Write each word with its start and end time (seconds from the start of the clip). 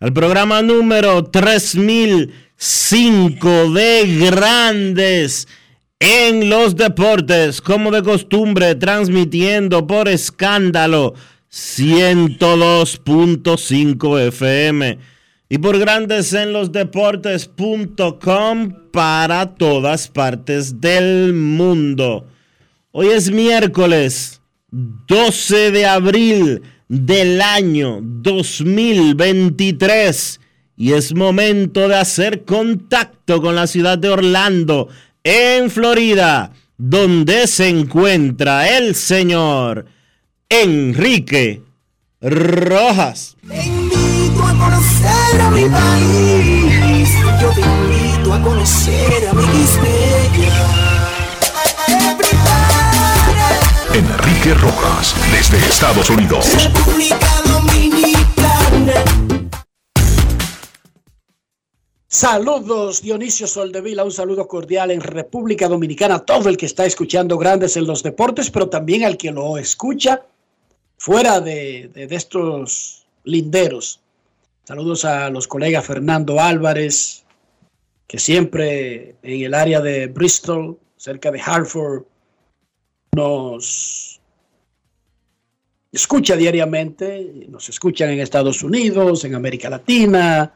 al 0.00 0.12
programa 0.12 0.62
número 0.62 1.24
3005 1.24 3.72
de 3.72 4.28
Grandes 4.30 5.48
en 5.98 6.48
los 6.48 6.76
Deportes, 6.76 7.60
como 7.60 7.90
de 7.90 8.04
costumbre, 8.04 8.76
transmitiendo 8.76 9.88
por 9.88 10.06
escándalo 10.08 11.14
102.5 11.50 14.20
FM 14.28 14.98
y 15.48 15.58
por 15.58 15.78
Grandes 15.78 16.32
en 16.32 16.52
los 16.52 16.70
Deportes.com 16.70 18.74
para 18.92 19.56
todas 19.56 20.06
partes 20.06 20.80
del 20.80 21.32
mundo. 21.32 22.28
Hoy 22.92 23.08
es 23.08 23.32
miércoles 23.32 24.40
12 24.70 25.72
de 25.72 25.86
abril 25.86 26.62
del 26.88 27.40
año 27.42 28.00
2023 28.02 30.40
y 30.76 30.92
es 30.92 31.14
momento 31.14 31.88
de 31.88 31.96
hacer 31.96 32.44
contacto 32.44 33.42
con 33.42 33.56
la 33.56 33.66
ciudad 33.66 33.98
de 33.98 34.10
Orlando, 34.10 34.88
en 35.24 35.70
Florida, 35.70 36.52
donde 36.76 37.48
se 37.48 37.68
encuentra 37.68 38.78
el 38.78 38.94
señor 38.94 39.86
Enrique 40.48 41.62
Rojas. 42.20 43.36
Yo 43.42 43.48
te 43.50 43.66
invito 43.66 44.44
a 48.32 48.40
conocer 48.40 49.28
a 49.28 49.34
mi 49.34 49.42
Enrique 53.94 54.54
Rojas, 54.54 55.14
desde 55.32 55.56
Estados 55.66 56.10
Unidos. 56.10 56.46
República 56.62 57.18
Dominicana. 57.46 59.04
Saludos 62.06 63.02
Dionisio 63.02 63.46
Soldevila, 63.46 64.04
un 64.04 64.12
saludo 64.12 64.46
cordial 64.48 64.90
en 64.90 65.00
República 65.00 65.68
Dominicana 65.68 66.16
a 66.16 66.24
todo 66.24 66.48
el 66.48 66.56
que 66.56 66.66
está 66.66 66.86
escuchando 66.86 67.36
Grandes 67.38 67.76
en 67.76 67.86
los 67.86 68.02
Deportes, 68.02 68.50
pero 68.50 68.68
también 68.68 69.04
al 69.04 69.16
que 69.16 69.30
lo 69.30 69.58
escucha 69.58 70.22
fuera 70.96 71.40
de, 71.40 71.90
de- 71.92 72.14
estos 72.14 73.06
linderos. 73.24 74.00
Saludos 74.64 75.04
a 75.04 75.28
los 75.30 75.46
colegas 75.48 75.84
Fernando 75.86 76.40
Álvarez, 76.40 77.24
que 78.06 78.18
siempre 78.18 79.16
en 79.22 79.42
el 79.44 79.54
área 79.54 79.80
de 79.80 80.06
Bristol, 80.06 80.78
cerca 80.96 81.30
de 81.30 81.40
Hartford, 81.40 82.02
nos 83.14 84.20
escucha 85.92 86.36
diariamente, 86.36 87.46
nos 87.48 87.68
escuchan 87.68 88.10
en 88.10 88.20
Estados 88.20 88.62
Unidos, 88.62 89.24
en 89.24 89.34
América 89.34 89.70
Latina, 89.70 90.54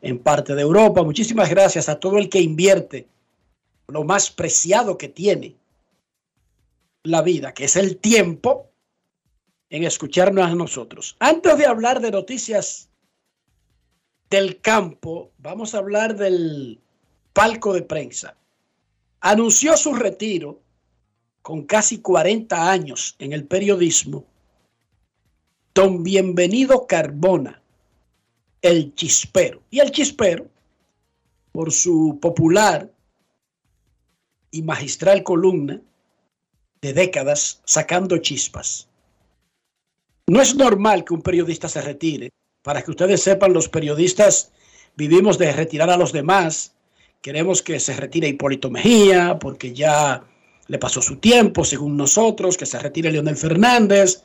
en 0.00 0.18
parte 0.18 0.54
de 0.54 0.62
Europa. 0.62 1.02
Muchísimas 1.02 1.50
gracias 1.50 1.88
a 1.88 1.98
todo 1.98 2.18
el 2.18 2.28
que 2.28 2.40
invierte 2.40 3.06
lo 3.88 4.04
más 4.04 4.30
preciado 4.30 4.98
que 4.98 5.08
tiene 5.08 5.56
la 7.04 7.22
vida, 7.22 7.54
que 7.54 7.64
es 7.64 7.76
el 7.76 7.96
tiempo, 7.96 8.70
en 9.70 9.84
escucharnos 9.84 10.46
a 10.46 10.54
nosotros. 10.54 11.16
Antes 11.18 11.58
de 11.58 11.66
hablar 11.66 12.00
de 12.00 12.10
noticias 12.10 12.88
del 14.30 14.60
campo, 14.60 15.30
vamos 15.38 15.74
a 15.74 15.78
hablar 15.78 16.16
del 16.16 16.80
palco 17.32 17.72
de 17.72 17.82
prensa. 17.82 18.36
Anunció 19.20 19.76
su 19.76 19.94
retiro 19.94 20.60
con 21.48 21.62
casi 21.62 22.02
40 22.02 22.70
años 22.70 23.16
en 23.18 23.32
el 23.32 23.46
periodismo, 23.46 24.26
don 25.72 26.02
Bienvenido 26.02 26.86
Carbona 26.86 27.62
el 28.60 28.94
chispero. 28.94 29.62
Y 29.70 29.80
el 29.80 29.90
chispero, 29.90 30.46
por 31.50 31.72
su 31.72 32.18
popular 32.20 32.92
y 34.50 34.60
magistral 34.60 35.22
columna 35.22 35.80
de 36.82 36.92
décadas 36.92 37.62
sacando 37.64 38.18
chispas. 38.18 38.86
No 40.26 40.42
es 40.42 40.54
normal 40.54 41.02
que 41.02 41.14
un 41.14 41.22
periodista 41.22 41.66
se 41.66 41.80
retire. 41.80 42.28
Para 42.60 42.82
que 42.82 42.90
ustedes 42.90 43.22
sepan, 43.22 43.54
los 43.54 43.70
periodistas 43.70 44.52
vivimos 44.96 45.38
de 45.38 45.50
retirar 45.50 45.88
a 45.88 45.96
los 45.96 46.12
demás. 46.12 46.74
Queremos 47.22 47.62
que 47.62 47.80
se 47.80 47.96
retire 47.96 48.28
Hipólito 48.28 48.68
Mejía, 48.68 49.38
porque 49.38 49.72
ya 49.72 50.28
le 50.68 50.78
pasó 50.78 51.02
su 51.02 51.16
tiempo, 51.16 51.64
según 51.64 51.96
nosotros, 51.96 52.56
que 52.56 52.66
se 52.66 52.78
retire 52.78 53.10
Leonel 53.10 53.36
Fernández, 53.36 54.22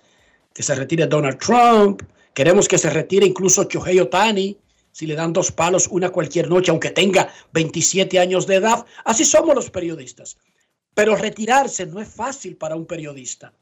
que 0.53 0.63
se 0.63 0.75
retire 0.75 1.07
Donald 1.07 1.39
Trump, 1.39 2.03
Queremos 2.33 2.67
que 2.67 2.77
se 2.77 2.89
retire 2.89 3.25
incluso 3.25 3.63
Shohei 3.63 3.99
Otani, 3.99 4.57
si 4.91 5.05
le 5.05 5.15
dan 5.15 5.33
dos 5.33 5.51
palos 5.51 5.87
una 5.87 6.11
cualquier 6.11 6.49
noche, 6.49 6.71
aunque 6.71 6.91
tenga 6.91 7.31
27 7.53 8.19
años 8.19 8.47
de 8.47 8.55
edad. 8.55 8.85
Así 9.05 9.23
somos 9.23 9.55
los 9.55 9.69
periodistas. 9.69 10.37
Pero 10.93 11.15
retirarse 11.15 11.85
no 11.85 11.99
es 11.99 12.07
fácil 12.07 12.55
para 12.55 12.75
un 12.75 12.85
periodista. 12.85 13.53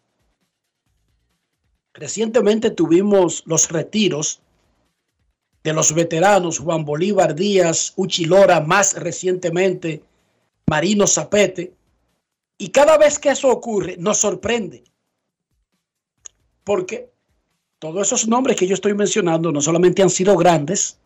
Recientemente 1.94 2.72
tuvimos 2.72 3.44
los 3.46 3.70
retiros 3.70 4.42
de 5.64 5.74
los 5.74 5.94
veteranos 5.94 6.60
Juan 6.60 6.86
Bolívar 6.86 7.36
Díaz, 7.36 7.94
Uchi 7.96 8.26
Lora, 8.26 8.62
más 8.62 8.94
recientemente 8.96 10.02
Marino 10.68 11.08
Zapete. 11.08 11.74
Y 12.62 12.70
cada 12.70 12.96
vez 13.00 13.18
que 13.18 13.30
eso 13.30 13.50
ocurre, 13.50 13.98
nos 13.98 14.20
sorprende. 14.20 14.84
Porque 16.64 17.12
todos 17.80 18.06
esos 18.06 18.28
nombres 18.28 18.56
que 18.56 18.68
yo 18.68 18.76
estoy 18.76 18.94
mencionando 18.94 19.52
no 19.52 19.62
solamente 19.62 20.04
han 20.04 20.12
sido 20.12 20.38
grandes, 20.38 21.00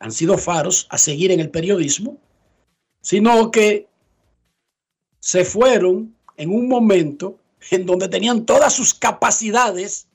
han 0.00 0.12
sido 0.12 0.36
faros 0.36 0.86
a 0.90 0.98
seguir 0.98 1.30
en 1.32 1.40
el 1.40 1.50
periodismo, 1.50 2.18
sino 3.00 3.50
que 3.50 3.88
se 5.18 5.46
fueron 5.46 6.14
en 6.36 6.50
un 6.50 6.68
momento 6.68 7.38
en 7.70 7.86
donde 7.86 8.10
tenían 8.10 8.44
todas 8.44 8.74
sus 8.74 8.92
capacidades 8.92 10.08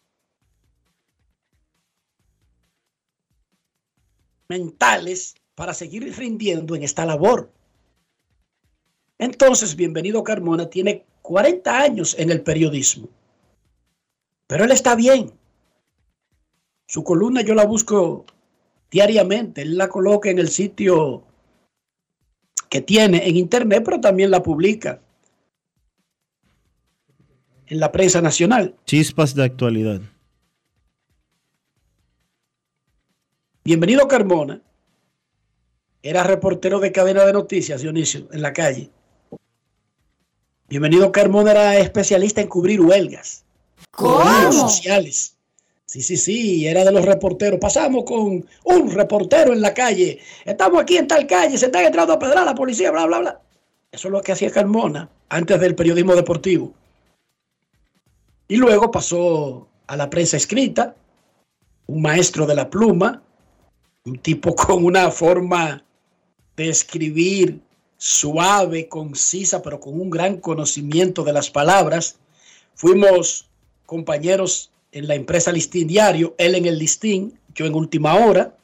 mentales 4.47 5.33
para 5.55 5.73
seguir 5.73 6.15
rindiendo 6.15 6.75
en 6.75 6.83
esta 6.83 7.03
labor. 7.03 7.51
Entonces, 9.19 9.75
bienvenido 9.75 10.23
Carmona 10.23 10.69
tiene 10.69 11.05
40 11.21 11.77
años 11.77 12.15
en 12.17 12.31
el 12.31 12.41
periodismo, 12.41 13.09
pero 14.47 14.63
él 14.63 14.71
está 14.71 14.95
bien. 14.95 15.33
Su 16.87 17.03
columna 17.03 17.41
yo 17.41 17.53
la 17.53 17.65
busco 17.65 18.25
diariamente. 18.89 19.61
Él 19.61 19.77
la 19.77 19.89
coloca 19.89 20.29
en 20.29 20.39
el 20.39 20.47
sitio 20.47 21.25
que 22.69 22.81
tiene 22.81 23.27
en 23.27 23.35
internet, 23.35 23.83
pero 23.83 23.99
también 23.99 24.31
la 24.31 24.41
publica 24.41 25.01
en 27.67 27.79
la 27.79 27.91
prensa 27.91 28.21
nacional. 28.21 28.75
Chispas 28.85 29.35
de 29.35 29.43
actualidad. 29.43 30.01
Bienvenido 33.65 34.07
Carmona. 34.07 34.63
Era 36.01 36.23
reportero 36.23 36.79
de 36.79 36.93
cadena 36.93 37.25
de 37.25 37.33
noticias, 37.33 37.81
Dionisio, 37.81 38.29
en 38.31 38.41
la 38.41 38.53
calle. 38.53 38.89
Bienvenido 40.69 41.11
Carmona 41.11 41.49
era 41.49 41.77
especialista 41.79 42.41
en 42.41 42.47
cubrir 42.47 42.79
huelgas. 42.79 43.43
¿Cómo? 43.89 44.51
sociales. 44.51 45.35
Sí, 45.87 46.03
sí, 46.03 46.15
sí, 46.15 46.67
era 46.67 46.85
de 46.85 46.91
los 46.91 47.05
reporteros. 47.05 47.59
Pasamos 47.59 48.03
con 48.03 48.45
un 48.65 48.91
reportero 48.91 49.51
en 49.51 49.61
la 49.61 49.73
calle. 49.73 50.19
Estamos 50.45 50.79
aquí 50.79 50.97
en 50.97 51.07
tal 51.07 51.25
calle, 51.25 51.57
se 51.57 51.65
está 51.65 51.83
entrando 51.83 52.13
a 52.13 52.19
pedrar 52.19 52.45
la 52.45 52.53
policía, 52.53 52.91
bla, 52.91 53.07
bla, 53.07 53.17
bla. 53.17 53.41
Eso 53.91 54.09
es 54.09 54.11
lo 54.11 54.21
que 54.21 54.31
hacía 54.31 54.51
Carmona 54.51 55.09
antes 55.29 55.59
del 55.59 55.73
periodismo 55.73 56.15
deportivo. 56.15 56.71
Y 58.47 58.57
luego 58.57 58.91
pasó 58.91 59.67
a 59.87 59.97
la 59.97 60.07
prensa 60.11 60.37
escrita, 60.37 60.95
un 61.87 62.03
maestro 62.03 62.45
de 62.45 62.53
la 62.53 62.69
pluma, 62.69 63.23
un 64.05 64.19
tipo 64.19 64.53
con 64.55 64.85
una 64.85 65.09
forma 65.09 65.83
de 66.55 66.69
escribir 66.69 67.59
suave, 67.99 68.87
concisa, 68.87 69.61
pero 69.61 69.79
con 69.79 69.99
un 69.99 70.09
gran 70.09 70.37
conocimiento 70.37 71.23
de 71.23 71.33
las 71.33 71.51
palabras. 71.51 72.17
Fuimos 72.73 73.49
compañeros 73.85 74.71
en 74.93 75.07
la 75.07 75.15
empresa 75.15 75.51
Listín 75.51 75.87
Diario, 75.87 76.33
él 76.37 76.55
en 76.55 76.65
el 76.65 76.79
Listín, 76.79 77.37
yo 77.53 77.65
en 77.65 77.75
Última 77.75 78.15
Hora. 78.15 78.55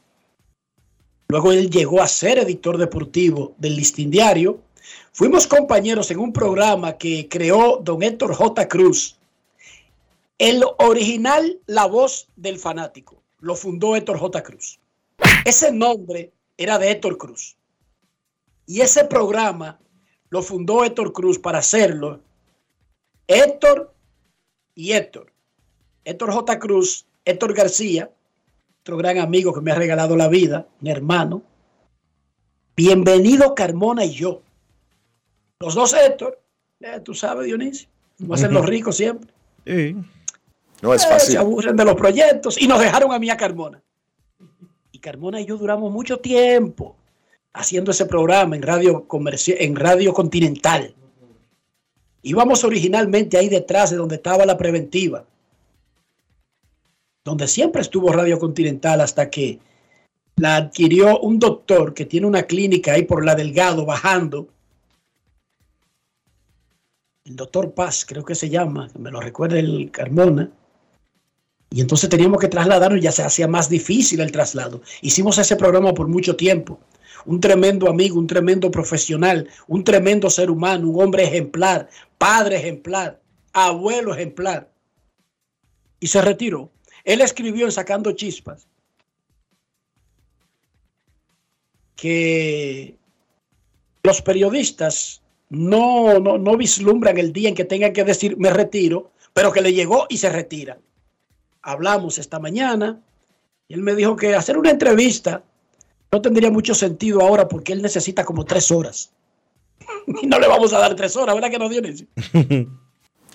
Luego 1.28 1.52
él 1.52 1.70
llegó 1.70 2.02
a 2.02 2.08
ser 2.08 2.40
editor 2.40 2.78
deportivo 2.78 3.54
del 3.58 3.76
Listín 3.76 4.10
Diario. 4.10 4.62
Fuimos 5.12 5.48
compañeros 5.48 6.10
en 6.12 6.20
un 6.20 6.32
programa 6.32 6.98
que 6.98 7.28
creó 7.28 7.82
don 7.84 8.04
Héctor 8.04 8.34
J. 8.34 8.68
Cruz. 8.70 9.18
El 10.38 10.64
original 10.80 11.60
La 11.66 11.86
Voz 11.88 12.30
del 12.38 12.58
Fanático 12.58 13.22
lo 13.40 13.56
fundó 13.56 13.98
Héctor 13.98 14.18
J. 14.18 14.44
Cruz. 14.44 14.80
Ese 15.44 15.74
nombre 15.74 16.32
era 16.58 16.80
de 16.80 16.92
Héctor 16.92 17.18
Cruz. 17.18 17.58
Y 18.66 18.82
ese 18.82 19.06
programa 19.06 19.80
lo 20.30 20.42
fundó 20.42 20.84
Héctor 20.84 21.14
Cruz 21.14 21.40
para 21.40 21.60
hacerlo. 21.60 22.22
Héctor 23.28 23.94
y 24.74 24.92
Héctor. 24.94 25.32
Héctor 26.04 26.32
J. 26.32 26.60
Cruz, 26.60 27.06
Héctor 27.24 27.54
García, 27.54 28.12
otro 28.82 28.98
gran 28.98 29.18
amigo 29.18 29.54
que 29.54 29.62
me 29.62 29.72
ha 29.72 29.76
regalado 29.76 30.16
la 30.16 30.28
vida, 30.28 30.68
mi 30.80 30.92
hermano. 30.92 31.42
Bienvenido 32.76 33.56
Carmona 33.56 34.06
y 34.06 34.12
yo. 34.14 34.42
Los 35.60 35.74
dos 35.76 35.94
Héctor, 35.94 36.40
eh, 36.82 37.00
tú 37.04 37.14
sabes, 37.14 37.46
Dionisio, 37.48 37.88
como 38.20 38.34
hacen 38.36 38.54
los 38.54 38.66
ricos 38.66 38.98
siempre. 38.98 39.32
Sí. 39.66 39.96
No 40.82 40.94
es 40.94 41.02
Eh, 41.04 41.06
se 41.06 41.12
fácil. 41.14 41.38
aburren 41.38 41.76
de 41.76 41.86
los 41.86 41.96
proyectos 41.96 42.62
y 42.62 42.68
nos 42.68 42.80
dejaron 42.80 43.12
a 43.14 43.18
mí 43.20 43.30
a 43.30 43.38
Carmona. 43.38 43.82
Y 44.92 45.00
Carmona 45.00 45.40
y 45.42 45.46
yo 45.46 45.58
duramos 45.58 45.92
mucho 45.92 46.20
tiempo 46.20 46.96
haciendo 47.56 47.92
ese 47.92 48.06
programa 48.06 48.56
en 48.56 48.62
radio, 48.62 49.08
comerci- 49.08 49.56
en 49.58 49.76
radio 49.76 50.14
continental. 50.14 50.94
Íbamos 52.22 52.64
originalmente 52.64 53.38
ahí 53.38 53.50
detrás 53.50 53.92
de 53.92 53.98
donde 53.98 54.16
estaba 54.16 54.46
la 54.46 54.58
preventiva, 54.58 55.26
donde 57.24 57.48
siempre 57.48 57.82
estuvo 57.82 58.12
Radio 58.12 58.38
Continental 58.38 59.02
hasta 59.02 59.30
que 59.30 59.60
la 60.38 60.58
adquirió 60.58 61.20
un 61.20 61.40
doctor 61.40 61.94
que 61.94 62.06
tiene 62.06 62.28
una 62.28 62.44
clínica 62.44 62.94
ahí 62.94 63.04
por 63.04 63.24
la 63.24 63.36
Delgado 63.36 63.86
bajando. 63.86 64.48
El 67.24 67.36
doctor 67.36 67.74
Paz, 67.74 68.06
creo 68.06 68.24
que 68.24 68.36
se 68.36 68.50
llama, 68.50 68.90
me 69.00 69.12
lo 69.12 69.22
recuerda 69.22 69.58
el 69.58 69.90
Carmona. 69.92 70.52
Y 71.72 71.82
entonces 71.82 72.10
teníamos 72.10 72.40
que 72.40 72.48
trasladarnos 72.48 73.02
ya 73.02 73.12
se 73.12 73.24
hacía 73.24 73.48
más 73.48 73.70
difícil 73.70 74.20
el 74.20 74.32
traslado. 74.32 74.82
Hicimos 75.02 75.38
ese 75.38 75.56
programa 75.56 75.94
por 75.94 76.08
mucho 76.08 76.36
tiempo. 76.36 76.80
Un 77.26 77.40
tremendo 77.40 77.90
amigo, 77.90 78.20
un 78.20 78.28
tremendo 78.28 78.70
profesional, 78.70 79.50
un 79.68 79.84
tremendo 79.84 80.30
ser 80.30 80.52
humano, 80.52 80.90
un 80.90 81.02
hombre 81.02 81.24
ejemplar, 81.24 81.90
padre 82.18 82.58
ejemplar, 82.58 83.22
abuelo 83.54 84.14
ejemplar. 84.14 84.70
Y 86.00 86.08
se 86.08 86.22
retiró. 86.22 86.72
Él 87.04 87.22
escribió 87.22 87.66
en 87.66 87.72
Sacando 87.72 88.12
Chispas 88.12 88.68
que 91.96 92.98
los 94.04 94.22
periodistas 94.22 95.22
no, 95.50 96.20
no, 96.20 96.38
no 96.38 96.58
vislumbran 96.58 97.18
el 97.18 97.32
día 97.32 97.50
en 97.50 97.56
que 97.56 97.66
tengan 97.66 97.94
que 97.94 98.04
decir 98.04 98.38
me 98.38 98.50
retiro, 98.50 99.12
pero 99.34 99.52
que 99.52 99.62
le 99.62 99.74
llegó 99.74 100.06
y 100.10 100.18
se 100.18 100.30
retira. 100.30 100.80
Hablamos 101.62 102.18
esta 102.18 102.40
mañana 102.40 103.02
y 103.68 103.74
él 103.74 103.82
me 103.82 103.96
dijo 103.96 104.16
que 104.16 104.36
hacer 104.36 104.58
una 104.58 104.72
entrevista 104.72 105.44
no 106.12 106.22
tendría 106.22 106.52
mucho 106.52 106.74
sentido 106.76 107.22
ahora 107.22 107.48
porque 107.48 107.74
él 107.74 107.82
necesita 107.82 108.24
como 108.24 108.46
tres 108.46 108.72
horas. 108.72 109.12
Y 110.22 110.28
no 110.28 110.40
le 110.40 110.48
vamos 110.48 110.72
a 110.74 110.80
dar 110.80 110.96
tres 110.96 111.16
horas, 111.16 111.36
¿verdad 111.36 111.50
que 111.50 111.60
no, 111.60 111.70
Dionisio? 111.70 112.08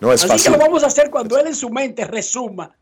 No 0.01 0.15
es 0.15 0.25
Así 0.25 0.33
que 0.33 0.37
fácil. 0.39 0.53
lo 0.53 0.59
vamos 0.59 0.83
a 0.83 0.87
hacer 0.87 1.11
cuando 1.11 1.39
él 1.39 1.49
en 1.49 1.55
su 1.55 1.69
mente 1.69 2.07
resuma. 2.07 2.75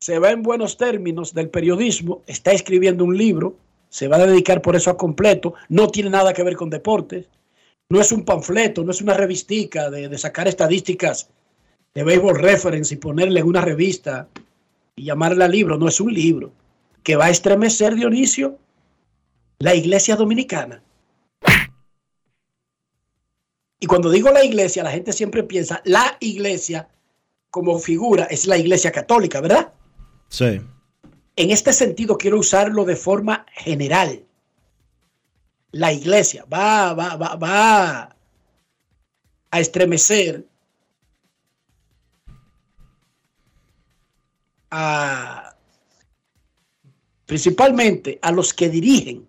Se 0.00 0.18
va 0.18 0.30
en 0.30 0.42
buenos 0.42 0.76
términos 0.76 1.32
del 1.32 1.48
periodismo, 1.48 2.22
está 2.26 2.52
escribiendo 2.52 3.04
un 3.04 3.16
libro, 3.16 3.56
se 3.88 4.06
va 4.06 4.16
a 4.16 4.26
dedicar 4.26 4.60
por 4.60 4.76
eso 4.76 4.90
a 4.90 4.98
completo, 4.98 5.54
no 5.70 5.88
tiene 5.88 6.10
nada 6.10 6.34
que 6.34 6.42
ver 6.42 6.56
con 6.56 6.68
deportes, 6.68 7.26
no 7.88 8.02
es 8.02 8.12
un 8.12 8.22
panfleto, 8.26 8.84
no 8.84 8.90
es 8.90 9.00
una 9.00 9.14
revistica 9.14 9.88
de, 9.88 10.10
de 10.10 10.18
sacar 10.18 10.46
estadísticas 10.46 11.30
de 11.94 12.02
Baseball 12.04 12.38
Reference 12.38 12.92
y 12.92 12.98
ponerle 12.98 13.40
en 13.40 13.46
una 13.46 13.62
revista 13.62 14.28
y 14.94 15.04
llamarla 15.04 15.48
libro, 15.48 15.78
no 15.78 15.88
es 15.88 16.00
un 16.02 16.12
libro 16.12 16.52
que 17.02 17.16
va 17.16 17.26
a 17.26 17.30
estremecer, 17.30 17.94
Dionisio, 17.94 18.58
la 19.58 19.74
iglesia 19.74 20.16
dominicana. 20.16 20.82
Y 23.80 23.86
cuando 23.86 24.10
digo 24.10 24.30
la 24.30 24.44
iglesia, 24.44 24.84
la 24.84 24.92
gente 24.92 25.12
siempre 25.12 25.42
piensa, 25.42 25.82
la 25.84 26.16
iglesia 26.20 26.88
como 27.50 27.78
figura 27.78 28.24
es 28.24 28.46
la 28.46 28.56
iglesia 28.56 28.92
católica, 28.92 29.40
¿verdad? 29.40 29.72
Sí. 30.28 30.60
En 31.34 31.50
este 31.50 31.72
sentido 31.72 32.16
quiero 32.16 32.38
usarlo 32.38 32.84
de 32.84 32.96
forma 32.96 33.44
general. 33.52 34.24
La 35.72 35.92
iglesia 35.92 36.44
va, 36.44 36.94
va, 36.94 37.16
va, 37.16 37.34
va 37.34 38.16
a 39.50 39.60
estremecer 39.60 40.46
a 44.70 45.51
principalmente 47.32 48.18
a 48.20 48.30
los 48.30 48.52
que 48.52 48.68
dirigen 48.68 49.26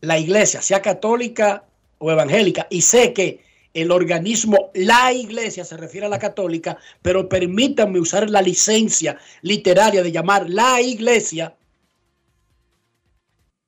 la 0.00 0.18
iglesia, 0.18 0.60
sea 0.60 0.82
católica 0.82 1.62
o 1.98 2.10
evangélica, 2.10 2.66
y 2.68 2.82
sé 2.82 3.12
que 3.12 3.44
el 3.74 3.92
organismo, 3.92 4.72
la 4.74 5.12
iglesia, 5.12 5.64
se 5.64 5.76
refiere 5.76 6.06
a 6.06 6.10
la 6.10 6.18
católica, 6.18 6.76
pero 7.00 7.28
permítanme 7.28 8.00
usar 8.00 8.28
la 8.28 8.42
licencia 8.42 9.16
literaria 9.42 10.02
de 10.02 10.10
llamar 10.10 10.50
la 10.50 10.80
iglesia 10.80 11.54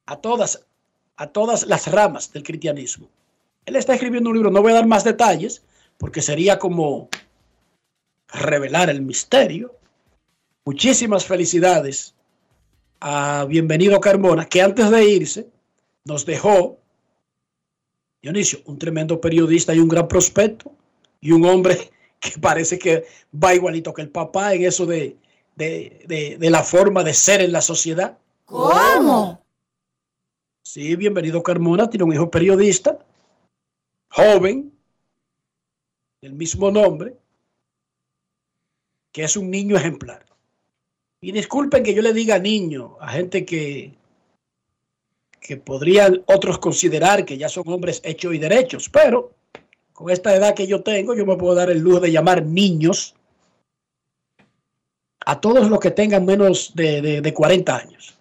a 0.06 0.16
todas, 0.16 0.66
a 1.14 1.28
todas 1.28 1.66
las 1.68 1.86
ramas 1.86 2.32
del 2.32 2.42
cristianismo. 2.42 3.08
Él 3.66 3.76
está 3.76 3.94
escribiendo 3.94 4.30
un 4.30 4.34
libro, 4.34 4.50
no 4.50 4.62
voy 4.62 4.72
a 4.72 4.80
dar 4.82 4.86
más 4.86 5.04
detalles, 5.04 5.62
porque 5.96 6.22
sería 6.22 6.58
como 6.58 7.08
revelar 8.26 8.90
el 8.90 9.00
misterio. 9.00 9.76
Muchísimas 10.64 11.24
felicidades 11.24 12.16
a 13.00 13.44
Bienvenido 13.48 14.00
Carmona, 14.00 14.46
que 14.46 14.60
antes 14.62 14.90
de 14.90 15.04
irse 15.08 15.48
nos 16.04 16.26
dejó 16.26 16.78
Dionisio, 18.22 18.60
un 18.66 18.78
tremendo 18.78 19.20
periodista 19.20 19.74
y 19.74 19.78
un 19.78 19.88
gran 19.88 20.06
prospecto 20.06 20.72
y 21.20 21.32
un 21.32 21.44
hombre 21.46 21.90
que 22.20 22.38
parece 22.40 22.78
que 22.78 23.06
va 23.32 23.54
igualito 23.54 23.94
que 23.94 24.02
el 24.02 24.10
papá 24.10 24.54
en 24.54 24.64
eso 24.64 24.84
de, 24.86 25.16
de, 25.56 26.04
de- 26.06 26.36
de 26.38 26.50
la 26.50 26.62
forma 26.62 27.02
de 27.02 27.14
ser 27.14 27.40
en 27.40 27.52
la 27.52 27.62
sociedad. 27.62 28.18
¿Cómo? 28.44 29.42
Sí, 30.62 30.94
bienvenido 30.96 31.42
Carmona, 31.42 31.88
tiene 31.88 32.04
un 32.04 32.12
hijo 32.12 32.30
periodista, 32.30 32.98
joven, 34.10 34.72
del 36.20 36.34
mismo 36.34 36.70
nombre, 36.70 37.16
que 39.12 39.24
es 39.24 39.36
un 39.36 39.50
niño 39.50 39.76
ejemplar. 39.76 40.26
Y 41.22 41.32
disculpen 41.32 41.82
que 41.82 41.94
yo 41.94 42.02
le 42.02 42.12
diga 42.12 42.38
niño 42.38 42.96
a 43.00 43.08
gente 43.12 43.44
que, 43.44 43.94
que 45.40 45.56
podrían 45.58 46.22
otros 46.26 46.58
considerar 46.58 47.24
que 47.24 47.36
ya 47.36 47.48
son 47.48 47.64
hombres 47.68 48.00
hechos 48.04 48.34
y 48.34 48.38
derechos, 48.38 48.88
pero 48.88 49.34
con 49.92 50.10
esta 50.10 50.34
edad 50.34 50.54
que 50.54 50.66
yo 50.66 50.82
tengo, 50.82 51.14
yo 51.14 51.26
me 51.26 51.36
puedo 51.36 51.54
dar 51.54 51.70
el 51.70 51.80
lujo 51.80 52.00
de 52.00 52.10
llamar 52.12 52.44
niños 52.46 53.14
a 55.26 55.38
todos 55.40 55.68
los 55.68 55.78
que 55.78 55.90
tengan 55.90 56.24
menos 56.24 56.74
de, 56.74 57.02
de- 57.02 57.20
de 57.20 57.34
40 57.34 57.76
años. 57.76 58.18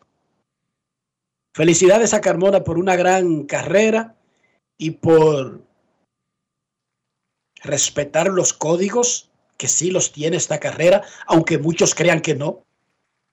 Felicidades 1.55 2.13
a 2.13 2.19
Carmona 2.21 2.63
por 2.65 2.77
una 2.77 2.97
gran 2.97 3.45
carrera 3.45 4.15
y 4.77 4.91
por 4.91 5.61
respetar 7.63 8.27
los 8.27 8.51
códigos, 8.53 9.29
que 9.57 9.67
sí 9.69 9.89
los 9.91 10.11
tiene 10.11 10.35
esta 10.37 10.59
carrera, 10.59 11.03
aunque 11.27 11.57
muchos 11.57 11.95
crean 11.95 12.21
que 12.21 12.35
no. 12.35 12.65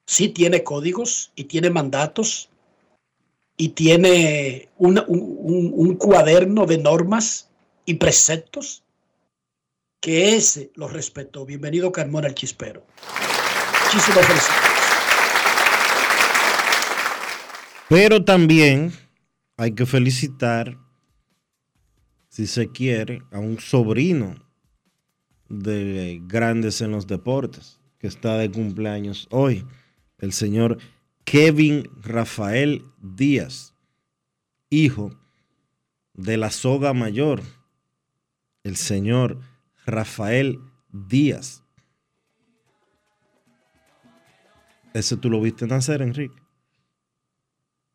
Sí 0.07 0.29
tiene 0.29 0.63
códigos 0.63 1.33
y 1.35 1.45
tiene 1.45 1.69
mandatos 1.69 2.49
y 3.57 3.71
tiene 3.71 4.69
una- 4.79 5.05
un, 5.09 5.97
cuaderno 5.97 6.65
de 6.65 6.79
normas 6.79 7.51
y 7.85 7.95
preceptos 7.95 8.85
que 10.01 10.37
ese 10.37 10.71
lo 10.77 10.87
respetó. 10.87 11.45
Bienvenido 11.45 11.91
Carmona 11.91 12.29
al 12.29 12.35
Chispero. 12.35 12.87
Muchísimas 13.85 14.27
felicidades. 14.27 14.63
Pero 17.89 18.25
también 18.25 18.93
hay 19.57 19.73
que 19.73 19.87
felicitar, 19.87 20.79
si 22.29 22.47
se 22.47 22.71
quiere, 22.71 23.23
a 23.33 23.41
un 23.41 23.59
sobrino 23.59 24.37
de 25.49 26.21
grandes 26.27 26.81
en 26.81 26.93
los 26.93 27.09
deportes, 27.09 27.81
que 27.99 28.07
está 28.07 28.37
de 28.39 28.51
cumpleaños 28.51 29.27
hoy, 29.31 29.65
el 30.19 30.33
señor 30.33 30.79
Kevin 31.25 31.89
Rafael 32.03 32.85
Díaz, 32.99 33.75
hijo 34.71 35.11
de 36.15 36.37
la 36.37 36.51
soga 36.51 36.93
mayor, 36.93 37.43
el 38.63 38.77
señor 38.77 39.41
Rafael 39.85 40.59
Díaz. 40.91 41.63
Ese 44.95 45.17
tú 45.17 45.29
lo 45.29 45.41
viste 45.41 45.67
nacer, 45.67 46.01
Enrique. 46.01 46.41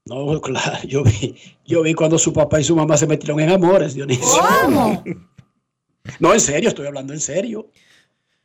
No, 0.06 0.40
claro, 0.42 0.88
yo 0.88 1.04
vi, 1.04 1.36
yo 1.66 1.84
vi 1.84 1.94
cuando 1.94 2.18
su 2.18 2.34
papá 2.34 2.60
y 2.60 2.64
su 2.64 2.76
mamá 2.76 2.98
se 2.98 3.08
metieron 3.08 3.40
en 3.40 3.50
amores, 3.50 3.94
Dionisio. 3.94 4.42
¿Cómo? 4.64 5.04
No, 6.20 6.34
en 6.34 6.40
serio, 6.40 6.70
estoy 6.70 6.88
hablando 6.88 7.14
en 7.14 7.20
serio. 7.20 7.70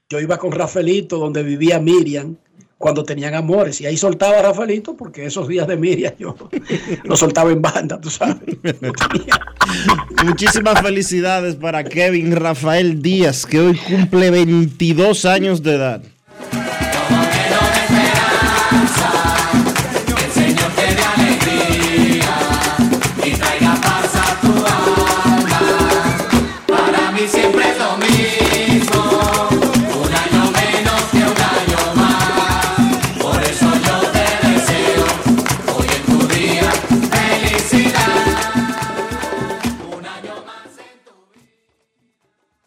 Yo 0.09 0.21
iba 0.21 0.39
con 0.39 0.53
Rafaelito 0.53 1.19
donde 1.19 1.43
vivía 1.43 1.81
Miriam 1.81 2.37
cuando 2.79 3.05
tenían 3.05 3.35
amores 3.35 3.81
y 3.81 3.87
ahí 3.87 3.97
soltaba 3.97 4.39
a 4.39 4.43
Rafaelito 4.43 4.97
porque 4.97 5.27
esos 5.27 5.49
días 5.49 5.67
de 5.67 5.77
Miriam 5.77 6.15
yo 6.19 6.37
lo 7.05 7.17
soltaba 7.17 7.51
en 7.51 7.63
banda, 7.63 8.01
tú 8.01 8.11
sabes. 8.11 8.57
Muchísimas 10.25 10.81
felicidades 10.81 11.57
para 11.57 11.85
Kevin 11.85 12.37
Rafael 12.37 13.01
Díaz, 13.01 13.47
que 13.47 13.61
hoy 13.61 13.77
cumple 13.79 14.31
22 14.31 15.25
años 15.25 15.63
de 15.63 15.75
edad. 15.75 16.03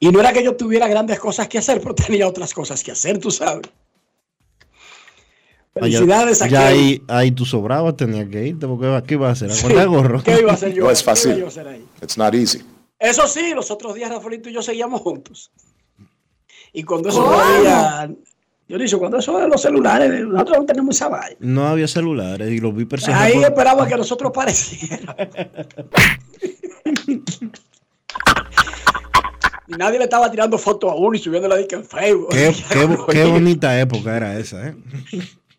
Y 0.10 0.12
no 0.12 0.20
era 0.22 0.34
que 0.34 0.44
yo 0.44 0.56
tuviera 0.56 0.88
grandes 0.88 1.20
cosas 1.20 1.48
que 1.48 1.60
hacer, 1.60 1.80
pero 1.82 1.94
tenía 1.94 2.28
otras 2.28 2.52
cosas 2.52 2.84
que 2.84 2.92
hacer, 2.92 3.20
tú 3.20 3.30
sabes. 3.30 3.70
Felicidades 5.72 6.40
ya, 6.40 6.46
a 6.46 6.48
ya 6.48 6.68
Kevin. 6.70 6.82
ahí, 6.82 7.04
ahí 7.08 7.32
tú 7.32 7.46
sobrabas, 7.46 7.96
tenía 7.96 8.28
que 8.28 8.48
irte, 8.48 8.66
porque 8.66 9.04
¿qué 9.06 9.14
iba 9.14 9.30
a 9.30 9.34
hacer? 9.34 9.52
¿A 9.52 9.54
Sí. 9.54 9.68
gorro? 9.86 10.24
¿Qué 10.24 10.40
iba 10.40 10.50
a 10.50 10.56
hacer 10.56 10.74
yo? 10.74 10.86
No 10.86 10.90
es 10.90 11.04
¿Qué 11.04 11.06
iba 11.06 11.16
fácil. 11.16 11.38
yo 11.38 11.48
ahí? 11.70 11.86
It's 12.02 12.18
not 12.18 12.34
easy. 12.34 12.64
Eso 12.98 13.28
sí, 13.28 13.54
los 13.54 13.70
otros 13.70 13.94
días 13.94 14.10
Rafaelito 14.10 14.50
y 14.50 14.54
yo 14.54 14.64
seguíamos 14.64 15.00
juntos. 15.02 15.52
Y 16.74 16.82
cuando 16.82 17.10
eso 17.10 17.24
no 17.24 17.40
había... 17.40 18.10
Dionisio, 18.68 18.98
cuando 18.98 19.20
eso 19.20 19.38
de 19.38 19.48
los 19.48 19.62
celulares, 19.62 20.10
nosotros 20.26 20.58
no 20.58 20.66
tenemos 20.66 20.96
esa 20.96 21.08
vaina. 21.08 21.38
No 21.40 21.68
había 21.68 21.88
celulares 21.88 22.50
y 22.52 22.58
los 22.58 22.76
vi 22.76 22.86
personas. 22.86 23.22
Ahí 23.22 23.44
esperaba 23.44 23.88
que 23.88 23.96
nosotros 23.96 24.32
pareciéramos. 24.34 25.16
y 29.70 29.74
nadie 29.78 29.98
le 30.00 30.04
estaba 30.06 30.30
tirando 30.32 30.58
fotos 30.58 30.92
a 30.92 30.96
uno 30.96 31.16
y 31.16 31.20
subiendo 31.20 31.48
la 31.48 31.56
dica 31.58 31.76
en 31.78 31.86
Facebook. 31.86 32.30
Qué, 32.32 32.54
qué- 32.74 32.98
qué 33.14 33.26
bonita 33.26 33.80
época 33.80 34.18
era 34.18 34.38
esa, 34.38 34.68
¿eh? 34.70 34.76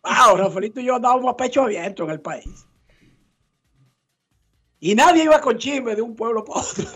Wow, 0.03 0.37
Rafaelito 0.37 0.79
y 0.79 0.85
yo 0.85 0.95
andábamos 0.95 1.31
a 1.33 1.37
pecho 1.37 1.61
abierto 1.63 2.03
en 2.03 2.09
el 2.11 2.19
país. 2.21 2.67
Y 4.79 4.95
nadie 4.95 5.23
iba 5.25 5.39
con 5.39 5.57
chisme 5.57 5.95
de 5.95 6.01
un 6.01 6.15
pueblo 6.15 6.43
para 6.43 6.61
otro. 6.61 6.83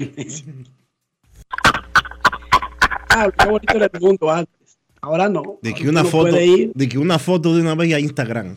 ah, 3.10 3.30
qué 3.38 3.46
bonito 3.48 3.74
era 3.78 3.90
el 3.92 4.02
mundo 4.02 4.32
antes. 4.32 4.78
Ahora 5.02 5.30
no. 5.30 5.60
De 5.62 5.74
que 5.74 5.88
una 5.88 6.04
foto, 6.04 6.40
ir. 6.42 6.72
de 6.74 6.90
que 6.90 6.98
una 6.98 7.20
foto 7.20 7.54
de 7.56 7.62
una 7.62 7.76
vez 7.76 7.94
a 7.94 8.00
Instagram. 8.00 8.56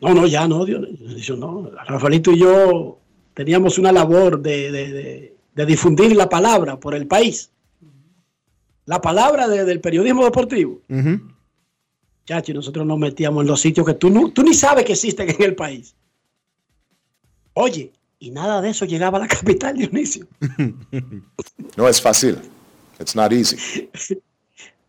No, 0.00 0.14
no, 0.14 0.26
ya 0.26 0.48
no, 0.48 0.64
Dionisio, 0.64 1.36
no. 1.36 1.70
Rafaelito 1.86 2.32
y 2.32 2.38
yo 2.40 2.98
teníamos 3.34 3.78
una 3.78 3.92
labor 3.92 4.40
de, 4.40 4.72
de- 4.72 4.92
de- 4.92 5.33
de 5.54 5.66
difundir 5.66 6.14
la 6.16 6.28
palabra 6.28 6.78
por 6.78 6.94
el 6.94 7.06
país. 7.06 7.50
La 8.86 9.00
palabra 9.00 9.48
de- 9.48 9.64
del 9.64 9.80
periodismo 9.80 10.24
deportivo. 10.24 10.80
Ujú. 10.88 11.20
Chacho, 12.26 12.52
y 12.52 12.54
nosotros 12.54 12.86
nos 12.86 12.98
metíamos 12.98 13.42
en 13.42 13.48
los 13.48 13.60
sitios 13.60 13.86
que 13.86 13.94
tú, 13.94 14.10
no, 14.10 14.30
tú 14.32 14.42
ni 14.42 14.54
sabes 14.54 14.84
que 14.84 14.92
existen 14.92 15.28
en 15.30 15.42
el 15.42 15.54
país. 15.54 15.94
Oye, 17.54 17.92
y 18.18 18.30
nada 18.30 18.60
de 18.60 18.70
eso 18.70 18.84
llegaba 18.84 19.18
a 19.18 19.22
la 19.22 19.28
capital, 19.28 19.76
Dionisio. 19.76 20.26
No 21.76 21.88
es 21.88 22.00
fácil. 22.00 22.38
It's 23.00 23.14
not 23.16 23.32
easy. 23.32 23.56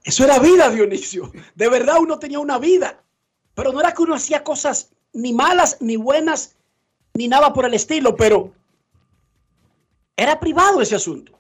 Eso 0.04 0.24
era 0.24 0.38
vida, 0.38 0.70
Dionisio. 0.70 1.32
De 1.56 1.68
verdad 1.68 1.96
uno 2.00 2.20
tenía 2.20 2.38
una 2.40 2.60
vida. 2.60 3.02
Pero 3.56 3.72
no 3.74 3.80
era 3.80 3.92
que 3.94 4.04
uno 4.04 4.14
hacía 4.14 4.44
cosas 4.44 4.92
ni 5.14 5.34
malas, 5.34 5.78
ni 5.80 5.96
buenas, 5.96 6.56
ni 7.16 7.28
nada 7.28 7.54
por 7.54 7.66
el 7.66 7.74
estilo, 7.74 8.16
pero 8.16 8.52
era 10.16 10.40
privado 10.40 10.82
ese 10.82 10.96
asunto. 10.96 11.40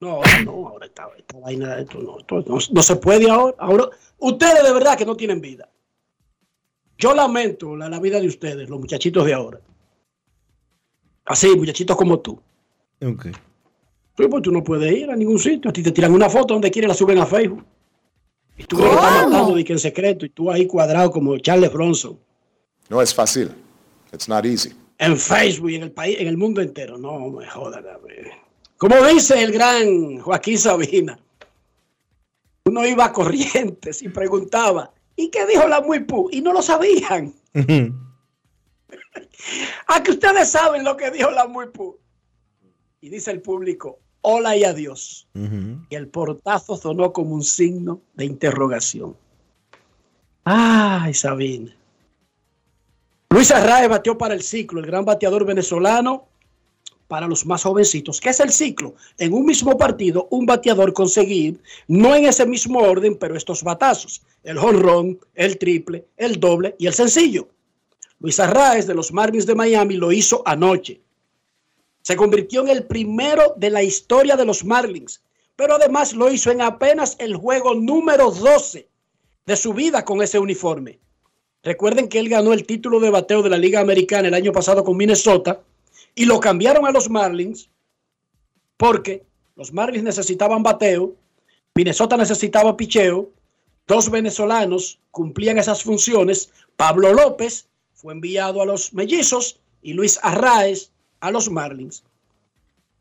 No, 0.00 0.10
ahora 0.10 0.42
no, 0.44 0.68
ahora 0.68 0.86
esta, 0.86 1.08
esta 1.16 1.38
vaina, 1.38 1.78
esto 1.78 1.98
no, 1.98 2.18
esto 2.18 2.44
no, 2.46 2.58
no 2.70 2.82
se 2.82 2.96
puede 2.96 3.30
ahora. 3.30 3.56
Ahora, 3.58 3.88
ustedes 4.18 4.62
de 4.62 4.72
verdad 4.72 4.96
que 4.96 5.06
no 5.06 5.16
tienen 5.16 5.40
vida. 5.40 5.68
Yo 6.98 7.14
lamento 7.14 7.76
la, 7.76 7.88
la 7.88 7.98
vida 7.98 8.20
de 8.20 8.26
ustedes, 8.26 8.68
los 8.68 8.78
muchachitos 8.78 9.24
de 9.24 9.34
ahora. 9.34 9.60
Así, 11.24 11.54
muchachitos 11.56 11.96
como 11.96 12.20
tú. 12.20 12.40
Ok. 13.02 13.26
Sí, 14.16 14.28
pues 14.28 14.42
tú 14.42 14.52
no 14.52 14.62
puedes 14.62 14.92
ir 14.92 15.10
a 15.10 15.16
ningún 15.16 15.38
sitio. 15.38 15.70
A 15.70 15.72
ti 15.72 15.82
te 15.82 15.92
tiran 15.92 16.12
una 16.12 16.30
foto 16.30 16.54
donde 16.54 16.70
quieren 16.70 16.88
la 16.88 16.94
suben 16.94 17.18
a 17.18 17.26
Facebook. 17.26 17.64
Y 18.56 18.64
tú 18.64 18.78
que 18.78 18.84
estás 18.84 19.26
matando 19.26 19.54
de 19.54 19.64
que 19.64 19.74
en 19.74 19.78
secreto 19.78 20.24
y 20.24 20.30
tú 20.30 20.50
ahí 20.50 20.66
cuadrado 20.66 21.10
como 21.10 21.36
Charles 21.38 21.70
Bronson. 21.72 22.18
No 22.88 23.02
es 23.02 23.14
fácil. 23.14 23.50
It's 24.12 24.28
not 24.28 24.46
easy. 24.46 24.72
En 24.98 25.16
Facebook 25.18 25.70
y 25.70 25.76
en 25.76 25.82
el 25.82 25.92
país, 25.92 26.16
en 26.18 26.26
el 26.28 26.36
mundo 26.36 26.60
entero. 26.60 26.96
No 26.98 27.28
me 27.30 27.46
jodan. 27.46 27.86
a 27.86 27.98
ver. 27.98 28.30
Como 28.78 28.96
dice 29.06 29.42
el 29.42 29.52
gran 29.52 30.18
Joaquín 30.20 30.58
Sabina, 30.58 31.18
uno 32.64 32.86
iba 32.86 33.06
a 33.06 33.12
corrientes 33.12 34.02
y 34.02 34.08
preguntaba, 34.08 34.92
¿y 35.14 35.30
qué 35.30 35.46
dijo 35.46 35.66
la 35.66 35.80
Muipu? 35.80 36.28
Y 36.32 36.40
no 36.40 36.52
lo 36.52 36.60
sabían. 36.62 37.34
A 39.86 40.02
que 40.02 40.10
ustedes 40.10 40.50
saben 40.50 40.84
lo 40.84 40.96
que 40.96 41.10
dijo 41.10 41.30
la 41.30 41.46
Muipu. 41.46 41.96
Y 43.00 43.08
dice 43.08 43.30
el 43.30 43.40
público, 43.40 43.98
hola 44.22 44.56
y 44.56 44.64
adiós. 44.64 45.28
Ujú. 45.34 45.86
y 45.88 45.94
el 45.94 46.08
portazo 46.08 46.76
sonó 46.76 47.12
como 47.12 47.34
un 47.34 47.44
signo 47.44 48.00
de 48.14 48.24
interrogación. 48.24 49.16
Ay, 50.44 51.14
Sabina. 51.14 51.76
Luis 53.30 53.50
Arraez 53.50 53.88
batió 53.88 54.16
para 54.16 54.34
el 54.34 54.42
ciclo, 54.42 54.80
el 54.80 54.86
gran 54.86 55.04
bateador 55.04 55.44
venezolano 55.44 56.26
para 57.08 57.26
los 57.26 57.46
más 57.46 57.62
jovencitos. 57.62 58.20
¿Qué 58.20 58.30
es 58.30 58.40
el 58.40 58.50
ciclo? 58.50 58.94
En 59.18 59.32
un 59.32 59.44
mismo 59.44 59.76
partido, 59.76 60.26
un 60.30 60.46
bateador 60.46 60.92
conseguir, 60.92 61.60
no 61.86 62.14
en 62.14 62.26
ese 62.26 62.46
mismo 62.46 62.80
orden, 62.80 63.16
pero 63.16 63.36
estos 63.36 63.62
batazos. 63.62 64.22
El 64.42 64.58
jonrón, 64.58 65.18
el 65.34 65.58
triple, 65.58 66.06
el 66.16 66.40
doble 66.40 66.74
y 66.78 66.86
el 66.86 66.94
sencillo. 66.94 67.48
Luis 68.18 68.40
Arraez 68.40 68.86
de 68.86 68.94
los 68.94 69.12
Marlins 69.12 69.46
de 69.46 69.54
Miami 69.54 69.94
lo 69.96 70.10
hizo 70.10 70.42
anoche 70.46 71.00
se 72.06 72.14
convirtió 72.14 72.60
en 72.60 72.68
el 72.68 72.84
primero 72.84 73.54
de 73.56 73.68
la 73.68 73.82
historia 73.82 74.36
de 74.36 74.44
los 74.44 74.64
Marlins, 74.64 75.22
pero 75.56 75.74
además 75.74 76.12
lo 76.12 76.30
hizo 76.30 76.52
en 76.52 76.62
apenas 76.62 77.16
el 77.18 77.34
juego 77.34 77.74
número 77.74 78.30
12 78.30 78.88
de 79.44 79.56
su 79.56 79.74
vida 79.74 80.04
con 80.04 80.22
ese 80.22 80.38
uniforme. 80.38 81.00
Recuerden 81.66 82.08
que 82.08 82.20
él 82.20 82.28
ganó 82.28 82.52
el 82.52 82.64
título 82.64 83.00
de 83.00 83.10
bateo 83.10 83.42
de 83.42 83.50
la 83.50 83.58
Liga 83.58 83.80
Americana 83.80 84.28
el 84.28 84.34
año 84.34 84.52
pasado 84.52 84.84
con 84.84 84.96
Minnesota 84.96 85.62
y 86.14 86.24
lo 86.24 86.38
cambiaron 86.38 86.86
a 86.86 86.92
los 86.92 87.10
Marlins 87.10 87.68
porque 88.76 89.24
los 89.56 89.72
Marlins 89.72 90.04
necesitaban 90.04 90.62
bateo, 90.62 91.16
Minnesota 91.74 92.16
necesitaba 92.16 92.76
picheo, 92.76 93.30
dos 93.84 94.12
venezolanos 94.12 95.00
cumplían 95.10 95.58
esas 95.58 95.82
funciones. 95.82 96.52
Pablo 96.76 97.12
López 97.12 97.66
fue 97.94 98.12
enviado 98.12 98.62
a 98.62 98.66
los 98.66 98.94
Mellizos 98.94 99.58
y 99.82 99.92
Luis 99.94 100.20
Arraez 100.22 100.92
a 101.18 101.32
los 101.32 101.50
Marlins. 101.50 102.04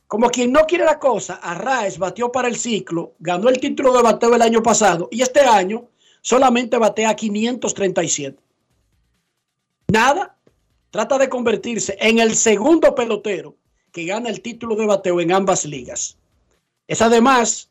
Como 0.08 0.32
quien 0.32 0.52
no 0.52 0.66
quiere 0.66 0.86
la 0.86 0.98
cosa, 0.98 1.36
Arraez 1.36 2.00
batió 2.00 2.32
para 2.32 2.48
el 2.48 2.56
ciclo, 2.56 3.14
ganó 3.20 3.48
el 3.50 3.60
título 3.60 3.94
de 3.94 4.02
bateo 4.02 4.34
el 4.34 4.42
año 4.42 4.64
pasado 4.64 5.08
y 5.12 5.22
este 5.22 5.42
año 5.42 5.86
solamente 6.24 6.80
batea 6.80 7.16
537. 7.16 8.45
Nada, 9.88 10.36
trata 10.90 11.18
de 11.18 11.30
convertirse 11.30 11.98
en 12.00 12.20
el 12.20 12.36
segundo 12.36 12.96
pelotero 12.96 13.56
que 13.92 14.06
gana 14.06 14.30
el 14.30 14.42
título 14.42 14.76
de 14.76 14.86
bateo 14.86 15.22
en 15.22 15.32
ambas 15.32 15.66
ligas. 15.66 16.18
Es 16.88 17.02
además 17.02 17.70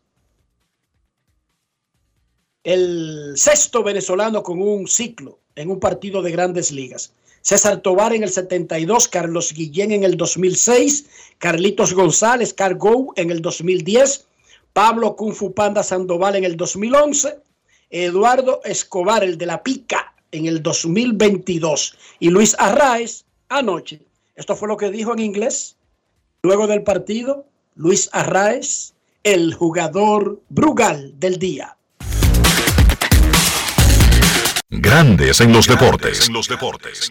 el 2.62 3.34
sexto 3.36 3.82
venezolano 3.82 4.42
con 4.42 4.62
un 4.62 4.88
ciclo 4.88 5.38
en 5.54 5.70
un 5.70 5.78
partido 5.78 6.22
de 6.22 6.32
grandes 6.32 6.72
ligas. 6.72 7.12
César 7.42 7.82
Tobar 7.82 8.14
en 8.14 8.22
el 8.22 8.30
72, 8.30 9.06
Carlos 9.08 9.52
Guillén 9.52 9.92
en 9.92 10.02
el 10.02 10.16
2006, 10.16 11.06
Carlitos 11.38 11.92
González, 11.92 12.54
Cargo 12.54 13.12
en 13.16 13.30
el 13.30 13.42
2010, 13.42 14.26
Pablo 14.72 15.14
Kung 15.14 15.34
Fu 15.34 15.52
Panda 15.52 15.82
Sandoval 15.82 16.36
en 16.36 16.44
el 16.44 16.56
2011, 16.56 17.38
Eduardo 17.90 18.62
Escobar, 18.64 19.22
el 19.22 19.36
de 19.36 19.44
la 19.44 19.62
Pica, 19.62 20.13
en 20.34 20.46
el 20.46 20.62
2022 20.62 21.96
y 22.18 22.30
Luis 22.30 22.56
Arraez 22.58 23.24
anoche. 23.48 24.00
Esto 24.34 24.56
fue 24.56 24.68
lo 24.68 24.76
que 24.76 24.90
dijo 24.90 25.12
en 25.12 25.20
inglés 25.20 25.76
luego 26.42 26.66
del 26.66 26.82
partido 26.82 27.46
Luis 27.76 28.10
Arraez, 28.12 28.94
el 29.22 29.54
jugador 29.54 30.40
Brugal 30.48 31.18
del 31.18 31.38
día. 31.38 31.76
Grandes 34.70 35.40
en 35.40 35.52
los 35.52 35.66
deportes. 35.68 36.26
En 36.26 36.34
los 36.34 36.48
deportes. 36.48 37.10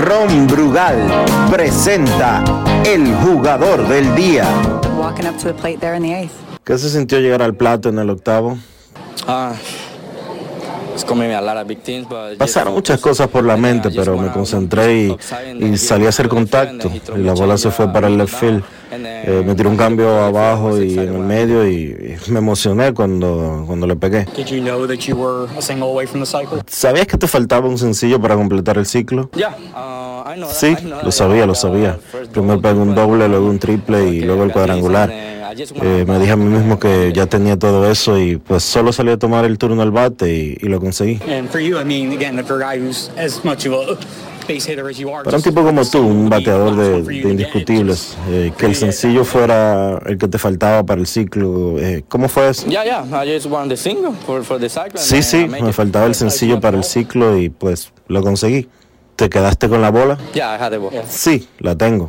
Ron 0.00 0.46
Brugal 0.46 1.24
presenta 1.50 2.44
el 2.84 3.14
jugador 3.16 3.88
del 3.88 4.14
día. 4.14 4.46
Walking 4.98 5.26
up 5.26 5.38
to 5.38 5.52
the 5.52 5.54
plate 5.54 5.78
there 5.78 5.96
in 5.96 6.02
the 6.02 6.14
eighth. 6.14 6.32
¿Qué 6.64 6.78
se 6.78 6.88
sintió 6.88 7.20
llegar 7.20 7.42
al 7.42 7.54
plato 7.54 7.88
en 7.88 7.98
el 7.98 8.08
octavo? 8.10 8.58
Ah, 9.26 9.54
Pasaron 12.38 12.74
muchas 12.74 13.00
cosas 13.00 13.28
por 13.28 13.44
la 13.44 13.56
mente, 13.56 13.90
pero 13.90 14.16
me 14.16 14.30
concentré 14.30 14.94
y, 14.96 15.16
y 15.60 15.76
salí 15.76 16.06
a 16.06 16.10
hacer 16.10 16.28
contacto. 16.28 16.90
Y 17.16 17.20
la 17.20 17.32
bola 17.34 17.56
se 17.58 17.70
fue 17.70 17.92
para 17.92 18.06
el 18.08 18.16
left 18.18 18.34
field. 18.34 18.62
Eh, 18.92 19.42
me 19.44 19.54
tiró 19.54 19.70
un 19.70 19.76
cambio 19.76 20.22
abajo 20.22 20.80
y 20.80 20.94
en 20.96 21.14
el 21.14 21.18
medio 21.18 21.66
y, 21.68 22.16
y 22.26 22.30
me 22.30 22.38
emocioné 22.38 22.94
cuando, 22.94 23.64
cuando 23.66 23.86
le 23.86 23.96
pegué. 23.96 24.24
Did 24.36 24.46
you 24.46 24.60
know 24.60 24.86
that 24.86 24.98
you 24.98 25.16
were 25.16 25.48
a 25.58 25.62
single 25.62 25.88
away 25.88 26.06
from 26.06 26.20
the 26.20 26.26
cycle? 26.26 26.60
¿Sabías 26.68 27.06
que 27.06 27.16
te 27.18 27.26
faltaba 27.26 27.68
un 27.68 27.76
sencillo 27.78 28.20
para 28.20 28.36
completar 28.36 28.78
el 28.78 28.86
ciclo? 28.86 29.30
Uh, 29.34 29.40
I 29.40 30.36
know 30.36 30.48
that, 30.48 30.54
Sí, 30.54 30.66
I 30.78 30.82
know 30.82 31.02
lo 31.02 31.10
sabía, 31.10 31.46
lo 31.46 31.54
sabía. 31.54 31.98
Primero 32.32 32.60
pegué 32.60 32.78
un 32.78 32.94
doble, 32.94 33.28
luego 33.28 33.46
un 33.48 33.58
triple 33.58 34.08
y 34.10 34.20
luego 34.20 34.44
el 34.44 34.52
cuadrangular. 34.52 35.10
Eh, 35.82 36.04
me 36.06 36.18
dije 36.18 36.32
a 36.32 36.36
mí 36.36 36.44
mismo 36.44 36.78
que 36.78 37.12
ya 37.14 37.26
tenía 37.26 37.58
todo 37.58 37.90
eso 37.90 38.18
y 38.18 38.36
pues 38.36 38.62
solo 38.64 38.92
salí 38.92 39.10
a 39.12 39.16
tomar 39.18 39.44
el 39.44 39.58
turno 39.58 39.82
al 39.82 39.90
bate 39.90 40.32
y, 40.32 40.58
y 40.60 40.68
lo 40.68 40.80
conseguí. 40.80 41.18
Para 45.24 45.36
un 45.38 45.42
just 45.42 45.48
tipo 45.48 45.64
como 45.64 45.84
tú, 45.86 46.00
un 46.00 46.28
bateador 46.28 46.76
de, 46.76 47.02
de 47.02 47.30
indiscutibles, 47.30 48.14
eh, 48.28 48.52
que 48.58 48.66
el 48.66 48.74
sencillo 48.74 49.24
fuera 49.24 49.98
el 50.04 50.18
que 50.18 50.28
te 50.28 50.36
faltaba 50.38 50.84
para 50.84 51.00
el 51.00 51.06
ciclo, 51.06 51.78
eh, 51.78 52.04
¿cómo 52.08 52.28
fue 52.28 52.50
eso? 52.50 52.66
Sí, 54.98 55.22
sí, 55.22 55.46
me 55.62 55.72
faltaba 55.72 56.04
el 56.06 56.14
sencillo 56.14 56.60
para 56.60 56.76
el 56.76 56.84
ciclo 56.84 57.38
y 57.38 57.48
pues 57.48 57.90
lo 58.08 58.22
conseguí. 58.22 58.68
¿Te 59.16 59.30
quedaste 59.30 59.68
con 59.68 59.80
la 59.80 59.90
bola? 59.90 60.18
Sí, 61.08 61.48
la 61.60 61.74
tengo. 61.76 62.06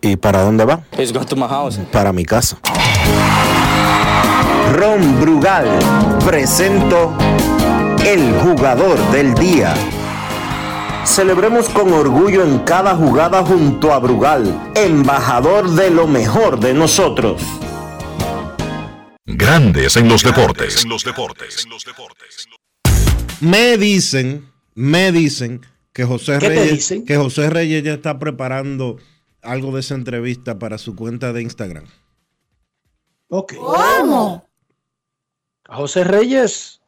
¿Y 0.00 0.16
para 0.16 0.42
dónde 0.42 0.64
va? 0.64 0.84
It's 0.98 1.12
going 1.12 1.26
to 1.26 1.36
my 1.36 1.46
house. 1.48 1.78
Para 1.92 2.12
mi 2.12 2.24
casa. 2.24 2.58
Ron 4.74 5.20
Brugal 5.20 5.66
presento 6.24 7.12
el 8.04 8.32
jugador 8.40 8.98
del 9.10 9.34
día. 9.34 9.74
Celebremos 11.04 11.68
con 11.70 11.92
orgullo 11.92 12.44
en 12.44 12.58
cada 12.60 12.94
jugada 12.94 13.42
junto 13.44 13.92
a 13.92 13.98
Brugal, 13.98 14.72
embajador 14.74 15.70
de 15.70 15.90
lo 15.90 16.06
mejor 16.06 16.60
de 16.60 16.74
nosotros. 16.74 17.42
Grandes 19.24 19.96
en 19.96 20.08
los 20.08 20.22
deportes. 20.22 20.84
En 20.84 20.90
los 20.90 21.02
deportes. 21.04 21.66
Me 23.40 23.76
dicen, 23.78 24.50
me 24.74 25.12
dicen 25.12 25.62
que 25.92 26.04
José 26.04 26.38
¿Qué 26.38 26.48
te 26.48 26.54
Reyes, 26.54 26.72
dicen? 26.72 27.04
que 27.04 27.16
José 27.16 27.48
Reyes 27.50 27.82
ya 27.82 27.94
está 27.94 28.18
preparando 28.18 28.96
algo 29.50 29.72
de 29.72 29.80
esa 29.80 29.94
entrevista 29.94 30.58
para 30.58 30.78
su 30.78 30.94
cuenta 30.94 31.32
de 31.32 31.42
Instagram. 31.42 31.86
Ok. 33.28 33.54
¿Cómo? 33.54 34.46
A 35.64 35.76
José 35.76 36.04
Reyes, 36.04 36.80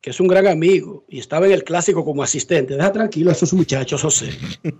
que 0.00 0.10
es 0.10 0.20
un 0.20 0.26
gran 0.28 0.46
amigo 0.46 1.04
y 1.08 1.18
estaba 1.18 1.46
en 1.46 1.52
el 1.52 1.64
clásico 1.64 2.04
como 2.04 2.22
asistente. 2.22 2.74
Deja 2.74 2.92
tranquilo 2.92 3.30
a 3.30 3.32
esos 3.32 3.52
muchachos, 3.52 4.02
José. 4.02 4.30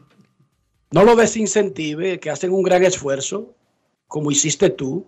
No 0.93 1.03
lo 1.03 1.17
desincentive, 1.17 2.21
que 2.21 2.31
hacen 2.31 2.53
un 2.53 2.63
gran 2.63 2.85
esfuerzo, 2.85 3.57
como 4.07 4.31
hiciste 4.31 4.71
tú. 4.71 5.05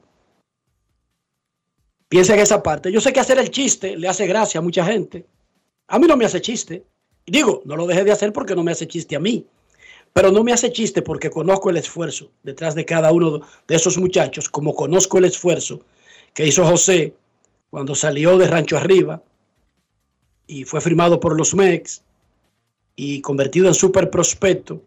Piensa 2.09 2.35
en 2.35 2.40
esa 2.40 2.62
parte. 2.62 2.90
Yo 2.90 3.00
sé 3.00 3.12
que 3.12 3.20
hacer 3.20 3.38
el 3.38 3.50
chiste 3.50 3.96
le 3.96 4.09
hace 4.09 4.26
gracia 4.26 4.59
a 4.59 4.62
mucha 4.62 4.85
gente. 4.85 5.24
A 5.87 6.00
mí 6.00 6.09
no 6.09 6.16
me 6.16 6.24
hace 6.24 6.40
chiste. 6.40 6.85
Y 7.24 7.31
digo, 7.31 7.62
no 7.64 7.76
lo 7.76 7.87
dejé 7.87 8.02
de 8.02 8.11
hacer 8.11 8.33
porque 8.33 8.57
no 8.57 8.64
me 8.64 8.72
hace 8.72 8.88
chiste 8.88 9.14
a 9.14 9.20
mí. 9.20 9.46
Pero 10.18 10.33
no 10.33 10.42
me 10.42 10.52
hace 10.52 10.72
chiste 10.72 11.00
porque 11.00 11.31
conozco 11.31 11.70
el 11.70 11.76
esfuerzo 11.76 12.33
detrás 12.42 12.74
de 12.74 12.85
cada 12.85 13.12
uno 13.12 13.40
de 13.68 13.76
esos 13.76 13.98
muchachos, 13.98 14.48
como 14.48 14.74
conozco 14.74 15.18
el 15.18 15.26
esfuerzo 15.26 15.83
que 16.35 16.44
hizo 16.44 16.66
José 16.66 17.14
cuando 17.70 17.94
salió 17.94 18.37
de 18.37 18.48
Rancho 18.48 18.76
Arriba 18.76 19.22
y 20.48 20.64
fue 20.64 20.81
firmado 20.81 21.20
por 21.20 21.38
los 21.38 21.54
Mex 21.54 22.02
y 22.96 23.20
convertido 23.20 23.68
en 23.68 23.74
super 23.74 24.11
prospecto. 24.11 24.83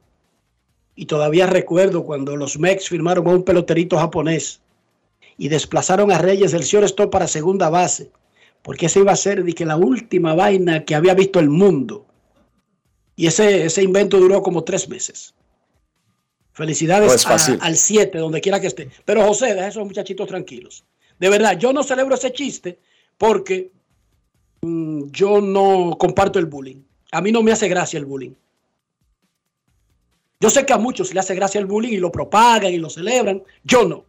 Y 0.98 1.06
todavía 1.06 1.48
recuerdo 1.48 2.04
cuando 2.04 2.36
los 2.36 2.60
Mex 2.60 2.90
firmaron 2.90 3.26
a 3.26 3.30
un 3.30 3.44
peloterito 3.44 3.98
japonés 3.98 4.60
y 5.38 5.48
desplazaron 5.48 6.12
a 6.12 6.18
Reyes 6.18 6.52
del 6.52 6.64
shortstop 6.64 7.10
para 7.10 7.26
segunda 7.30 7.70
base, 7.70 8.12
porque 8.64 8.88
esa 8.88 9.00
iba 9.00 9.14
a 9.14 9.16
ser 9.16 9.46
de 9.46 9.66
la 9.66 9.78
última 9.78 10.36
vaina 10.36 10.84
que 10.84 10.94
había 10.94 11.14
visto 11.14 11.40
el 11.40 11.50
mundo. 11.50 12.06
Y 13.22 13.28
ese, 13.28 13.66
ese 13.66 13.84
invento 13.84 14.18
duró 14.20 14.42
como 14.42 14.64
tres 14.64 14.90
meses. 14.90 15.36
Felicidades 16.54 17.08
No 17.24 17.30
a- 17.30 17.34
al 17.62 17.76
7, 17.78 18.18
donde 18.18 18.42
quiera 18.42 18.60
que 18.60 18.66
esté. 18.66 18.90
Pero 19.06 19.24
José, 19.28 19.54
deja 19.54 19.68
esos 19.68 19.86
muchachitos 19.86 20.28
tranquilos. 20.28 20.84
De 21.20 21.30
verdad, 21.30 21.56
yo 21.56 21.72
no 21.72 21.84
celebro 21.84 22.16
ese 22.16 22.34
chiste 22.34 22.80
porque 23.20 23.70
mm, 24.62 25.12
yo 25.12 25.40
no 25.40 25.96
comparto 26.00 26.40
el 26.40 26.48
bullying. 26.48 26.82
A 27.12 27.22
mí 27.22 27.32
no 27.32 27.44
me 27.44 27.52
hace 27.52 27.68
gracia 27.70 28.00
el 28.00 28.06
bullying. 28.06 28.34
Yo 30.40 30.50
sé 30.50 30.66
que 30.66 30.74
a 30.74 30.80
muchos 30.80 31.14
le 31.14 31.20
hace 31.20 31.36
gracia 31.36 31.60
el 31.60 31.68
bullying 31.68 31.94
y 31.94 31.98
lo 31.98 32.12
propagan 32.12 32.74
y 32.74 32.80
lo 32.80 32.90
celebran. 32.90 33.44
Yo 33.64 33.88
no. 33.88 34.06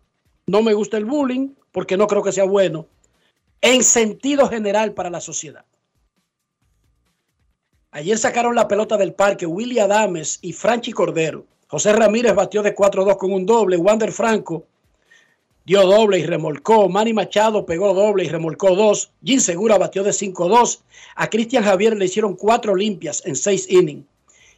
No 0.46 0.62
me 0.62 0.72
gusta 0.72 0.96
el 0.96 1.04
bullying 1.04 1.50
porque 1.70 1.98
no 1.98 2.06
creo 2.06 2.22
que 2.22 2.32
sea 2.32 2.44
bueno 2.44 2.86
en 3.60 3.84
sentido 3.84 4.48
general 4.48 4.94
para 4.94 5.10
la 5.10 5.20
sociedad. 5.20 5.66
Ayer 7.92 8.16
sacaron 8.18 8.54
la 8.54 8.68
pelota 8.68 8.96
del 8.96 9.12
parque 9.12 9.46
Willy 9.46 9.78
Adames 9.78 10.38
y 10.42 10.52
Franchi 10.52 10.92
Cordero. 10.92 11.44
José 11.68 11.92
Ramírez 11.92 12.34
batió 12.34 12.62
de 12.62 12.74
4-2 12.74 13.16
con 13.16 13.32
un 13.32 13.46
doble. 13.46 13.76
Wander 13.76 14.12
Franco 14.12 14.66
dio 15.64 15.82
doble 15.86 16.18
y 16.18 16.26
remolcó. 16.26 16.88
Manny 16.88 17.12
Machado 17.12 17.64
pegó 17.66 17.92
doble 17.94 18.24
y 18.24 18.28
remolcó 18.28 18.74
dos. 18.74 19.10
Jim 19.22 19.40
Segura 19.40 19.76
batió 19.78 20.02
de 20.02 20.10
5-2. 20.10 20.80
A 21.16 21.28
Cristian 21.28 21.64
Javier 21.64 21.96
le 21.96 22.06
hicieron 22.06 22.34
cuatro 22.34 22.74
limpias 22.74 23.22
en 23.26 23.36
seis 23.36 23.66
innings 23.70 24.04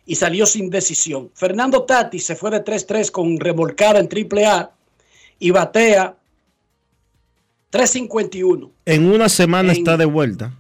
y 0.07 0.15
salió 0.15 0.47
sin 0.47 0.71
decisión. 0.71 1.31
Fernando 1.35 1.83
Tati 1.85 2.19
se 2.21 2.37
fue 2.37 2.51
de 2.51 2.65
3-3 2.65 3.11
con 3.11 3.39
remolcada 3.41 3.99
en 3.99 4.09
triple 4.09 4.47
A 4.47 4.71
y 5.41 5.51
batea 5.51 6.17
3.51. 7.73 8.71
En 8.87 9.07
una 9.13 9.29
semana 9.29 9.73
En- 9.73 9.79
está 9.79 9.97
de 9.97 10.05
vuelta. 10.05 10.53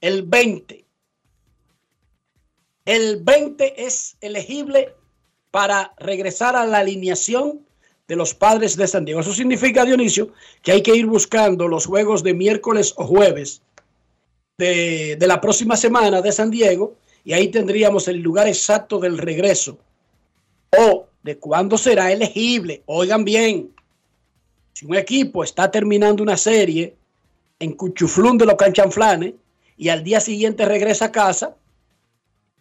El 0.00 0.22
20. 0.22 0.79
El 2.90 3.22
20 3.22 3.86
es 3.86 4.16
elegible 4.20 4.96
para 5.52 5.94
regresar 5.98 6.56
a 6.56 6.66
la 6.66 6.78
alineación 6.78 7.64
de 8.08 8.16
los 8.16 8.34
padres 8.34 8.76
de 8.76 8.88
San 8.88 9.04
Diego. 9.04 9.20
Eso 9.20 9.32
significa, 9.32 9.84
Dionisio, 9.84 10.32
que 10.60 10.72
hay 10.72 10.82
que 10.82 10.96
ir 10.96 11.06
buscando 11.06 11.68
los 11.68 11.86
juegos 11.86 12.24
de 12.24 12.34
miércoles 12.34 12.92
o 12.96 13.06
jueves 13.06 13.62
de, 14.58 15.16
la 15.20 15.40
próxima 15.40 15.76
semana 15.76 16.20
de 16.20 16.32
San 16.32 16.50
Diego 16.50 16.96
y 17.22 17.32
ahí 17.32 17.46
tendríamos 17.46 18.08
el 18.08 18.18
lugar 18.18 18.48
exacto 18.48 18.98
del 18.98 19.18
regreso 19.18 19.78
o 20.76 21.06
de 21.22 21.38
cuándo 21.38 21.78
será 21.78 22.10
elegible. 22.10 22.82
Oigan 22.86 23.24
bien, 23.24 23.72
si 24.72 24.84
un 24.84 24.96
equipo 24.96 25.44
está 25.44 25.70
terminando 25.70 26.24
una 26.24 26.36
serie 26.36 26.96
en 27.60 27.72
Cuchuflún 27.74 28.36
de 28.36 28.46
los 28.46 28.56
canchanflanes 28.56 29.34
y 29.76 29.90
al 29.90 30.02
día 30.02 30.18
siguiente 30.18 30.64
regresa 30.64 31.04
a 31.04 31.12
casa, 31.12 31.54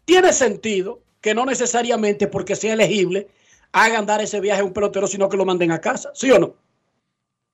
tiene 0.10 0.34
sentido 0.34 1.04
que 1.22 1.36
no 1.36 1.46
necesariamente 1.46 2.28
porque 2.28 2.56
sea 2.56 2.74
elegible 2.74 3.28
hagan 3.72 4.08
dar 4.08 4.22
ese 4.22 4.40
viaje 4.40 4.62
a 4.62 4.66
un 4.66 4.74
pelotero, 4.74 5.06
sino 5.06 5.30
que 5.30 5.38
lo 5.38 5.46
manden 5.46 5.72
a 5.72 5.80
casa, 5.80 6.10
¿sí 6.16 6.32
o 6.32 6.40
no? 6.40 6.56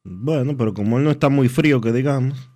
Bueno, 0.06 0.56
pero 0.56 0.74
como 0.74 0.98
él 0.98 1.04
no 1.04 1.12
está 1.12 1.28
muy 1.28 1.50
frío, 1.50 1.82
que 1.82 1.92
digamos. 1.92 2.50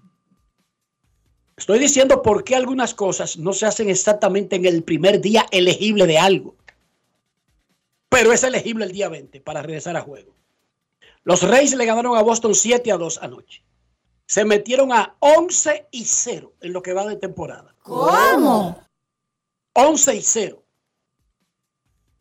Estoy 1.58 1.80
diciendo 1.80 2.22
por 2.22 2.46
qué 2.46 2.56
algunas 2.56 2.94
cosas 2.94 3.36
no 3.36 3.52
se 3.52 3.66
hacen 3.66 3.90
exactamente 3.90 4.56
en 4.56 4.66
el 4.66 4.84
primer 4.84 5.20
día 5.20 5.46
elegible 5.52 6.08
de 6.08 6.18
algo. 6.18 6.56
Pero 8.08 8.32
es 8.32 8.44
elegible 8.44 8.86
el 8.86 8.94
día 8.94 9.10
20 9.10 9.42
para 9.42 9.62
regresar 9.62 9.98
a 9.98 10.02
juego. 10.02 10.34
Los 11.26 11.44
Reyes 11.44 11.76
le 11.76 11.86
ganaron 11.86 12.16
a 12.16 12.22
Boston 12.22 12.56
7 12.56 12.90
a 12.94 12.98
2 12.98 13.20
anoche. 13.22 13.66
Se 14.28 14.46
metieron 14.46 14.94
a 14.94 15.18
11 15.20 15.88
y 15.92 16.06
0 16.06 16.54
en 16.62 16.72
lo 16.72 16.82
que 16.82 16.94
va 16.94 17.06
de 17.06 17.18
temporada. 17.18 17.76
¿Cómo? 17.82 18.89
11 19.74 20.16
y 20.16 20.22
0. 20.22 20.64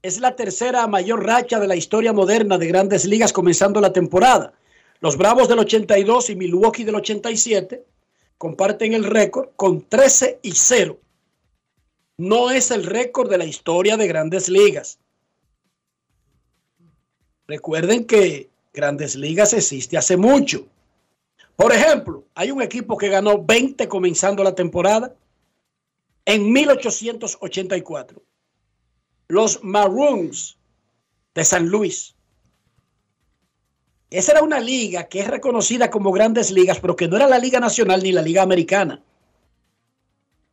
Es 0.03 0.21
la 0.21 0.37
tercera 0.37 0.87
mayor 0.87 1.25
racha 1.25 1.59
de 1.59 1.67
la 1.67 1.77
historia 1.77 2.13
moderna 2.13 2.59
de 2.59 2.67
grandes 2.67 3.05
ligas 3.05 3.33
comenzando 3.33 3.81
la 3.81 3.93
temporada. 3.93 4.53
Los 5.01 5.17
Bravos 5.17 5.49
del 5.49 5.59
82 5.61 6.31
y 6.31 6.37
Milwaukee 6.37 6.85
del 6.85 6.97
87 6.97 7.85
comparten 8.37 8.93
el 8.93 9.05
récord 9.05 9.51
con 9.57 9.83
13 9.89 10.41
y 10.43 10.53
0. 10.53 10.99
No 12.17 12.51
es 12.51 12.71
el 12.71 12.85
récord 12.85 13.31
de 13.31 13.39
la 13.39 13.45
historia 13.45 13.97
de 13.97 14.07
grandes 14.07 14.49
ligas. 14.49 14.99
Recuerden 17.47 18.05
que 18.05 18.51
grandes 18.73 19.17
ligas 19.17 19.53
existe 19.53 19.97
hace 19.97 20.17
mucho. 20.17 20.67
Por 21.57 21.73
ejemplo, 21.73 22.25
hay 22.35 22.51
un 22.51 22.63
equipo 22.63 22.97
que 22.97 23.09
ganó 23.09 23.43
20 23.43 23.89
comenzando 23.89 24.45
la 24.45 24.55
temporada 24.55 25.15
en 26.29 26.53
1884. 26.53 28.23
Los 29.29 29.65
Maroons 29.65 30.59
de 31.35 31.43
San 31.43 31.69
Luis. 31.69 32.15
Esa 34.11 34.33
era 34.33 34.43
una 34.43 34.61
liga 34.61 35.09
que 35.09 35.21
es 35.21 35.27
reconocida 35.27 35.91
como 35.91 36.13
grandes 36.13 36.51
ligas, 36.51 36.81
pero 36.81 36.97
que 36.97 37.09
no 37.09 37.17
era 37.17 37.29
la 37.29 37.39
Liga 37.39 37.61
Nacional 37.61 38.03
ni 38.03 38.13
la 38.13 38.21
Liga 38.21 38.43
Americana. 38.43 39.03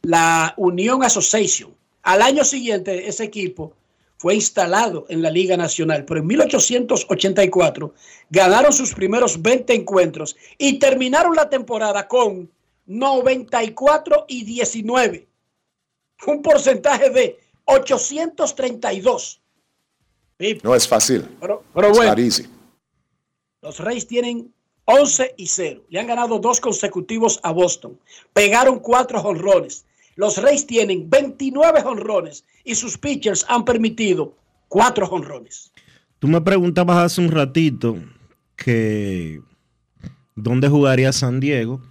La 0.03 0.53
Unión 0.55 1.03
Association. 1.03 1.75
Al 2.03 2.21
año 2.21 2.45
siguiente, 2.45 3.09
ese 3.09 3.25
equipo 3.25 3.73
fue 4.17 4.35
instalado 4.35 5.05
en 5.09 5.21
la 5.21 5.29
Liga 5.29 5.57
Nacional, 5.57 6.05
pero 6.05 6.21
en 6.21 6.27
1884 6.27 7.93
ganaron 8.29 8.71
sus 8.71 8.93
primeros 8.93 9.41
20 9.41 9.73
encuentros 9.73 10.37
y 10.57 10.79
terminaron 10.79 11.35
la 11.35 11.49
temporada 11.49 12.07
con 12.07 12.49
94 12.85 14.25
y 14.29 14.45
19. 14.45 15.34
Un 16.27 16.41
porcentaje 16.41 17.09
de 17.09 17.39
832. 17.65 19.41
Sí, 20.39 20.57
No 20.63 20.75
es 20.75 20.87
fácil. 20.87 21.27
pero, 21.39 21.63
bueno. 21.73 22.15
Los 23.61 23.79
Reyes 23.79 24.07
tienen 24.07 24.53
11 24.85 25.33
y 25.37 25.47
0. 25.47 25.83
Le 25.89 25.99
han 25.99 26.07
ganado 26.07 26.39
dos 26.39 26.59
consecutivos 26.59 27.39
a 27.43 27.51
Boston. 27.51 27.99
Pegaron 28.33 28.79
cuatro 28.79 29.19
jonrones. 29.21 29.85
Los 30.15 30.37
Reyes 30.37 30.67
tienen 30.67 31.09
29 31.09 31.81
jonrones 31.81 32.45
y 32.63 32.75
sus 32.75 32.97
pitchers 32.97 33.45
han 33.49 33.65
permitido 33.65 34.35
cuatro 34.67 35.07
jonrones. 35.07 35.71
Tú 36.19 36.27
me 36.27 36.41
preguntabas 36.41 36.97
hace 36.97 37.21
un 37.21 37.31
ratito 37.31 37.97
que 38.55 39.41
dónde 40.35 40.69
jugaría 40.69 41.11
San 41.11 41.39
Diego 41.39 41.81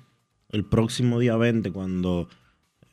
el 0.50 0.64
próximo 0.64 1.18
día 1.18 1.36
20 1.36 1.72
cuando 1.72 2.28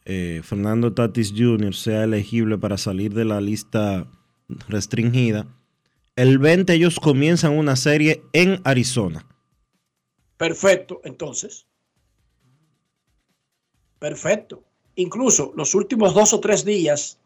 eh, 0.05 0.41
Fernando 0.43 0.93
Tatis 0.93 1.33
Jr. 1.35 1.73
sea 1.73 2.03
elegible 2.03 2.57
para 2.57 2.77
salir 2.77 3.13
de 3.13 3.25
la 3.25 3.41
lista 3.41 4.07
restringida. 4.67 5.47
El 6.15 6.39
20 6.39 6.73
ellos 6.73 6.99
comienzan 6.99 7.57
una 7.57 7.75
serie 7.75 8.23
en 8.33 8.61
Arizona. 8.63 9.25
Perfecto, 10.37 11.01
entonces. 11.03 11.67
Perfecto. 13.99 14.63
Incluso 14.95 15.53
los 15.55 15.75
últimos 15.75 16.13
dos 16.13 16.33
o 16.33 16.39
tres 16.39 16.65
días 16.65 17.19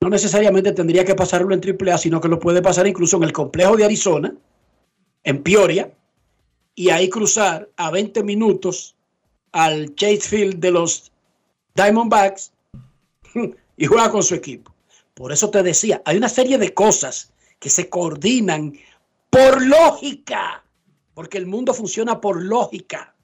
no 0.00 0.08
necesariamente 0.08 0.72
tendría 0.72 1.04
que 1.04 1.14
pasarlo 1.14 1.54
en 1.54 1.60
AAA, 1.60 1.98
sino 1.98 2.20
que 2.20 2.28
lo 2.28 2.38
puede 2.38 2.62
pasar 2.62 2.86
incluso 2.86 3.16
en 3.18 3.24
el 3.24 3.32
complejo 3.32 3.76
de 3.76 3.84
Arizona, 3.84 4.34
en 5.24 5.42
Peoria, 5.42 5.92
y 6.74 6.88
ahí 6.88 7.10
cruzar 7.10 7.68
a 7.76 7.90
20 7.90 8.22
minutos 8.22 8.96
al 9.52 9.94
Chase 9.94 10.20
Field 10.20 10.60
de 10.60 10.70
los 10.70 11.10
Diamondbacks 11.74 12.52
y 13.76 13.86
juega 13.86 14.10
con 14.10 14.22
su 14.22 14.34
equipo. 14.34 14.74
Por 15.14 15.32
eso 15.32 15.50
te 15.50 15.62
decía, 15.62 16.02
hay 16.04 16.16
una 16.16 16.28
serie 16.28 16.58
de 16.58 16.72
cosas 16.72 17.32
que 17.58 17.70
se 17.70 17.88
coordinan 17.88 18.72
por 19.28 19.64
lógica, 19.64 20.64
porque 21.14 21.38
el 21.38 21.46
mundo 21.46 21.74
funciona 21.74 22.20
por 22.20 22.42
lógica. 22.42 23.14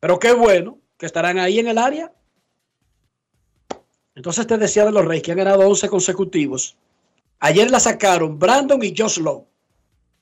Pero 0.00 0.18
qué 0.18 0.32
bueno 0.32 0.78
que 0.96 1.06
estarán 1.06 1.38
ahí 1.38 1.58
en 1.58 1.68
el 1.68 1.78
área. 1.78 2.12
Entonces 4.14 4.46
te 4.46 4.58
decía 4.58 4.84
de 4.84 4.92
los 4.92 5.04
Reyes 5.04 5.22
que 5.22 5.32
han 5.32 5.38
ganado 5.38 5.66
11 5.66 5.88
consecutivos. 5.88 6.76
Ayer 7.38 7.70
la 7.70 7.80
sacaron 7.80 8.38
Brandon 8.38 8.82
y 8.82 8.94
Josh 8.96 9.18
Lowe. 9.18 9.46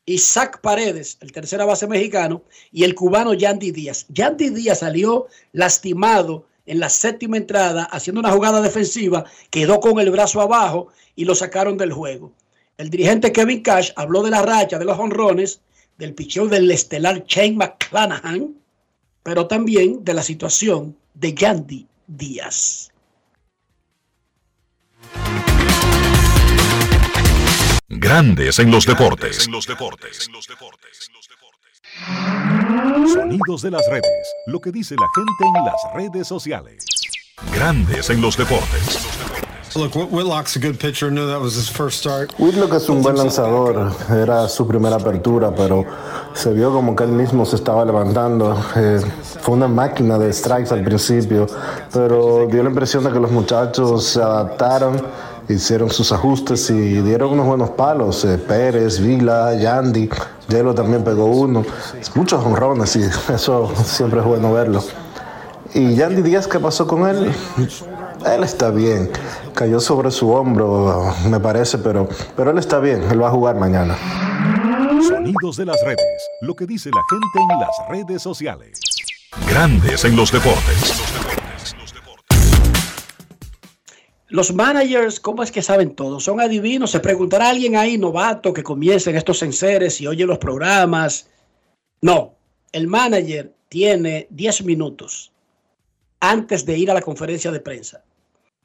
Isaac 0.08 0.60
Paredes, 0.62 1.18
el 1.20 1.32
tercera 1.32 1.66
base 1.66 1.86
mexicano, 1.86 2.42
y 2.72 2.84
el 2.84 2.94
cubano 2.94 3.34
Yandy 3.34 3.70
Díaz. 3.70 4.06
Yandy 4.08 4.48
Díaz 4.50 4.78
salió 4.78 5.26
lastimado 5.52 6.46
en 6.64 6.80
la 6.80 6.88
séptima 6.88 7.36
entrada 7.36 7.84
haciendo 7.84 8.20
una 8.20 8.32
jugada 8.32 8.60
defensiva, 8.62 9.24
quedó 9.50 9.80
con 9.80 10.00
el 10.00 10.10
brazo 10.10 10.40
abajo 10.40 10.88
y 11.14 11.24
lo 11.24 11.34
sacaron 11.34 11.76
del 11.76 11.92
juego. 11.92 12.32
El 12.78 12.90
dirigente 12.90 13.32
Kevin 13.32 13.62
Cash 13.62 13.90
habló 13.96 14.22
de 14.22 14.30
la 14.30 14.42
racha 14.42 14.78
de 14.78 14.84
los 14.84 14.98
honrones, 14.98 15.60
del 15.98 16.14
picheo 16.14 16.46
del 16.46 16.70
estelar 16.70 17.24
Shane 17.26 17.56
McClanahan, 17.56 18.54
pero 19.22 19.46
también 19.46 20.04
de 20.04 20.14
la 20.14 20.22
situación 20.22 20.96
de 21.14 21.34
Yandy 21.34 21.86
Díaz. 22.06 22.92
Grandes 27.90 28.58
en 28.58 28.70
los 28.70 28.84
deportes. 28.84 29.48
Sonidos 33.14 33.62
de 33.62 33.70
las 33.70 33.82
redes. 33.90 34.04
Lo 34.46 34.60
que 34.60 34.70
dice 34.70 34.94
la 34.94 35.06
gente 35.14 35.58
en 35.58 35.64
las 35.64 35.74
redes 36.12 36.28
sociales. 36.28 36.84
Grandes 37.54 38.10
en 38.10 38.20
los 38.20 38.36
deportes. 38.36 38.98
Look, 39.74 39.94
Whit- 39.96 40.08
Whitlock's 40.10 40.56
a 40.56 40.60
good 40.60 40.76
pitcher. 40.78 41.10
Knew 41.10 41.26
that 41.28 41.40
was 41.40 41.54
his 41.54 41.70
first 41.70 41.98
start. 42.00 42.32
Whitlock 42.38 42.74
es 42.74 42.88
un 42.88 43.02
buen 43.02 43.16
lanzador, 43.16 43.92
era 44.10 44.48
su 44.48 44.66
primera 44.66 44.96
apertura, 44.96 45.54
pero 45.54 45.84
se 46.34 46.52
vio 46.52 46.72
como 46.72 46.96
que 46.96 47.04
él 47.04 47.12
mismo 47.12 47.44
se 47.46 47.56
estaba 47.56 47.84
levantando. 47.84 48.58
Eh, 48.76 49.00
fue 49.40 49.54
una 49.54 49.68
máquina 49.68 50.18
de 50.18 50.32
strikes 50.32 50.72
al 50.72 50.82
principio, 50.84 51.46
pero 51.92 52.46
dio 52.50 52.62
la 52.62 52.70
impresión 52.70 53.04
de 53.04 53.12
que 53.12 53.20
los 53.20 53.30
muchachos 53.30 54.04
se 54.06 54.22
adaptaron, 54.22 55.02
hicieron 55.48 55.90
sus 55.90 56.12
ajustes 56.12 56.70
y 56.70 57.00
dieron 57.02 57.32
unos 57.32 57.46
buenos 57.46 57.70
palos. 57.70 58.24
Eh, 58.24 58.38
Pérez, 58.38 59.00
Vila, 59.00 59.54
Yandy, 59.54 60.08
Yelo 60.48 60.74
también 60.74 61.04
pegó 61.04 61.26
uno. 61.26 61.64
Muchos 62.14 62.44
honrones 62.44 62.96
y 62.96 63.02
eso 63.32 63.72
siempre 63.84 64.20
es 64.20 64.26
bueno 64.26 64.52
verlo. 64.52 64.82
Y 65.74 65.94
Yandy 65.94 66.22
Díaz, 66.22 66.46
¿qué 66.48 66.58
pasó 66.58 66.86
con 66.86 67.06
él? 67.06 67.32
Él 68.26 68.44
está 68.44 68.70
bien. 68.70 69.10
Cayó 69.54 69.80
sobre 69.80 70.10
su 70.10 70.30
hombro, 70.30 71.12
me 71.28 71.40
parece, 71.40 71.78
pero, 71.78 72.08
pero 72.36 72.50
él 72.50 72.58
está 72.58 72.78
bien. 72.78 73.02
Él 73.10 73.22
va 73.22 73.28
a 73.28 73.30
jugar 73.30 73.56
mañana. 73.56 73.96
Sonidos 75.06 75.56
de 75.56 75.66
las 75.66 75.76
redes. 75.84 76.28
Lo 76.40 76.54
que 76.54 76.66
dice 76.66 76.90
la 76.90 77.02
gente 77.10 77.52
en 77.52 77.60
las 77.60 77.88
redes 77.88 78.22
sociales. 78.22 78.80
Grandes 79.48 80.04
en 80.04 80.16
los 80.16 80.32
deportes. 80.32 81.37
Los 84.30 84.52
managers, 84.52 85.20
¿cómo 85.20 85.42
es 85.42 85.50
que 85.50 85.62
saben 85.62 85.94
todo? 85.94 86.20
Son 86.20 86.40
adivinos. 86.40 86.90
Se 86.90 87.00
preguntará 87.00 87.48
alguien 87.48 87.76
ahí, 87.76 87.96
novato, 87.96 88.52
que 88.52 88.62
comienza 88.62 89.08
en 89.08 89.16
estos 89.16 89.42
enseres 89.42 90.00
y 90.02 90.06
oye 90.06 90.26
los 90.26 90.38
programas. 90.38 91.30
No, 92.02 92.34
el 92.72 92.86
manager 92.86 93.54
tiene 93.70 94.26
10 94.30 94.64
minutos 94.64 95.32
antes 96.20 96.66
de 96.66 96.76
ir 96.76 96.90
a 96.90 96.94
la 96.94 97.00
conferencia 97.00 97.50
de 97.50 97.60
prensa. 97.60 98.04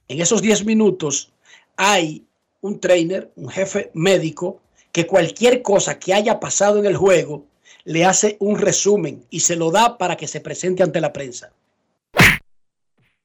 En 0.09 0.19
esos 0.19 0.41
10 0.41 0.65
minutos 0.65 1.31
hay 1.77 2.25
un 2.59 2.79
trainer, 2.81 3.31
un 3.35 3.49
jefe 3.49 3.89
médico, 3.93 4.61
que 4.91 5.07
cualquier 5.07 5.61
cosa 5.61 5.97
que 5.97 6.13
haya 6.13 6.41
pasado 6.41 6.79
en 6.79 6.85
el 6.85 6.97
juego 6.97 7.45
le 7.85 8.03
hace 8.05 8.35
un 8.39 8.57
resumen 8.57 9.25
y 9.29 9.39
se 9.39 9.55
lo 9.55 9.71
da 9.71 9.97
para 9.97 10.17
que 10.17 10.27
se 10.27 10.41
presente 10.41 10.83
ante 10.83 11.01
la 11.01 11.13
prensa. 11.13 11.53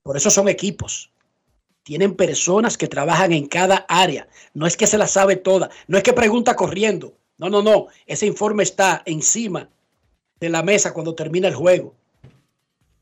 Por 0.03 0.17
eso 0.17 0.31
son 0.31 0.49
equipos. 0.49 1.11
Tienen 1.89 2.17
personas 2.17 2.77
que 2.77 2.87
trabajan 2.87 3.33
en 3.33 3.47
cada 3.47 3.87
área. 3.89 4.29
No 4.53 4.67
es 4.67 4.77
que 4.77 4.87
se 4.87 4.99
la 4.99 5.07
sabe 5.07 5.37
toda. 5.37 5.71
No 5.87 5.97
es 5.97 6.05
que 6.05 6.13
pregunta 6.13 6.55
corriendo. 6.55 7.15
No, 7.39 7.49
no, 7.49 7.63
no. 7.63 7.87
Ese 8.05 8.27
informe 8.27 8.63
está 8.63 9.03
encima 9.07 9.71
de 10.39 10.51
la 10.51 10.63
mesa 10.63 10.93
cuando 10.93 11.15
termina 11.15 11.49
el 11.49 11.55
juego. 11.55 11.95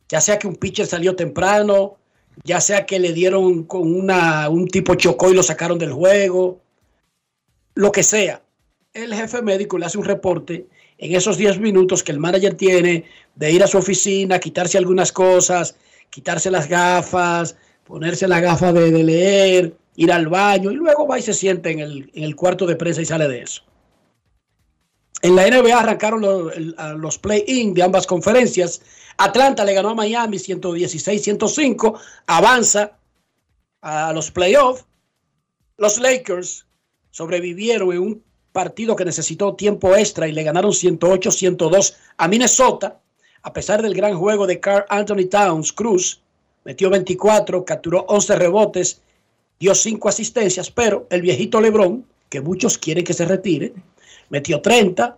Ya 0.09 0.21
sea 0.21 0.39
que 0.39 0.47
un 0.47 0.55
pitcher 0.55 0.87
salió 0.87 1.17
temprano, 1.17 1.97
ya 2.45 2.61
sea 2.61 2.87
que 2.87 3.01
le 3.01 3.13
dieron 3.13 3.65
con 3.65 3.93
una, 3.93 4.49
un 4.49 4.69
tipo 4.69 4.95
chocó 4.95 5.33
y 5.33 5.35
lo 5.35 5.43
sacaron 5.43 5.81
del 5.81 5.93
juego, 5.93 6.61
lo 7.75 7.91
que 7.91 8.05
sea. 8.05 8.41
El 8.95 9.13
jefe 9.13 9.43
médico 9.43 9.79
le 9.79 9.87
hace 9.87 9.99
un 9.99 10.05
reporte 10.05 10.69
en 10.99 11.17
esos 11.17 11.39
10 11.39 11.59
minutos 11.59 12.05
que 12.05 12.13
el 12.13 12.21
manager 12.21 12.55
tiene 12.55 13.05
de 13.35 13.51
ir 13.51 13.65
a 13.65 13.67
su 13.67 13.79
oficina, 13.79 14.39
quitarse 14.39 14.79
algunas 14.79 15.11
cosas, 15.11 15.75
quitarse 16.09 16.53
las 16.53 16.69
gafas, 16.69 17.57
ponerse 17.87 18.27
las 18.27 18.43
gafas 18.43 18.75
de, 18.75 18.91
leer, 18.91 19.77
ir 19.95 20.13
al 20.13 20.27
baño 20.27 20.71
y 20.71 20.75
luego 20.75 21.07
va 21.07 21.19
y 21.19 21.23
se 21.23 21.33
siente 21.33 21.71
en 21.71 21.81
el, 21.81 22.11
en 22.15 22.25
el 22.25 22.37
cuarto 22.37 22.67
de 22.67 22.77
prensa 22.77 23.01
y 23.01 23.07
sale 23.07 23.29
de 23.29 23.43
eso. 23.43 23.63
En 25.23 25.35
la 25.35 25.49
NBA 25.49 25.79
arrancaron 25.79 26.21
los, 26.21 26.53
los 26.99 27.19
play-in 27.19 27.75
de 27.75 27.83
ambas 27.83 28.07
conferencias. 28.07 28.83
Atlanta 29.17 29.65
le 29.65 29.73
ganó 29.73 29.91
a 29.91 29.95
Miami 29.95 30.37
116-105, 30.37 31.99
avanza 32.27 32.99
a 33.81 34.13
los 34.13 34.31
playoffs. 34.31 34.85
Los 35.79 35.99
Lakers 35.99 36.67
sobrevivieron 37.11 37.93
en 37.93 37.99
un 37.99 38.25
partido 38.53 38.95
que 38.95 39.05
necesitó 39.05 39.55
tiempo 39.55 39.95
extra 39.97 40.29
y 40.29 40.33
le 40.33 40.43
ganaron 40.43 40.73
108-102 40.73 41.95
a 42.17 42.29
Minnesota, 42.29 43.01
a 43.43 43.53
pesar 43.53 43.83
del 43.83 43.95
gran 43.95 44.17
juego 44.19 44.47
de 44.47 44.61
Carl 44.61 44.85
Anthony 44.89 45.29
Towns 45.31 45.73
Cruz. 45.73 46.23
Metió 46.67 46.91
24, 46.91 47.65
capturó 47.65 48.01
11 48.09 48.35
rebotes, 48.35 49.01
dio 49.61 49.73
5 49.73 50.09
asistencias, 50.09 50.69
pero 50.69 51.07
el 51.11 51.23
viejito 51.23 51.61
LeBron, 51.61 52.05
que 52.29 52.41
muchos 52.41 52.77
quieren 52.77 53.05
que 53.05 53.15
se 53.15 53.25
retire, 53.25 53.73
metió 54.31 54.61
30, 54.61 55.17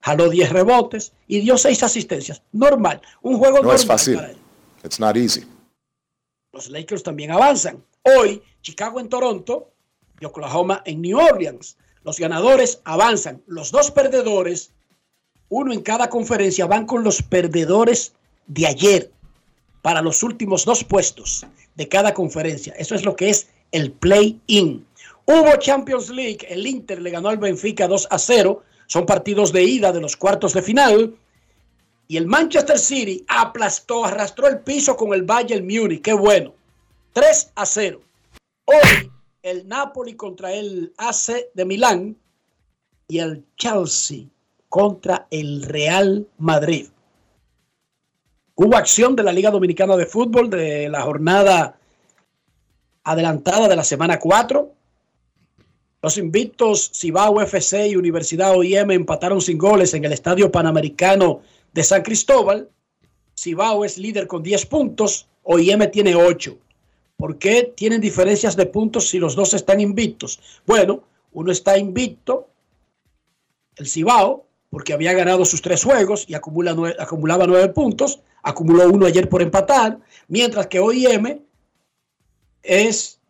jaló 0.00 0.28
10 0.28 0.50
rebotes 0.50 1.14
y 1.26 1.40
dio 1.40 1.56
6 1.56 1.82
asistencias. 1.82 2.42
Normal, 2.52 3.00
un 3.22 3.38
juego 3.38 3.56
No 3.56 3.62
normal 3.62 3.76
es 3.76 3.86
fácil. 3.86 4.16
para 4.16 4.32
él. 4.32 4.36
It's 4.84 5.00
not 5.00 5.16
easy. 5.16 5.46
Los 6.52 6.68
Lakers 6.68 7.02
también 7.02 7.30
avanzan. 7.30 7.82
Hoy, 8.02 8.42
Chicago 8.60 9.00
en 9.00 9.08
Toronto 9.08 9.70
y 10.20 10.26
Oklahoma 10.26 10.82
en 10.84 11.00
New 11.00 11.18
Orleans. 11.18 11.78
Los 12.04 12.18
ganadores 12.18 12.82
avanzan. 12.84 13.42
Los 13.46 13.70
dos 13.72 13.90
perdedores, 13.90 14.72
uno 15.48 15.72
en 15.72 15.80
cada 15.80 16.10
conferencia, 16.10 16.66
van 16.66 16.84
con 16.84 17.02
los 17.02 17.22
perdedores 17.22 18.12
de 18.46 18.66
ayer 18.66 19.10
para 19.82 20.00
los 20.00 20.22
últimos 20.22 20.64
dos 20.64 20.84
puestos 20.84 21.44
de 21.74 21.88
cada 21.88 22.14
conferencia. 22.14 22.72
Eso 22.78 22.94
es 22.94 23.04
lo 23.04 23.16
que 23.16 23.28
es 23.28 23.48
el 23.72 23.92
play-in. 23.92 24.86
Hubo 25.26 25.56
Champions 25.56 26.08
League. 26.08 26.46
El 26.48 26.66
Inter 26.66 27.02
le 27.02 27.10
ganó 27.10 27.28
al 27.28 27.38
Benfica 27.38 27.88
2 27.88 28.08
a 28.10 28.18
0. 28.18 28.62
Son 28.86 29.04
partidos 29.04 29.52
de 29.52 29.64
ida 29.64 29.92
de 29.92 30.00
los 30.00 30.16
cuartos 30.16 30.54
de 30.54 30.62
final. 30.62 31.14
Y 32.08 32.16
el 32.16 32.26
Manchester 32.26 32.78
City 32.78 33.24
aplastó, 33.28 34.04
arrastró 34.04 34.48
el 34.48 34.60
piso 34.60 34.96
con 34.96 35.12
el 35.14 35.22
Bayern 35.22 35.66
Múnich. 35.66 36.02
Qué 36.02 36.12
bueno. 36.12 36.54
3 37.12 37.52
a 37.54 37.66
0. 37.66 38.00
Hoy 38.64 39.10
el 39.42 39.66
Napoli 39.66 40.14
contra 40.14 40.52
el 40.52 40.92
AC 40.96 41.50
de 41.54 41.64
Milán 41.64 42.16
y 43.08 43.18
el 43.18 43.44
Chelsea 43.56 44.26
contra 44.68 45.26
el 45.30 45.62
Real 45.64 46.26
Madrid. 46.38 46.88
Hubo 48.64 48.76
acción 48.76 49.16
de 49.16 49.24
la 49.24 49.32
Liga 49.32 49.50
Dominicana 49.50 49.96
de 49.96 50.06
Fútbol 50.06 50.48
de 50.48 50.88
la 50.88 51.02
jornada 51.02 51.80
adelantada 53.02 53.66
de 53.66 53.74
la 53.74 53.82
semana 53.82 54.20
4. 54.20 54.72
Los 56.00 56.16
invictos 56.16 56.92
Cibao 56.94 57.40
FC 57.40 57.88
y 57.88 57.96
Universidad 57.96 58.56
OIM 58.56 58.92
empataron 58.92 59.40
sin 59.40 59.58
goles 59.58 59.94
en 59.94 60.04
el 60.04 60.12
Estadio 60.12 60.52
Panamericano 60.52 61.40
de 61.72 61.82
San 61.82 62.02
Cristóbal. 62.02 62.70
Cibao 63.36 63.84
es 63.84 63.98
líder 63.98 64.28
con 64.28 64.44
10 64.44 64.66
puntos, 64.66 65.26
OIM 65.42 65.90
tiene 65.90 66.14
8. 66.14 66.56
¿Por 67.16 67.38
qué 67.38 67.72
tienen 67.76 68.00
diferencias 68.00 68.54
de 68.54 68.66
puntos 68.66 69.08
si 69.08 69.18
los 69.18 69.34
dos 69.34 69.54
están 69.54 69.80
invictos? 69.80 70.38
Bueno, 70.64 71.02
uno 71.32 71.50
está 71.50 71.78
invicto, 71.78 72.46
el 73.74 73.88
Cibao, 73.88 74.46
porque 74.72 74.94
había 74.94 75.12
ganado 75.12 75.44
sus 75.44 75.60
tres 75.60 75.84
juegos 75.84 76.24
y 76.26 76.34
acumula 76.34 76.74
acumulaba 76.98 77.46
nueve 77.46 77.68
puntos, 77.68 78.20
acumuló 78.42 78.88
uno 78.88 79.04
ayer 79.04 79.28
por 79.28 79.42
empatar, 79.42 79.98
mientras 80.28 80.66
que 80.68 80.80
OIM 80.80 81.42
es, 82.62 83.20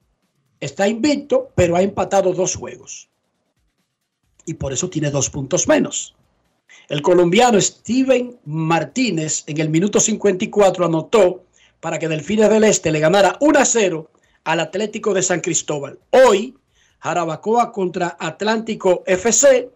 está 0.61 0.87
invicto, 0.87 1.50
pero 1.57 1.74
ha 1.74 1.83
empatado 1.83 2.33
dos 2.33 2.55
juegos. 2.55 3.09
Y 4.46 4.55
por 4.55 4.72
eso 4.72 4.88
tiene 4.88 5.11
dos 5.11 5.31
puntos 5.31 5.66
menos. 5.66 6.14
El 6.88 7.02
colombiano 7.02 7.61
Steven 7.61 8.38
Martínez 8.44 9.42
en 9.48 9.59
el 9.59 9.68
minuto 9.68 9.98
54 9.98 10.87
anotó 10.87 11.42
para 11.81 11.98
que 11.98 12.07
Delfines 12.07 12.50
del 12.50 12.62
Este 12.62 12.92
le 12.92 13.00
ganara 13.00 13.37
1 13.40 13.59
a 13.59 13.64
0 13.64 14.11
al 14.44 14.61
Atlético 14.61 15.12
de 15.12 15.22
San 15.22 15.40
Cristóbal. 15.40 15.98
Hoy, 16.11 16.57
Jarabacoa 17.00 17.72
contra 17.72 18.16
Atlántico 18.20 19.02
FC 19.07 19.72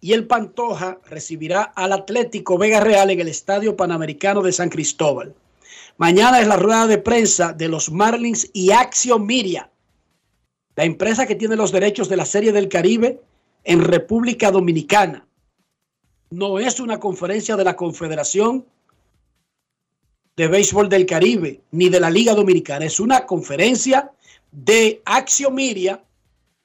y 0.00 0.12
el 0.12 0.26
Pantoja 0.26 0.98
recibirá 1.08 1.62
al 1.62 1.92
Atlético 1.92 2.58
Vega 2.58 2.80
Real 2.80 3.10
en 3.10 3.20
el 3.20 3.28
Estadio 3.28 3.76
Panamericano 3.76 4.42
de 4.42 4.52
San 4.52 4.68
Cristóbal. 4.68 5.34
Mañana 5.96 6.40
es 6.40 6.46
la 6.46 6.56
rueda 6.56 6.86
de 6.86 6.98
prensa 6.98 7.52
de 7.52 7.68
los 7.68 7.90
Marlins 7.90 8.48
y 8.52 8.70
Axio 8.70 9.18
Miria, 9.18 9.70
la 10.76 10.84
empresa 10.84 11.26
que 11.26 11.34
tiene 11.34 11.56
los 11.56 11.72
derechos 11.72 12.08
de 12.08 12.16
la 12.16 12.24
Serie 12.24 12.52
del 12.52 12.68
Caribe 12.68 13.20
en 13.64 13.82
República 13.82 14.52
Dominicana. 14.52 15.26
No 16.30 16.58
es 16.60 16.78
una 16.78 17.00
conferencia 17.00 17.56
de 17.56 17.64
la 17.64 17.74
Confederación 17.74 18.64
de 20.36 20.46
Béisbol 20.46 20.88
del 20.88 21.04
Caribe 21.04 21.62
ni 21.72 21.88
de 21.88 21.98
la 21.98 22.10
Liga 22.10 22.32
Dominicana, 22.34 22.84
es 22.84 23.00
una 23.00 23.26
conferencia 23.26 24.12
de 24.52 25.02
Axio 25.04 25.50
Miria 25.50 26.04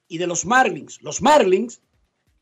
y 0.08 0.20
de 0.20 0.28
los 0.28 0.46
Marlins. 0.46 1.02
Los 1.02 1.24
Marlins, 1.24 1.82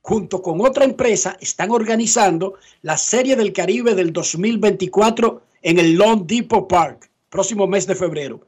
junto 0.02 0.42
con 0.42 0.62
otra 0.62 0.84
empresa, 0.84 1.38
están 1.40 1.72
organizando 1.72 2.56
la 2.82 2.98
Serie 2.98 3.36
del 3.36 3.54
Caribe 3.54 3.96
del 3.96 4.12
2024 4.12 5.42
en 5.62 5.80
el 5.80 5.94
Long 5.94 6.26
Depot 6.26 6.68
Park, 6.68 7.10
próximo 7.30 7.68
mes 7.68 7.86
de 7.88 7.96
febrero. 7.96 8.42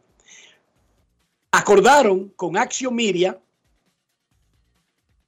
Acordaron 1.51 2.33
con 2.35 2.57
Axio 2.57 2.91
Miria 2.91 3.39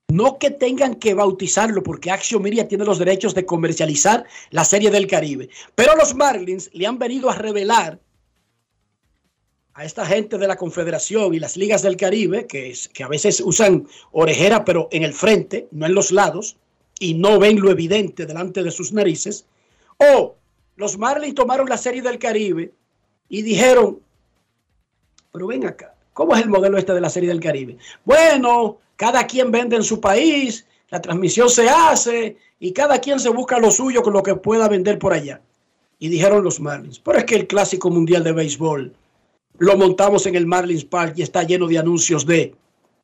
no 0.08 0.38
que 0.38 0.52
tengan 0.52 0.96
que 0.96 1.14
bautizarlo 1.14 1.84
porque 1.84 2.12
Axio 2.12 2.40
Miria 2.40 2.68
tiene 2.68 2.86
los 2.86 3.00
derechos 3.00 3.34
de 3.34 3.46
comercializar 3.46 4.26
la 4.52 4.64
Serie 4.64 4.92
del 4.92 5.08
Caribe, 5.08 5.50
pero 5.76 5.96
los 5.96 6.16
Marlins 6.16 6.70
le 6.74 6.88
han 6.88 7.00
venido 7.00 7.30
a 7.30 7.36
revelar 7.36 8.00
a 9.76 9.84
esta 9.84 10.06
gente 10.06 10.38
de 10.38 10.48
la 10.48 10.56
Confederación 10.56 11.34
y 11.34 11.40
las 11.40 11.58
ligas 11.58 11.82
del 11.82 11.98
Caribe, 11.98 12.48
que, 12.48 12.74
que 12.94 13.04
a 13.04 13.10
veces 13.10 13.42
usan 13.42 13.86
orejera, 14.14 14.64
pero 14.64 14.88
en 14.90 15.04
el 15.04 15.14
frente, 15.14 15.68
no 15.72 15.86
en 15.86 15.94
los 15.94 16.12
lados, 16.12 16.56
y 16.98 17.14
no 17.14 17.40
ven 17.40 17.60
lo 17.60 17.70
evidente 17.70 18.26
delante 18.26 18.64
de 18.64 18.72
sus 18.72 18.94
narices. 18.94 19.46
O 19.98 20.36
los 20.78 20.98
Marlins 20.98 21.36
tomaron 21.36 21.68
la 21.68 21.78
Serie 21.78 22.02
del 22.02 22.18
Caribe 22.18 22.72
y 23.28 23.42
dijeron, 23.42 24.00
pero 25.34 25.48
ven 25.48 25.66
acá, 25.66 25.94
¿cómo 26.14 26.34
es 26.36 26.42
el 26.42 26.50
modelo 26.50 26.78
este 26.78 26.94
de 26.94 27.02
la 27.02 27.10
Serie 27.10 27.28
del 27.28 27.42
Caribe? 27.42 27.78
Bueno, 28.06 28.78
cada 28.96 29.28
quien 29.28 29.52
vende 29.52 29.76
en 29.76 29.84
su 29.84 30.00
país, 30.00 30.66
la 30.90 31.02
transmisión 31.02 31.50
se 31.50 31.68
hace 31.68 32.38
y 32.62 32.72
cada 32.72 33.00
quien 33.00 33.20
se 33.20 33.28
busca 33.28 33.60
lo 33.60 33.70
suyo 33.72 34.02
con 34.02 34.14
lo 34.14 34.24
que 34.24 34.36
pueda 34.36 34.70
vender 34.70 34.98
por 35.00 35.12
allá. 35.12 35.42
Y 36.00 36.08
dijeron 36.08 36.46
los 36.46 36.62
Marlins, 36.62 36.98
pero 37.00 37.18
es 37.18 37.26
que 37.26 37.36
el 37.36 37.48
Clásico 37.48 37.90
Mundial 37.90 38.24
de 38.24 38.32
Béisbol 38.32 38.94
lo 39.58 39.78
montamos 39.78 40.26
en 40.26 40.36
el 40.36 40.46
Marlins 40.48 40.86
Park 40.86 41.14
y 41.18 41.22
está 41.22 41.44
lleno 41.44 41.68
de 41.68 41.78
anuncios 41.80 42.26
de 42.26 42.56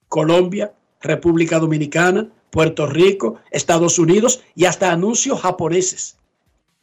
Colombia, 0.07 0.73
República 1.01 1.59
Dominicana, 1.59 2.27
Puerto 2.49 2.85
Rico, 2.85 3.35
Estados 3.51 3.97
Unidos 3.97 4.41
y 4.55 4.65
hasta 4.65 4.91
anuncios 4.91 5.39
japoneses. 5.41 6.17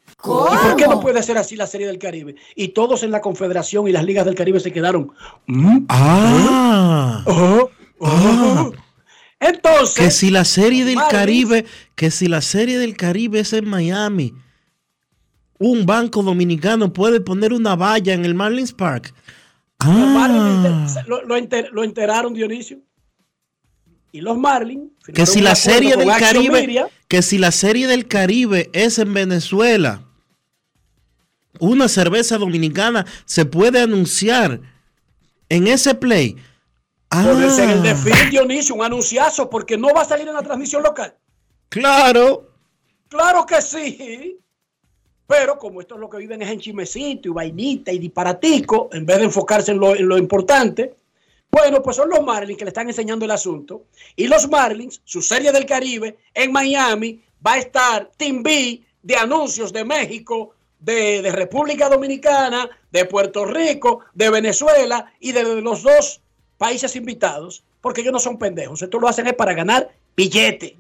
¿Y 0.09 0.66
por 0.66 0.76
qué 0.76 0.88
no 0.88 1.00
puede 1.00 1.22
ser 1.22 1.38
así 1.38 1.54
la 1.54 1.66
Serie 1.66 1.87
del 1.87 1.98
Caribe? 1.98 2.35
Y 2.57 2.68
todos 2.68 3.02
en 3.02 3.11
la 3.11 3.20
Confederación 3.20 3.87
y 3.87 3.92
las 3.92 4.04
ligas 4.04 4.24
del 4.24 4.35
Caribe 4.35 4.59
se 4.59 4.72
quedaron. 4.72 5.12
¿Mm? 5.46 5.85
Ah. 5.90 7.22
Oh, 7.26 7.70
oh. 8.00 8.72
Entonces, 9.38 9.94
Que 10.04 10.11
si 10.11 10.31
la 10.31 10.44
serie 10.44 10.85
del 10.85 10.96
Marlins- 10.96 11.11
Caribe, 11.11 11.64
que 11.94 12.11
si 12.11 12.26
la 12.26 12.40
serie 12.40 12.78
del 12.78 12.96
Caribe 12.96 13.40
es 13.40 13.52
en 13.52 13.68
Miami, 13.68 14.35
un 15.59 15.87
banco 15.87 16.22
dominicano 16.22 16.92
puede 16.92 17.20
poner 17.20 17.52
una 17.52 17.76
valla 17.76 18.14
en 18.14 18.24
el 18.24 18.35
Marlins 18.35 18.72
Park. 18.72 19.14
Los 19.84 19.94
Marlins 20.08 20.96
Ah, 20.96 21.04
lo, 21.06 21.22
lo 21.24 21.36
enter- 21.36 21.70
lo 21.72 21.84
enteraron 21.84 22.34
Dionisio. 22.34 22.78
Y 24.10 24.20
los 24.20 24.36
Marlins. 24.38 24.90
que 25.14 25.26
si 25.26 25.40
la 25.40 25.54
serie 25.54 25.96
del 25.96 26.08
Caribe, 26.08 26.60
Media. 26.66 26.88
que 27.08 27.22
si 27.22 27.38
la 27.38 27.52
serie 27.52 27.86
del 27.86 28.08
Caribe 28.08 28.70
es 28.72 28.98
en 28.98 29.12
Venezuela, 29.14 30.02
una 31.60 31.88
cerveza 31.88 32.38
dominicana 32.38 33.06
se 33.26 33.44
puede 33.44 33.80
anunciar 33.80 34.60
en 35.48 35.66
ese 35.66 35.94
play. 35.94 36.36
Ponerse 37.10 37.64
en 37.64 37.70
el 37.70 37.78
Ah, 37.78 37.82
desfile, 37.82 38.30
Dionisio, 38.30 38.74
un 38.74 38.82
anunciazo, 38.84 39.48
porque 39.48 39.76
no 39.78 39.88
va 39.94 40.02
a 40.02 40.04
salir 40.04 40.26
en 40.28 40.34
la 40.34 40.42
transmisión 40.42 40.82
local. 40.82 41.14
claro. 41.68 42.44
Claro 43.08 43.46
que 43.46 43.62
sí. 43.62 44.38
Pero 45.28 45.58
como 45.58 45.82
estos 45.82 46.00
lo 46.00 46.08
que 46.08 46.16
viven 46.16 46.40
es 46.40 46.48
en 46.48 46.58
chimecito 46.58 47.28
y 47.28 47.32
vainita 47.32 47.92
y 47.92 47.98
disparatico, 47.98 48.88
en 48.92 49.04
vez 49.04 49.18
de 49.18 49.24
enfocarse 49.24 49.72
en 49.72 49.78
lo, 49.78 49.94
en 49.94 50.08
lo 50.08 50.16
importante, 50.16 50.94
bueno, 51.50 51.82
pues 51.82 51.96
son 51.96 52.08
los 52.08 52.22
Marlins 52.22 52.58
que 52.58 52.64
le 52.64 52.70
están 52.70 52.88
enseñando 52.88 53.26
el 53.26 53.30
asunto. 53.30 53.84
Y 54.16 54.26
los 54.26 54.48
Marlins, 54.48 55.02
su 55.04 55.20
serie 55.20 55.52
del 55.52 55.66
Caribe, 55.66 56.16
en 56.32 56.50
Miami, 56.50 57.22
va 57.46 57.52
a 57.52 57.58
estar 57.58 58.10
Team 58.16 58.42
B 58.42 58.80
de 59.02 59.16
anuncios 59.16 59.70
de 59.70 59.84
México, 59.84 60.54
de, 60.80 61.20
de 61.20 61.30
República 61.30 61.90
Dominicana, 61.90 62.70
de 62.90 63.04
Puerto 63.04 63.44
Rico, 63.44 64.00
de 64.14 64.30
Venezuela 64.30 65.12
y 65.20 65.32
de 65.32 65.60
los 65.60 65.82
dos 65.82 66.22
países 66.56 66.96
invitados, 66.96 67.62
porque 67.82 68.00
ellos 68.00 68.14
no 68.14 68.18
son 68.18 68.38
pendejos. 68.38 68.80
Esto 68.80 68.98
lo 68.98 69.08
hacen 69.08 69.26
es 69.26 69.34
para 69.34 69.52
ganar 69.52 69.90
billete 70.16 70.78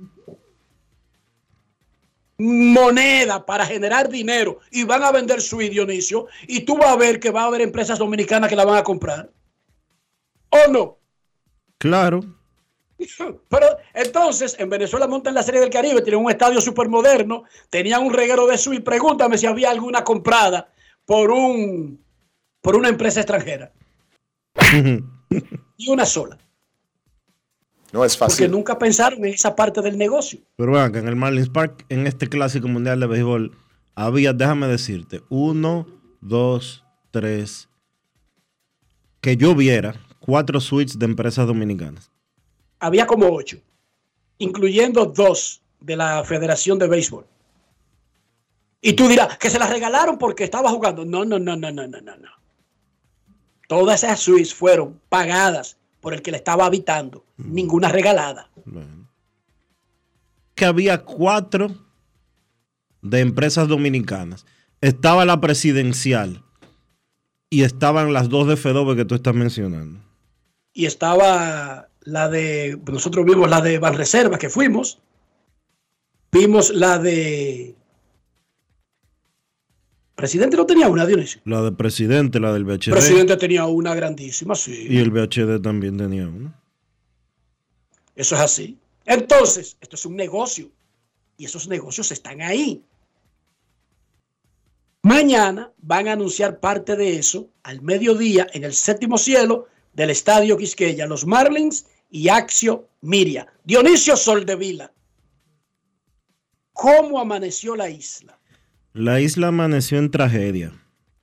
moneda 2.38 3.44
para 3.44 3.66
generar 3.66 4.08
dinero 4.08 4.60
y 4.70 4.84
van 4.84 5.02
a 5.02 5.10
vender 5.10 5.42
su 5.42 5.58
Dionisio 5.58 6.28
y 6.46 6.60
tú 6.60 6.78
vas 6.78 6.90
a 6.90 6.96
ver 6.96 7.18
que 7.18 7.30
va 7.30 7.42
a 7.42 7.46
haber 7.46 7.60
empresas 7.60 7.98
dominicanas 7.98 8.48
que 8.48 8.56
la 8.56 8.64
van 8.64 8.78
a 8.78 8.84
comprar. 8.84 9.30
¿O 10.50 10.70
no? 10.70 10.98
Claro. 11.78 12.20
Pero 13.48 13.66
entonces 13.92 14.56
en 14.58 14.70
Venezuela 14.70 15.06
montan 15.06 15.34
la 15.34 15.42
Serie 15.42 15.60
del 15.60 15.70
Caribe, 15.70 16.02
tienen 16.02 16.24
un 16.24 16.30
estadio 16.30 16.60
súper 16.60 16.88
moderno, 16.88 17.44
tenían 17.70 18.04
un 18.04 18.12
reguero 18.12 18.46
de 18.46 18.56
su 18.56 18.72
y 18.72 18.80
pregúntame 18.80 19.36
si 19.36 19.46
había 19.46 19.70
alguna 19.70 20.04
comprada 20.04 20.72
por 21.04 21.30
un 21.30 22.02
por 22.60 22.76
una 22.76 22.88
empresa 22.88 23.20
extranjera. 23.20 23.72
y 25.76 25.88
una 25.88 26.06
sola. 26.06 26.38
No 27.92 28.04
es 28.04 28.16
Porque 28.16 28.32
fácil. 28.32 28.50
nunca 28.50 28.78
pensaron 28.78 29.24
en 29.24 29.32
esa 29.32 29.56
parte 29.56 29.80
del 29.80 29.96
negocio. 29.96 30.40
Pero 30.56 30.72
vean 30.72 30.92
que 30.92 30.98
en 30.98 31.08
el 31.08 31.16
Marlins 31.16 31.48
Park, 31.48 31.86
en 31.88 32.06
este 32.06 32.28
clásico 32.28 32.68
mundial 32.68 33.00
de 33.00 33.06
béisbol, 33.06 33.56
había, 33.94 34.32
déjame 34.32 34.66
decirte, 34.68 35.22
uno, 35.30 35.86
dos, 36.20 36.84
tres, 37.10 37.68
que 39.20 39.36
yo 39.36 39.54
viera 39.54 39.94
cuatro 40.20 40.60
suites 40.60 40.98
de 40.98 41.06
empresas 41.06 41.46
dominicanas. 41.46 42.10
Había 42.78 43.06
como 43.06 43.26
ocho, 43.34 43.58
incluyendo 44.36 45.06
dos 45.06 45.62
de 45.80 45.96
la 45.96 46.22
Federación 46.24 46.78
de 46.78 46.86
Béisbol. 46.88 47.26
Y 48.80 48.92
tú 48.92 49.08
dirás 49.08 49.36
que 49.38 49.50
se 49.50 49.58
las 49.58 49.70
regalaron 49.70 50.18
porque 50.18 50.44
estaba 50.44 50.70
jugando. 50.70 51.04
No, 51.04 51.24
no, 51.24 51.38
no, 51.38 51.56
no, 51.56 51.72
no, 51.72 51.86
no. 51.88 52.00
no. 52.00 52.28
Todas 53.66 54.04
esas 54.04 54.20
suites 54.20 54.54
fueron 54.54 55.00
pagadas 55.08 55.76
por 56.08 56.14
el 56.14 56.22
que 56.22 56.30
le 56.30 56.38
estaba 56.38 56.64
habitando. 56.64 57.26
Ninguna 57.36 57.90
regalada. 57.90 58.48
Que 60.54 60.64
había 60.64 61.04
cuatro 61.04 61.70
de 63.02 63.20
empresas 63.20 63.68
dominicanas. 63.68 64.46
Estaba 64.80 65.26
la 65.26 65.38
presidencial 65.38 66.42
y 67.50 67.62
estaban 67.64 68.14
las 68.14 68.30
dos 68.30 68.48
de 68.48 68.56
Fedove 68.56 68.96
que 68.96 69.04
tú 69.04 69.16
estás 69.16 69.34
mencionando. 69.34 70.00
Y 70.72 70.86
estaba 70.86 71.90
la 72.00 72.30
de, 72.30 72.80
nosotros 72.90 73.26
vimos 73.26 73.50
la 73.50 73.60
de 73.60 73.78
Banreservas 73.78 74.38
que 74.38 74.48
fuimos. 74.48 75.02
Vimos 76.32 76.70
la 76.70 76.98
de... 76.98 77.74
Presidente 80.18 80.56
no 80.56 80.66
tenía 80.66 80.88
una, 80.88 81.06
Dionisio. 81.06 81.40
La 81.44 81.62
de 81.62 81.70
presidente, 81.70 82.40
la 82.40 82.52
del 82.52 82.64
VHD. 82.64 82.90
Presidente 82.90 83.36
tenía 83.36 83.66
una 83.66 83.94
grandísima, 83.94 84.56
sí. 84.56 84.88
Y 84.90 84.98
el 84.98 85.12
VHD 85.12 85.62
también 85.62 85.96
tenía 85.96 86.26
una. 86.26 86.60
Eso 88.16 88.34
es 88.34 88.40
así. 88.40 88.76
Entonces, 89.04 89.76
esto 89.80 89.94
es 89.94 90.04
un 90.04 90.16
negocio. 90.16 90.72
Y 91.36 91.44
esos 91.44 91.68
negocios 91.68 92.10
están 92.10 92.42
ahí. 92.42 92.82
Mañana 95.02 95.70
van 95.76 96.08
a 96.08 96.14
anunciar 96.14 96.58
parte 96.58 96.96
de 96.96 97.16
eso 97.16 97.50
al 97.62 97.80
mediodía 97.82 98.48
en 98.52 98.64
el 98.64 98.74
séptimo 98.74 99.18
cielo 99.18 99.68
del 99.92 100.10
Estadio 100.10 100.56
Quisqueya, 100.56 101.06
los 101.06 101.26
Marlins 101.26 101.86
y 102.10 102.28
Axio 102.28 102.88
Miria. 103.02 103.46
Dionisio 103.62 104.16
Soldevila. 104.16 104.92
¿Cómo 106.72 107.20
amaneció 107.20 107.76
la 107.76 107.88
isla? 107.88 108.37
La 108.92 109.20
isla 109.20 109.48
amaneció 109.48 109.98
en 109.98 110.10
tragedia, 110.10 110.72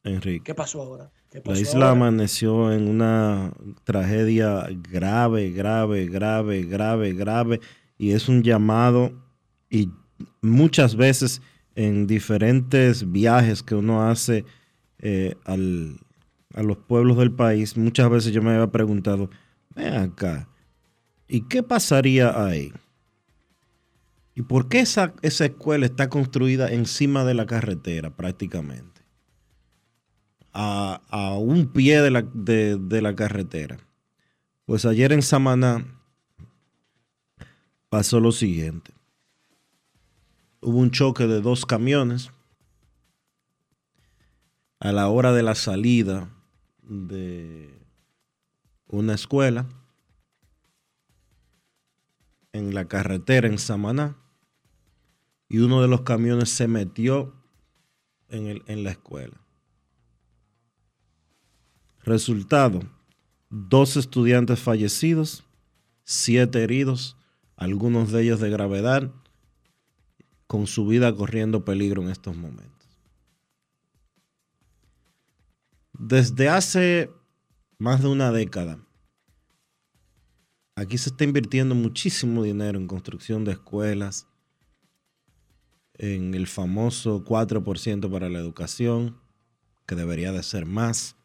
Enrique. 0.04 0.44
¿Qué 0.44 0.56
pasó 0.56 0.82
ahora? 0.82 1.12
¿Qué 1.32 1.42
La 1.44 1.60
isla 1.60 1.74
ahora? 1.88 1.92
amaneció 1.92 2.72
en 2.72 2.88
una 2.88 3.52
tragedia 3.84 4.68
grave, 4.92 5.52
grave, 5.52 6.06
grave, 6.08 6.64
grave, 6.64 7.14
grave. 7.14 7.60
Y 7.98 8.12
es 8.12 8.30
un 8.30 8.44
llamado 8.44 9.12
y 9.70 9.90
muchas 10.42 10.96
veces 10.96 11.42
en 11.76 12.08
diferentes 12.08 13.12
viajes 13.12 13.64
que 13.64 13.76
uno 13.76 14.08
hace 14.10 14.46
eh, 15.00 15.36
al- 15.44 15.98
a 16.54 16.64
los 16.64 16.78
pueblos 16.78 17.18
del 17.18 17.34
país, 17.34 17.76
muchas 17.76 18.10
veces 18.10 18.32
yo 18.32 18.42
me 18.42 18.52
había 18.52 18.68
preguntado, 18.72 19.30
ven 19.76 19.94
acá, 19.94 20.48
¿y 21.28 21.42
qué 21.42 21.62
pasaría 21.64 22.46
ahí? 22.46 22.72
¿Y 24.36 24.42
por 24.42 24.68
qué 24.68 24.82
esa, 24.82 25.14
esa 25.22 25.46
escuela 25.46 25.86
está 25.86 26.10
construida 26.10 26.70
encima 26.72 27.24
de 27.24 27.34
la 27.34 27.46
carretera 27.46 28.16
prácticamente? 28.16 29.02
A, 30.52 31.02
a 31.10 31.38
un 31.38 31.72
pie 31.72 32.02
de 32.02 32.12
la, 32.12 32.22
de- 32.22 32.78
de 32.78 33.02
la 33.02 33.16
carretera. 33.16 33.78
Pues 34.66 34.86
ayer 34.86 35.14
en 35.14 35.22
Samaná 35.22 35.86
pasó 37.90 38.20
lo 38.20 38.32
siguiente. 38.32 38.94
Hubo 40.62 40.80
un 40.80 40.92
choque 40.92 41.28
de 41.28 41.40
dos 41.42 41.66
camiones 41.66 42.32
a 44.80 44.92
la 44.92 45.08
hora 45.08 45.32
de 45.32 45.44
la 45.44 45.56
salida 45.56 46.30
de 46.82 47.74
una 48.88 49.14
escuela 49.14 49.66
en 52.54 52.74
la 52.74 52.88
carretera 52.88 53.48
en 53.48 53.58
Samaná 53.58 54.18
y 55.48 55.60
uno 55.60 55.82
de 55.82 55.88
los 55.88 56.02
camiones 56.02 56.50
se 56.50 56.68
metió 56.68 57.34
en, 58.30 58.48
el- 58.48 58.64
en 58.68 58.84
la 58.84 58.92
escuela. 58.92 59.40
Resultado, 62.04 62.82
dos 63.50 63.98
estudiantes 63.98 64.60
fallecidos, 64.60 65.44
siete 66.04 66.64
heridos, 66.64 67.18
algunos 67.56 68.12
de 68.12 68.24
ellos 68.24 68.40
de 68.40 68.50
gravedad, 68.50 69.12
con 70.48 70.68
su 70.68 70.86
vida 70.86 71.16
corriendo 71.16 71.66
peligro 71.66 72.02
en 72.04 72.10
estos 72.10 72.36
momentos. 72.36 72.72
Desde 75.98 76.50
hace 76.50 77.10
más 77.80 78.02
de 78.02 78.10
una 78.10 78.32
década, 78.32 78.80
aquí 80.76 80.98
se 80.98 81.10
está 81.10 81.24
invirtiendo 81.24 81.74
muchísimo 81.74 82.44
dinero 82.44 82.78
en 82.78 82.88
construcción 82.88 83.44
de 83.46 83.54
escuelas, 83.54 84.28
en 85.98 86.34
el 86.34 86.48
famoso 86.48 87.24
4% 87.24 88.12
para 88.12 88.30
la 88.30 88.40
educación, 88.40 89.18
que 89.86 89.96
debería 89.96 90.32
de 90.32 90.44
ser 90.44 90.66
más, 90.66 91.16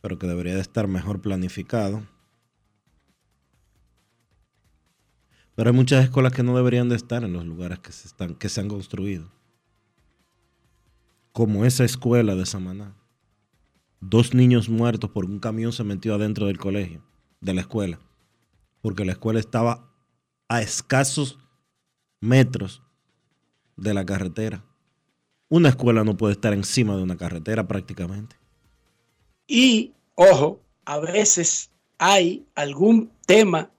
pero 0.00 0.18
que 0.18 0.26
debería 0.26 0.54
de 0.54 0.60
estar 0.60 0.88
mejor 0.88 1.20
planificado. 1.20 2.06
Pero 5.54 5.70
hay 5.70 5.76
muchas 5.76 6.04
escuelas 6.04 6.32
que 6.32 6.42
no 6.42 6.56
deberían 6.56 6.88
de 6.88 6.96
estar 6.96 7.22
en 7.22 7.32
los 7.32 7.44
lugares 7.44 7.78
que 7.78 7.92
se, 7.92 8.08
están, 8.08 8.34
que 8.34 8.48
se 8.48 8.60
han 8.60 8.68
construido. 8.68 9.30
Como 11.32 11.64
esa 11.64 11.84
escuela 11.84 12.34
de 12.34 12.46
Samaná. 12.46 12.96
Dos 14.00 14.34
niños 14.34 14.68
muertos 14.68 15.10
porque 15.10 15.32
un 15.32 15.38
camión 15.38 15.72
se 15.72 15.84
metió 15.84 16.14
adentro 16.14 16.46
del 16.46 16.58
colegio, 16.58 17.02
de 17.40 17.54
la 17.54 17.62
escuela. 17.62 17.98
Porque 18.82 19.04
la 19.04 19.12
escuela 19.12 19.40
estaba 19.40 19.90
a 20.48 20.60
escasos 20.60 21.38
metros 22.20 22.83
de 23.76 23.94
la 23.94 24.04
carretera. 24.04 24.64
Una 25.48 25.68
escuela 25.70 26.04
no 26.04 26.16
puede 26.16 26.32
estar 26.34 26.52
encima 26.52 26.96
de 26.96 27.02
una 27.02 27.16
carretera 27.16 27.66
prácticamente. 27.68 28.36
Y, 29.46 29.92
ojo, 30.14 30.60
a 30.84 30.98
veces 30.98 31.70
hay 31.98 32.44
algún 32.54 33.10
tema 33.26 33.70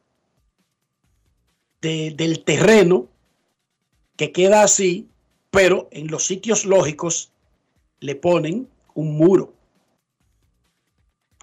de- 1.81 2.13
del 2.15 2.43
terreno 2.43 3.07
que 4.15 4.31
queda 4.31 4.63
así, 4.63 5.07
pero 5.51 5.87
en 5.91 6.07
los 6.07 6.25
sitios 6.25 6.65
lógicos 6.65 7.31
le 7.99 8.15
ponen 8.15 8.67
un 8.93 9.17
muro. 9.17 9.53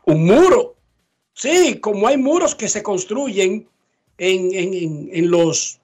Un 0.06 0.24
muro. 0.24 0.76
Sí, 1.34 1.78
como 1.80 2.06
hay 2.08 2.16
muros 2.16 2.54
que 2.54 2.68
se 2.68 2.82
construyen 2.82 3.68
en, 4.18 4.54
en- 4.54 4.74
en- 4.74 5.10
en 5.12 5.30
los 5.30 5.78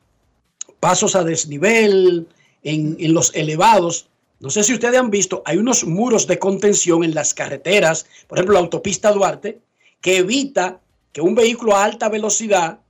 pasos 0.81 1.17
a 1.17 1.25
desnivel, 1.25 2.29
en, 2.63 2.97
los 3.15 3.35
elevados. 3.35 4.09
No 4.41 4.51
sé 4.51 4.63
si 4.65 4.75
ustedes 4.75 4.99
han 4.99 5.11
visto, 5.11 5.43
hay 5.45 5.59
unos 5.59 5.85
muros 5.85 6.27
de 6.27 6.39
contención 6.39 7.05
en 7.05 7.15
las 7.15 7.35
carreteras, 7.35 8.07
por 8.27 8.39
ejemplo, 8.39 8.55
la 8.55 8.61
autopista 8.61 9.13
Duarte, 9.13 9.61
que 10.01 10.19
evita 10.19 10.81
que 11.13 11.21
un 11.21 11.35
vehículo 11.35 11.75
a 11.75 11.85
alta 11.85 12.09
velocidad 12.09 12.81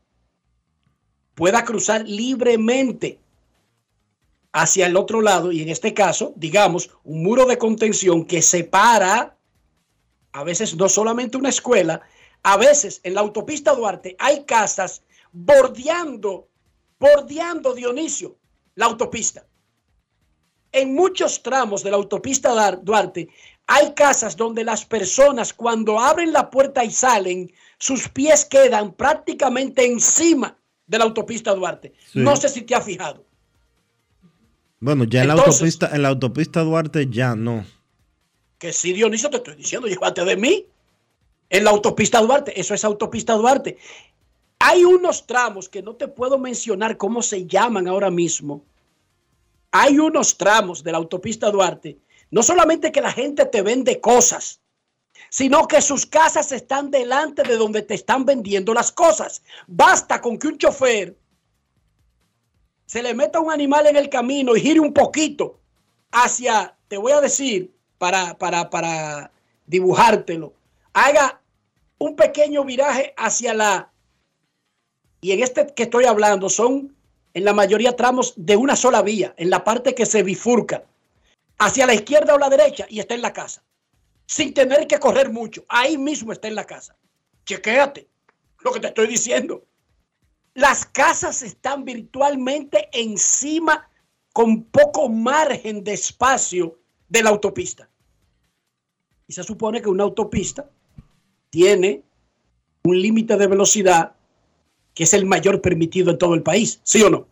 pueda 1.35 1.65
cruzar 1.65 2.07
libremente. 2.07 3.19
hacia 4.51 4.87
el 4.87 4.97
otro 4.97 5.21
lado 5.21 5.53
y 5.53 5.61
en 5.61 5.69
este 5.69 5.93
caso, 5.93 6.33
digamos, 6.35 6.91
un 7.05 7.23
muro 7.23 7.45
de 7.45 7.59
contención 7.59 8.25
que 8.25 8.41
separa 8.41 9.37
a 10.33 10.43
veces 10.43 10.75
no 10.75 10.89
solamente 10.89 11.37
una 11.37 11.51
escuela, 11.51 12.01
a 12.43 12.57
veces 12.57 13.01
en 13.03 13.15
la 13.15 13.21
autopista 13.21 13.75
Duarte 13.75 14.17
hay 14.19 14.45
casas 14.45 15.03
bordeando, 15.33 16.49
bordeando 16.99 17.75
Dionisio, 17.75 18.37
la 18.75 18.87
autopista. 18.87 19.47
En 20.73 20.95
muchos 20.95 21.43
tramos 21.43 21.83
de 21.83 21.91
la 21.91 21.97
autopista 21.97 22.77
Duarte 22.83 23.29
hay 23.69 23.93
casas 23.93 24.35
donde 24.35 24.65
las 24.65 24.87
personas 24.87 25.53
cuando 25.53 26.01
abren 26.01 26.33
la 26.33 26.51
puerta 26.51 26.83
y 26.85 26.91
salen, 26.91 27.53
sus 27.79 28.09
pies 28.09 28.47
quedan 28.47 28.95
prácticamente 28.95 29.85
encima 29.85 30.57
de 30.87 30.99
la 30.99 31.05
autopista 31.05 31.55
Duarte. 31.55 31.93
Sí. 32.11 32.19
No 32.19 32.35
sé 32.35 32.49
si 32.49 32.63
te 32.63 32.75
has 32.75 32.85
fijado. 32.85 33.27
Bueno, 34.81 35.05
ya 35.05 35.21
en 35.21 35.29
la 35.29 35.35
autopista, 35.35 35.91
en 35.93 36.03
la 36.03 36.09
autopista 36.09 36.63
Duarte 36.63 37.09
ya 37.11 37.37
no. 37.37 37.67
Que 38.59 38.73
sí, 38.73 38.95
Dionisio, 38.95 39.29
te 39.29 39.37
estoy 39.37 39.57
diciendo, 39.57 39.87
llévate 39.87 40.25
de 40.25 40.37
mí. 40.37 40.67
En 41.51 41.65
la 41.65 41.71
autopista 41.71 42.23
Duarte, 42.23 42.59
eso 42.59 42.73
es 42.73 42.85
autopista 42.85 43.35
Duarte. 43.35 43.77
Hay 44.61 44.85
unos 44.85 45.27
tramos 45.27 45.69
que 45.69 45.83
no 45.83 45.95
te 45.95 46.09
puedo 46.09 46.39
mencionar 46.39 46.97
cómo 46.97 47.21
se 47.21 47.47
llaman 47.47 47.87
ahora 47.87 48.11
mismo. 48.11 48.65
Hay 49.71 49.99
unos 49.99 50.37
tramos 50.37 50.83
de 50.83 50.93
la 50.93 50.99
autopista 50.99 51.51
Duarte, 51.51 51.99
no 52.31 52.43
solamente 52.43 52.93
que 52.93 53.01
la 53.01 53.13
gente 53.13 53.45
te 53.47 53.63
vende 53.63 54.01
cosas, 54.01 54.61
sino 55.31 55.67
que 55.69 55.81
sus 55.81 56.07
casas 56.07 56.53
están 56.53 56.91
delante 56.91 57.43
de 57.43 57.57
donde 57.57 57.83
te 57.83 57.95
están 57.95 58.25
vendiendo 58.25 58.73
las 58.73 58.93
cosas. 58.93 59.43
Basta 59.67 60.21
con 60.21 60.39
que 60.39 60.49
un 60.49 60.59
chofer 60.59 61.17
se 62.87 63.03
le 63.03 63.15
meta 63.15 63.41
un 63.41 63.51
animal 63.51 63.87
en 63.87 63.97
el 63.97 64.09
camino 64.09 64.57
y 64.57 64.61
gire 64.61 64.81
un 64.81 64.95
poquito 64.95 65.61
hacia, 66.11 66.75
te 66.89 66.97
voy 66.97 67.13
a 67.13 67.21
decir, 67.21 67.71
para, 67.99 68.39
para, 68.39 68.71
para 68.71 69.31
dibujártelo, 69.67 70.55
haga 70.95 71.41
un 71.99 72.17
pequeño 72.17 72.65
viraje 72.65 73.13
hacia 73.17 73.53
la, 73.53 73.93
y 75.21 75.33
en 75.33 75.43
este 75.43 75.67
que 75.75 75.83
estoy 75.83 76.05
hablando 76.05 76.49
son 76.49 76.97
en 77.35 77.45
la 77.45 77.53
mayoría 77.53 77.97
tramos 77.97 78.35
de 78.37 78.57
una 78.57 78.77
sola 78.77 79.03
vía, 79.03 79.35
en 79.37 79.51
la 79.51 79.65
parte 79.65 79.95
que 79.95 80.07
se 80.07 80.23
bifurca, 80.23 80.85
hacia 81.59 81.87
la 81.87 81.95
izquierda 81.95 82.35
o 82.35 82.39
la 82.39 82.49
derecha 82.49 82.87
y 82.89 83.01
está 83.01 83.15
en 83.15 83.23
la 83.23 83.33
casa, 83.33 83.63
sin 84.27 84.55
tener 84.55 84.87
que 84.87 84.99
correr 84.99 85.31
mucho, 85.31 85.65
ahí 85.69 85.99
mismo 85.99 86.33
está 86.33 86.49
en 86.49 86.55
la 86.55 86.65
casa. 86.65 86.97
Chequéate 87.45 88.09
lo 88.61 88.73
que 88.73 88.81
te 88.81 88.89
estoy 88.89 89.07
diciendo. 89.07 89.65
Las 90.55 90.85
casas 90.87 91.43
están 91.43 91.85
virtualmente 91.85 92.89
encima 92.93 93.89
con 94.33 94.65
poco 94.65 95.09
margen 95.09 95.83
de 95.85 95.95
espacio 95.95 96.79
de 97.09 97.23
la 97.23 97.31
autopista. 97.31 97.89
Y 99.27 99.33
se 99.33 99.45
supone 99.45 99.81
que 99.81 99.89
una 99.89 100.05
autopista 100.05 100.69
tiene 101.51 102.03
un 102.85 103.01
límite 103.01 103.37
de 103.37 103.47
velocidad 103.47 104.15
que 104.99 105.05
es 105.05 105.15
el 105.15 105.27
mayor 105.27 105.61
permitido 105.61 106.11
en 106.11 106.19
todo 106.19 106.35
el 106.35 106.43
país, 106.43 106.81
¿sí 106.83 107.01
o 107.05 107.09
no? 107.09 107.29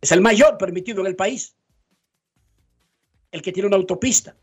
Es 0.00 0.10
el 0.10 0.20
mayor 0.20 0.58
permitido 0.58 1.02
en 1.02 1.06
el 1.06 1.14
país. 1.14 1.54
El 3.30 3.42
que 3.42 3.52
tiene 3.52 3.68
una 3.68 3.76
autopista. 3.76 4.34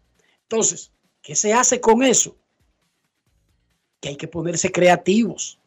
Entonces, 0.44 0.94
¿qué 1.22 1.36
se 1.36 1.52
hace 1.52 1.82
con 1.82 2.04
eso? 2.04 2.38
Que 4.00 4.08
hay 4.08 4.16
que 4.16 4.30
ponerse 4.30 4.72
creativos. 4.72 5.60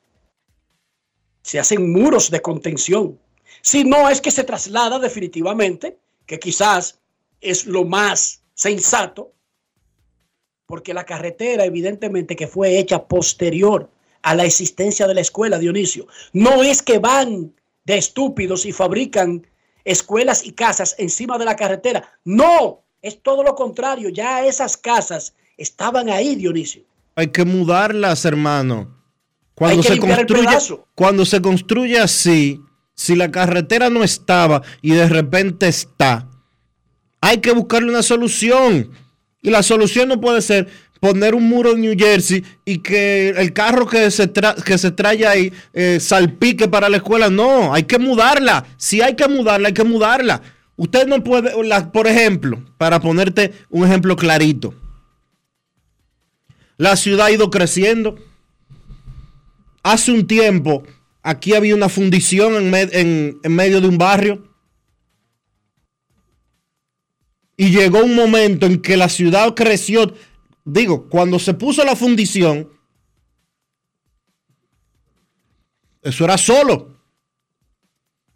Se 1.43 1.59
hacen 1.59 1.93
muros 1.93 2.31
de 2.31 2.41
contención. 2.41 3.21
Si 3.61 3.85
no 3.85 4.09
es 4.09 4.23
que 4.23 4.31
se 4.31 4.43
traslada 4.43 4.99
definitivamente, 4.99 5.99
que 6.25 6.39
quizás 6.39 6.99
es 7.43 7.67
lo 7.67 7.85
más 7.85 8.43
sensato, 8.55 9.35
porque 10.65 10.95
la 10.95 11.05
carretera 11.05 11.67
evidentemente 11.67 12.35
que 12.35 12.49
fue 12.49 12.79
hecha 12.79 13.07
posterior 13.07 13.91
a 14.23 14.35
la 14.35 14.45
existencia 14.45 15.07
de 15.07 15.15
la 15.15 15.21
escuela, 15.21 15.59
Dionisio. 15.59 16.07
No 16.33 16.63
es 16.63 16.83
que 16.83 16.99
van 16.99 17.55
de 17.85 17.99
estúpidos 17.99 18.67
y 18.67 18.73
fabrican 18.73 19.47
escuelas 19.85 20.47
y 20.47 20.53
casas 20.53 20.95
encima 20.99 21.39
de 21.39 21.45
la 21.45 21.57
carretera. 21.57 22.09
No, 22.25 22.85
es 23.01 23.23
todo 23.23 23.43
lo 23.43 23.55
contrario. 23.55 24.09
Ya 24.09 24.47
esas 24.47 24.77
casas 24.77 25.35
estaban 25.57 26.09
ahí, 26.09 26.37
Dionisio. 26.37 26.85
Hay 27.17 27.29
que 27.29 27.45
mudarlas, 27.45 28.25
hermano. 28.25 28.97
Cuando 29.55 29.83
Hay 29.83 29.83
que 29.83 29.95
se 29.95 29.99
construye, 30.01 30.59
cuando 30.95 31.27
se 31.27 31.43
construye 31.43 31.99
así, 31.99 32.61
si 32.95 33.15
la 33.17 33.31
carretera 33.31 33.91
no 33.91 34.03
estaba 34.03 34.63
y 34.81 34.93
de 34.93 35.09
repente 35.09 35.69
está, 35.69 36.29
hay 37.21 37.39
que 37.39 37.53
buscarle 37.53 37.91
una 37.91 38.03
solución. 38.03 38.91
Y 39.43 39.51
la 39.51 39.63
solución 39.63 40.09
no 40.09 40.21
puede 40.21 40.41
ser 40.41 40.69
poner 41.03 41.35
un 41.35 41.49
muro 41.49 41.73
en 41.73 41.81
New 41.81 41.97
Jersey 41.99 42.45
y 42.65 42.79
que 42.79 43.31
el 43.31 43.53
carro 43.53 43.89
que 43.89 44.09
se, 44.13 44.33
tra- 44.33 44.55
que 44.63 44.79
se 44.79 44.93
trae 44.93 45.27
ahí 45.27 45.53
eh, 45.73 45.99
salpique 45.99 46.69
para 46.69 46.89
la 46.89 46.99
escuela. 46.99 47.29
No, 47.29 47.75
hay 47.75 47.83
que 47.83 47.99
mudarla. 47.99 48.65
Si 48.77 49.01
hay 49.03 49.17
que 49.17 49.27
mudarla, 49.27 49.67
hay 49.67 49.75
que 49.75 49.83
mudarla. 49.83 50.41
Usted 50.77 51.09
no 51.09 51.25
puede, 51.25 51.51
por 51.93 52.07
ejemplo, 52.07 52.65
para 52.79 53.01
ponerte 53.01 53.53
un 53.69 53.85
ejemplo 53.85 54.15
clarito, 54.15 54.75
la 56.77 56.95
ciudad 56.95 57.27
ha 57.27 57.33
ido 57.33 57.51
creciendo. 57.51 58.15
Hace 59.83 60.13
un 60.13 60.29
tiempo, 60.29 60.85
aquí 61.25 61.53
había 61.55 61.75
una 61.75 61.89
fundición 61.89 62.73
en- 62.73 63.41
en 63.43 63.53
medio 63.53 63.81
de 63.81 63.89
un 63.89 63.99
barrio. 63.99 64.47
Y 67.57 67.71
llegó 67.71 68.05
un 68.05 68.15
momento 68.15 68.67
en 68.67 68.81
que 68.81 68.97
la 68.97 69.09
ciudad 69.09 69.53
creció. 69.55 70.15
Digo, 70.65 71.09
cuando 71.09 71.39
se 71.39 71.55
puso 71.55 71.85
la 71.85 71.97
fundición, 71.97 72.69
eso 76.03 76.25
era 76.25 76.39
solo. 76.39 77.01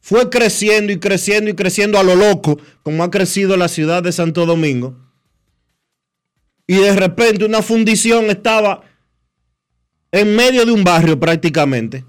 Fue 0.01 0.31
creciendo 0.31 0.93
y 0.93 1.01
creciendo 1.01 1.51
y 1.51 1.55
creciendo 1.55 1.99
a 1.99 2.03
lo 2.03 2.14
loco, 2.14 2.59
como 2.83 3.03
ha 3.03 3.11
crecido 3.11 3.57
la 3.57 3.68
ciudad 3.68 4.03
de 4.03 4.12
Santo 4.12 4.47
Domingo. 4.47 4.97
Y 6.66 6.77
de 6.77 6.95
repente 6.95 7.45
una 7.45 7.62
fundición 7.62 8.31
estaba 8.31 8.83
en 10.12 10.35
medio 10.35 10.64
de 10.64 10.72
un 10.72 10.85
barrio 10.85 11.18
prácticamente. 11.18 12.05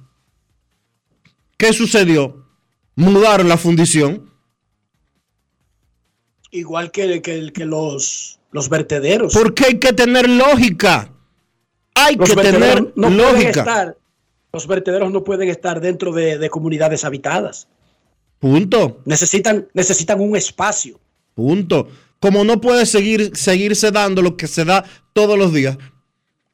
¿Qué 1.57 1.73
sucedió? 1.73 2.45
Mudaron 2.95 3.49
la 3.49 3.57
fundición. 3.57 4.31
Igual 6.51 6.91
que, 6.91 7.21
que, 7.21 7.51
que 7.51 7.65
los, 7.65 8.36
los 8.51 8.69
vertederos. 8.69 9.33
Porque 9.33 9.65
hay 9.65 9.79
que 9.79 9.93
tener 9.93 10.29
lógica. 10.29 11.11
Hay 11.95 12.15
Los 12.15 12.29
que 12.29 12.41
tener 12.41 12.93
no 12.95 13.09
lógica. 13.09 13.61
estar, 13.61 13.97
los 14.53 14.67
vertederos 14.67 15.11
no 15.11 15.23
pueden 15.23 15.49
estar 15.49 15.81
dentro 15.81 16.13
de, 16.13 16.37
de 16.37 16.49
comunidades 16.49 17.03
habitadas. 17.03 17.67
Punto. 18.39 19.01
Necesitan, 19.05 19.67
necesitan 19.73 20.21
un 20.21 20.35
espacio. 20.35 20.99
Punto. 21.33 21.87
Como 22.19 22.43
no 22.43 22.61
puede 22.61 22.85
seguir, 22.85 23.31
seguirse 23.35 23.91
dando 23.91 24.21
lo 24.21 24.37
que 24.37 24.47
se 24.47 24.65
da 24.65 24.85
todos 25.13 25.37
los 25.37 25.53
días. 25.53 25.77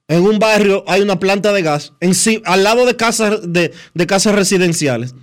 En 0.08 0.24
un 0.24 0.39
barrio 0.39 0.84
hay 0.88 1.02
una 1.02 1.20
planta 1.20 1.54
de 1.54 1.62
gas 1.62 1.94
en 2.00 2.14
al 2.46 2.64
lado 2.64 2.86
de 2.86 2.96
casas, 2.96 3.39
de, 3.52 3.72
de 3.94 4.08
casas 4.08 4.36
residenciales. 4.36 5.16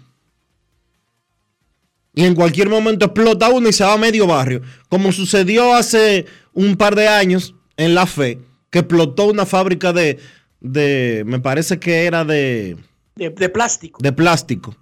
Y 2.15 2.25
en 2.25 2.35
cualquier 2.35 2.69
momento 2.69 3.07
explota 3.07 3.49
uno 3.51 3.69
y 3.69 3.73
se 3.73 3.85
va 3.85 3.93
a 3.95 3.99
medio 3.99 4.27
barrio. 4.27 4.63
Como 4.89 5.13
sucedió 5.13 5.75
hace 5.75 6.27
un 6.53 6.77
par 6.77 6.97
de 6.97 7.07
años 7.09 7.55
en 7.77 7.95
La 7.95 8.07
Fe, 8.07 8.39
que 8.71 8.81
explotó 8.81 9.27
una 9.27 9.47
fábrica 9.47 9.93
de, 9.93 10.19
de 10.61 11.23
me 11.27 11.39
parece 11.41 11.79
que 11.79 12.05
era 12.07 12.25
de, 12.25 12.77
De, 13.15 13.31
de 13.31 13.49
plástico. 13.49 14.01
de 14.03 14.13
plástico. 14.13 14.77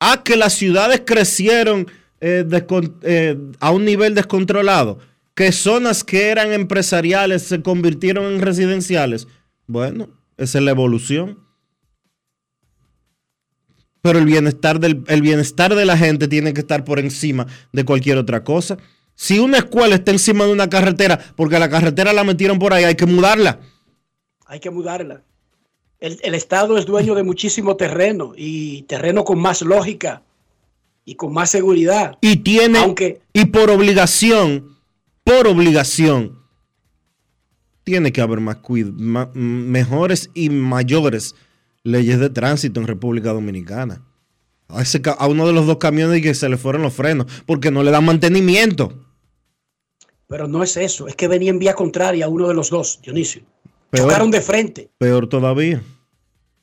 A 0.00 0.22
que 0.22 0.36
las 0.36 0.54
ciudades 0.54 1.02
crecieron 1.04 1.86
eh, 2.20 2.44
eh, 3.02 3.36
a 3.60 3.70
un 3.70 3.84
nivel 3.84 4.14
descontrolado. 4.14 4.98
Que 5.34 5.52
zonas 5.52 6.02
que 6.02 6.28
eran 6.30 6.52
empresariales 6.52 7.42
se 7.42 7.62
convirtieron 7.62 8.24
en 8.32 8.40
residenciales. 8.40 9.28
Bueno, 9.66 10.08
esa 10.36 10.58
es 10.58 10.64
la 10.64 10.70
evolución. 10.72 11.38
Pero 14.00 14.18
el 14.18 14.24
bienestar, 14.24 14.78
del, 14.80 15.02
el 15.08 15.22
bienestar 15.22 15.74
de 15.74 15.84
la 15.84 15.96
gente 15.96 16.28
tiene 16.28 16.54
que 16.54 16.60
estar 16.60 16.84
por 16.84 16.98
encima 16.98 17.46
de 17.72 17.84
cualquier 17.84 18.16
otra 18.18 18.44
cosa. 18.44 18.76
Si 19.14 19.38
una 19.40 19.58
escuela 19.58 19.96
está 19.96 20.12
encima 20.12 20.44
de 20.44 20.52
una 20.52 20.68
carretera, 20.70 21.18
porque 21.36 21.58
la 21.58 21.68
carretera 21.68 22.12
la 22.12 22.22
metieron 22.22 22.58
por 22.58 22.72
ahí, 22.72 22.84
hay 22.84 22.94
que 22.94 23.06
mudarla. 23.06 23.58
Hay 24.46 24.60
que 24.60 24.70
mudarla. 24.70 25.22
El, 25.98 26.18
el 26.22 26.34
Estado 26.34 26.78
es 26.78 26.86
dueño 26.86 27.16
de 27.16 27.24
muchísimo 27.24 27.76
terreno 27.76 28.32
y 28.36 28.82
terreno 28.82 29.24
con 29.24 29.40
más 29.40 29.62
lógica 29.62 30.22
y 31.04 31.16
con 31.16 31.32
más 31.32 31.50
seguridad. 31.50 32.16
Y 32.20 32.36
tiene, 32.36 32.78
Aunque- 32.78 33.20
y 33.32 33.46
por 33.46 33.68
obligación, 33.70 34.76
por 35.24 35.48
obligación, 35.48 36.38
tiene 37.82 38.12
que 38.12 38.20
haber 38.20 38.40
más 38.40 38.58
ma- 38.94 39.30
mejores 39.34 40.30
y 40.34 40.50
mayores 40.50 41.34
leyes 41.88 42.18
de 42.20 42.30
tránsito 42.30 42.80
en 42.80 42.86
República 42.86 43.32
Dominicana. 43.32 44.04
A, 44.68 44.82
ese 44.82 45.00
ca- 45.00 45.12
a 45.12 45.26
uno 45.26 45.46
de 45.46 45.52
los 45.52 45.66
dos 45.66 45.78
camiones 45.78 46.22
que 46.22 46.34
se 46.34 46.48
le 46.48 46.56
fueron 46.58 46.82
los 46.82 46.92
frenos 46.92 47.26
porque 47.46 47.70
no 47.70 47.82
le 47.82 47.90
dan 47.90 48.04
mantenimiento. 48.04 48.92
Pero 50.26 50.46
no 50.46 50.62
es 50.62 50.76
eso, 50.76 51.08
es 51.08 51.16
que 51.16 51.26
venía 51.26 51.50
en 51.50 51.58
vía 51.58 51.74
contraria 51.74 52.26
a 52.26 52.28
uno 52.28 52.48
de 52.48 52.54
los 52.54 52.68
dos, 52.70 53.00
Dionisio. 53.02 53.42
Peor. 53.90 54.04
Chocaron 54.08 54.30
de 54.30 54.42
frente. 54.42 54.90
Peor 54.98 55.26
todavía. 55.28 55.82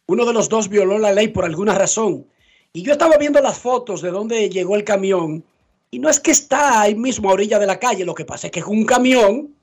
Uno 0.07 0.25
de 0.25 0.33
los 0.33 0.49
dos 0.49 0.69
violó 0.69 0.99
la 0.99 1.11
ley 1.11 1.29
por 1.29 1.45
alguna 1.45 1.73
razón. 1.73 2.27
Y 2.73 2.83
yo 2.83 2.91
estaba 2.91 3.17
viendo 3.17 3.41
las 3.41 3.57
fotos 3.57 4.03
de 4.03 4.11
donde 4.11 4.49
llegó 4.49 4.75
el 4.75 4.83
camión. 4.83 5.43
Y 5.89 5.97
no 5.97 6.09
es 6.09 6.19
que 6.19 6.29
está 6.29 6.81
ahí 6.81 6.93
mismo 6.93 7.29
a 7.29 7.33
orilla 7.33 7.57
de 7.57 7.65
la 7.65 7.79
calle. 7.79 8.05
Lo 8.05 8.13
que 8.13 8.25
pasa 8.25 8.47
es 8.47 8.51
que 8.51 8.59
es 8.59 8.65
un 8.67 8.85
camión 8.85 9.55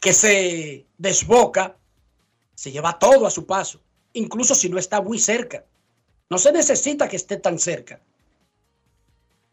que 0.00 0.12
se 0.12 0.86
desboca, 0.98 1.76
se 2.56 2.72
lleva 2.72 2.98
todo 2.98 3.26
a 3.26 3.30
su 3.30 3.46
paso. 3.46 3.80
Incluso 4.16 4.54
si 4.54 4.70
no 4.70 4.78
está 4.78 5.02
muy 5.02 5.18
cerca. 5.18 5.64
No 6.30 6.38
se 6.38 6.50
necesita 6.50 7.06
que 7.06 7.16
esté 7.16 7.36
tan 7.36 7.58
cerca. 7.58 8.00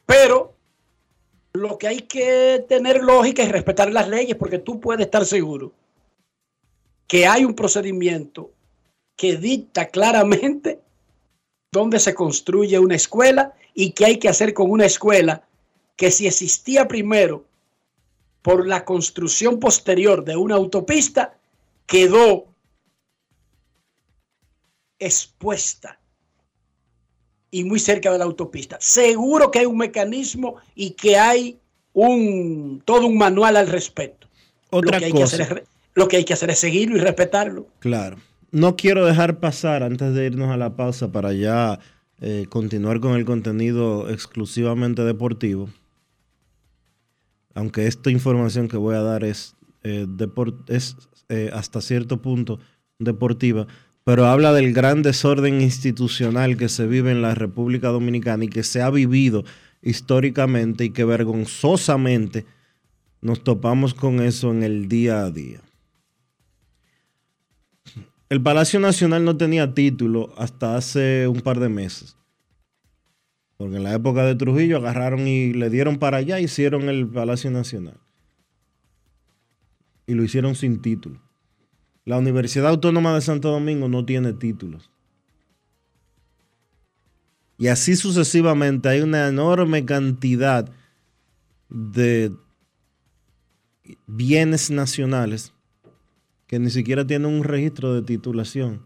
Pero 0.05 0.55
lo 1.51 1.77
que 1.77 1.87
hay 1.89 2.01
que 2.03 2.65
tener 2.67 3.03
lógica 3.03 3.43
es 3.43 3.51
respetar 3.51 3.91
las 3.91 4.07
leyes 4.07 4.37
porque 4.37 4.59
tú 4.59 4.79
puedes 4.79 5.05
estar 5.05 5.25
seguro 5.25 5.73
que 7.07 7.27
hay 7.27 7.43
un 7.43 7.53
procedimiento 7.53 8.51
que 9.17 9.35
dicta 9.35 9.89
claramente 9.89 10.79
dónde 11.71 11.99
se 11.99 12.15
construye 12.15 12.79
una 12.79 12.95
escuela 12.95 13.53
y 13.73 13.91
qué 13.91 14.05
hay 14.05 14.17
que 14.17 14.29
hacer 14.29 14.53
con 14.53 14.71
una 14.71 14.85
escuela 14.85 15.45
que 15.97 16.09
si 16.09 16.25
existía 16.25 16.87
primero 16.87 17.43
por 18.41 18.65
la 18.65 18.85
construcción 18.85 19.59
posterior 19.59 20.23
de 20.23 20.37
una 20.37 20.55
autopista, 20.55 21.37
quedó 21.85 22.52
expuesta 25.05 25.99
y 27.51 27.63
muy 27.63 27.79
cerca 27.79 28.11
de 28.11 28.17
la 28.17 28.23
autopista. 28.23 28.77
Seguro 28.79 29.51
que 29.51 29.59
hay 29.59 29.65
un 29.65 29.77
mecanismo 29.77 30.55
y 30.75 30.91
que 30.91 31.17
hay 31.17 31.59
un 31.93 32.81
todo 32.83 33.05
un 33.07 33.17
manual 33.17 33.57
al 33.57 33.67
respecto. 33.67 34.27
Otra 34.69 34.97
lo, 34.97 34.99
que 34.99 35.05
hay 35.05 35.11
cosa. 35.11 35.37
Que 35.37 35.43
hacer 35.43 35.57
es, 35.59 35.69
lo 35.93 36.07
que 36.07 36.17
hay 36.17 36.23
que 36.25 36.33
hacer 36.33 36.49
es 36.49 36.59
seguirlo 36.59 36.97
y 36.97 37.01
respetarlo. 37.01 37.67
Claro. 37.79 38.17
No 38.51 38.75
quiero 38.75 39.05
dejar 39.05 39.39
pasar 39.39 39.83
antes 39.83 40.13
de 40.13 40.25
irnos 40.25 40.49
a 40.49 40.57
la 40.57 40.75
pausa 40.75 41.11
para 41.11 41.33
ya 41.33 41.79
eh, 42.21 42.45
continuar 42.49 42.99
con 42.99 43.15
el 43.15 43.25
contenido 43.25 44.09
exclusivamente 44.09 45.03
deportivo. 45.03 45.69
Aunque 47.53 47.87
esta 47.87 48.09
información 48.09 48.67
que 48.67 48.77
voy 48.77 48.95
a 48.95 49.01
dar 49.01 49.23
es, 49.23 49.55
eh, 49.83 50.07
es 50.67 50.95
eh, 51.29 51.49
hasta 51.53 51.81
cierto 51.81 52.21
punto 52.21 52.59
deportiva, 52.99 53.67
pero 54.03 54.25
habla 54.25 54.51
del 54.53 54.73
gran 54.73 55.01
desorden 55.01 55.61
institucional 55.61 56.57
que 56.57 56.69
se 56.69 56.87
vive 56.87 57.11
en 57.11 57.21
la 57.21 57.35
República 57.35 57.89
Dominicana 57.89 58.45
y 58.45 58.49
que 58.49 58.63
se 58.63 58.81
ha 58.81 58.89
vivido 58.89 59.45
históricamente 59.81 60.85
y 60.85 60.89
que 60.89 61.05
vergonzosamente 61.05 62.45
nos 63.21 63.43
topamos 63.43 63.93
con 63.93 64.21
eso 64.21 64.51
en 64.51 64.63
el 64.63 64.89
día 64.89 65.21
a 65.21 65.31
día. 65.31 65.61
El 68.29 68.41
Palacio 68.41 68.79
Nacional 68.79 69.23
no 69.23 69.37
tenía 69.37 69.73
título 69.73 70.33
hasta 70.37 70.75
hace 70.75 71.27
un 71.27 71.41
par 71.41 71.59
de 71.59 71.69
meses. 71.69 72.17
Porque 73.57 73.77
en 73.77 73.83
la 73.83 73.93
época 73.93 74.25
de 74.25 74.35
Trujillo 74.35 74.77
agarraron 74.77 75.27
y 75.27 75.53
le 75.53 75.69
dieron 75.69 75.99
para 75.99 76.17
allá 76.17 76.39
hicieron 76.39 76.89
el 76.89 77.07
Palacio 77.07 77.51
Nacional. 77.51 77.97
Y 80.05 80.15
lo 80.15 80.23
hicieron 80.23 80.55
sin 80.55 80.81
título. 80.81 81.22
La 82.05 82.17
Universidad 82.17 82.67
Autónoma 82.69 83.15
de 83.15 83.21
Santo 83.21 83.49
Domingo 83.49 83.87
no 83.87 84.05
tiene 84.05 84.33
títulos. 84.33 84.89
Y 87.57 87.67
así 87.67 87.95
sucesivamente 87.95 88.89
hay 88.89 89.01
una 89.01 89.27
enorme 89.27 89.85
cantidad 89.85 90.69
de 91.69 92.31
bienes 94.07 94.69
nacionales 94.71 95.53
que 96.47 96.59
ni 96.59 96.69
siquiera 96.69 97.05
tienen 97.07 97.31
un 97.31 97.43
registro 97.43 97.93
de 97.93 98.01
titulación. 98.01 98.85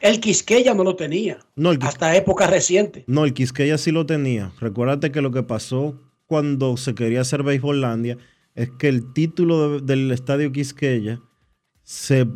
El 0.00 0.20
Quisqueya 0.20 0.74
no 0.74 0.84
lo 0.84 0.96
tenía. 0.96 1.38
No, 1.56 1.72
el 1.72 1.78
hasta 1.82 2.16
época 2.16 2.46
reciente. 2.46 3.04
No, 3.06 3.24
el 3.24 3.34
Quisqueya 3.34 3.78
sí 3.78 3.90
lo 3.90 4.06
tenía. 4.06 4.52
Recuérdate 4.60 5.10
que 5.12 5.20
lo 5.22 5.30
que 5.32 5.42
pasó 5.42 6.00
cuando 6.26 6.76
se 6.76 6.94
quería 6.94 7.20
hacer 7.22 7.42
Beisbolandia 7.42 8.16
es 8.54 8.70
que 8.70 8.88
el 8.88 9.12
título 9.12 9.80
de- 9.80 9.94
del 9.94 10.10
estadio 10.12 10.52
Quisqueya 10.52 11.20
se, 11.88 12.28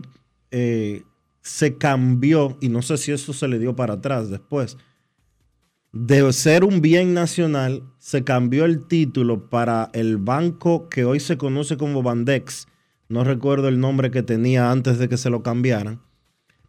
eh, 0.51 1.03
se 1.43 1.77
cambió, 1.77 2.57
y 2.61 2.69
no 2.69 2.81
sé 2.81 2.97
si 2.97 3.13
eso 3.13 3.33
se 3.33 3.49
le 3.49 3.59
dio 3.59 3.77
para 3.77 3.95
atrás 3.95 4.31
después. 4.31 4.79
De 5.93 6.33
ser 6.33 6.65
un 6.65 6.81
bien 6.81 7.13
nacional, 7.13 7.83
se 7.99 8.25
cambió 8.25 8.65
el 8.65 8.87
título 8.87 9.51
para 9.51 9.91
el 9.93 10.17
banco 10.17 10.89
que 10.89 11.05
hoy 11.05 11.21
se 11.21 11.37
conoce 11.37 11.77
como 11.77 12.03
Bandex. 12.03 12.67
No 13.09 13.25
recuerdo 13.25 13.69
el 13.69 13.79
nombre 13.79 14.11
que 14.11 14.23
tenía 14.23 14.71
antes 14.71 14.99
de 14.99 15.09
que 15.09 15.19
se 15.19 15.29
lo 15.29 15.43
cambiaran 15.43 16.01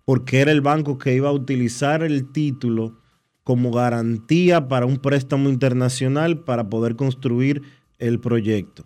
porque 0.06 0.42
era 0.42 0.52
el 0.52 0.62
banco 0.62 0.98
que 0.98 1.16
iba 1.16 1.30
a 1.30 1.34
utilizar 1.34 2.04
el 2.04 2.32
título 2.32 3.00
como 3.44 3.72
garantía 3.72 4.68
para 4.68 4.86
un 4.86 4.98
préstamo 4.98 5.50
internacional 5.50 6.40
para 6.40 6.70
poder 6.70 6.96
construir 6.96 7.62
el 8.00 8.20
proyecto. 8.20 8.86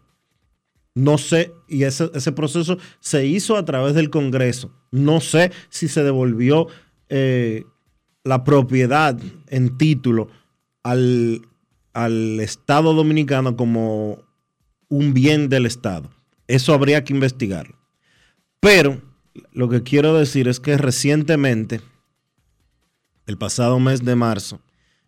No 0.97 1.19
sé, 1.19 1.53
y 1.67 1.83
ese, 1.83 2.31
proceso 2.31 2.79
se 2.99 3.27
hizo 3.27 3.55
a 3.55 3.65
través 3.65 3.93
del 3.93 4.09
Congreso. 4.09 4.71
No 4.89 5.21
sé 5.21 5.51
si 5.69 5.87
se 5.87 6.03
devolvió 6.03 6.69
eh, 7.09 7.65
la 8.23 8.43
propiedad 8.43 9.15
en 9.45 9.77
título 9.77 10.27
al, 10.81 11.47
al 11.93 12.39
Estado 12.39 12.95
dominicano 12.95 13.55
como 13.55 14.23
un 14.89 15.13
bien 15.13 15.49
del 15.49 15.67
Estado. 15.67 16.09
Eso 16.47 16.73
habría 16.73 17.03
que 17.03 17.13
investigarlo. 17.13 17.77
Pero 18.59 18.99
lo 19.51 19.69
que 19.69 19.83
quiero 19.83 20.17
decir 20.17 20.47
es 20.47 20.59
que 20.59 20.79
recientemente, 20.79 21.79
el 23.27 23.37
pasado 23.37 23.79
mes 23.79 24.03
de 24.03 24.15
marzo, 24.15 24.61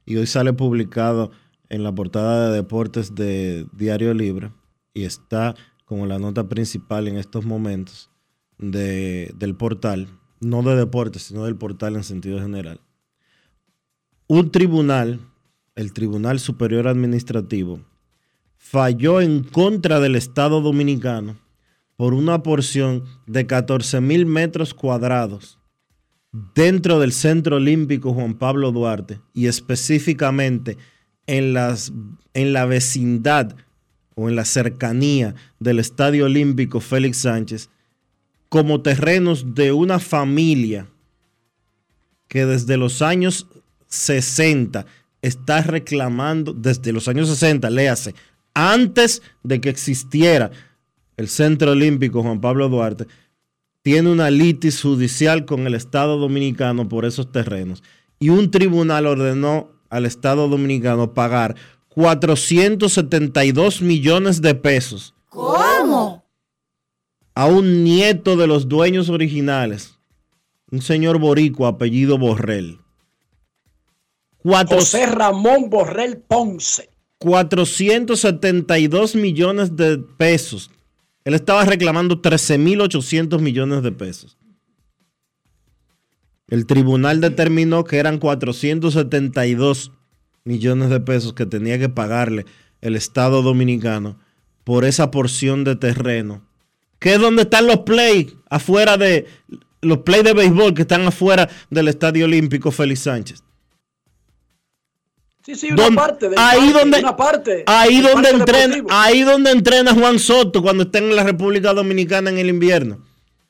y 0.06 0.18
hoy 0.18 0.28
sale 0.28 0.54
publicado 0.54 1.32
en 1.68 1.82
la 1.82 1.92
portada 1.92 2.50
de 2.50 2.58
deportes 2.58 3.16
de 3.16 3.66
Diario 3.74 4.14
Libre, 4.14 4.52
y 4.94 5.06
está 5.06 5.56
como 5.90 6.06
la 6.06 6.20
nota 6.20 6.48
principal 6.48 7.08
en 7.08 7.18
estos 7.18 7.46
momentos 7.46 8.12
de- 8.60 9.34
del 9.36 9.56
portal, 9.56 10.08
no 10.40 10.62
de 10.62 10.76
deportes, 10.76 11.24
sino 11.24 11.46
del 11.46 11.56
portal 11.56 11.96
en 11.96 12.04
sentido 12.04 12.40
general. 12.40 12.80
Un 14.28 14.52
tribunal, 14.52 15.20
el 15.76 15.92
Tribunal 15.92 16.40
Superior 16.40 16.88
Administrativo, 16.88 17.82
falló 18.56 19.20
en 19.20 19.44
contra 19.44 20.00
del 20.00 20.16
Estado 20.16 20.62
Dominicano 20.62 21.38
por 21.96 22.14
una 22.14 22.44
porción 22.44 23.04
de 23.26 23.48
14 23.48 24.00
mil 24.00 24.28
metros 24.28 24.76
cuadrados 24.76 25.58
dentro 26.54 27.00
del 27.00 27.12
Centro 27.14 27.56
Olímpico 27.56 28.14
Juan 28.14 28.36
Pablo 28.36 28.72
Duarte 28.72 29.20
y 29.34 29.48
específicamente 29.48 30.78
en, 31.26 31.54
las, 31.54 31.92
en 32.36 32.54
la 32.54 32.66
vecindad 32.66 33.56
o 34.20 34.28
en 34.28 34.36
la 34.36 34.44
cercanía 34.44 35.34
del 35.60 35.80
Estadio 35.80 36.26
Olímpico 36.26 36.82
Félix 36.82 37.20
Sánchez 37.20 37.70
como 38.50 38.82
terrenos 38.82 39.56
de 39.56 39.72
una 39.72 39.98
familia 39.98 40.88
que 42.28 42.46
desde 42.46 42.76
los 42.76 43.02
años 43.02 43.48
60 43.88 44.86
está 45.22 45.62
reclamando, 45.62 46.52
desde 46.52 46.92
los 46.92 47.08
años 47.08 47.30
60, 47.30 47.70
léase, 47.70 48.14
antes 48.54 49.22
de 49.44 49.62
que 49.62 49.70
existiera 49.70 50.52
el 51.16 51.30
Centro 51.30 51.72
Olímpico 51.72 52.22
Juan 52.22 52.42
Pablo 52.42 52.68
Duarte, 52.68 53.08
tiene 53.84 54.12
una 54.12 54.30
litis 54.30 54.82
judicial 54.82 55.46
con 55.46 55.66
el 55.66 55.76
Estado 55.76 56.18
Dominicano 56.18 56.90
por 56.90 57.06
esos 57.06 57.32
terrenos. 57.32 57.84
Y 58.20 58.30
un 58.30 58.52
tribunal 58.52 59.06
ordenó 59.06 59.72
al 59.90 60.06
Estado 60.06 60.50
Dominicano 60.50 61.14
pagar 61.14 61.56
472 62.00 63.82
millones 63.82 64.42
de 64.42 64.56
pesos 64.56 65.14
¿Cómo? 65.28 66.24
a 67.36 67.46
un 67.46 67.84
nieto 67.84 68.38
de 68.38 68.48
los 68.48 68.70
dueños 68.70 69.10
originales, 69.10 70.00
un 70.72 70.82
señor 70.82 71.20
boricua 71.20 71.68
apellido 71.70 72.18
Borrell. 72.18 72.80
Cuatro- 74.38 74.78
José 74.78 75.08
Ramón 75.08 75.70
Borrell 75.70 76.18
Ponce. 76.20 76.90
472 77.18 79.16
millones 79.16 79.76
de 79.76 79.98
pesos. 79.98 80.72
Él 81.26 81.34
estaba 81.34 81.66
reclamando 81.66 82.22
13.800 82.22 83.42
millones 83.42 83.84
de 83.84 83.92
pesos. 83.92 84.38
El 86.48 86.66
tribunal 86.66 87.20
determinó 87.20 87.84
que 87.84 87.98
eran 87.98 88.20
472 88.20 89.92
millones 90.44 90.90
de 90.90 91.00
pesos 91.00 91.34
que 91.34 91.46
tenía 91.46 91.78
que 91.80 91.90
pagarle 91.90 92.46
el 92.82 92.96
Estado 92.96 93.42
Dominicano 93.42 94.18
por 94.64 94.86
esa 94.86 95.12
porción 95.12 95.64
de 95.64 95.76
terreno. 95.76 96.42
Que 97.00 97.14
es 97.14 97.20
donde 97.20 97.44
están 97.44 97.68
los 97.68 97.80
play, 97.80 98.36
afuera 98.50 98.98
de 98.98 99.26
los 99.82 100.00
play 100.00 100.22
de 100.24 100.34
béisbol 100.34 100.74
que 100.74 100.82
están 100.82 101.06
afuera 101.08 101.50
del 101.70 101.88
Estadio 101.88 102.26
Olímpico 102.26 102.72
Félix 102.72 103.02
Sánchez. 103.02 103.44
Sí, 105.46 105.56
sí, 105.56 105.72
una 105.72 105.90
parte 105.96 106.30
del 106.30 106.38
ahí 106.38 106.72
donde- 106.72 107.00
una 107.00 107.16
parte. 107.16 107.64
Ahí 107.66 108.02
donde 108.02 108.30
entrena, 108.30 108.84
ahí 108.90 109.22
donde 109.24 109.52
entrena 109.52 109.94
Juan 109.94 110.20
Soto 110.20 110.62
cuando 110.62 110.84
está 110.84 111.00
en 111.00 111.16
la 111.16 111.24
República 111.24 111.74
Dominicana 111.74 112.30
en 112.30 112.38
el 112.38 112.50
invierno. 112.50 113.00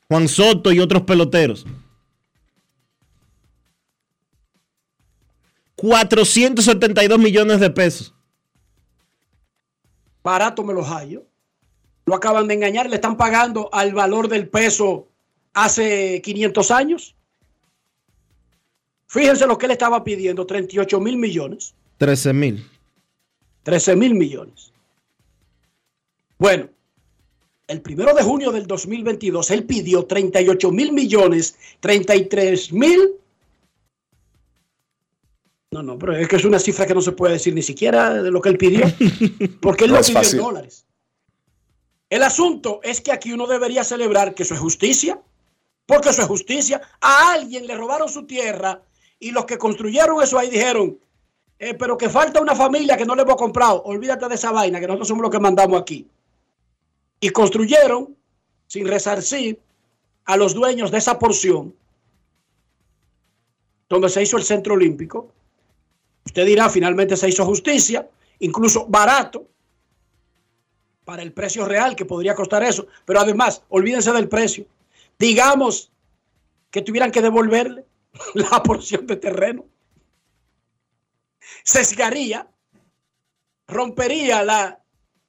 Juan 0.08 0.28
Soto 0.28 0.72
y 0.72 0.80
otros 0.80 1.02
peloteros. 1.02 1.66
472 5.80 7.18
millones 7.18 7.58
de 7.58 7.70
pesos. 7.70 8.14
Barato 10.22 10.62
me 10.62 10.74
los 10.74 10.86
hallo. 10.86 11.24
Lo 12.04 12.14
acaban 12.14 12.48
de 12.48 12.54
engañar, 12.54 12.90
le 12.90 12.96
están 12.96 13.16
pagando 13.16 13.70
al 13.72 13.94
valor 13.94 14.28
del 14.28 14.48
peso 14.48 15.08
hace 15.54 16.20
500 16.22 16.70
años. 16.70 17.16
Fíjense 19.06 19.46
lo 19.46 19.56
que 19.56 19.66
él 19.66 19.72
estaba 19.72 20.04
pidiendo, 20.04 20.46
38 20.46 21.00
mil 21.00 21.16
millones, 21.16 21.74
13 21.96 22.32
mil. 22.34 22.70
13 23.62 23.96
mil 23.96 24.14
millones. 24.14 24.72
Bueno, 26.38 26.68
el 27.68 27.80
primero 27.80 28.14
de 28.14 28.22
junio 28.22 28.52
del 28.52 28.66
2022, 28.66 29.50
él 29.50 29.64
pidió 29.64 30.04
38 30.04 30.70
mil 30.72 30.92
millones, 30.92 31.56
33 31.80 32.72
mil. 32.72 33.16
No, 35.72 35.84
no, 35.84 35.96
pero 35.98 36.16
es 36.16 36.26
que 36.26 36.36
es 36.36 36.44
una 36.44 36.58
cifra 36.58 36.84
que 36.84 36.94
no 36.94 37.00
se 37.00 37.12
puede 37.12 37.34
decir 37.34 37.54
ni 37.54 37.62
siquiera 37.62 38.22
de 38.22 38.30
lo 38.30 38.40
que 38.40 38.48
él 38.48 38.58
pidió, 38.58 38.86
porque 39.62 39.84
él 39.84 39.90
No 39.92 39.98
lo 39.98 40.02
pidió 40.02 40.14
fácil. 40.18 40.38
en 40.40 40.44
dólares. 40.44 40.86
El 42.08 42.24
asunto 42.24 42.80
es 42.82 43.00
que 43.00 43.12
aquí 43.12 43.32
uno 43.32 43.46
debería 43.46 43.84
celebrar 43.84 44.34
que 44.34 44.42
eso 44.42 44.54
es 44.54 44.60
justicia, 44.60 45.20
porque 45.86 46.08
eso 46.08 46.22
es 46.22 46.28
justicia. 46.28 46.80
A 47.00 47.32
alguien 47.34 47.68
le 47.68 47.76
robaron 47.76 48.08
su 48.08 48.24
tierra 48.24 48.82
y 49.20 49.30
los 49.30 49.44
que 49.44 49.58
construyeron 49.58 50.20
eso 50.20 50.38
ahí 50.40 50.50
dijeron, 50.50 50.98
eh, 51.60 51.74
pero 51.74 51.96
que 51.96 52.08
falta 52.08 52.40
una 52.40 52.56
familia 52.56 52.96
que 52.96 53.06
no 53.06 53.14
le 53.14 53.22
hemos 53.22 53.36
comprado. 53.36 53.82
Olvídate 53.84 54.26
de 54.28 54.34
esa 54.34 54.50
vaina, 54.50 54.80
que 54.80 54.88
nosotros 54.88 55.06
somos 55.06 55.22
los 55.22 55.30
que 55.30 55.38
mandamos 55.38 55.80
aquí. 55.80 56.08
Y 57.20 57.30
construyeron 57.30 58.16
sin 58.66 58.88
resarcir 58.88 59.60
a 60.24 60.36
los 60.36 60.52
dueños 60.52 60.90
de 60.90 60.98
esa 60.98 61.16
porción 61.16 61.74
donde 63.88 64.08
se 64.08 64.22
hizo 64.22 64.36
el 64.36 64.42
centro 64.42 64.74
olímpico. 64.74 65.32
Usted 66.30 66.46
dirá, 66.46 66.70
finalmente 66.70 67.16
se 67.16 67.28
hizo 67.28 67.44
justicia, 67.44 68.08
incluso 68.38 68.86
barato, 68.86 69.48
para 71.04 71.22
el 71.22 71.32
precio 71.32 71.64
real 71.64 71.96
que 71.96 72.04
podría 72.04 72.36
costar 72.36 72.62
eso. 72.62 72.86
Pero 73.04 73.18
además, 73.18 73.64
olvídense 73.68 74.12
del 74.12 74.28
precio. 74.28 74.64
Digamos 75.18 75.90
que 76.70 76.82
tuvieran 76.82 77.10
que 77.10 77.20
devolverle 77.20 77.84
la 78.34 78.62
porción 78.62 79.08
de 79.08 79.16
terreno. 79.16 79.64
Sesgaría, 81.64 82.48
rompería 83.66 84.44
la, 84.44 84.80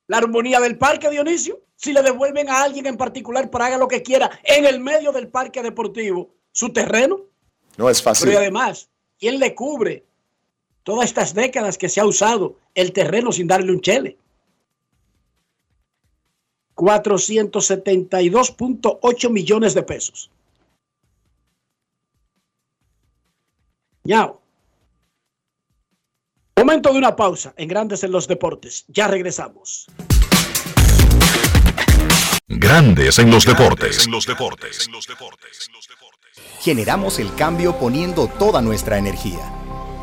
la 0.06 0.18
armonía 0.18 0.60
del 0.60 0.78
parque, 0.78 1.10
Dionisio. 1.10 1.64
Si 1.76 1.94
le 1.94 2.04
devuelven 2.04 2.48
a 2.48 2.62
alguien 2.62 2.86
en 2.86 2.96
particular 2.96 3.50
para 3.50 3.66
haga 3.66 3.80
lo 3.80 3.88
que 3.88 4.04
quiera 4.04 4.30
en 4.44 4.66
el 4.66 4.80
medio 4.80 5.12
del 5.12 5.30
parque 5.30 5.64
deportivo 5.64 6.30
su 6.52 6.72
terreno. 6.72 7.22
No 7.76 7.90
es 7.90 8.04
fácil. 8.04 8.28
Pero 8.28 8.40
y 8.40 8.44
además, 8.44 8.88
¿quién 9.18 9.40
le 9.40 9.56
cubre 9.56 10.06
todas 10.84 11.06
estas 11.06 11.34
décadas 11.34 11.78
que 11.78 11.90
se 11.90 12.00
ha 12.00 12.06
usado 12.06 12.56
el 12.76 12.94
terreno 12.94 13.32
sin 13.32 13.48
darle 13.48 13.72
un 13.72 13.82
chele? 13.82 14.18
472.8 16.76 19.30
millones 19.30 19.74
de 19.74 19.84
pesos. 19.84 20.30
Ñao. 24.04 24.42
Momento 26.58 26.92
de 26.92 26.98
una 26.98 27.16
pausa 27.16 27.54
en 27.56 27.68
Grandes 27.68 28.04
en 28.04 28.12
los 28.12 28.28
Deportes. 28.28 28.84
Ya 28.88 29.08
regresamos. 29.08 29.86
Grandes 32.48 33.20
en 33.20 33.30
los 33.32 33.46
deportes. 33.46 34.06
En 34.06 34.12
los 34.12 34.26
deportes. 34.26 34.90
Generamos 36.60 37.20
el 37.20 37.34
cambio 37.36 37.80
poniendo 37.80 38.28
toda 38.28 38.62
nuestra 38.62 38.98
energía. 38.98 39.40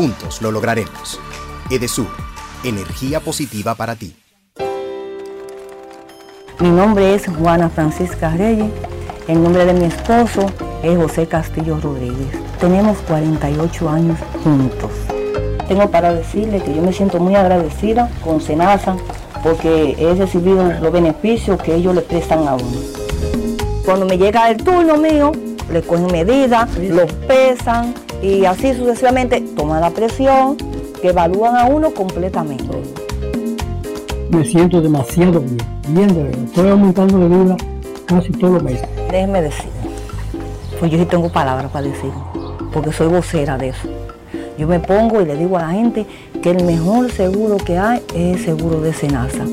Juntos 0.00 0.40
lo 0.40 0.50
lograremos. 0.50 1.20
Edesur, 1.68 2.08
energía 2.64 3.20
positiva 3.20 3.74
para 3.74 3.96
ti. 3.96 4.16
Mi 6.58 6.70
nombre 6.70 7.14
es 7.14 7.26
Juana 7.26 7.68
Francisca 7.68 8.30
Reyes. 8.30 8.70
El 9.28 9.42
nombre 9.42 9.66
de 9.66 9.74
mi 9.74 9.84
esposo 9.84 10.50
es 10.82 10.96
José 10.96 11.26
Castillo 11.26 11.78
Rodríguez. 11.82 12.28
Tenemos 12.58 12.96
48 13.06 13.90
años 13.90 14.18
juntos. 14.42 14.90
Tengo 15.68 15.90
para 15.90 16.14
decirle 16.14 16.62
que 16.62 16.74
yo 16.74 16.80
me 16.80 16.94
siento 16.94 17.18
muy 17.18 17.34
agradecida 17.34 18.08
con 18.24 18.40
Senasa 18.40 18.96
porque 19.42 19.96
he 19.98 20.14
recibido 20.14 20.64
los 20.80 20.92
beneficios 20.92 21.60
que 21.60 21.74
ellos 21.74 21.94
le 21.94 22.00
prestan 22.00 22.48
a 22.48 22.54
uno. 22.54 22.80
Cuando 23.84 24.06
me 24.06 24.16
llega 24.16 24.48
el 24.48 24.56
turno 24.64 24.96
mío, 24.96 25.32
le 25.70 25.82
cogen 25.82 26.06
medidas, 26.06 26.74
los 26.78 27.12
pesan 27.28 27.92
y 28.22 28.44
así 28.44 28.74
sucesivamente 28.74 29.40
toman 29.56 29.80
la 29.80 29.90
presión, 29.90 30.56
que 31.00 31.08
evalúan 31.08 31.56
a 31.56 31.66
uno 31.66 31.92
completamente. 31.92 32.64
me 34.30 34.44
siento 34.44 34.80
demasiado 34.80 35.40
bien, 35.40 35.58
bien 35.88 36.08
de 36.08 36.22
verdad. 36.24 36.44
Estoy 36.44 36.68
aumentando 36.68 37.18
de 37.18 37.28
vida 37.28 37.56
casi 38.06 38.30
todos 38.32 38.54
los 38.54 38.62
meses. 38.62 38.88
Déjeme 39.10 39.42
decir, 39.42 39.70
pues 40.78 40.90
yo 40.92 40.98
sí 40.98 41.06
tengo 41.06 41.30
palabras 41.30 41.70
para 41.70 41.86
decir, 41.86 42.10
porque 42.72 42.92
soy 42.92 43.08
vocera 43.08 43.56
de 43.56 43.68
eso. 43.68 43.88
Yo 44.58 44.68
me 44.68 44.78
pongo 44.78 45.22
y 45.22 45.24
le 45.24 45.36
digo 45.36 45.56
a 45.56 45.62
la 45.62 45.70
gente 45.70 46.04
que 46.42 46.50
el 46.50 46.64
mejor 46.64 47.10
seguro 47.10 47.56
que 47.56 47.78
hay 47.78 48.02
es 48.14 48.36
el 48.36 48.44
seguro 48.44 48.80
de 48.80 48.92
Senasa. 48.92 49.46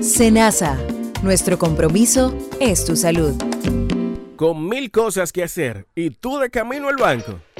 Senasa, 0.00 0.78
nuestro 1.22 1.58
compromiso 1.58 2.34
es 2.58 2.84
tu 2.84 2.96
salud. 2.96 3.34
Con 4.36 4.68
mil 4.68 4.90
cosas 4.90 5.32
que 5.32 5.42
hacer 5.42 5.86
y 5.94 6.10
tú 6.10 6.38
de 6.38 6.48
camino 6.48 6.88
al 6.88 6.96
banco. 6.96 7.34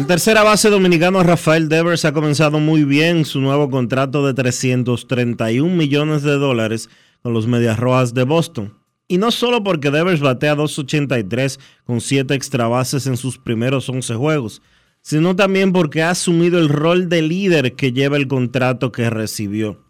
El 0.00 0.06
tercera 0.06 0.42
base 0.42 0.70
dominicano 0.70 1.22
Rafael 1.22 1.68
Devers 1.68 2.06
ha 2.06 2.14
comenzado 2.14 2.58
muy 2.58 2.84
bien 2.84 3.26
su 3.26 3.38
nuevo 3.38 3.68
contrato 3.68 4.26
de 4.26 4.32
331 4.32 5.76
millones 5.76 6.22
de 6.22 6.38
dólares 6.38 6.88
con 7.22 7.34
los 7.34 7.46
Medias 7.46 7.78
Rojas 7.78 8.14
de 8.14 8.22
Boston. 8.22 8.78
Y 9.08 9.18
no 9.18 9.30
solo 9.30 9.62
porque 9.62 9.90
Devers 9.90 10.20
batea 10.20 10.54
283 10.54 11.60
con 11.84 12.00
7 12.00 12.32
extra 12.32 12.66
bases 12.66 13.06
en 13.06 13.18
sus 13.18 13.36
primeros 13.36 13.90
11 13.90 14.14
juegos, 14.14 14.62
sino 15.02 15.36
también 15.36 15.70
porque 15.70 16.02
ha 16.02 16.08
asumido 16.08 16.58
el 16.58 16.70
rol 16.70 17.10
de 17.10 17.20
líder 17.20 17.76
que 17.76 17.92
lleva 17.92 18.16
el 18.16 18.26
contrato 18.26 18.92
que 18.92 19.10
recibió. 19.10 19.84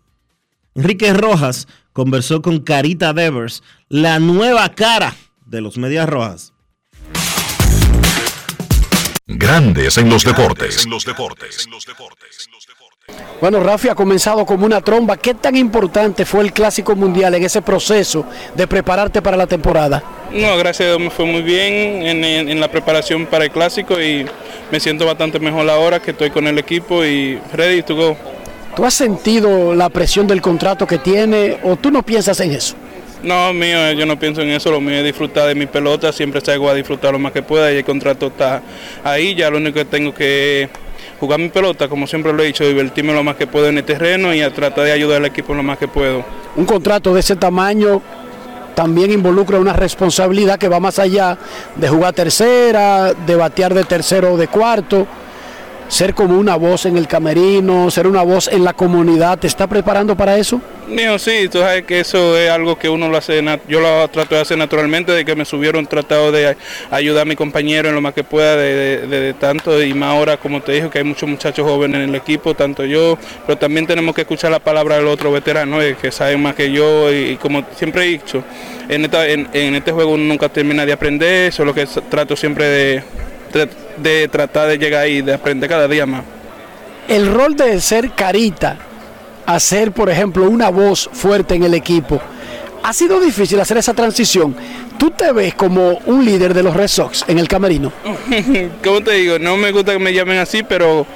Enrique 0.75 1.13
Rojas 1.13 1.69
conversó 1.93 2.43
con 2.43 2.59
Carita 2.59 3.13
Devers, 3.13 3.63
la 3.89 4.19
nueva 4.19 4.71
cara 4.71 5.15
de 5.47 5.61
los 5.61 5.79
Medias 5.79 6.09
Rojas. 6.09 6.53
Grandes 9.41 9.97
en 9.97 10.11
los 10.11 10.23
deportes. 10.23 10.87
Bueno, 13.41 13.61
Rafi 13.61 13.89
ha 13.89 13.95
comenzado 13.95 14.45
como 14.45 14.67
una 14.67 14.83
tromba. 14.83 15.17
¿Qué 15.17 15.33
tan 15.33 15.57
importante 15.57 16.27
fue 16.27 16.43
el 16.45 16.53
Clásico 16.53 16.95
Mundial 16.95 17.35
en 17.35 17.45
ese 17.45 17.63
proceso 17.63 18.27
de 18.55 18.67
prepararte 18.67 19.23
para 19.23 19.39
la 19.39 19.47
temporada? 19.47 20.03
No, 20.31 20.59
gracias 20.59 20.81
a 20.87 20.89
Dios 20.91 21.01
me 21.01 21.09
fue 21.11 21.25
muy 21.25 21.41
bien 21.41 21.73
en, 22.07 22.23
en- 22.23 22.49
en 22.51 22.61
la 22.61 22.69
preparación 22.71 23.25
para 23.25 23.45
el 23.47 23.51
clásico 23.51 23.99
y 23.99 24.27
me 24.71 24.79
siento 24.79 25.07
bastante 25.07 25.41
mejor 25.41 25.69
ahora 25.71 26.01
que 26.01 26.11
estoy 26.11 26.29
con 26.31 26.47
el 26.47 26.59
equipo 26.59 27.03
y 27.03 27.41
ready 27.55 27.83
to 27.83 27.97
go. 27.97 28.17
¿Tú 28.77 28.85
has 28.85 28.93
sentido 28.95 29.75
la 29.75 29.89
presión 29.89 30.27
del 30.27 30.43
contrato 30.43 30.87
que 30.87 30.99
tiene 30.99 31.59
o 31.65 31.77
tú 31.77 31.91
no 31.91 32.03
piensas 32.03 32.39
en 32.41 32.53
eso? 32.53 32.77
No, 33.23 33.53
mío, 33.53 33.93
yo 33.93 34.07
no 34.07 34.19
pienso 34.19 34.41
en 34.41 34.51
eso, 34.51 34.71
lo 34.71 34.81
mío 34.81 34.97
es 34.97 35.05
disfrutar 35.05 35.47
de 35.47 35.55
mi 35.55 35.67
pelota, 35.67 36.11
siempre 36.11 36.41
salgo 36.41 36.71
a 36.71 36.75
disfrutar 36.75 37.13
lo 37.13 37.19
más 37.19 37.33
que 37.33 37.43
pueda 37.43 37.71
y 37.71 37.77
el 37.77 37.85
contrato 37.85 38.29
está 38.29 38.63
ahí, 39.05 39.35
ya 39.35 39.51
lo 39.51 39.59
único 39.59 39.75
que 39.75 39.85
tengo 39.85 40.15
que 40.15 40.71
jugar 41.19 41.39
mi 41.39 41.51
pelota, 41.51 41.87
como 41.87 42.07
siempre 42.07 42.33
lo 42.33 42.43
he 42.43 42.47
dicho, 42.47 42.67
divertirme 42.67 43.13
lo 43.13 43.23
más 43.23 43.37
que 43.37 43.47
puedo 43.47 43.69
en 43.69 43.77
el 43.77 43.85
terreno 43.85 44.35
y 44.35 44.41
a 44.41 44.51
tratar 44.53 44.85
de 44.85 44.93
ayudar 44.93 45.19
al 45.19 45.27
equipo 45.27 45.53
lo 45.53 45.63
más 45.63 45.77
que 45.77 45.87
puedo. 45.87 46.25
Un 46.57 46.65
contrato 46.65 47.13
de 47.13 47.21
ese 47.21 47.37
tamaño 47.37 48.01
también 48.75 49.11
involucra 49.11 49.59
una 49.59 49.75
responsabilidad 49.75 50.59
que 50.59 50.69
va 50.69 50.81
más 50.81 50.99
allá 50.99 51.37
de 51.77 51.89
jugar 51.89 52.15
tercera, 52.15 53.13
de 53.13 53.37
batear 53.37 53.75
de 53.75 53.85
tercero 53.85 54.33
o 54.33 54.37
de 54.39 54.49
cuarto, 54.49 55.07
ser 55.91 56.15
como 56.15 56.39
una 56.39 56.55
voz 56.57 56.87
en 56.87 56.97
el 56.97 57.07
camerino, 57.09 57.91
ser 57.91 58.07
una 58.07 58.23
voz 58.23 58.49
en 58.49 58.65
la 58.65 58.73
comunidad. 58.73 59.39
¿Te 59.39 59.49
está 59.49 59.67
preparando 59.67 60.17
para 60.17 60.39
eso? 60.39 60.61
Mío, 60.89 61.19
sí, 61.19 61.49
tú 61.51 61.59
sabes 61.59 61.85
que 61.85 62.01
eso 62.01 62.37
es 62.39 62.49
algo 62.51 62.79
que 62.79 62.89
uno 62.89 63.09
lo 63.09 63.17
hace, 63.17 63.43
yo 63.69 63.81
lo 63.81 64.09
trato 64.09 64.35
de 64.35 64.41
hacer 64.41 64.57
naturalmente, 64.59 65.13
de 65.13 65.25
que 65.25 65.37
me 65.37 65.45
subieron, 65.45 65.87
tratado 65.87 66.33
de 66.33 66.57
ayudar 66.91 67.23
a 67.23 67.25
mi 67.25 67.37
compañero 67.37 67.89
en 67.89 67.95
lo 67.97 68.01
más 68.01 68.15
que 68.15 68.25
pueda, 68.25 68.57
de, 68.57 69.07
de- 69.07 69.35
tanto, 69.35 69.81
y 69.83 69.95
más 69.95 70.11
ahora, 70.17 70.37
como 70.37 70.61
te 70.61 70.73
dije, 70.73 70.89
que 70.91 70.99
hay 70.99 71.05
muchos 71.05 71.29
muchachos 71.29 71.65
jóvenes 71.69 71.97
en 72.03 72.09
el 72.09 72.15
equipo, 72.17 72.55
tanto 72.55 72.85
yo, 72.85 73.17
pero 73.47 73.57
también 73.59 73.87
tenemos 73.87 74.15
que 74.15 74.23
escuchar 74.23 74.51
la 74.51 74.59
palabra 74.59 74.97
del 74.97 75.07
otro 75.07 75.31
veterano, 75.31 75.81
eh, 75.81 75.97
que 76.01 76.11
saben 76.11 76.43
más 76.43 76.55
que 76.57 76.73
yo, 76.73 77.13
y, 77.13 77.31
y 77.33 77.37
como 77.37 77.65
siempre 77.77 78.05
he 78.05 78.09
dicho, 78.09 78.43
en, 78.89 79.05
esta- 79.05 79.29
en, 79.29 79.49
en 79.53 79.77
este 79.77 79.93
juego 79.93 80.13
uno 80.13 80.25
nunca 80.25 80.49
termina 80.49 80.85
de 80.85 80.93
aprender, 80.93 81.49
eso 81.51 81.63
es 81.63 81.67
lo 81.67 81.75
que 81.75 81.87
trato 82.09 82.35
siempre 82.35 82.65
de, 82.65 83.03
de, 83.53 84.29
tratar 84.29 84.69
de 84.69 84.79
llegar 84.79 85.03
ahí, 85.03 85.23
de 85.23 85.35
aprender 85.35 85.69
cada 85.69 85.89
día 85.89 86.07
más. 86.07 86.25
El 87.09 87.33
rol 87.33 87.57
de 87.57 87.81
ser 87.81 88.13
carita, 88.13 88.77
hacer, 89.47 89.93
por 89.93 90.11
ejemplo, 90.11 90.49
una 90.49 90.71
voz 90.71 91.09
fuerte 91.13 91.55
en 91.55 91.65
el 91.65 91.75
equipo, 91.75 92.21
ha 92.83 92.93
sido 92.93 93.21
difícil 93.21 93.59
hacer 93.61 93.77
esa 93.79 93.95
transición. 93.95 94.55
¿Tú 94.99 95.11
te 95.11 95.33
ves 95.33 95.55
como 95.55 95.99
un 96.07 96.25
líder 96.25 96.55
de 96.55 96.63
los 96.63 96.75
Red 96.75 96.89
Sox 96.89 97.25
en 97.27 97.39
el 97.39 97.49
camerino? 97.49 97.93
¿Cómo 98.85 99.01
te 99.01 99.13
digo? 99.13 99.39
No 99.39 99.57
me 99.57 99.73
gusta 99.73 99.93
que 99.93 99.99
me 99.99 100.13
llamen 100.13 100.39
así, 100.39 100.63
pero 100.63 101.07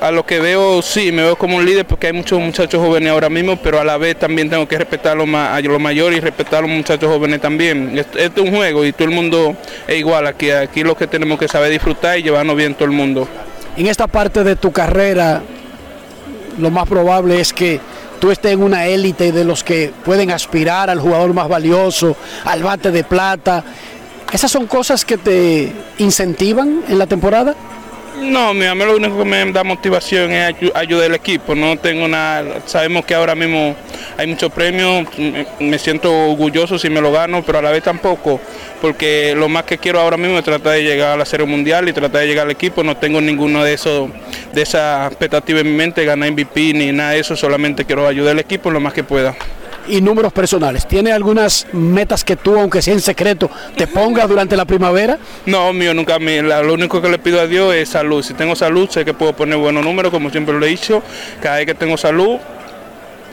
a 0.00 0.10
lo 0.10 0.26
que 0.26 0.40
veo 0.40 0.82
sí, 0.82 1.10
me 1.12 1.22
veo 1.22 1.36
como 1.36 1.56
un 1.56 1.64
líder 1.64 1.86
porque 1.86 2.08
hay 2.08 2.12
muchos 2.12 2.38
muchachos 2.40 2.80
jóvenes 2.80 3.10
ahora 3.10 3.28
mismo, 3.28 3.56
pero 3.56 3.80
a 3.80 3.84
la 3.84 3.96
vez 3.96 4.18
también 4.18 4.50
tengo 4.50 4.66
que 4.68 4.78
respetar 4.78 5.12
a 5.12 5.14
los, 5.14 5.28
los 5.64 5.80
mayores 5.80 6.18
y 6.18 6.20
respetar 6.20 6.58
a 6.58 6.62
los 6.62 6.70
muchachos 6.70 7.10
jóvenes 7.10 7.40
también. 7.40 7.96
Esto 7.98 8.18
es 8.18 8.38
un 8.38 8.54
juego 8.54 8.84
y 8.84 8.92
todo 8.92 9.08
el 9.08 9.14
mundo 9.14 9.56
es 9.86 9.98
igual. 9.98 10.26
Aquí, 10.26 10.50
aquí 10.50 10.82
lo 10.82 10.96
que 10.96 11.06
tenemos 11.06 11.38
que 11.38 11.48
saber 11.48 11.70
disfrutar 11.70 12.18
y 12.18 12.22
llevarnos 12.22 12.56
bien 12.56 12.74
todo 12.74 12.84
el 12.84 12.92
mundo. 12.92 13.26
En 13.76 13.86
esta 13.86 14.06
parte 14.06 14.44
de 14.44 14.56
tu 14.56 14.72
carrera, 14.72 15.42
lo 16.58 16.70
más 16.70 16.88
probable 16.88 17.40
es 17.40 17.52
que 17.52 17.80
tú 18.18 18.30
estés 18.30 18.52
en 18.52 18.62
una 18.62 18.86
élite 18.86 19.32
de 19.32 19.44
los 19.44 19.62
que 19.62 19.92
pueden 20.04 20.30
aspirar 20.30 20.90
al 20.90 21.00
jugador 21.00 21.32
más 21.34 21.48
valioso, 21.48 22.16
al 22.44 22.62
bate 22.62 22.90
de 22.90 23.04
plata. 23.04 23.64
¿Esas 24.32 24.50
son 24.50 24.66
cosas 24.66 25.04
que 25.04 25.18
te 25.18 25.72
incentivan 25.98 26.82
en 26.88 26.98
la 26.98 27.06
temporada? 27.06 27.54
No, 28.20 28.54
mi 28.54 28.66
mí 28.66 28.84
lo 28.84 28.96
único 28.96 29.18
que 29.18 29.24
me 29.24 29.52
da 29.52 29.62
motivación 29.62 30.32
es 30.32 30.54
ayu- 30.54 30.72
ayudar 30.74 31.06
al 31.06 31.14
equipo. 31.14 31.54
No 31.54 31.76
tengo 31.76 32.08
nada. 32.08 32.60
Sabemos 32.66 33.04
que 33.04 33.14
ahora 33.14 33.34
mismo 33.34 33.76
hay 34.16 34.26
muchos 34.26 34.50
premios. 34.52 35.06
Me, 35.60 35.78
siento 35.78 36.10
orgulloso 36.30 36.78
si 36.78 36.88
me 36.88 37.00
lo 37.00 37.12
gano, 37.12 37.42
pero 37.44 37.58
a 37.58 37.62
la 37.62 37.70
vez 37.70 37.82
tampoco, 37.82 38.40
porque 38.80 39.34
lo 39.36 39.48
más 39.48 39.64
que 39.64 39.78
quiero 39.78 40.00
ahora 40.00 40.16
mismo 40.16 40.38
es 40.38 40.44
tratar 40.44 40.72
de 40.72 40.82
llegar 40.82 41.12
a 41.12 41.16
la 41.16 41.24
Serie 41.24 41.46
Mundial 41.46 41.88
y 41.88 41.92
tratar 41.92 42.22
de 42.22 42.26
llegar 42.26 42.46
al 42.46 42.50
equipo. 42.52 42.82
No 42.82 42.96
tengo 42.96 43.20
ninguno 43.20 43.62
de 43.62 43.74
esos, 43.74 44.10
de 44.52 44.62
esa 44.62 45.06
expectativa 45.06 45.60
en 45.60 45.66
mi 45.70 45.76
mente, 45.76 46.04
ganar 46.04 46.30
MVP 46.32 46.72
ni 46.72 46.92
nada 46.92 47.10
de 47.12 47.20
eso. 47.20 47.36
Solamente 47.36 47.84
quiero 47.84 48.06
ayudar 48.08 48.32
al 48.32 48.38
equipo 48.40 48.70
lo 48.70 48.80
más 48.80 48.92
que 48.94 49.04
pueda. 49.04 49.34
Y 49.88 50.00
números 50.00 50.32
personales. 50.32 50.86
¿Tiene 50.88 51.12
algunas 51.12 51.66
metas 51.72 52.24
que 52.24 52.36
tú, 52.36 52.58
aunque 52.58 52.82
sea 52.82 52.94
en 52.94 53.00
secreto, 53.00 53.48
te 53.76 53.86
pongas 53.86 54.28
durante 54.28 54.56
la 54.56 54.64
primavera? 54.64 55.18
No, 55.46 55.72
mío, 55.72 55.94
nunca. 55.94 56.18
la- 56.18 56.62
lo 56.62 56.74
único 56.74 57.00
que 57.00 57.08
le 57.08 57.18
pido 57.18 57.40
a 57.40 57.46
Dios 57.46 57.74
es 57.74 57.88
salud. 57.90 58.22
Si 58.22 58.34
tengo 58.34 58.56
salud, 58.56 58.88
sé 58.90 59.04
que 59.04 59.14
puedo 59.14 59.32
poner 59.34 59.58
buenos 59.58 59.84
números, 59.84 60.10
como 60.10 60.30
siempre 60.30 60.58
lo 60.58 60.66
he 60.66 60.70
dicho. 60.70 61.02
Cada 61.40 61.56
vez 61.56 61.66
que 61.66 61.74
tengo 61.74 61.96
salud, 61.96 62.38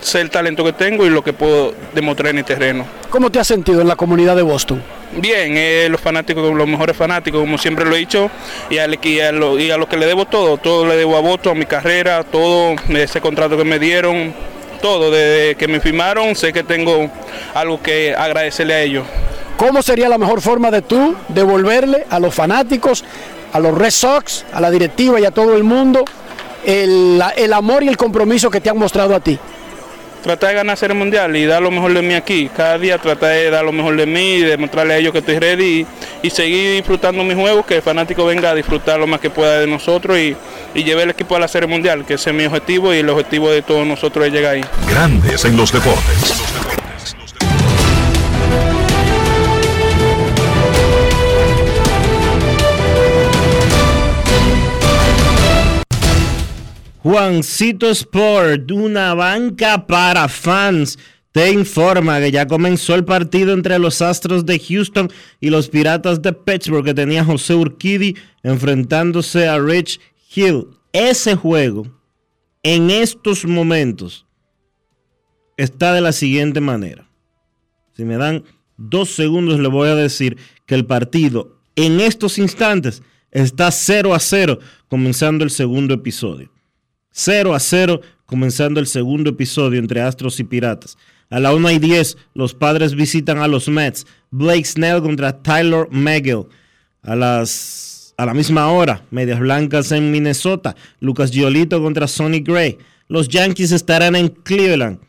sé 0.01 0.21
el 0.21 0.29
talento 0.29 0.63
que 0.63 0.73
tengo 0.73 1.05
y 1.05 1.09
lo 1.09 1.23
que 1.23 1.33
puedo 1.33 1.73
demostrar 1.95 2.29
en 2.31 2.39
el 2.39 2.45
terreno. 2.45 2.85
¿Cómo 3.09 3.29
te 3.31 3.39
has 3.39 3.47
sentido 3.47 3.81
en 3.81 3.87
la 3.87 3.95
comunidad 3.95 4.35
de 4.35 4.41
Boston? 4.41 4.83
Bien, 5.17 5.53
eh, 5.55 5.87
los 5.89 6.01
fanáticos, 6.01 6.53
los 6.53 6.67
mejores 6.67 6.95
fanáticos, 6.97 7.39
como 7.39 7.57
siempre 7.57 7.85
lo 7.85 7.95
he 7.95 7.99
dicho, 7.99 8.29
y 8.69 8.77
a, 8.79 8.87
y 9.01 9.19
a 9.19 9.31
lo, 9.31 9.59
y 9.59 9.71
a 9.71 9.77
lo 9.77 9.87
que 9.87 9.95
le 9.97 10.05
debo 10.07 10.25
todo, 10.25 10.57
todo 10.57 10.85
le 10.87 10.95
debo 10.97 11.15
a 11.17 11.21
voto, 11.21 11.51
a 11.51 11.55
mi 11.55 11.65
carrera, 11.65 12.23
todo, 12.23 12.75
ese 12.89 13.21
contrato 13.21 13.55
que 13.57 13.63
me 13.63 13.77
dieron, 13.79 14.33
todo, 14.83 15.09
desde 15.11 15.55
que 15.55 15.69
me 15.69 15.79
firmaron, 15.79 16.35
sé 16.35 16.51
que 16.51 16.61
tengo 16.61 17.09
algo 17.53 17.81
que 17.81 18.13
agradecerle 18.13 18.73
a 18.73 18.81
ellos. 18.81 19.05
¿Cómo 19.55 19.81
sería 19.81 20.09
la 20.09 20.17
mejor 20.17 20.41
forma 20.41 20.69
de 20.71 20.81
tú 20.81 21.15
devolverle 21.29 22.05
a 22.09 22.19
los 22.19 22.35
fanáticos, 22.35 23.05
a 23.53 23.61
los 23.61 23.73
Red 23.77 23.91
Sox, 23.91 24.43
a 24.51 24.59
la 24.59 24.69
directiva 24.69 25.21
y 25.21 25.25
a 25.25 25.31
todo 25.31 25.55
el 25.55 25.63
mundo 25.63 26.03
el, 26.65 27.23
el 27.37 27.53
amor 27.53 27.83
y 27.83 27.87
el 27.87 27.95
compromiso 27.95 28.51
que 28.51 28.59
te 28.59 28.69
han 28.69 28.77
mostrado 28.77 29.15
a 29.15 29.21
ti? 29.21 29.39
Tratar 30.23 30.51
de 30.51 30.55
ganar 30.55 30.77
Serie 30.77 30.95
Mundial 30.95 31.35
y 31.35 31.45
dar 31.45 31.61
lo 31.61 31.69
mejor 31.69 31.93
de 31.93 32.01
mí 32.01 32.13
aquí. 32.13 32.49
Cada 32.55 32.77
día 32.77 32.97
tratar 32.97 33.31
de 33.31 33.49
dar 33.49 33.65
lo 33.65 33.73
mejor 33.73 33.97
de 33.97 34.05
mí 34.05 34.35
y 34.35 34.41
demostrarle 34.41 34.93
a 34.93 34.97
ellos 34.97 35.11
que 35.11 35.19
estoy 35.19 35.37
ready 35.37 35.85
y, 36.21 36.29
seguir 36.29 36.77
disfrutando 36.77 37.25
mis 37.25 37.35
juegos, 37.35 37.65
que 37.65 37.75
el 37.75 37.81
fanático 37.81 38.25
venga 38.25 38.51
a 38.51 38.55
disfrutar 38.55 38.97
lo 38.97 39.05
más 39.05 39.19
que 39.19 39.29
pueda 39.29 39.59
de 39.59 39.67
nosotros 39.67 40.17
y, 40.17 40.33
y 40.73 40.83
lleve 40.85 41.03
el 41.03 41.09
equipo 41.09 41.35
a 41.35 41.39
la 41.41 41.49
Serie 41.49 41.67
Mundial, 41.67 42.05
que 42.05 42.13
ese 42.13 42.29
es 42.29 42.35
mi 42.37 42.45
objetivo 42.45 42.93
y 42.93 42.99
el 42.99 43.09
objetivo 43.09 43.51
de 43.51 43.63
todos 43.63 43.85
nosotros 43.85 44.25
es 44.25 44.31
llegar 44.31 44.55
ahí. 44.55 44.65
Grandes 44.87 45.43
en 45.43 45.57
los 45.57 45.73
deportes. 45.73 46.82
Juancito 57.03 57.89
Sport, 57.89 58.71
una 58.71 59.13
banca 59.13 59.85
para 59.85 60.29
fans, 60.29 60.97
te 61.33 61.51
informa 61.51 62.21
que 62.21 62.31
ya 62.31 62.47
comenzó 62.47 62.95
el 62.95 63.03
partido 63.03 63.51
entre 63.51 63.77
los 63.77 64.01
Astros 64.01 64.45
de 64.45 64.57
Houston 64.57 65.11
y 65.41 65.49
los 65.49 65.67
Piratas 65.67 66.21
de 66.21 66.31
Pittsburgh 66.31 66.85
que 66.85 66.93
tenía 66.93 67.25
José 67.25 67.55
Urquidi 67.55 68.15
enfrentándose 68.41 69.49
a 69.49 69.59
Rich 69.59 69.99
Hill. 70.33 70.67
Ese 70.93 71.35
juego, 71.35 71.87
en 72.63 72.89
estos 72.89 73.43
momentos, 73.43 74.25
está 75.57 75.91
de 75.91 75.99
la 75.99 76.13
siguiente 76.13 76.61
manera. 76.61 77.09
Si 77.97 78.05
me 78.05 78.15
dan 78.15 78.45
dos 78.77 79.09
segundos, 79.09 79.59
le 79.59 79.67
voy 79.67 79.89
a 79.89 79.95
decir 79.95 80.37
que 80.65 80.75
el 80.75 80.85
partido 80.85 81.59
en 81.75 81.99
estos 81.99 82.37
instantes 82.37 83.03
está 83.31 83.71
0 83.71 84.13
a 84.13 84.19
0, 84.19 84.59
comenzando 84.87 85.43
el 85.43 85.49
segundo 85.49 85.95
episodio. 85.95 86.52
0 87.13 87.53
a 87.53 87.59
0, 87.59 88.01
comenzando 88.25 88.79
el 88.79 88.87
segundo 88.87 89.29
episodio 89.29 89.79
entre 89.79 90.01
Astros 90.01 90.39
y 90.39 90.43
Piratas. 90.43 90.97
A 91.29 91.39
la 91.39 91.53
1 91.53 91.71
y 91.71 91.79
10, 91.79 92.17
los 92.33 92.53
padres 92.53 92.95
visitan 92.95 93.37
a 93.37 93.47
los 93.47 93.67
Mets. 93.67 94.05
Blake 94.29 94.65
Snell 94.65 95.01
contra 95.01 95.41
Tyler 95.41 95.87
Megill. 95.89 96.45
A, 97.01 97.15
las, 97.15 98.13
a 98.17 98.25
la 98.25 98.33
misma 98.33 98.67
hora, 98.69 99.05
Medias 99.09 99.39
Blancas 99.39 99.91
en 99.91 100.11
Minnesota. 100.11 100.75
Lucas 100.99 101.31
Giolito 101.31 101.81
contra 101.81 102.07
Sonny 102.07 102.41
Gray. 102.41 102.77
Los 103.07 103.29
Yankees 103.29 103.71
estarán 103.71 104.15
en 104.15 104.27
Cleveland. 104.27 104.99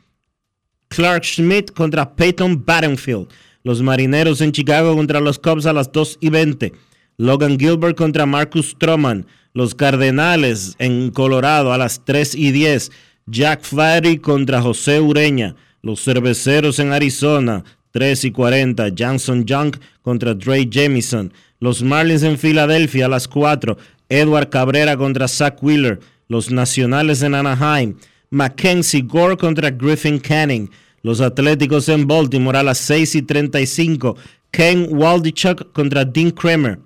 Clark 0.89 1.25
Schmidt 1.25 1.73
contra 1.73 2.15
Peyton 2.15 2.65
Battenfield. 2.65 3.29
Los 3.63 3.83
Marineros 3.83 4.41
en 4.41 4.53
Chicago 4.53 4.95
contra 4.95 5.21
los 5.21 5.39
Cubs 5.39 5.67
a 5.67 5.73
las 5.73 5.91
2 5.91 6.19
y 6.21 6.29
20. 6.29 6.73
Logan 7.17 7.59
Gilbert 7.59 7.97
contra 7.97 8.27
Marcus 8.27 8.71
Stroman. 8.71 9.27
Los 9.57 9.77
Cardenales 9.77 10.75
en 10.81 11.13
Colorado 11.13 11.73
a 11.73 11.79
las 11.79 12.05
3 12.05 12.35
y 12.35 12.51
10. 12.51 12.91
Jack 13.27 13.63
Flaherty 13.63 14.19
contra 14.19 14.61
José 14.61 15.01
Ureña. 15.01 15.55
Los 15.81 16.03
Cerveceros 16.03 16.81
en 16.81 16.93
Arizona, 16.93 17.63
3 17.93 18.25
y 18.25 18.33
40. 18.33 18.89
Johnson 18.99 19.45
Young 19.45 19.77
contra 20.03 20.35
Dre 20.35 20.69
Jamison. 20.69 21.33
Los 21.61 21.85
Marlins 21.85 22.25
en 22.25 22.37
Filadelfia 22.37 23.07
a 23.07 23.09
las 23.09 23.29
4. 23.29 23.79
Edward 24.09 24.51
Cabrera 24.51 24.97
contra 24.97 25.29
Zach 25.29 25.63
Wheeler. 25.63 26.01
Los 26.27 26.51
Nacionales 26.51 27.23
en 27.23 27.37
Anaheim. 27.37 27.95
Mackenzie 28.31 29.03
Gore 29.03 29.37
contra 29.37 29.71
Griffin 29.71 30.19
Canning. 30.19 30.69
Los 31.03 31.21
Atléticos 31.21 31.89
en 31.89 32.09
Baltimore 32.09 32.59
a 32.59 32.65
las 32.65 32.79
6 32.79 33.15
y 33.15 33.23
35. 33.23 34.17
Ken 34.51 34.89
Waldichuk 34.91 35.71
contra 35.71 36.05
Dean 36.05 36.33
Kramer. 36.33 36.81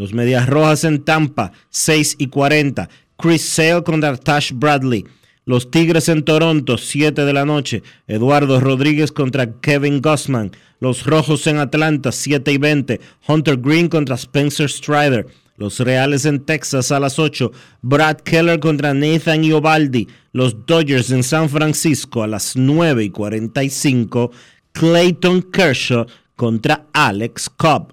Los 0.00 0.14
Medias 0.14 0.48
Rojas 0.48 0.84
en 0.84 1.04
Tampa, 1.04 1.52
6 1.68 2.16
y 2.16 2.28
40. 2.28 2.88
Chris 3.18 3.42
Sale 3.42 3.82
contra 3.82 4.16
Tash 4.16 4.50
Bradley. 4.54 5.04
Los 5.44 5.70
Tigres 5.70 6.08
en 6.08 6.24
Toronto, 6.24 6.78
7 6.78 7.26
de 7.26 7.32
la 7.34 7.44
noche. 7.44 7.82
Eduardo 8.08 8.60
Rodríguez 8.60 9.12
contra 9.12 9.60
Kevin 9.60 10.00
Gossman. 10.00 10.52
Los 10.78 11.04
Rojos 11.04 11.46
en 11.48 11.58
Atlanta, 11.58 12.12
7 12.12 12.50
y 12.50 12.56
20. 12.56 12.98
Hunter 13.28 13.58
Green 13.58 13.88
contra 13.88 14.14
Spencer 14.14 14.70
Strider. 14.70 15.26
Los 15.58 15.78
Reales 15.78 16.24
en 16.24 16.46
Texas 16.46 16.90
a 16.92 16.98
las 16.98 17.18
8. 17.18 17.52
Brad 17.82 18.20
Keller 18.20 18.58
contra 18.58 18.94
Nathan 18.94 19.44
Iovaldi. 19.44 20.08
Los 20.32 20.64
Dodgers 20.64 21.10
en 21.10 21.22
San 21.22 21.50
Francisco 21.50 22.22
a 22.22 22.26
las 22.26 22.56
9 22.56 23.04
y 23.04 23.10
45. 23.10 24.30
Clayton 24.72 25.42
Kershaw 25.42 26.06
contra 26.36 26.86
Alex 26.94 27.50
Cobb. 27.50 27.92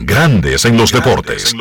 Grandes 0.00 0.64
en 0.64 0.76
los 0.76 0.92
deportes. 0.92 1.52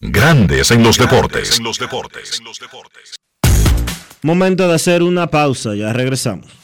Grandes 0.00 0.70
en 0.70 0.82
los 0.82 0.98
deportes. 0.98 1.60
Momento 4.22 4.68
de 4.68 4.74
hacer 4.74 5.02
una 5.02 5.28
pausa, 5.28 5.74
ya 5.74 5.92
regresamos. 5.92 6.63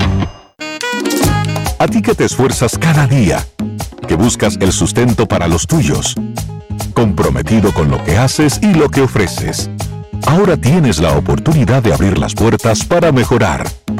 A 1.81 1.87
ti 1.87 2.03
que 2.03 2.13
te 2.13 2.25
esfuerzas 2.25 2.77
cada 2.77 3.07
día, 3.07 3.43
que 4.07 4.13
buscas 4.13 4.55
el 4.61 4.71
sustento 4.71 5.25
para 5.25 5.47
los 5.47 5.65
tuyos, 5.65 6.13
comprometido 6.93 7.73
con 7.73 7.89
lo 7.89 8.03
que 8.03 8.19
haces 8.19 8.59
y 8.61 8.71
lo 8.75 8.87
que 8.87 9.01
ofreces. 9.01 9.67
Ahora 10.27 10.57
tienes 10.57 10.99
la 10.99 11.17
oportunidad 11.17 11.81
de 11.81 11.91
abrir 11.91 12.19
las 12.19 12.35
puertas 12.35 12.85
para 12.85 13.11
mejorar, 13.11 13.67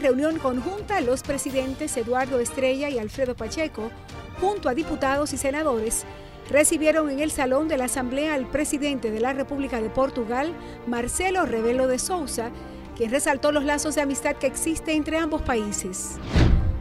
Reunión 0.00 0.38
conjunta, 0.38 1.00
los 1.02 1.22
presidentes 1.22 1.96
Eduardo 1.96 2.40
Estrella 2.40 2.88
y 2.88 2.98
Alfredo 2.98 3.36
Pacheco, 3.36 3.90
junto 4.40 4.68
a 4.68 4.74
diputados 4.74 5.32
y 5.34 5.36
senadores, 5.36 6.04
recibieron 6.48 7.10
en 7.10 7.20
el 7.20 7.30
Salón 7.30 7.68
de 7.68 7.76
la 7.76 7.84
Asamblea 7.84 8.34
al 8.34 8.46
presidente 8.46 9.10
de 9.10 9.20
la 9.20 9.34
República 9.34 9.80
de 9.80 9.90
Portugal, 9.90 10.54
Marcelo 10.86 11.44
Rebelo 11.44 11.86
de 11.86 11.98
Sousa, 11.98 12.50
quien 12.96 13.10
resaltó 13.10 13.52
los 13.52 13.64
lazos 13.64 13.94
de 13.94 14.00
amistad 14.00 14.36
que 14.36 14.46
existe 14.46 14.94
entre 14.94 15.18
ambos 15.18 15.42
países. 15.42 16.16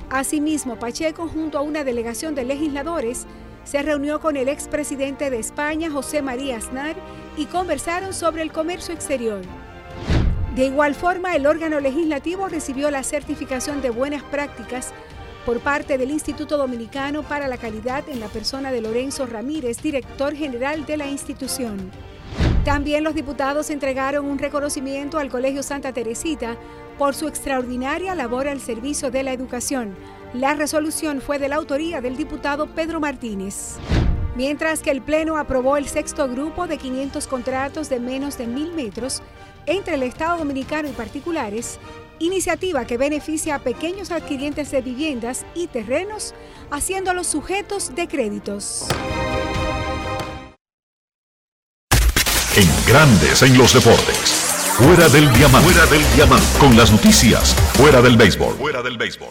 Asimismo, 0.10 0.80
Pacheco, 0.80 1.28
junto 1.28 1.58
a 1.58 1.62
una 1.62 1.84
delegación 1.84 2.36
de 2.36 2.46
legisladores, 2.46 3.28
se 3.66 3.84
reunió 3.84 4.20
con 4.22 4.38
el 4.38 4.48
expresidente 4.48 5.30
de 5.30 5.40
España, 5.40 5.92
José 5.92 6.22
María 6.22 6.58
Aznar, 6.58 6.96
y 7.38 7.46
conversaron 7.46 8.14
sobre 8.14 8.42
el 8.42 8.52
comercio 8.52 8.94
exterior. 8.94 9.42
De 10.56 10.66
igual 10.66 10.96
forma, 10.96 11.36
el 11.36 11.46
órgano 11.46 11.80
legislativo 11.80 12.48
recibió 12.48 12.90
la 12.90 13.04
certificación 13.04 13.82
de 13.82 13.92
buenas 13.92 14.24
prácticas 14.24 14.94
por 15.46 15.60
parte 15.60 15.98
del 15.98 16.12
Instituto 16.12 16.58
Dominicano 16.58 17.24
para 17.24 17.48
la 17.48 17.58
Calidad 17.58 18.08
en 18.10 18.20
la 18.20 18.28
persona 18.28 18.72
de 18.72 18.82
Lorenzo 18.82 19.26
Ramírez, 19.26 19.82
director 19.82 20.36
general 20.36 20.86
de 20.86 20.98
la 20.98 21.08
institución. 21.08 21.92
También 22.66 23.04
los 23.04 23.16
diputados 23.16 23.70
entregaron 23.70 24.26
un 24.26 24.38
reconocimiento 24.38 25.18
al 25.18 25.30
Colegio 25.30 25.64
Santa 25.64 25.94
Teresita 25.94 26.58
por 26.98 27.16
su 27.16 27.28
extraordinaria 27.28 28.16
labor 28.16 28.48
al 28.48 28.60
servicio 28.60 29.12
de 29.12 29.24
la 29.24 29.34
educación. 29.34 29.96
La 30.34 30.56
resolución 30.56 31.22
fue 31.22 31.40
de 31.40 31.48
la 31.48 31.56
autoría 31.56 32.02
del 32.02 32.18
diputado 32.18 32.68
Pedro 32.76 33.00
Martínez. 33.00 33.78
Mientras 34.36 34.82
que 34.82 34.92
el 34.92 35.02
Pleno 35.02 35.38
aprobó 35.38 35.78
el 35.78 35.88
sexto 35.88 36.28
grupo 36.28 36.68
de 36.68 36.78
500 36.78 37.28
contratos 37.28 37.90
de 37.90 38.00
menos 38.00 38.38
de 38.38 38.48
mil 38.48 38.74
metros 38.74 39.22
entre 39.70 39.96
el 39.96 40.04
Estado 40.04 40.40
Dominicano 40.40 40.90
y 40.90 40.92
particulares, 40.92 41.80
iniciativa 42.20 42.86
que 42.86 42.98
beneficia 42.98 43.56
a 43.56 43.60
pequeños 43.60 44.12
adquirientes 44.12 44.72
de 44.72 44.82
viviendas 44.82 45.46
y 45.56 45.68
terrenos, 45.68 46.34
haciéndolos 46.72 47.28
sujetos 47.28 47.96
de 47.96 48.08
créditos. 48.08 48.88
En 52.56 52.68
Grandes 52.88 53.44
en 53.44 53.58
los 53.58 53.74
deportes. 53.74 54.50
Fuera 54.76 55.08
del 55.08 55.32
diamante. 55.34 55.72
Fuera 55.72 55.86
del 55.86 56.14
diamante. 56.16 56.48
Con 56.60 56.76
las 56.76 56.92
noticias. 56.92 57.54
Fuera 57.74 58.02
del 58.02 58.18
béisbol. 58.18 58.56
Fuera 58.56 58.82
del 58.82 58.98
béisbol. 58.98 59.30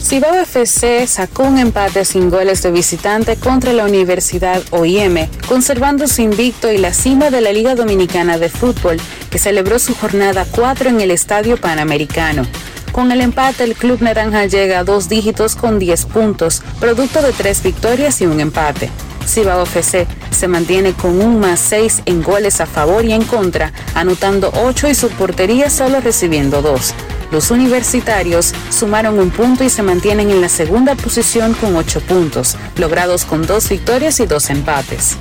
Cibao 0.00 0.34
FC 0.34 1.06
sacó 1.06 1.44
un 1.44 1.58
empate 1.58 2.04
sin 2.04 2.30
goles 2.30 2.62
de 2.62 2.70
visitante 2.70 3.36
contra 3.36 3.72
la 3.72 3.84
Universidad 3.84 4.62
OIM, 4.70 5.28
conservando 5.48 6.06
su 6.06 6.22
invicto 6.22 6.70
y 6.70 6.78
la 6.78 6.92
cima 6.92 7.30
de 7.30 7.40
la 7.40 7.52
Liga 7.52 7.74
Dominicana 7.74 8.38
de 8.38 8.48
Fútbol, 8.48 8.98
que 9.30 9.38
celebró 9.38 9.78
su 9.78 9.94
jornada 9.94 10.46
4 10.50 10.90
en 10.90 11.00
el 11.00 11.10
Estadio 11.10 11.56
Panamericano. 11.56 12.46
Con 12.92 13.10
el 13.10 13.20
empate, 13.20 13.64
el 13.64 13.74
Club 13.74 14.00
Naranja 14.00 14.46
llega 14.46 14.78
a 14.78 14.84
dos 14.84 15.08
dígitos 15.08 15.56
con 15.56 15.78
10 15.78 16.06
puntos, 16.06 16.62
producto 16.78 17.20
de 17.20 17.32
tres 17.32 17.62
victorias 17.62 18.20
y 18.20 18.26
un 18.26 18.40
empate. 18.40 18.90
Cibao 19.26 19.64
FC 19.64 20.06
se 20.30 20.46
mantiene 20.46 20.92
con 20.92 21.20
un 21.20 21.40
más 21.40 21.58
6 21.60 22.02
en 22.06 22.22
goles 22.22 22.60
a 22.60 22.66
favor 22.66 23.04
y 23.04 23.12
en 23.12 23.24
contra, 23.24 23.72
anotando 23.94 24.52
8 24.54 24.88
y 24.88 24.94
su 24.94 25.08
portería 25.10 25.68
solo 25.68 26.00
recibiendo 26.00 26.62
2. 26.62 26.94
Los 27.30 27.50
universitarios 27.50 28.52
sumaron 28.70 29.18
un 29.18 29.30
punto 29.30 29.64
y 29.64 29.70
se 29.70 29.82
mantienen 29.82 30.30
en 30.30 30.40
la 30.40 30.48
segunda 30.48 30.94
posición 30.94 31.54
con 31.54 31.76
ocho 31.76 32.00
puntos, 32.00 32.56
logrados 32.76 33.24
con 33.24 33.46
dos 33.46 33.68
victorias 33.68 34.20
y 34.20 34.26
dos 34.26 34.50
empates. 34.50 35.16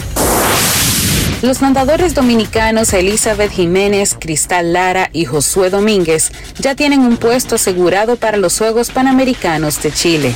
Los 1.41 1.61
nadadores 1.61 2.15
dominicanos 2.15 2.93
Elizabeth 2.93 3.51
Jiménez, 3.51 4.15
Cristal 4.19 4.73
Lara 4.73 5.09
y 5.13 5.25
Josué 5.25 5.69
Domínguez 5.69 6.31
ya 6.59 6.75
tienen 6.75 7.01
un 7.01 7.17
puesto 7.17 7.55
asegurado 7.55 8.15
para 8.15 8.37
los 8.37 8.57
Juegos 8.57 8.89
Panamericanos 8.89 9.81
de 9.83 9.91
Chile. 9.91 10.35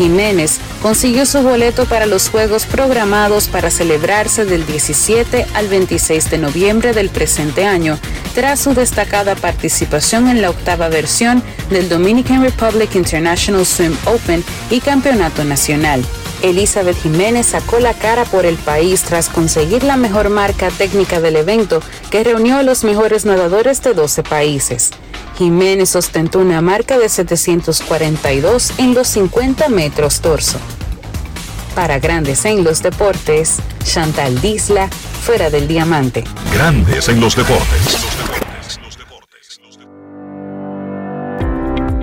Jiménez 0.00 0.60
consiguió 0.80 1.26
su 1.26 1.42
boleto 1.42 1.84
para 1.84 2.06
los 2.06 2.30
Juegos 2.30 2.64
programados 2.64 3.48
para 3.48 3.70
celebrarse 3.70 4.46
del 4.46 4.64
17 4.64 5.46
al 5.52 5.68
26 5.68 6.30
de 6.30 6.38
noviembre 6.38 6.94
del 6.94 7.10
presente 7.10 7.66
año, 7.66 7.98
tras 8.34 8.60
su 8.60 8.72
destacada 8.72 9.34
participación 9.34 10.28
en 10.28 10.40
la 10.40 10.48
octava 10.48 10.88
versión 10.88 11.42
del 11.68 11.90
Dominican 11.90 12.42
Republic 12.42 12.94
International 12.94 13.66
Swim 13.66 13.94
Open 14.06 14.42
y 14.70 14.80
Campeonato 14.80 15.44
Nacional. 15.44 16.02
Elizabeth 16.42 16.96
Jiménez 17.02 17.46
sacó 17.46 17.78
la 17.80 17.94
cara 17.94 18.24
por 18.24 18.46
el 18.46 18.56
país 18.56 19.02
tras 19.02 19.28
conseguir 19.28 19.84
la 19.84 19.96
mejor 19.96 20.30
marca 20.30 20.70
técnica 20.70 21.20
del 21.20 21.36
evento 21.36 21.82
que 22.10 22.24
reunió 22.24 22.56
a 22.56 22.62
los 22.62 22.84
mejores 22.84 23.24
nadadores 23.24 23.82
de 23.82 23.94
12 23.94 24.22
países. 24.22 24.90
Jiménez 25.36 25.96
ostentó 25.96 26.38
una 26.38 26.60
marca 26.60 26.98
de 26.98 27.08
742 27.08 28.72
en 28.78 28.94
los 28.94 29.08
50 29.08 29.68
metros 29.68 30.20
torso. 30.20 30.58
Para 31.74 31.98
Grandes 31.98 32.44
en 32.44 32.64
los 32.64 32.82
Deportes, 32.82 33.56
Chantal 33.84 34.40
Disla, 34.40 34.88
fuera 35.22 35.50
del 35.50 35.68
diamante. 35.68 36.24
Grandes 36.52 37.08
en 37.08 37.20
los 37.20 37.36
deportes. 37.36 37.96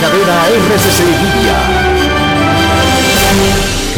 Cadena 0.00 0.46
RCC 0.46 1.02
Media. 1.22 1.81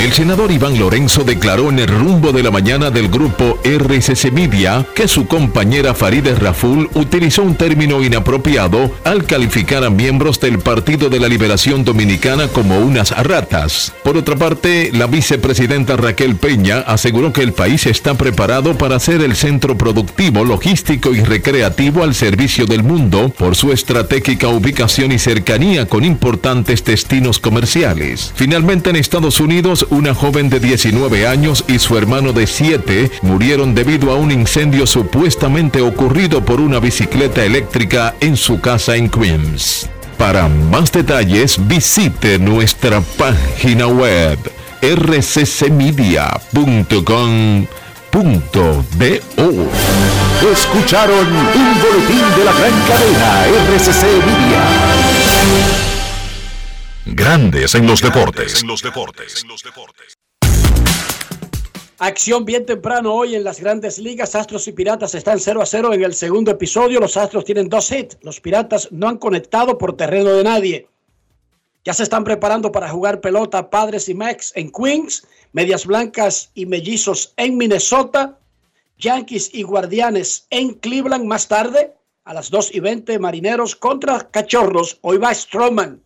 El 0.05 0.13
senador 0.13 0.53
Iván 0.53 0.79
Lorenzo 0.79 1.25
declaró 1.25 1.71
en 1.71 1.79
el 1.79 1.89
rumbo 1.89 2.31
de 2.31 2.43
la 2.43 2.51
mañana 2.51 2.91
del 2.91 3.09
grupo 3.09 3.59
RCC 3.65 4.33
Media 4.33 4.87
que 4.95 5.09
su 5.09 5.27
compañera 5.27 5.95
Farideh 5.95 6.35
Raful 6.35 6.91
utilizó 6.93 7.43
un 7.43 7.55
término 7.55 8.03
inapropiado 8.03 8.93
al 9.05 9.25
calificar 9.25 9.83
a 9.83 9.89
miembros 9.89 10.39
del 10.41 10.59
Partido 10.59 11.09
de 11.09 11.21
la 11.21 11.29
Liberación 11.29 11.87
Dominicana 11.87 12.49
como 12.49 12.81
unas 12.81 13.13
ratas. 13.17 13.95
Por 14.03 14.19
otra 14.19 14.37
parte, 14.37 14.91
la 14.93 15.07
vicepresidenta 15.07 15.97
Raquel 15.97 16.37
Peña 16.37 16.81
aseguró 16.81 17.33
que 17.33 17.41
el 17.41 17.55
país 17.55 17.87
está 17.87 18.13
preparado 18.13 18.77
para 18.77 19.01
ser 19.01 19.23
el 19.23 19.35
centro 19.35 19.79
productivo, 19.79 20.45
logístico 20.45 21.15
y 21.15 21.23
recreativo 21.23 22.03
al 22.03 22.15
servicio 22.15 22.67
del 22.67 22.83
mundo 22.83 23.31
por 23.31 23.57
su 23.57 23.73
estratégica 23.73 24.49
ubicación 24.49 25.13
y 25.13 25.19
cercanía 25.19 25.89
con 25.89 26.05
importantes 26.05 26.85
destinos 26.85 27.39
comerciales. 27.39 28.35
Finalmente, 28.37 28.91
en 28.91 28.97
Estados 28.97 29.41
Unidos, 29.41 29.87
una 29.95 30.15
joven 30.15 30.51
de 30.51 30.61
19 30.61 31.27
años 31.27 31.65
y 31.69 31.79
su 31.79 31.97
hermano 31.97 32.33
de 32.33 32.47
7 32.47 33.11
murieron 33.23 33.75
debido 33.75 34.11
a 34.11 34.17
un 34.17 34.31
incendio 34.31 34.87
supuestamente 34.87 35.81
ocurrido 35.81 36.45
por 36.45 36.61
una 36.61 36.81
bicicleta 36.81 37.45
eléctrica 37.45 38.15
en 38.21 38.37
su 38.37 38.61
casa 38.61 38.97
en 38.97 39.09
Queens. 39.09 39.89
Para 40.19 40.49
más 40.49 40.93
detalles, 40.93 41.57
visite 41.67 42.39
nuestra 42.39 43.01
página 43.01 43.87
web 43.87 44.39
rccmedia.com.do. 44.83 46.35
Escucharon 50.53 51.27
un 51.27 51.81
boletín 51.81 52.25
de 52.37 52.45
la 52.45 52.53
gran 52.53 52.73
cadena 52.87 53.47
RCC 53.47 54.03
Media. 54.27 55.94
Grandes 57.07 57.75
en 57.75 57.87
los 57.87 58.01
deportes. 58.01 58.65
Acción 61.99 62.47
bien 62.47 62.65
temprano 62.65 63.13
hoy 63.13 63.35
en 63.35 63.45
las 63.45 63.61
grandes 63.61 63.99
ligas. 63.99 64.35
Astros 64.35 64.67
y 64.69 64.73
Piratas 64.73 65.15
están 65.15 65.39
0 65.39 65.61
a 65.61 65.67
0 65.67 65.93
en 65.93 66.03
el 66.03 66.15
segundo 66.15 66.51
episodio. 66.51 67.01
Los 67.01 67.19
Astros 67.19 67.45
tienen 67.45 67.69
dos 67.69 67.93
hits. 67.93 68.17
Los 68.23 68.41
Piratas 68.41 68.89
no 68.91 69.07
han 69.09 69.19
conectado 69.19 69.77
por 69.77 69.99
terreno 69.99 70.31
de 70.31 70.45
nadie. 70.45 70.89
Ya 71.85 71.93
se 71.93 72.05
están 72.05 72.25
preparando 72.25 72.73
para 72.73 72.89
jugar 72.89 73.21
pelota 73.21 73.69
Padres 73.69 74.09
y 74.09 74.15
Mex 74.15 74.53
en 74.55 74.73
Queens, 74.73 75.27
Medias 75.53 75.85
Blancas 75.85 76.53
y 76.55 76.65
Mellizos 76.65 77.35
en 77.37 77.59
Minnesota, 77.59 78.39
Yankees 78.97 79.51
y 79.53 79.63
Guardianes 79.63 80.47
en 80.49 80.73
Cleveland 80.73 81.27
más 81.27 81.49
tarde, 81.49 81.93
a 82.25 82.33
las 82.33 82.49
2 82.49 82.75
y 82.75 82.81
20, 82.81 83.19
Marineros 83.19 83.77
contra 83.77 84.31
Cachorros. 84.31 84.97
Hoy 85.03 85.19
va 85.19 85.35
Stroman. 85.35 86.04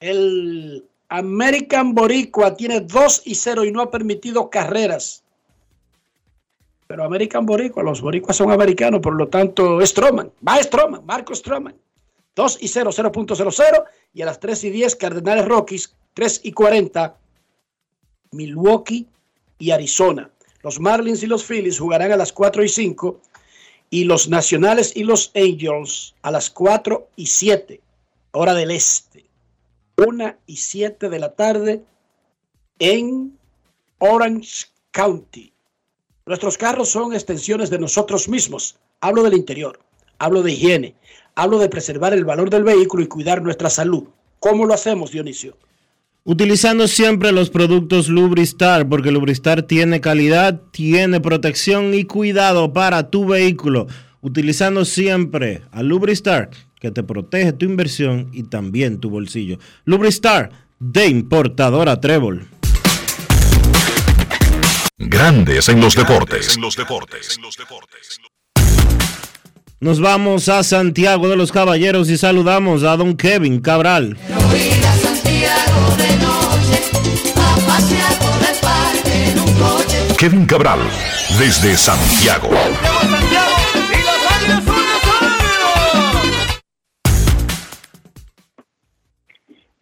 El 0.00 0.88
American 1.10 1.94
Boricua 1.94 2.56
tiene 2.56 2.80
2 2.80 3.22
y 3.26 3.34
0 3.34 3.64
y 3.64 3.72
no 3.72 3.82
ha 3.82 3.90
permitido 3.90 4.48
carreras. 4.48 5.22
Pero 6.86 7.04
American 7.04 7.46
Boricua, 7.46 7.82
los 7.82 8.00
boricuas 8.00 8.36
son 8.36 8.50
americanos, 8.50 9.00
por 9.00 9.14
lo 9.14 9.28
tanto, 9.28 9.84
Stroman. 9.84 10.32
Va 10.46 10.60
Stroman, 10.62 11.04
Marco 11.04 11.34
Stroman. 11.34 11.74
2 12.34 12.58
y 12.62 12.68
0, 12.68 12.90
0.00. 12.90 13.84
Y 14.14 14.22
a 14.22 14.26
las 14.26 14.40
3 14.40 14.64
y 14.64 14.70
10, 14.70 14.96
Cardenales 14.96 15.46
Rockies, 15.46 15.94
3 16.14 16.40
y 16.44 16.52
40, 16.52 17.16
Milwaukee 18.32 19.06
y 19.58 19.70
Arizona. 19.70 20.30
Los 20.62 20.80
Marlins 20.80 21.22
y 21.22 21.26
los 21.26 21.44
Phillies 21.44 21.78
jugarán 21.78 22.12
a 22.12 22.16
las 22.16 22.32
4 22.32 22.64
y 22.64 22.68
5 22.68 23.20
y 23.90 24.04
los 24.04 24.28
Nacionales 24.28 24.96
y 24.96 25.04
los 25.04 25.32
Angels 25.34 26.14
a 26.22 26.30
las 26.30 26.48
4 26.50 27.08
y 27.16 27.26
7, 27.26 27.80
hora 28.32 28.54
del 28.54 28.70
este. 28.70 29.09
1 30.00 30.36
y 30.46 30.56
7 30.56 31.10
de 31.10 31.18
la 31.18 31.32
tarde 31.32 31.82
en 32.78 33.36
Orange 33.98 34.68
County. 34.92 35.52
Nuestros 36.24 36.56
carros 36.56 36.88
son 36.88 37.12
extensiones 37.12 37.68
de 37.68 37.78
nosotros 37.78 38.28
mismos. 38.28 38.76
Hablo 39.02 39.22
del 39.22 39.34
interior, 39.34 39.78
hablo 40.18 40.42
de 40.42 40.52
higiene, 40.52 40.94
hablo 41.34 41.58
de 41.58 41.68
preservar 41.68 42.14
el 42.14 42.24
valor 42.24 42.48
del 42.48 42.64
vehículo 42.64 43.02
y 43.02 43.08
cuidar 43.08 43.42
nuestra 43.42 43.68
salud. 43.68 44.04
¿Cómo 44.38 44.64
lo 44.64 44.72
hacemos, 44.72 45.10
Dionisio? 45.10 45.58
Utilizando 46.24 46.88
siempre 46.88 47.32
los 47.32 47.50
productos 47.50 48.08
Lubristar, 48.08 48.88
porque 48.88 49.10
Lubristar 49.10 49.64
tiene 49.64 50.00
calidad, 50.00 50.62
tiene 50.70 51.20
protección 51.20 51.92
y 51.92 52.04
cuidado 52.04 52.72
para 52.72 53.10
tu 53.10 53.26
vehículo. 53.26 53.86
Utilizando 54.22 54.84
siempre 54.86 55.62
a 55.72 55.82
Lubristar, 55.82 56.50
que 56.80 56.90
te 56.90 57.02
protege 57.02 57.52
tu 57.52 57.66
inversión 57.66 58.30
y 58.32 58.44
también 58.44 58.98
tu 58.98 59.10
bolsillo. 59.10 59.58
Lubristar, 59.84 60.50
de 60.78 61.06
importadora 61.06 62.00
Trébol. 62.00 62.48
Grandes 64.98 65.68
en 65.68 65.80
los 65.80 65.94
deportes. 65.94 66.58
Nos 69.80 70.00
vamos 70.00 70.48
a 70.48 70.62
Santiago 70.62 71.28
de 71.28 71.36
los 71.36 71.52
Caballeros 71.52 72.10
y 72.10 72.18
saludamos 72.18 72.82
a 72.82 72.96
don 72.96 73.16
Kevin 73.16 73.60
Cabral. 73.60 74.18
Kevin 80.18 80.44
Cabral, 80.44 80.80
desde 81.38 81.78
Santiago. 81.78 82.50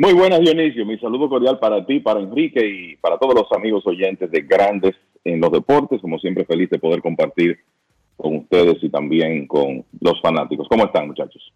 Muy 0.01 0.13
buenas, 0.13 0.39
Dionisio. 0.39 0.87
Mi 0.87 0.97
saludo 1.01 1.29
cordial 1.29 1.59
para 1.59 1.85
ti, 1.85 1.99
para 1.99 2.21
Enrique 2.21 2.65
y 2.65 2.97
para 2.99 3.19
todos 3.19 3.35
los 3.35 3.51
amigos 3.51 3.85
oyentes 3.85 4.31
de 4.31 4.43
Grandes 4.43 4.95
en 5.25 5.41
los 5.41 5.51
Deportes. 5.51 6.01
Como 6.01 6.21
siempre, 6.21 6.45
feliz 6.45 6.71
de 6.71 6.79
poder 6.79 7.03
compartir 7.03 7.59
con 8.17 8.37
ustedes 8.37 8.77
y 8.81 8.91
también 8.91 9.49
con 9.49 9.85
los 10.01 10.21
fanáticos. 10.23 10.69
¿Cómo 10.69 10.85
están, 10.85 11.09
muchachos? 11.09 11.53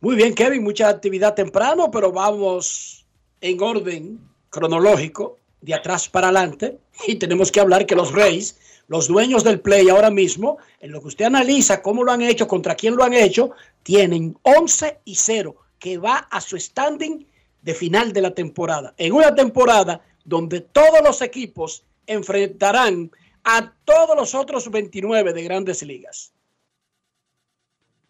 Muy 0.00 0.14
bien, 0.14 0.36
Kevin, 0.36 0.62
mucha 0.62 0.88
actividad 0.88 1.34
temprano, 1.34 1.90
pero 1.90 2.12
vamos 2.12 3.04
en 3.40 3.60
orden 3.60 4.20
cronológico. 4.50 5.38
de 5.60 5.74
atrás 5.74 6.08
para 6.08 6.28
adelante. 6.28 6.78
Y 7.08 7.16
tenemos 7.16 7.50
que 7.50 7.58
hablar 7.58 7.86
que 7.86 7.96
los 7.96 8.12
Reyes, 8.12 8.84
los 8.86 9.08
dueños 9.08 9.42
del 9.42 9.58
play 9.58 9.88
ahora 9.88 10.10
mismo, 10.10 10.58
en 10.78 10.92
lo 10.92 11.00
que 11.00 11.08
usted 11.08 11.24
analiza 11.24 11.82
cómo 11.82 12.04
lo 12.04 12.12
han 12.12 12.22
hecho, 12.22 12.46
contra 12.46 12.76
quién 12.76 12.94
lo 12.94 13.02
han 13.02 13.14
hecho, 13.14 13.50
tienen 13.82 14.36
11 14.42 15.00
y 15.04 15.16
0, 15.16 15.56
que 15.80 15.98
va 15.98 16.18
a 16.30 16.40
su 16.40 16.56
standing 16.56 17.26
de 17.62 17.74
final 17.74 18.12
de 18.12 18.22
la 18.22 18.34
temporada. 18.34 18.94
En 18.96 19.12
una 19.12 19.34
temporada 19.34 20.00
donde 20.24 20.60
todos 20.60 21.00
los 21.04 21.22
equipos 21.22 21.84
enfrentarán 22.06 23.10
a 23.44 23.72
todos 23.84 24.16
los 24.16 24.34
otros 24.34 24.70
29 24.70 25.32
de 25.32 25.42
grandes 25.42 25.82
ligas. 25.82 26.32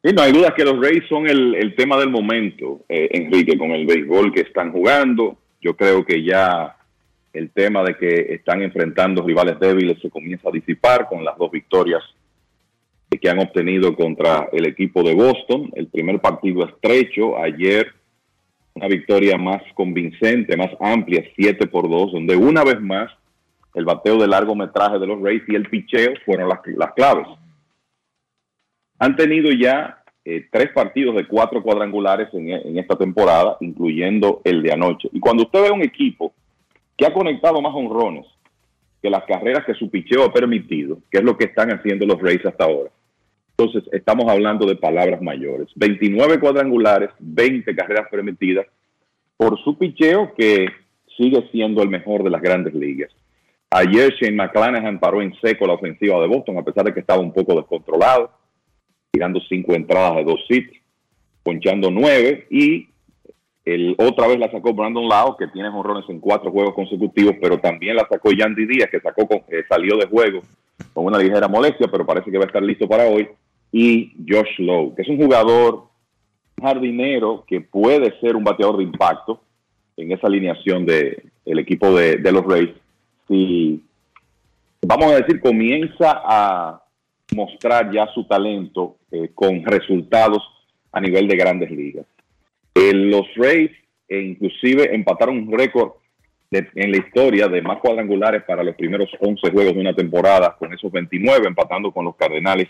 Sí, 0.02 0.12
no 0.14 0.22
hay 0.22 0.32
duda 0.32 0.54
que 0.54 0.64
los 0.64 0.80
Rays 0.80 1.04
son 1.08 1.28
el, 1.28 1.54
el 1.54 1.76
tema 1.76 1.98
del 1.98 2.08
momento, 2.08 2.80
eh, 2.88 3.08
Enrique, 3.12 3.58
con 3.58 3.70
el 3.72 3.86
béisbol 3.86 4.32
que 4.32 4.40
están 4.40 4.72
jugando. 4.72 5.36
Yo 5.60 5.76
creo 5.76 6.04
que 6.04 6.24
ya 6.24 6.76
el 7.32 7.50
tema 7.50 7.84
de 7.84 7.96
que 7.96 8.34
están 8.34 8.62
enfrentando 8.62 9.22
rivales 9.22 9.60
débiles 9.60 10.00
se 10.00 10.10
comienza 10.10 10.48
a 10.48 10.52
disipar 10.52 11.06
con 11.06 11.24
las 11.24 11.36
dos 11.36 11.50
victorias 11.50 12.02
que 13.20 13.28
han 13.28 13.40
obtenido 13.40 13.94
contra 13.94 14.48
el 14.52 14.66
equipo 14.66 15.02
de 15.02 15.14
Boston. 15.14 15.70
El 15.74 15.88
primer 15.88 16.20
partido 16.20 16.64
estrecho, 16.66 17.36
ayer 17.36 17.92
una 18.74 18.86
victoria 18.88 19.36
más 19.36 19.62
convincente, 19.74 20.56
más 20.56 20.70
amplia, 20.80 21.24
7 21.36 21.66
por 21.66 21.88
2, 21.88 22.12
donde 22.12 22.36
una 22.36 22.64
vez 22.64 22.80
más 22.80 23.10
el 23.74 23.84
bateo 23.84 24.18
de 24.18 24.26
largometraje 24.26 24.98
de 24.98 25.06
los 25.06 25.20
Rays 25.20 25.42
y 25.48 25.54
el 25.54 25.68
picheo 25.68 26.12
fueron 26.24 26.48
las, 26.48 26.60
las 26.76 26.92
claves. 26.92 27.26
Han 28.98 29.16
tenido 29.16 29.50
ya 29.52 30.02
eh, 30.24 30.46
tres 30.50 30.70
partidos 30.72 31.16
de 31.16 31.26
cuatro 31.26 31.62
cuadrangulares 31.62 32.28
en, 32.32 32.50
en 32.50 32.78
esta 32.78 32.96
temporada, 32.96 33.56
incluyendo 33.60 34.42
el 34.44 34.62
de 34.62 34.72
anoche. 34.72 35.08
Y 35.12 35.20
cuando 35.20 35.44
usted 35.44 35.62
ve 35.62 35.70
un 35.70 35.82
equipo 35.82 36.32
que 36.96 37.06
ha 37.06 37.12
conectado 37.12 37.60
más 37.62 37.74
honrones 37.74 38.26
que 39.02 39.08
las 39.08 39.24
carreras 39.24 39.64
que 39.64 39.74
su 39.74 39.90
picheo 39.90 40.24
ha 40.24 40.32
permitido, 40.32 40.98
que 41.10 41.18
es 41.18 41.24
lo 41.24 41.36
que 41.36 41.46
están 41.46 41.70
haciendo 41.70 42.06
los 42.06 42.20
Rays 42.20 42.44
hasta 42.44 42.64
ahora. 42.64 42.90
Entonces, 43.62 43.92
estamos 43.92 44.24
hablando 44.30 44.64
de 44.64 44.74
palabras 44.74 45.20
mayores. 45.20 45.68
29 45.76 46.40
cuadrangulares, 46.40 47.10
20 47.18 47.76
carreras 47.76 48.08
permitidas 48.10 48.66
por 49.36 49.62
su 49.62 49.76
picheo 49.76 50.32
que 50.34 50.66
sigue 51.14 51.46
siendo 51.52 51.82
el 51.82 51.90
mejor 51.90 52.22
de 52.22 52.30
las 52.30 52.40
grandes 52.40 52.72
ligas. 52.72 53.10
Ayer 53.70 54.14
Shane 54.14 54.34
McClanahan 54.34 54.98
paró 54.98 55.20
en 55.20 55.34
seco 55.42 55.66
la 55.66 55.74
ofensiva 55.74 56.18
de 56.22 56.26
Boston, 56.26 56.56
a 56.56 56.62
pesar 56.62 56.86
de 56.86 56.94
que 56.94 57.00
estaba 57.00 57.20
un 57.20 57.34
poco 57.34 57.54
descontrolado, 57.54 58.30
tirando 59.10 59.38
cinco 59.46 59.74
entradas 59.74 60.16
de 60.16 60.24
dos 60.24 60.40
hits, 60.48 60.78
ponchando 61.42 61.90
nueve 61.90 62.46
y 62.50 62.88
el, 63.66 63.94
otra 63.98 64.26
vez 64.26 64.38
la 64.38 64.50
sacó 64.50 64.72
Brandon 64.72 65.06
Lau, 65.06 65.36
que 65.36 65.48
tiene 65.48 65.68
honrones 65.68 66.08
en 66.08 66.18
cuatro 66.18 66.50
juegos 66.50 66.74
consecutivos, 66.74 67.34
pero 67.42 67.58
también 67.58 67.96
la 67.96 68.08
sacó 68.10 68.32
Yandy 68.32 68.64
Díaz, 68.64 68.88
que 68.90 69.00
sacó 69.00 69.28
con- 69.28 69.42
eh, 69.50 69.64
salió 69.68 69.98
de 69.98 70.06
juego 70.06 70.40
con 70.94 71.04
una 71.04 71.18
ligera 71.18 71.46
molestia, 71.46 71.88
pero 71.92 72.06
parece 72.06 72.30
que 72.30 72.38
va 72.38 72.44
a 72.44 72.46
estar 72.46 72.62
listo 72.62 72.88
para 72.88 73.04
hoy. 73.04 73.28
Y 73.72 74.12
Josh 74.28 74.58
Lowe, 74.58 74.94
que 74.94 75.02
es 75.02 75.08
un 75.08 75.16
jugador 75.16 75.84
jardinero 76.60 77.44
que 77.46 77.60
puede 77.60 78.18
ser 78.20 78.36
un 78.36 78.44
bateador 78.44 78.76
de 78.78 78.84
impacto 78.84 79.40
en 79.96 80.12
esa 80.12 80.26
alineación 80.26 80.84
del 80.86 81.22
el 81.46 81.58
equipo 81.58 81.94
de, 81.94 82.16
de 82.16 82.32
los 82.32 82.44
Rays. 82.44 82.70
Si, 83.28 83.82
vamos 84.82 85.12
a 85.12 85.16
decir, 85.16 85.40
comienza 85.40 86.20
a 86.24 86.82
mostrar 87.34 87.90
ya 87.92 88.06
su 88.08 88.24
talento 88.24 88.96
eh, 89.10 89.30
con 89.34 89.64
resultados 89.64 90.42
a 90.92 91.00
nivel 91.00 91.28
de 91.28 91.36
grandes 91.36 91.70
ligas. 91.70 92.06
Eh, 92.74 92.92
los 92.92 93.26
Rays 93.36 93.70
eh, 94.08 94.20
inclusive 94.20 94.94
empataron 94.94 95.38
un 95.38 95.52
récord 95.56 95.92
de- 96.50 96.68
en 96.74 96.90
la 96.90 96.98
historia 96.98 97.46
de 97.48 97.62
más 97.62 97.78
cuadrangulares 97.78 98.42
para 98.42 98.62
los 98.64 98.74
primeros 98.74 99.08
11 99.20 99.50
juegos 99.50 99.74
de 99.74 99.80
una 99.80 99.94
temporada, 99.94 100.56
con 100.58 100.72
esos 100.72 100.90
29, 100.90 101.46
empatando 101.46 101.92
con 101.92 102.04
los 102.04 102.16
Cardenales 102.16 102.68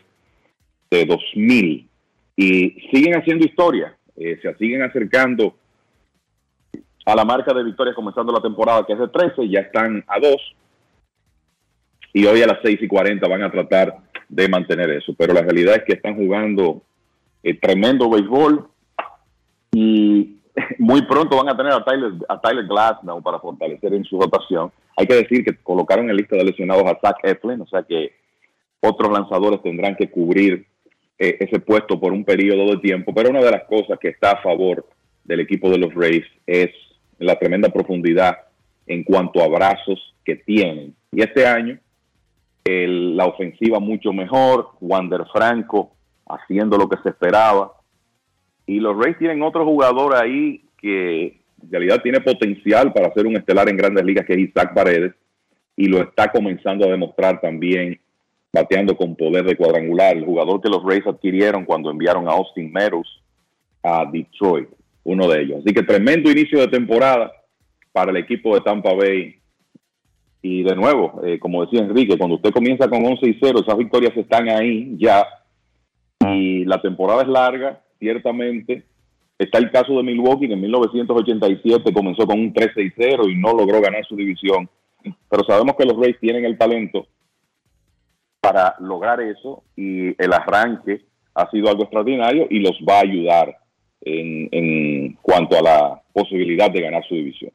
de 0.91 1.05
2000. 1.05 1.89
Y 2.37 2.71
siguen 2.93 3.15
haciendo 3.15 3.45
historia, 3.45 3.97
eh, 4.17 4.39
se 4.43 4.55
siguen 4.55 4.83
acercando 4.83 5.55
a 7.05 7.15
la 7.15 7.25
marca 7.25 7.53
de 7.53 7.65
victorias 7.65 7.95
comenzando 7.95 8.33
la 8.33 8.41
temporada, 8.41 8.85
que 8.87 8.93
es 8.93 8.99
de 8.99 9.09
13, 9.09 9.49
ya 9.49 9.61
están 9.61 10.05
a 10.07 10.19
2. 10.19 10.37
Y 12.13 12.27
hoy 12.27 12.43
a 12.43 12.47
las 12.47 12.59
6 12.63 12.79
y 12.83 12.89
40 12.89 13.27
van 13.29 13.43
a 13.43 13.51
tratar 13.51 13.97
de 14.29 14.49
mantener 14.49 14.91
eso. 14.91 15.15
Pero 15.17 15.33
la 15.33 15.43
realidad 15.43 15.77
es 15.77 15.85
que 15.85 15.95
están 15.95 16.17
jugando 16.17 16.83
eh, 17.43 17.55
tremendo 17.55 18.11
béisbol 18.11 18.69
y 19.73 20.37
muy 20.79 21.03
pronto 21.03 21.37
van 21.37 21.49
a 21.49 21.57
tener 21.57 21.73
a 21.73 21.85
Tyler, 21.85 22.13
a 22.29 22.41
Tyler 22.41 22.67
Glasnow 22.67 23.23
para 23.23 23.39
fortalecer 23.39 23.95
en 23.95 24.05
su 24.05 24.21
rotación. 24.21 24.73
Hay 24.97 25.07
que 25.07 25.15
decir 25.15 25.45
que 25.45 25.57
colocaron 25.57 26.11
en 26.11 26.17
lista 26.17 26.37
de 26.37 26.45
lesionados 26.45 26.85
a 26.85 26.99
Zach 27.01 27.17
Eflin, 27.23 27.61
o 27.61 27.67
sea 27.67 27.83
que 27.83 28.13
otros 28.81 29.13
lanzadores 29.13 29.63
tendrán 29.63 29.97
que 29.97 30.11
cubrir 30.11 30.67
eh, 31.23 31.37
ese 31.39 31.61
puesto 31.61 32.01
por 32.01 32.15
un 32.15 32.25
periodo 32.25 32.73
de 32.73 32.79
tiempo, 32.79 33.13
pero 33.15 33.29
una 33.29 33.43
de 33.43 33.51
las 33.51 33.65
cosas 33.65 33.99
que 33.99 34.09
está 34.09 34.33
a 34.33 34.43
favor 34.43 34.87
del 35.23 35.41
equipo 35.41 35.71
de 35.71 35.77
los 35.77 35.95
Rays 35.95 36.25
es 36.47 36.71
la 37.19 37.39
tremenda 37.39 37.69
profundidad 37.69 38.39
en 38.87 39.05
cuanto 39.05 39.43
a 39.43 39.49
brazos 39.49 40.15
que 40.25 40.37
tienen. 40.37 40.95
Y 41.13 41.21
este 41.23 41.47
año 41.47 41.79
la 42.65 43.27
ofensiva 43.27 43.81
mucho 43.81 44.13
mejor, 44.13 44.71
Wander 44.81 45.25
Franco 45.33 45.93
haciendo 46.27 46.79
lo 46.79 46.89
que 46.89 46.97
se 47.03 47.11
esperaba. 47.11 47.73
Y 48.67 48.81
los 48.81 48.97
Rays 48.97 49.19
tienen 49.19 49.43
otro 49.43 49.65
jugador 49.65 50.15
ahí 50.15 50.65
que 50.79 51.41
en 51.63 51.71
realidad 51.71 52.01
tiene 52.03 52.21
potencial 52.21 52.93
para 52.93 53.13
ser 53.13 53.27
un 53.27 53.37
estelar 53.37 53.69
en 53.69 53.77
grandes 53.77 54.05
ligas, 54.05 54.25
que 54.25 54.35
es 54.35 54.39
Isaac 54.39 54.73
Paredes, 54.75 55.15
y 55.77 55.87
lo 55.87 56.01
está 56.01 56.31
comenzando 56.31 56.87
a 56.87 56.91
demostrar 56.91 57.41
también 57.41 58.01
bateando 58.53 58.97
con 58.97 59.17
poder 59.17 59.45
de 59.45 59.57
cuadrangular. 59.57 60.17
El 60.17 60.25
jugador 60.25 60.61
que 60.61 60.69
los 60.69 60.83
Rays 60.85 61.07
adquirieron 61.07 61.65
cuando 61.65 61.91
enviaron 61.91 62.29
a 62.29 62.33
Austin 62.33 62.73
Meadows 62.73 63.23
a 63.83 64.05
Detroit, 64.11 64.69
uno 65.05 65.29
de 65.29 65.43
ellos. 65.43 65.61
Así 65.61 65.75
que 65.75 65.83
tremendo 65.83 66.31
inicio 66.31 66.61
de 66.61 66.69
temporada 66.69 67.33
para 67.93 68.11
el 68.11 68.17
equipo 68.19 68.55
de 68.55 68.61
Tampa 68.61 68.93
Bay. 68.95 69.37
Y 70.43 70.63
de 70.63 70.75
nuevo, 70.75 71.21
eh, 71.25 71.39
como 71.39 71.65
decía 71.65 71.81
Enrique, 71.81 72.17
cuando 72.17 72.37
usted 72.37 72.51
comienza 72.51 72.89
con 72.89 73.05
11 73.05 73.29
y 73.29 73.39
0, 73.41 73.61
esas 73.61 73.77
victorias 73.77 74.17
están 74.17 74.49
ahí 74.49 74.97
ya. 74.99 75.27
Y 76.33 76.65
la 76.65 76.81
temporada 76.81 77.23
es 77.23 77.29
larga, 77.29 77.83
ciertamente. 77.99 78.85
Está 79.39 79.59
el 79.59 79.71
caso 79.71 79.97
de 79.97 80.03
Milwaukee, 80.03 80.49
que 80.49 80.55
en 80.55 80.61
1987 80.61 81.93
comenzó 81.93 82.27
con 82.27 82.41
un 82.41 82.53
13 82.53 82.83
y 82.83 82.91
0 82.97 83.29
y 83.29 83.37
no 83.37 83.55
logró 83.55 83.81
ganar 83.81 84.05
su 84.07 84.17
división. 84.17 84.69
Pero 85.03 85.45
sabemos 85.45 85.77
que 85.77 85.87
los 85.87 85.99
Rays 85.99 86.19
tienen 86.21 86.45
el 86.45 86.59
talento 86.59 87.07
para 88.41 88.75
lograr 88.81 89.21
eso 89.21 89.63
y 89.77 90.09
el 90.23 90.33
arranque 90.33 91.05
ha 91.35 91.51
sido 91.51 91.69
algo 91.69 91.83
extraordinario 91.83 92.47
y 92.51 92.61
los 92.61 92.77
va 92.89 92.99
a 92.99 93.03
ayudar 93.03 93.57
en, 94.03 95.15
cuanto 95.21 95.59
a 95.59 95.63
la 95.63 96.03
posibilidad 96.13 96.71
de 96.71 96.81
ganar 96.81 97.05
su 97.07 97.15
división. 97.15 97.53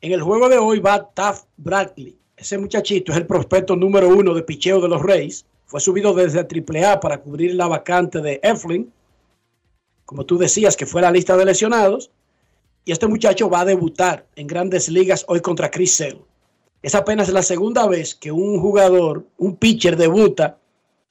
En 0.00 0.12
el 0.12 0.22
juego 0.22 0.48
de 0.48 0.58
hoy 0.58 0.78
va 0.78 1.10
Taft 1.10 1.46
Bradley. 1.56 2.16
Ese 2.36 2.58
muchachito 2.58 3.12
es 3.12 3.18
el 3.18 3.26
prospecto 3.26 3.74
número 3.74 4.08
uno 4.08 4.34
de 4.34 4.42
picheo 4.42 4.80
de 4.80 4.88
los 4.88 5.02
Reyes. 5.02 5.46
Fue 5.64 5.80
subido 5.80 6.14
desde 6.14 6.40
AAA 6.40 7.00
para 7.00 7.18
cubrir 7.18 7.54
la 7.54 7.66
vacante 7.66 8.20
de 8.20 8.38
Eflin. 8.42 8.92
Como 10.04 10.24
tú 10.24 10.38
decías, 10.38 10.76
que 10.76 10.86
fue 10.86 11.02
la 11.02 11.10
lista 11.10 11.36
de 11.36 11.44
lesionados. 11.44 12.10
Y 12.84 12.92
este 12.92 13.08
muchacho 13.08 13.50
va 13.50 13.60
a 13.60 13.64
debutar 13.64 14.26
en 14.36 14.46
grandes 14.46 14.88
ligas 14.88 15.24
hoy 15.26 15.40
contra 15.40 15.70
Chris 15.70 15.96
Sale. 15.96 16.20
Es 16.82 16.94
apenas 16.94 17.28
la 17.30 17.42
segunda 17.42 17.86
vez 17.88 18.14
que 18.14 18.30
un 18.30 18.60
jugador, 18.60 19.24
un 19.38 19.56
pitcher, 19.56 19.96
debuta 19.96 20.58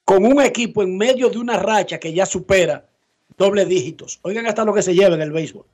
con 0.04 0.24
un 0.24 0.40
equipo 0.40 0.82
en 0.82 0.96
medio 0.96 1.28
de 1.28 1.38
una 1.38 1.58
racha 1.58 1.98
que 1.98 2.12
ya 2.12 2.24
supera 2.26 2.86
doble 3.36 3.64
dígitos. 3.66 4.18
Oigan 4.22 4.46
hasta 4.46 4.64
lo 4.64 4.72
que 4.72 4.82
se 4.82 4.94
lleva 4.94 5.14
en 5.14 5.20
el 5.22 5.32
béisbol. 5.32 5.64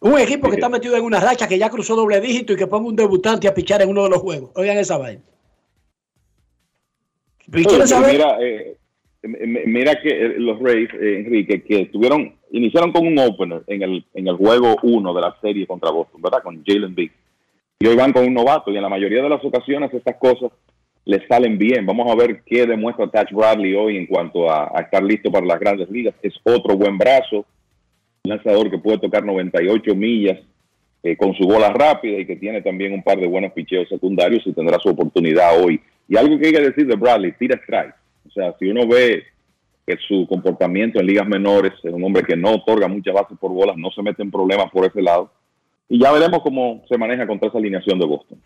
Un 0.00 0.18
equipo 0.18 0.48
que 0.48 0.54
está 0.56 0.68
metido 0.68 0.96
en 0.96 1.04
una 1.04 1.20
racha 1.20 1.48
que 1.48 1.58
ya 1.58 1.68
cruzó 1.68 1.96
doble 1.96 2.20
dígito 2.20 2.52
y 2.52 2.56
que 2.56 2.66
ponga 2.66 2.88
un 2.88 2.96
debutante 2.96 3.48
a 3.48 3.54
pichar 3.54 3.82
en 3.82 3.88
uno 3.88 4.04
de 4.04 4.10
los 4.10 4.20
juegos. 4.20 4.50
Oigan 4.54 4.76
esa 4.78 4.98
vaina. 4.98 5.22
¿Y 7.48 7.50
quieren 7.64 7.82
Oye, 7.82 7.86
saber? 7.86 8.12
Mira, 8.12 8.36
eh, 8.40 8.76
m- 9.22 9.62
mira 9.66 10.00
que 10.00 10.08
eh, 10.08 10.34
los 10.38 10.60
Rays, 10.60 10.88
eh, 10.94 11.20
Enrique, 11.24 11.62
que 11.62 11.86
tuvieron, 11.86 12.34
iniciaron 12.50 12.92
con 12.92 13.06
un 13.06 13.18
opener 13.18 13.62
en 13.66 13.82
el, 13.82 14.04
en 14.14 14.28
el 14.28 14.36
juego 14.36 14.76
1 14.82 15.14
de 15.14 15.20
la 15.20 15.36
serie 15.40 15.66
contra 15.66 15.90
Boston, 15.90 16.20
¿verdad? 16.22 16.42
Con 16.42 16.62
Jalen 16.64 16.94
Biggs. 16.94 17.14
Y 17.78 17.86
hoy 17.86 17.94
van 17.94 18.12
con 18.12 18.24
un 18.24 18.32
novato 18.32 18.70
y 18.70 18.76
en 18.76 18.82
la 18.82 18.88
mayoría 18.88 19.22
de 19.22 19.28
las 19.28 19.44
ocasiones 19.44 19.92
estas 19.92 20.16
cosas 20.16 20.50
les 21.04 21.26
salen 21.28 21.58
bien. 21.58 21.84
Vamos 21.84 22.10
a 22.10 22.14
ver 22.14 22.42
qué 22.46 22.66
demuestra 22.66 23.06
Touch 23.06 23.32
Bradley 23.32 23.74
hoy 23.74 23.98
en 23.98 24.06
cuanto 24.06 24.50
a, 24.50 24.72
estar 24.80 25.02
listo 25.02 25.30
para 25.30 25.44
las 25.44 25.60
grandes 25.60 25.90
ligas. 25.90 26.14
Es 26.22 26.34
otro 26.42 26.74
buen 26.74 26.96
brazo, 26.96 27.44
lanzador 28.24 28.70
que 28.70 28.78
puede 28.78 28.98
tocar 28.98 29.24
98 29.24 29.94
millas 29.94 30.38
eh, 31.02 31.16
con 31.18 31.34
su 31.34 31.46
bola 31.46 31.68
rápida 31.68 32.18
y 32.18 32.26
que 32.26 32.36
tiene 32.36 32.62
también 32.62 32.94
un 32.94 33.02
par 33.02 33.20
de 33.20 33.26
buenos 33.26 33.52
picheos 33.52 33.88
secundarios 33.90 34.46
y 34.46 34.54
tendrá 34.54 34.78
su 34.78 34.88
oportunidad 34.88 35.62
hoy. 35.62 35.78
Y 36.08 36.16
algo 36.16 36.38
que 36.38 36.46
hay 36.46 36.52
que 36.54 36.62
decir 36.62 36.86
de 36.86 36.96
Bradley, 36.96 37.32
tira 37.32 37.60
strike. 37.62 37.94
O 38.26 38.30
sea, 38.30 38.54
si 38.58 38.68
uno 38.68 38.86
ve 38.88 39.22
que 39.86 39.98
su 40.08 40.26
comportamiento 40.26 40.98
en 40.98 41.06
ligas 41.06 41.28
menores 41.28 41.72
es 41.84 41.92
un 41.92 42.02
hombre 42.02 42.22
que 42.22 42.36
no 42.36 42.54
otorga 42.54 42.88
muchas 42.88 43.12
bases 43.12 43.36
por 43.38 43.52
bolas, 43.52 43.76
no 43.76 43.90
se 43.90 44.02
mete 44.02 44.22
en 44.22 44.30
problemas 44.30 44.70
por 44.72 44.86
ese 44.86 45.02
lado, 45.02 45.30
y 45.88 46.00
ya 46.00 46.12
veremos 46.12 46.42
cómo 46.42 46.84
se 46.88 46.98
maneja 46.98 47.26
contra 47.26 47.48
esa 47.48 47.58
alineación 47.58 47.98
de 47.98 48.06
Boston. 48.06 48.42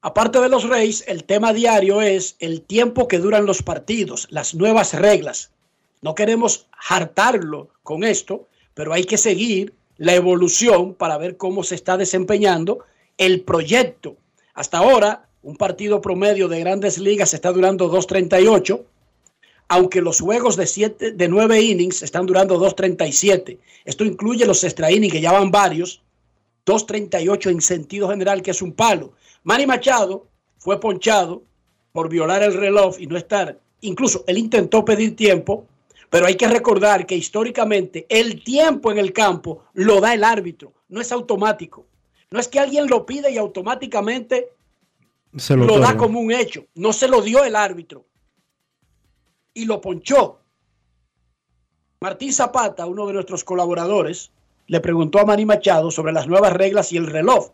Aparte 0.00 0.40
de 0.40 0.48
los 0.48 0.68
Reyes, 0.68 1.04
el 1.08 1.24
tema 1.24 1.52
diario 1.52 2.00
es 2.00 2.36
el 2.38 2.62
tiempo 2.62 3.08
que 3.08 3.18
duran 3.18 3.46
los 3.46 3.62
partidos, 3.62 4.28
las 4.30 4.54
nuevas 4.54 4.94
reglas. 4.94 5.52
No 6.02 6.14
queremos 6.14 6.68
hartarlo 6.88 7.70
con 7.82 8.04
esto, 8.04 8.46
pero 8.74 8.92
hay 8.92 9.04
que 9.04 9.18
seguir 9.18 9.74
la 9.96 10.14
evolución 10.14 10.94
para 10.94 11.18
ver 11.18 11.36
cómo 11.36 11.64
se 11.64 11.74
está 11.74 11.96
desempeñando 11.96 12.78
el 13.18 13.40
proyecto. 13.40 14.16
Hasta 14.54 14.78
ahora, 14.78 15.28
un 15.42 15.56
partido 15.56 16.00
promedio 16.00 16.46
de 16.46 16.60
grandes 16.60 16.98
ligas 16.98 17.34
está 17.34 17.50
durando 17.52 17.90
2.38, 17.90 18.80
aunque 19.68 20.00
los 20.00 20.20
juegos 20.20 20.56
de, 20.56 20.66
siete, 20.66 21.12
de 21.12 21.28
9 21.28 21.60
innings 21.60 22.02
están 22.02 22.26
durando 22.26 22.58
2.37. 22.60 23.58
Esto 23.84 24.04
incluye 24.04 24.46
los 24.46 24.62
extra 24.62 24.92
innings, 24.92 25.12
que 25.12 25.20
ya 25.20 25.32
van 25.32 25.50
varios, 25.50 26.02
2.38 26.68 27.50
en 27.50 27.60
sentido 27.62 28.10
general, 28.10 28.42
que 28.42 28.50
es 28.50 28.60
un 28.60 28.72
palo. 28.72 29.12
Manny 29.44 29.66
Machado 29.66 30.26
fue 30.58 30.78
ponchado 30.78 31.42
por 31.92 32.10
violar 32.10 32.42
el 32.42 32.54
reloj 32.54 32.96
y 32.98 33.06
no 33.06 33.16
estar. 33.16 33.58
Incluso 33.80 34.24
él 34.26 34.38
intentó 34.38 34.84
pedir 34.84 35.16
tiempo, 35.16 35.66
pero 36.10 36.26
hay 36.26 36.36
que 36.36 36.46
recordar 36.46 37.06
que 37.06 37.16
históricamente 37.16 38.06
el 38.08 38.44
tiempo 38.44 38.92
en 38.92 38.98
el 38.98 39.12
campo 39.12 39.64
lo 39.72 40.00
da 40.00 40.12
el 40.12 40.24
árbitro, 40.24 40.72
no 40.88 41.00
es 41.00 41.10
automático. 41.10 41.86
No 42.30 42.38
es 42.38 42.48
que 42.48 42.60
alguien 42.60 42.88
lo 42.88 43.06
pide 43.06 43.30
y 43.30 43.38
automáticamente 43.38 44.50
Se 45.36 45.56
lo, 45.56 45.64
lo 45.64 45.78
da 45.78 45.96
como 45.96 46.20
un 46.20 46.30
hecho. 46.30 46.66
No 46.74 46.92
se 46.92 47.08
lo 47.08 47.22
dio 47.22 47.42
el 47.44 47.56
árbitro. 47.56 48.04
Y 49.54 49.64
lo 49.64 49.80
ponchó. 49.80 50.40
Martín 52.00 52.32
Zapata, 52.32 52.86
uno 52.86 53.06
de 53.06 53.14
nuestros 53.14 53.44
colaboradores, 53.44 54.30
le 54.68 54.80
preguntó 54.80 55.18
a 55.18 55.24
Manny 55.24 55.44
Machado 55.44 55.90
sobre 55.90 56.12
las 56.12 56.26
nuevas 56.26 56.52
reglas 56.52 56.92
y 56.92 56.98
el 56.98 57.06
reloj. 57.06 57.50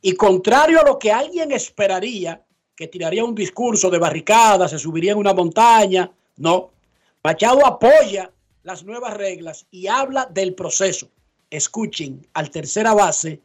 Y 0.00 0.12
contrario 0.12 0.80
a 0.80 0.84
lo 0.84 0.98
que 0.98 1.10
alguien 1.10 1.50
esperaría, 1.52 2.42
que 2.76 2.86
tiraría 2.86 3.24
un 3.24 3.34
discurso 3.34 3.90
de 3.90 3.98
barricada, 3.98 4.68
se 4.68 4.78
subiría 4.78 5.12
en 5.12 5.18
una 5.18 5.32
montaña, 5.32 6.10
no. 6.36 6.70
Machado 7.22 7.66
apoya 7.66 8.30
las 8.62 8.84
nuevas 8.84 9.14
reglas 9.14 9.66
y 9.70 9.86
habla 9.86 10.28
del 10.30 10.54
proceso. 10.54 11.08
Escuchen 11.48 12.26
al 12.34 12.50
tercera 12.50 12.92
base 12.92 13.40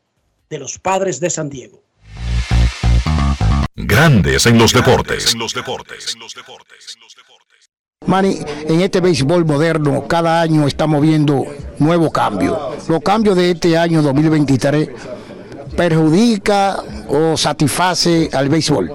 de 0.49 0.59
los 0.59 0.77
padres 0.77 1.21
de 1.21 1.29
San 1.29 1.49
Diego. 1.49 1.81
Grandes 3.75 4.45
en 4.45 4.57
los 4.57 4.73
deportes. 4.73 5.33
Manny, 6.19 6.95
en 6.95 7.28
este 8.83 9.01
béisbol 9.01 9.45
moderno, 9.45 10.05
cada 10.07 10.41
año 10.41 10.65
estamos 10.67 11.01
viendo 11.01 11.45
nuevos 11.79 12.11
cambios. 12.11 12.57
Los 12.87 13.01
cambios 13.01 13.35
de 13.35 13.51
este 13.51 13.77
año 13.77 14.01
2023 14.01 14.89
perjudica 15.75 16.77
o 17.09 17.37
satisface 17.37 18.29
al 18.33 18.49
béisbol. 18.49 18.91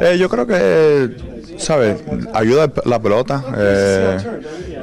Eh, 0.00 0.16
yo 0.18 0.28
creo 0.28 0.46
que, 0.46 1.10
¿sabes? 1.58 1.98
Ayuda 2.34 2.70
la 2.84 3.00
pelota. 3.00 3.44
eh, 3.56 4.18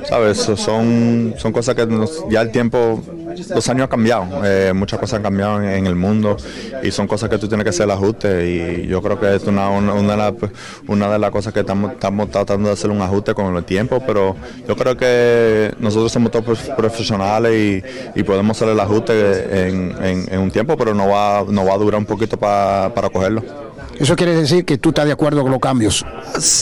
¿Sabes? 0.08 0.38
So- 0.38 0.56
Son, 0.58 1.34
cosas 1.52 1.76
que 1.76 1.88
ya 2.30 2.42
el 2.42 2.52
tiempo, 2.52 3.02
los 3.50 3.70
años 3.70 3.84
han 3.84 3.90
cambiado. 3.90 4.28
eh, 4.46 4.74
muchas 4.74 5.00
cosas 5.00 5.18
han 5.18 5.24
cambiado 5.24 5.62
en, 5.62 5.86
el 5.88 5.96
mundo 5.96 6.38
y 6.84 6.92
son 6.92 7.08
cosas 7.08 7.30
que 7.30 7.38
tú 7.38 7.48
tienes 7.48 7.64
que 7.64 7.70
hacer 7.70 7.86
el 7.86 7.92
ajuste. 7.92 8.48
Y 8.50 8.88
yo 8.88 9.02
creo 9.02 9.20
que 9.20 9.36
es 9.36 9.44
una, 9.44 9.70
una, 9.70 9.94
una 9.94 11.10
de, 11.10 11.20
las, 11.20 11.32
cosas 11.32 11.54
que 11.54 11.62
estamos, 11.62 11.94
estamos 11.94 12.30
tratando 12.32 12.70
de 12.70 12.74
hacer 12.74 12.90
un 12.90 13.02
ajuste 13.02 13.34
con 13.34 13.56
el 13.56 13.64
tiempo. 13.64 14.02
Pero 14.06 14.36
yo 14.68 14.76
creo 14.76 14.96
que 14.98 15.74
nosotros 15.80 16.12
somos 16.12 16.32
todos 16.32 16.46
prof- 16.46 16.70
profesionales 16.76 17.84
y, 18.16 18.24
podemos 18.24 18.58
hacer 18.58 18.70
el 18.70 18.80
ajuste 18.80 19.68
en, 19.68 20.40
un 20.40 20.52
tiempo, 20.52 20.76
pero 20.76 20.94
no 20.94 21.08
va, 21.10 21.46
no 21.48 21.66
va 21.66 21.74
a 21.74 21.78
durar 21.78 22.00
un 22.00 22.06
poquito 22.06 22.38
pa- 22.38 22.92
para 22.94 23.10
cogerlo. 23.10 23.67
Eso 24.00 24.16
quiere 24.16 24.36
decir 24.36 24.64
que 24.66 24.78
tú 24.78 24.90
estás 24.90 25.06
de 25.06 25.12
acuerdo 25.12 25.42
con 25.42 25.52
los 25.52 25.60
cambios. 25.60 26.06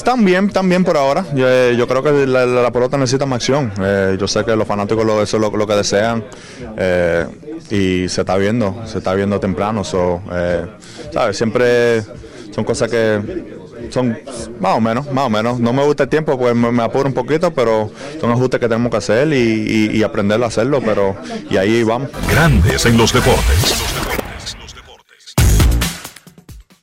También, 0.03 0.49
también 0.49 0.83
por 0.83 0.95
ahora. 0.97 1.25
Yo, 1.35 1.45
eh, 1.49 1.75
yo 1.77 1.87
creo 1.87 2.01
que 2.01 2.25
la, 2.25 2.45
la- 2.45 2.61
la 2.61 2.71
pelota 2.71 2.97
necesita 2.97 3.25
más 3.25 3.37
acción. 3.37 3.71
Eh, 3.81 4.17
yo 4.19 4.27
sé 4.27 4.43
que 4.45 4.55
los 4.55 4.67
fanáticos 4.67 5.05
lo, 5.05 5.21
eso 5.21 5.37
es 5.37 5.41
lo, 5.41 5.55
lo 5.55 5.67
que 5.67 5.73
desean 5.75 6.23
eh, 6.77 7.25
y 7.69 8.07
se 8.09 8.21
está 8.21 8.37
viendo, 8.37 8.81
se 8.85 8.99
está 8.99 9.13
viendo 9.13 9.39
temprano. 9.39 9.83
So, 9.83 10.21
eh, 10.31 10.65
¿sabes? 11.11 11.37
Siempre 11.37 12.03
son 12.51 12.63
cosas 12.63 12.89
que 12.89 13.55
son 13.89 14.17
más 14.59 14.77
o 14.77 14.81
menos, 14.81 15.11
más 15.11 15.25
o 15.25 15.29
menos. 15.29 15.59
No 15.59 15.73
me 15.73 15.83
gusta 15.83 16.03
el 16.03 16.09
tiempo, 16.09 16.37
pues 16.39 16.55
me, 16.55 16.71
me 16.71 16.83
apuro 16.83 17.07
un 17.07 17.13
poquito, 17.13 17.53
pero 17.53 17.91
son 18.19 18.31
ajustes 18.31 18.59
que 18.59 18.67
tenemos 18.67 18.89
que 18.91 18.97
hacer 18.97 19.27
y, 19.33 19.35
y- 19.91 19.97
y 19.97 20.03
aprender 20.03 20.41
a 20.41 20.47
hacerlo. 20.47 20.79
Pero 20.83 21.15
y 21.49 21.57
ahí 21.57 21.83
vamos. 21.83 22.09
Grandes 22.31 22.85
en 22.85 22.97
los 22.97 23.11
deportes. 23.13 23.94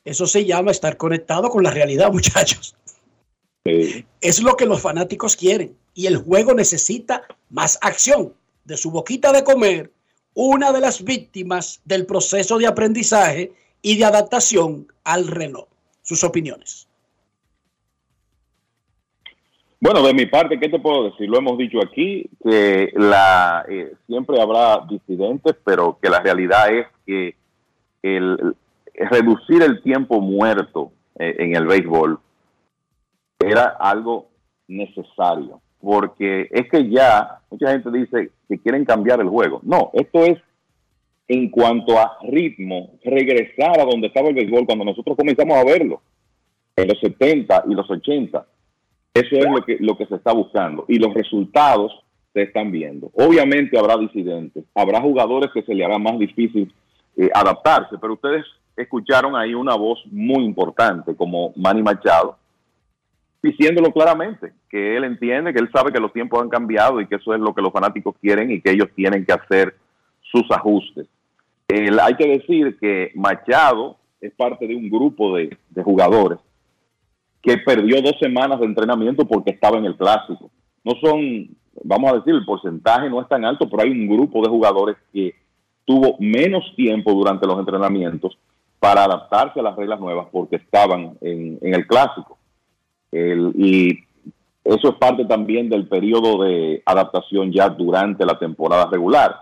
Eso 0.05 0.27
se 0.27 0.45
llama 0.45 0.71
estar 0.71 0.97
conectado 0.97 1.49
con 1.51 1.63
la 1.63 1.71
realidad, 1.71 2.11
muchachos. 2.13 2.75
Es 3.65 4.43
lo 4.43 4.57
que 4.57 4.67
los 4.67 4.81
fanáticos 4.81 5.37
quieren. 5.37 5.77
Y 5.95 6.07
el 6.07 6.17
juego 6.17 6.55
necesita 6.55 7.23
más 7.51 7.79
acción. 7.83 8.35
De 8.65 8.77
su 8.77 8.91
boquita 8.91 9.33
de 9.33 9.43
comer, 9.43 9.91
una 10.35 10.73
de 10.73 10.81
las 10.81 11.03
víctimas 11.03 11.81
del 11.85 12.07
proceso 12.07 12.59
de 12.59 12.67
aprendizaje 12.67 13.53
y 13.83 13.99
de 13.99 14.05
adaptación 14.05 14.87
al 15.05 15.27
reloj. 15.27 15.67
Sus 16.03 16.23
opiniones. 16.25 16.89
Bueno, 19.81 20.01
de 20.07 20.15
mi 20.15 20.27
parte, 20.27 20.61
¿qué 20.61 20.69
te 20.69 20.79
puedo 20.79 21.11
decir? 21.11 21.29
Lo 21.29 21.39
hemos 21.39 21.59
dicho 21.59 21.81
aquí, 21.83 22.31
que 22.45 22.93
la, 22.95 23.65
eh, 23.69 23.95
siempre 24.07 24.41
habrá 24.41 24.87
disidentes, 24.89 25.57
pero 25.65 25.99
que 26.01 26.09
la 26.09 26.21
realidad 26.21 26.73
es 26.73 26.87
que 27.05 27.35
el, 28.05 28.39
el 28.41 28.57
reducir 28.95 29.63
el 29.63 29.83
tiempo 29.83 30.21
muerto 30.21 30.93
eh, 31.19 31.37
en 31.39 31.57
el 31.57 31.67
béisbol 31.67 32.19
era 33.39 33.77
algo 33.79 34.29
necesario, 34.69 35.61
porque 35.81 36.49
es 36.51 36.69
que 36.71 36.89
ya 36.89 37.41
mucha 37.51 37.73
gente 37.73 37.91
dice 37.91 38.31
que 38.49 38.59
quieren 38.59 38.85
cambiar 38.85 39.21
el 39.21 39.29
juego. 39.29 39.61
No, 39.63 39.91
esto 39.95 40.25
es 40.25 40.39
en 41.29 41.51
cuanto 41.51 41.99
a 41.99 42.19
ritmo, 42.23 42.91
regresar 43.05 43.81
a 43.81 43.85
donde 43.85 44.09
estaba 44.09 44.29
el 44.29 44.35
béisbol 44.35 44.67
cuando 44.67 44.85
nosotros 44.85 45.17
comenzamos 45.17 45.57
a 45.57 45.65
verlo, 45.65 46.03
en 46.77 46.89
los 46.89 46.99
70 47.01 47.65
y 47.69 47.75
los 47.75 47.91
80. 47.91 48.47
Eso 49.15 49.37
es 49.37 49.51
lo 49.51 49.63
que, 49.65 49.77
lo 49.81 49.97
que 49.97 50.07
se 50.07 50.15
está 50.15 50.33
buscando 50.33 50.85
y 50.89 50.99
los 50.99 51.13
resultados 51.13 51.93
se 52.33 52.43
están 52.43 52.71
viendo. 52.71 53.11
Obviamente 53.15 53.79
habrá 53.79 53.97
disidentes, 53.99 54.65
habrá 54.75 55.01
jugadores 55.01 55.51
que 55.53 55.63
se 55.63 55.75
le 55.75 55.85
hará 55.85 55.99
más 55.99 56.19
difícil 56.19 56.73
eh, 57.17 57.29
adaptarse, 57.35 57.97
pero 58.01 58.15
ustedes 58.15 58.45
escucharon 58.77 59.37
ahí 59.37 59.55
una 59.55 59.75
voz 59.75 60.03
muy 60.11 60.45
importante 60.45 61.15
como 61.15 61.53
Manny 61.57 61.83
Machado, 61.83 62.37
diciéndolo 63.43 63.93
claramente, 63.93 64.53
que 64.69 64.97
él 64.97 65.05
entiende, 65.05 65.53
que 65.53 65.61
él 65.61 65.71
sabe 65.73 65.93
que 65.93 66.01
los 66.01 66.13
tiempos 66.13 66.41
han 66.41 66.49
cambiado 66.49 67.01
y 67.01 67.07
que 67.07 67.17
eso 67.17 67.35
es 67.35 67.41
lo 67.41 67.55
que 67.55 67.63
los 67.63 67.73
fanáticos 67.73 68.15
quieren 68.21 68.51
y 68.51 68.61
que 68.61 68.71
ellos 68.71 68.89
tienen 68.95 69.25
que 69.27 69.33
hacer 69.33 69.75
sus 70.21 70.51
ajustes. 70.51 71.07
Hay 71.69 72.15
que 72.17 72.29
decir 72.29 72.79
que 72.79 73.13
Machado 73.15 73.97
es 74.21 74.33
parte 74.35 74.67
de 74.67 74.77
un 74.77 74.91
grupo 74.91 75.37
de 75.37 75.83
jugadores 75.83 76.39
que 77.43 77.59
perdió 77.59 78.01
dos 78.01 78.15
semanas 78.21 78.61
de 78.61 78.67
entrenamiento 78.67 79.27
porque 79.27 79.51
estaba 79.51 79.79
en 79.79 79.87
el 79.87 79.97
clásico. 79.97 80.51
No 80.85 80.93
son, 81.03 81.49
vamos 81.83 82.13
a 82.13 82.17
decir, 82.17 82.35
el 82.35 82.45
porcentaje 82.45 83.11
no 83.11 83.21
es 83.21 83.29
tan 83.29 83.45
alto, 83.45 83.69
pero 83.69 83.83
hay 83.83 83.91
un 83.91 84.07
grupo 84.07 84.43
de 84.43 84.49
jugadores 84.49 84.97
que 85.13 85.35
tuvo 85.85 86.17
menos 86.21 86.65
tiempo 86.77 87.13
durante 87.13 87.47
los 87.47 87.59
entrenamientos 87.59 88.39
para 88.83 89.05
adaptarse 89.05 89.61
a 89.61 89.63
las 89.63 89.77
reglas 89.77 90.01
nuevas 90.01 90.27
porque 90.33 90.57
estaban 90.57 91.17
en, 91.21 91.57
el 91.63 91.87
clásico. 91.87 92.37
Y 93.13 93.91
eso 94.65 94.89
es 94.89 94.95
parte 94.97 95.25
también 95.25 95.69
del 95.71 95.87
periodo 95.87 96.43
de 96.43 96.83
adaptación 96.85 97.53
ya 97.53 97.69
durante 97.69 98.27
la 98.27 98.37
temporada 98.41 98.89
regular. 98.91 99.37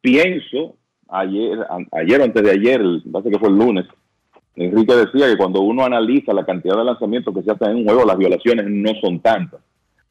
Pienso, 0.00 0.74
ayer, 1.06 1.58
a- 1.68 1.98
ayer 1.98 2.18
o 2.18 2.24
antes 2.24 2.42
de 2.42 2.50
ayer, 2.50 2.80
parece 3.12 3.30
que 3.30 3.38
fue 3.38 3.50
el 3.50 3.58
lunes, 3.58 3.84
Enrique 4.54 4.94
decía 4.96 5.26
que 5.26 5.36
cuando 5.36 5.60
uno 5.60 5.84
analiza 5.84 6.32
la 6.32 6.46
cantidad 6.46 6.78
de 6.78 6.84
lanzamientos 6.84 7.34
que 7.34 7.42
se 7.42 7.52
hacen 7.52 7.72
en 7.72 7.76
un 7.76 7.84
juego, 7.84 8.06
las 8.06 8.16
violaciones 8.16 8.64
no 8.70 8.90
son 9.02 9.20
tantas. 9.20 9.60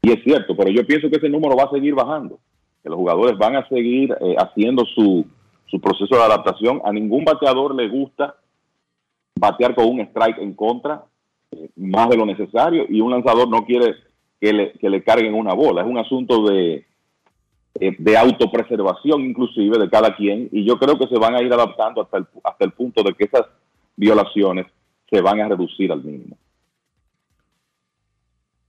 Y 0.03 0.11
es 0.11 0.23
cierto, 0.23 0.55
pero 0.55 0.69
yo 0.69 0.85
pienso 0.85 1.09
que 1.09 1.17
ese 1.17 1.29
número 1.29 1.55
va 1.55 1.63
a 1.63 1.71
seguir 1.71 1.95
bajando, 1.95 2.37
que 2.83 2.89
los 2.89 2.97
jugadores 2.99 3.39
van 3.39 3.55
a 3.55 3.67
seguir 3.69 4.15
eh, 4.21 4.35
haciendo 4.37 4.85
su, 4.85 5.25
su 5.67 5.79
proceso 5.79 6.15
de 6.15 6.23
adaptación. 6.23 6.81
A 6.85 6.91
ningún 6.91 7.25
bateador 7.25 7.75
le 7.75 7.87
gusta 7.89 8.35
batear 9.35 9.75
con 9.75 9.87
un 9.87 9.99
strike 10.01 10.39
en 10.39 10.53
contra 10.53 11.05
eh, 11.51 11.69
más 11.75 12.09
de 12.09 12.17
lo 12.17 12.25
necesario 12.25 12.85
y 12.89 13.01
un 13.01 13.11
lanzador 13.11 13.49
no 13.49 13.65
quiere 13.65 13.95
que 14.39 14.53
le, 14.53 14.73
que 14.73 14.89
le 14.89 15.03
carguen 15.03 15.33
una 15.33 15.53
bola. 15.53 15.81
Es 15.81 15.87
un 15.87 15.97
asunto 15.97 16.43
de, 16.45 16.85
eh, 17.79 17.95
de 17.97 18.17
autopreservación 18.17 19.21
inclusive 19.21 19.77
de 19.77 19.89
cada 19.89 20.15
quien 20.15 20.49
y 20.51 20.65
yo 20.65 20.77
creo 20.77 20.97
que 20.97 21.07
se 21.07 21.19
van 21.19 21.35
a 21.35 21.41
ir 21.41 21.51
adaptando 21.51 22.01
hasta 22.01 22.17
el, 22.19 22.27
hasta 22.43 22.65
el 22.65 22.71
punto 22.71 23.03
de 23.03 23.13
que 23.13 23.25
esas 23.25 23.43
violaciones 23.95 24.67
se 25.09 25.21
van 25.21 25.41
a 25.41 25.49
reducir 25.49 25.91
al 25.91 26.03
mínimo. 26.03 26.37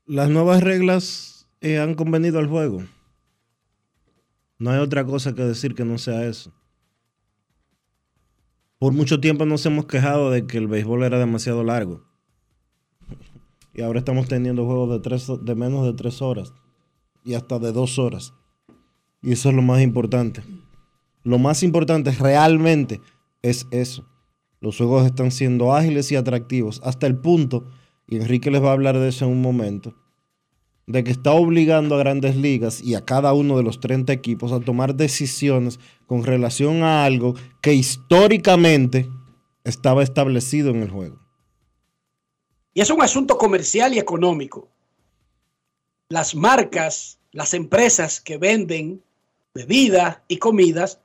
Las 0.06 0.28
nuevas 0.31 0.62
reglas 0.62 1.48
eh, 1.60 1.78
han 1.78 1.94
convenido 1.94 2.39
al 2.39 2.47
juego. 2.47 2.82
No 4.59 4.70
hay 4.70 4.78
otra 4.78 5.05
cosa 5.05 5.35
que 5.35 5.43
decir 5.43 5.74
que 5.74 5.85
no 5.85 5.98
sea 5.98 6.24
eso. 6.27 6.52
Por 8.78 8.92
mucho 8.92 9.20
tiempo 9.20 9.46
nos 9.46 9.64
hemos 9.64 9.86
quejado 9.86 10.30
de 10.30 10.46
que 10.46 10.58
el 10.58 10.68
béisbol 10.68 11.04
era 11.04 11.18
demasiado 11.18 11.64
largo. 11.64 12.04
Y 13.72 13.82
ahora 13.82 14.00
estamos 14.00 14.28
teniendo 14.28 14.66
juegos 14.66 14.90
de, 14.90 15.00
tres, 15.00 15.30
de 15.42 15.54
menos 15.54 15.86
de 15.86 15.94
tres 15.94 16.20
horas. 16.20 16.52
Y 17.24 17.34
hasta 17.34 17.58
de 17.58 17.72
dos 17.72 17.98
horas. 17.98 18.34
Y 19.22 19.32
eso 19.32 19.48
es 19.48 19.54
lo 19.54 19.62
más 19.62 19.80
importante. 19.80 20.42
Lo 21.24 21.38
más 21.38 21.62
importante 21.62 22.10
realmente 22.12 23.00
es 23.42 23.66
eso. 23.70 24.06
Los 24.60 24.76
juegos 24.76 25.06
están 25.06 25.30
siendo 25.30 25.74
ágiles 25.74 26.12
y 26.12 26.16
atractivos. 26.16 26.80
Hasta 26.84 27.06
el 27.06 27.16
punto, 27.16 27.66
y 28.06 28.16
Enrique 28.16 28.50
les 28.50 28.62
va 28.62 28.70
a 28.70 28.72
hablar 28.72 28.98
de 28.98 29.08
eso 29.08 29.24
en 29.24 29.32
un 29.32 29.42
momento, 29.42 29.94
de 30.86 31.02
que 31.02 31.10
está 31.10 31.32
obligando 31.32 31.96
a 31.96 31.98
grandes 31.98 32.36
ligas 32.36 32.80
y 32.80 32.94
a 32.94 33.04
cada 33.04 33.32
uno 33.32 33.56
de 33.56 33.64
los 33.64 33.80
30 33.80 34.12
equipos 34.12 34.52
a 34.52 34.60
tomar 34.60 34.94
decisiones 34.94 35.80
con 36.06 36.24
relación 36.24 36.82
a 36.84 37.04
algo 37.04 37.34
que 37.60 37.74
históricamente 37.74 39.08
estaba 39.64 40.04
establecido 40.04 40.70
en 40.70 40.82
el 40.82 40.90
juego. 40.90 41.18
Y 42.72 42.80
es 42.82 42.90
un 42.90 43.02
asunto 43.02 43.36
comercial 43.36 43.94
y 43.94 43.98
económico. 43.98 44.68
Las 46.08 46.34
marcas, 46.36 47.18
las 47.32 47.52
empresas 47.52 48.20
que 48.20 48.38
venden 48.38 49.02
bebidas 49.54 50.18
y 50.28 50.36
comidas 50.36 51.00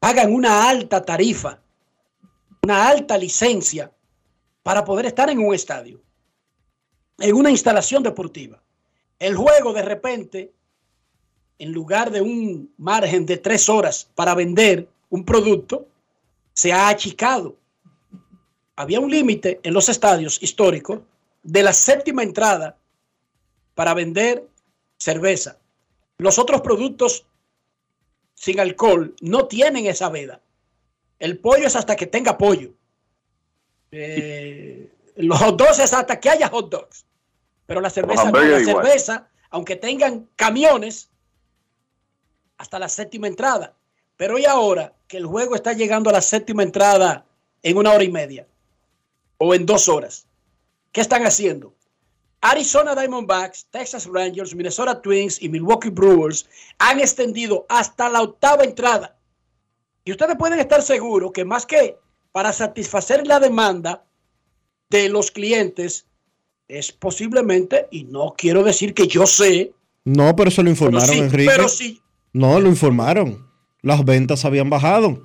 pagan 0.00 0.34
una 0.34 0.68
alta 0.68 1.02
tarifa, 1.02 1.62
una 2.62 2.88
alta 2.88 3.16
licencia 3.16 3.90
para 4.62 4.84
poder 4.84 5.06
estar 5.06 5.30
en 5.30 5.38
un 5.38 5.54
estadio, 5.54 6.02
en 7.18 7.34
una 7.34 7.50
instalación 7.50 8.02
deportiva. 8.02 8.63
El 9.24 9.36
juego 9.36 9.72
de 9.72 9.80
repente, 9.80 10.52
en 11.58 11.72
lugar 11.72 12.10
de 12.10 12.20
un 12.20 12.74
margen 12.76 13.24
de 13.24 13.38
tres 13.38 13.70
horas 13.70 14.10
para 14.14 14.34
vender 14.34 14.86
un 15.08 15.24
producto, 15.24 15.88
se 16.52 16.74
ha 16.74 16.88
achicado. 16.88 17.56
Había 18.76 19.00
un 19.00 19.10
límite 19.10 19.60
en 19.62 19.72
los 19.72 19.88
estadios 19.88 20.42
históricos 20.42 21.00
de 21.42 21.62
la 21.62 21.72
séptima 21.72 22.22
entrada 22.22 22.76
para 23.74 23.94
vender 23.94 24.46
cerveza. 24.98 25.56
Los 26.18 26.38
otros 26.38 26.60
productos 26.60 27.24
sin 28.34 28.60
alcohol 28.60 29.16
no 29.22 29.46
tienen 29.46 29.86
esa 29.86 30.10
veda. 30.10 30.42
El 31.18 31.38
pollo 31.38 31.66
es 31.66 31.76
hasta 31.76 31.96
que 31.96 32.06
tenga 32.06 32.36
pollo. 32.36 32.74
Eh, 33.90 34.92
los 35.16 35.38
hot 35.38 35.56
dogs 35.56 35.78
es 35.78 35.94
hasta 35.94 36.20
que 36.20 36.28
haya 36.28 36.50
hot 36.50 36.68
dogs. 36.68 37.06
Pero 37.66 37.80
la 37.80 37.90
cerveza, 37.90 38.30
no, 38.30 38.40
la 38.40 38.64
cerveza, 38.64 39.28
aunque 39.50 39.76
tengan 39.76 40.28
camiones, 40.36 41.10
hasta 42.58 42.78
la 42.78 42.88
séptima 42.88 43.26
entrada. 43.26 43.74
Pero 44.16 44.38
y 44.38 44.44
ahora 44.44 44.92
que 45.08 45.16
el 45.16 45.26
juego 45.26 45.54
está 45.54 45.72
llegando 45.72 46.10
a 46.10 46.12
la 46.12 46.20
séptima 46.20 46.62
entrada 46.62 47.24
en 47.62 47.76
una 47.76 47.92
hora 47.92 48.04
y 48.04 48.10
media 48.10 48.46
o 49.38 49.54
en 49.54 49.66
dos 49.66 49.88
horas, 49.88 50.26
¿qué 50.92 51.00
están 51.00 51.26
haciendo? 51.26 51.74
Arizona 52.40 52.94
Diamondbacks, 52.94 53.66
Texas 53.70 54.06
Rangers, 54.06 54.54
Minnesota 54.54 55.00
Twins 55.00 55.40
y 55.40 55.48
Milwaukee 55.48 55.88
Brewers 55.88 56.46
han 56.78 57.00
extendido 57.00 57.64
hasta 57.70 58.10
la 58.10 58.20
octava 58.20 58.64
entrada. 58.64 59.16
Y 60.04 60.12
ustedes 60.12 60.36
pueden 60.36 60.60
estar 60.60 60.82
seguros 60.82 61.32
que 61.32 61.46
más 61.46 61.64
que 61.64 61.98
para 62.32 62.52
satisfacer 62.52 63.26
la 63.26 63.40
demanda 63.40 64.04
de 64.90 65.08
los 65.08 65.30
clientes, 65.30 66.06
es 66.68 66.92
posiblemente, 66.92 67.86
y 67.90 68.04
no 68.04 68.34
quiero 68.36 68.62
decir 68.62 68.94
que 68.94 69.06
yo 69.06 69.26
sé, 69.26 69.72
No, 70.04 70.34
pero 70.36 70.48
eso 70.48 70.62
lo 70.62 70.70
informaron, 70.70 71.08
sí, 71.08 71.18
Enrique. 71.18 71.50
pero 71.50 71.68
sí. 71.68 72.00
No, 72.32 72.58
lo 72.60 72.68
informaron. 72.68 73.46
Las 73.82 74.04
ventas 74.04 74.44
habían 74.44 74.68
bajado. 74.68 75.22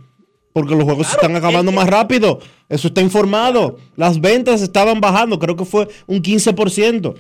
Porque 0.54 0.76
los 0.76 0.84
juegos 0.84 1.08
se 1.08 1.14
están 1.14 1.36
acabando 1.36 1.72
más 1.72 1.88
rápido. 1.88 2.40
Eso 2.70 2.88
está 2.90 3.02
informado. 3.02 3.78
Las 3.96 4.20
ventas 4.20 4.62
estaban 4.62 5.00
bajando. 5.00 5.38
Creo 5.40 5.56
que 5.56 5.66
fue 5.66 5.88
un 6.08 6.22
15%. 6.22 7.16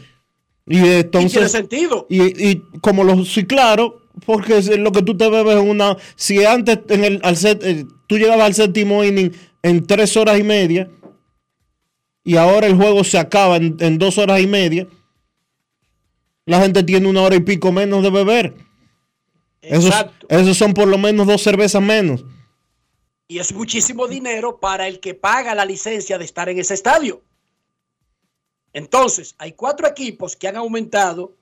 Y 0.67 0.77
entonces. 0.77 1.31
tiene 1.31 1.49
sentido. 1.49 2.05
Y, 2.09 2.49
y 2.49 2.63
como 2.81 3.03
lo. 3.03 3.23
Sí, 3.25 3.45
claro. 3.45 4.01
Porque 4.25 4.57
es 4.57 4.77
lo 4.77 4.91
que 4.91 5.01
tú 5.01 5.15
te 5.15 5.29
bebes 5.29 5.57
en 5.57 5.69
una. 5.69 5.95
Si 6.15 6.43
antes 6.43 6.79
en 6.89 7.03
el, 7.03 7.19
al 7.23 7.37
set, 7.37 7.63
eh, 7.63 7.85
tú 8.07 8.17
llegabas 8.17 8.45
al 8.47 8.53
séptimo 8.55 9.03
inning 9.03 9.31
en 9.63 9.85
tres 9.85 10.17
horas 10.17 10.37
y 10.39 10.43
media. 10.43 10.89
Y 12.29 12.37
ahora 12.37 12.67
el 12.67 12.75
juego 12.75 13.03
se 13.03 13.17
acaba 13.17 13.55
en, 13.55 13.75
en 13.79 13.97
dos 13.97 14.19
horas 14.19 14.39
y 14.39 14.45
media. 14.45 14.87
La 16.45 16.61
gente 16.61 16.83
tiene 16.83 17.07
una 17.07 17.23
hora 17.23 17.35
y 17.35 17.39
pico 17.39 17.71
menos 17.71 18.03
de 18.03 18.11
beber. 18.11 18.53
Esos, 19.63 19.91
esos 20.27 20.55
son 20.55 20.75
por 20.75 20.87
lo 20.87 20.99
menos 20.99 21.25
dos 21.25 21.41
cervezas 21.41 21.81
menos. 21.81 22.23
Y 23.27 23.39
es 23.39 23.51
muchísimo 23.51 24.07
dinero 24.07 24.59
para 24.59 24.87
el 24.87 24.99
que 24.99 25.15
paga 25.15 25.55
la 25.55 25.65
licencia 25.65 26.19
de 26.19 26.25
estar 26.25 26.47
en 26.49 26.59
ese 26.59 26.75
estadio. 26.75 27.23
Entonces, 28.73 29.33
hay 29.39 29.53
cuatro 29.53 29.87
equipos 29.87 30.35
que 30.35 30.47
han 30.47 30.57
aumentado 30.57 31.35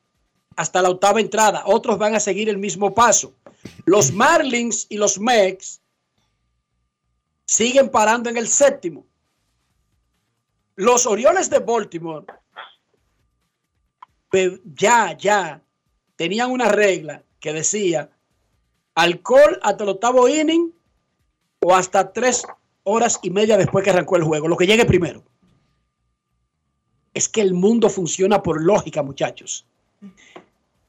hasta 0.55 0.81
la 0.81 0.89
octava 0.89 1.19
entrada. 1.19 1.63
Otros 1.65 1.97
van 1.97 2.15
a 2.15 2.21
seguir 2.21 2.47
el 2.47 2.59
mismo 2.59 2.93
paso. 2.93 3.33
Los 3.83 4.13
Marlins 4.13 4.85
y 4.87 4.95
los 4.95 5.19
Mex 5.19 5.81
siguen 7.43 7.89
parando 7.89 8.29
en 8.29 8.37
el 8.37 8.47
séptimo. 8.47 9.06
Los 10.77 11.07
Orioles 11.07 11.49
de 11.49 11.59
Baltimore 11.59 12.25
ya, 14.75 15.17
ya 15.17 15.61
tenían 16.15 16.51
una 16.51 16.69
regla 16.69 17.23
que 17.39 17.51
decía 17.51 18.11
alcohol 18.93 19.59
hasta 19.63 19.83
el 19.83 19.89
octavo 19.89 20.29
inning 20.29 20.71
o 21.61 21.73
hasta 21.73 22.13
tres 22.13 22.45
horas 22.83 23.19
y 23.23 23.31
media 23.31 23.57
después 23.57 23.83
que 23.83 23.89
arrancó 23.89 24.17
el 24.17 24.23
juego, 24.23 24.47
lo 24.47 24.55
que 24.55 24.67
llegue 24.67 24.85
primero. 24.85 25.23
Es 27.13 27.27
que 27.27 27.41
el 27.41 27.55
mundo 27.55 27.89
funciona 27.89 28.43
por 28.43 28.61
lógica, 28.61 29.01
muchachos. 29.01 29.65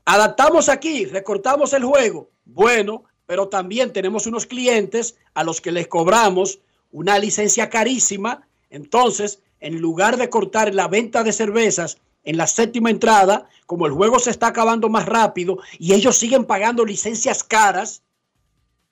Adaptamos 0.05 0.69
aquí, 0.69 1.07
recortamos 1.07 1.73
el 1.73 1.85
juego. 1.85 2.29
Bueno, 2.45 3.05
pero 3.25 3.49
también 3.49 3.93
tenemos 3.93 4.27
unos 4.27 4.45
clientes 4.45 5.17
a 5.33 5.45
los 5.45 5.63
que 5.63 5.73
les 5.73 5.89
cobramos 5.89 6.61
una 6.93 7.19
licencia 7.19 7.71
carísima. 7.71 8.47
Entonces, 8.69 9.43
en 9.61 9.81
lugar 9.81 10.17
de 10.17 10.31
cortar 10.31 10.75
la 10.75 10.89
venta 10.89 11.23
de 11.25 11.33
cervezas 11.33 11.99
en 12.25 12.37
la 12.37 12.47
séptima 12.47 12.91
entrada, 12.91 13.49
como 13.67 13.87
el 13.87 13.93
juego 13.93 14.19
se 14.19 14.31
está 14.31 14.49
acabando 14.49 14.89
más 14.89 15.07
rápido 15.07 15.59
y 15.79 15.95
ellos 15.95 16.17
siguen 16.17 16.45
pagando 16.45 16.85
licencias 16.85 17.43
caras, 17.43 18.03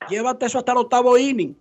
llévate 0.09 0.45
eso 0.45 0.57
hasta 0.57 0.71
el 0.71 0.79
octavo 0.79 1.17
inning. 1.17 1.55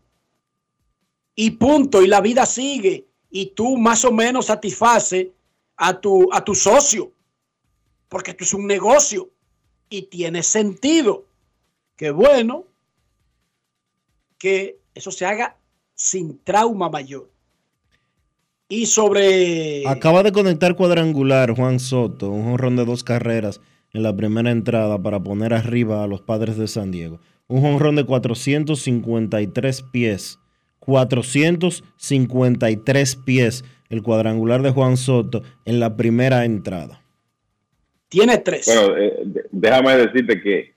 Y 1.35 1.51
punto, 1.51 2.03
y 2.03 2.07
la 2.07 2.20
vida 2.20 2.47
sigue. 2.47 3.07
Y 3.31 3.47
tú 3.47 3.77
más 3.77 4.05
o 4.05 4.12
menos 4.12 4.47
satisface 4.47 5.33
a 5.77 6.01
tu, 6.01 6.33
a 6.33 6.43
tu 6.43 6.55
socio, 6.55 7.12
porque 8.09 8.31
esto 8.31 8.45
es 8.45 8.55
un 8.55 8.66
negocio 8.66 9.31
y 9.91 10.03
tiene 10.03 10.43
sentido. 10.43 11.27
Qué 11.97 12.11
bueno 12.11 12.65
que 14.39 14.78
eso 14.95 15.11
se 15.11 15.27
haga 15.27 15.57
sin 15.95 16.39
trauma 16.43 16.89
mayor. 16.89 17.31
Y 18.68 18.86
sobre 18.86 19.86
Acaba 19.86 20.24
de 20.24 20.32
conectar 20.32 20.74
cuadrangular 20.74 21.52
Juan 21.52 21.78
Soto, 21.78 22.30
un 22.30 22.43
jonrón 22.44 22.74
de 22.74 22.84
dos 22.84 23.05
carreras 23.05 23.60
en 23.93 24.02
la 24.02 24.16
primera 24.16 24.51
entrada 24.51 25.01
para 25.01 25.20
poner 25.20 25.55
arriba 25.55 26.02
a 26.02 26.09
los 26.09 26.20
padres 26.20 26.56
de 26.56 26.66
San 26.66 26.90
Diego. 26.90 27.20
Un 27.47 27.62
jonrón 27.62 27.94
de 27.94 28.05
453 28.05 29.82
pies. 29.93 30.40
453 30.80 33.16
pies 33.16 33.64
el 33.88 34.02
cuadrangular 34.02 34.62
de 34.62 34.70
Juan 34.70 34.97
Soto 34.97 35.43
en 35.64 35.78
la 35.78 35.97
primera 35.97 36.44
entrada. 36.44 37.01
Tiene 38.09 38.38
tres. 38.38 38.66
Bueno, 38.66 38.97
eh, 38.97 39.22
déjame 39.52 39.97
decirte 39.97 40.40
que 40.40 40.72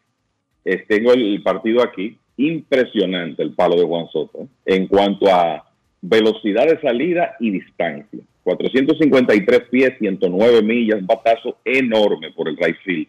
eh, 0.66 0.86
tengo 0.88 1.14
el 1.14 1.42
partido 1.42 1.82
aquí. 1.84 2.20
Impresionante 2.38 3.42
el 3.44 3.54
palo 3.54 3.76
de 3.76 3.84
Juan 3.84 4.08
Soto 4.12 4.44
¿eh? 4.44 4.48
en 4.66 4.88
cuanto 4.88 5.28
a 5.28 5.69
velocidad 6.02 6.66
de 6.68 6.80
salida 6.82 7.36
y 7.40 7.52
distancia. 7.52 8.20
453 8.44 9.62
pies, 9.70 9.94
109 10.00 10.62
millas, 10.64 11.00
un 11.00 11.08
batazo 11.08 11.58
enorme 11.64 12.32
por 12.32 12.48
el 12.48 12.58
right 12.58 12.78
field. 12.84 13.08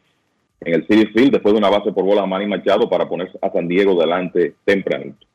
En 0.61 0.75
el 0.75 0.87
City 0.87 1.07
Field, 1.07 1.33
después 1.33 1.55
de 1.55 1.59
una 1.59 1.71
base 1.71 1.91
por 1.93 2.05
bola 2.05 2.23
a 2.23 2.27
Manny 2.27 2.47
Machado 2.47 2.91
para 2.91 3.09
poner 3.09 3.31
a 3.41 3.51
San 3.51 3.67
Diego 3.67 3.99
delante 3.99 4.55
tempranito. 4.65 5.27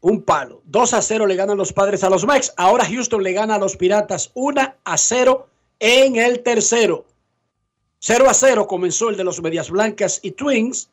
un 0.00 0.22
palo. 0.22 0.62
2 0.64 0.94
a 0.94 1.02
0 1.02 1.26
le 1.28 1.36
ganan 1.36 1.56
los 1.56 1.72
padres 1.72 2.02
a 2.02 2.10
los 2.10 2.26
Mex. 2.26 2.52
Ahora 2.56 2.84
Houston 2.84 3.22
le 3.22 3.32
gana 3.32 3.54
a 3.54 3.58
los 3.58 3.76
Piratas 3.76 4.32
1 4.34 4.60
a 4.82 4.96
0 4.96 5.46
en 5.78 6.16
el 6.16 6.40
tercero. 6.42 7.04
0 8.00 8.24
a 8.28 8.34
0 8.34 8.66
comenzó 8.66 9.10
el 9.10 9.16
de 9.16 9.22
los 9.22 9.40
Medias 9.40 9.70
Blancas 9.70 10.18
y 10.24 10.32
Twins. 10.32 10.90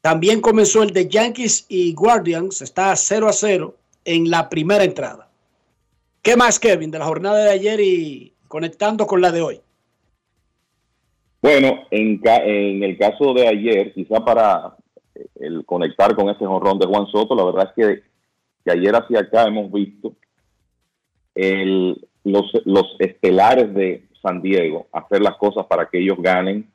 También 0.00 0.40
comenzó 0.40 0.84
el 0.84 0.92
de 0.92 1.08
Yankees 1.08 1.66
y 1.68 1.92
Guardians. 1.92 2.62
Está 2.62 2.94
0 2.94 3.26
a 3.26 3.32
0 3.32 3.74
en 4.04 4.30
la 4.30 4.48
primera 4.48 4.84
entrada. 4.84 5.28
¿Qué 6.22 6.36
más, 6.36 6.58
Kevin, 6.58 6.90
de 6.90 6.98
la 6.98 7.06
jornada 7.06 7.44
de 7.44 7.50
ayer 7.50 7.80
y 7.80 8.34
conectando 8.48 9.06
con 9.06 9.20
la 9.20 9.30
de 9.32 9.42
hoy? 9.42 9.60
Bueno, 11.42 11.84
en, 11.90 12.20
en 12.24 12.82
el 12.82 12.98
caso 12.98 13.32
de 13.32 13.48
ayer, 13.48 13.94
quizá 13.94 14.22
para 14.24 14.76
eh, 15.14 15.26
el 15.36 15.64
conectar 15.64 16.14
con 16.14 16.28
ese 16.28 16.44
jonrón 16.44 16.78
de 16.78 16.86
Juan 16.86 17.06
Soto, 17.06 17.34
la 17.34 17.44
verdad 17.44 17.72
es 17.76 17.86
que 17.86 18.10
que 18.62 18.70
ayer 18.72 18.94
hacia 18.94 19.20
acá 19.20 19.44
hemos 19.44 19.72
visto 19.72 20.12
el- 21.34 22.06
los, 22.24 22.52
estelares 22.98 23.72
de 23.74 24.06
San 24.20 24.42
Diego 24.42 24.86
hacer 24.92 25.22
las 25.22 25.36
cosas 25.36 25.64
para 25.66 25.88
que 25.88 25.98
ellos 25.98 26.18
ganen 26.20 26.70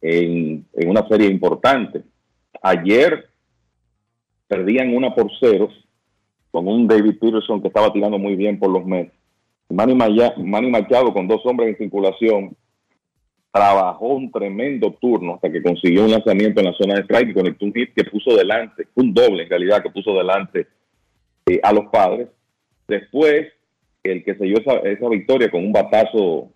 en, 0.00 0.66
en 0.72 0.88
una 0.90 1.06
serie 1.06 1.28
importante. 1.30 2.02
Ayer 2.60 3.28
perdían 4.48 4.96
una 4.96 5.14
por 5.14 5.30
ceros 5.38 5.72
con 6.56 6.68
un 6.68 6.88
David 6.88 7.18
Peterson 7.20 7.60
que 7.60 7.68
estaba 7.68 7.92
tirando 7.92 8.18
muy 8.18 8.34
bien 8.34 8.58
por 8.58 8.70
los 8.70 8.86
Mets. 8.86 9.12
Manny, 9.68 9.94
Machado 9.94 11.12
con 11.12 11.28
dos 11.28 11.44
hombres 11.44 11.68
en 11.68 11.76
circulación 11.76 12.56
trabajó 13.52 14.14
un 14.14 14.32
tremendo 14.32 14.90
turno 14.98 15.34
hasta 15.34 15.52
que 15.52 15.62
consiguió 15.62 16.06
un 16.06 16.12
lanzamiento 16.12 16.60
en 16.60 16.66
la 16.68 16.72
zona 16.72 16.94
de 16.94 17.02
strike 17.02 17.28
y 17.28 17.34
conectó 17.34 17.66
un 17.66 17.74
hit 17.74 17.90
que 17.94 18.04
puso 18.04 18.34
delante, 18.34 18.88
un 18.94 19.12
doble 19.12 19.42
en 19.42 19.50
realidad 19.50 19.82
que 19.82 19.90
puso 19.90 20.14
delante 20.14 20.66
eh, 21.44 21.60
a 21.62 21.74
los 21.74 21.88
padres. 21.88 22.28
Después, 22.88 23.48
el 24.02 24.24
que 24.24 24.34
selló 24.36 24.58
esa, 24.58 24.76
esa 24.78 25.10
victoria 25.10 25.50
con 25.50 25.62
un 25.62 25.72
batazo 25.72 26.48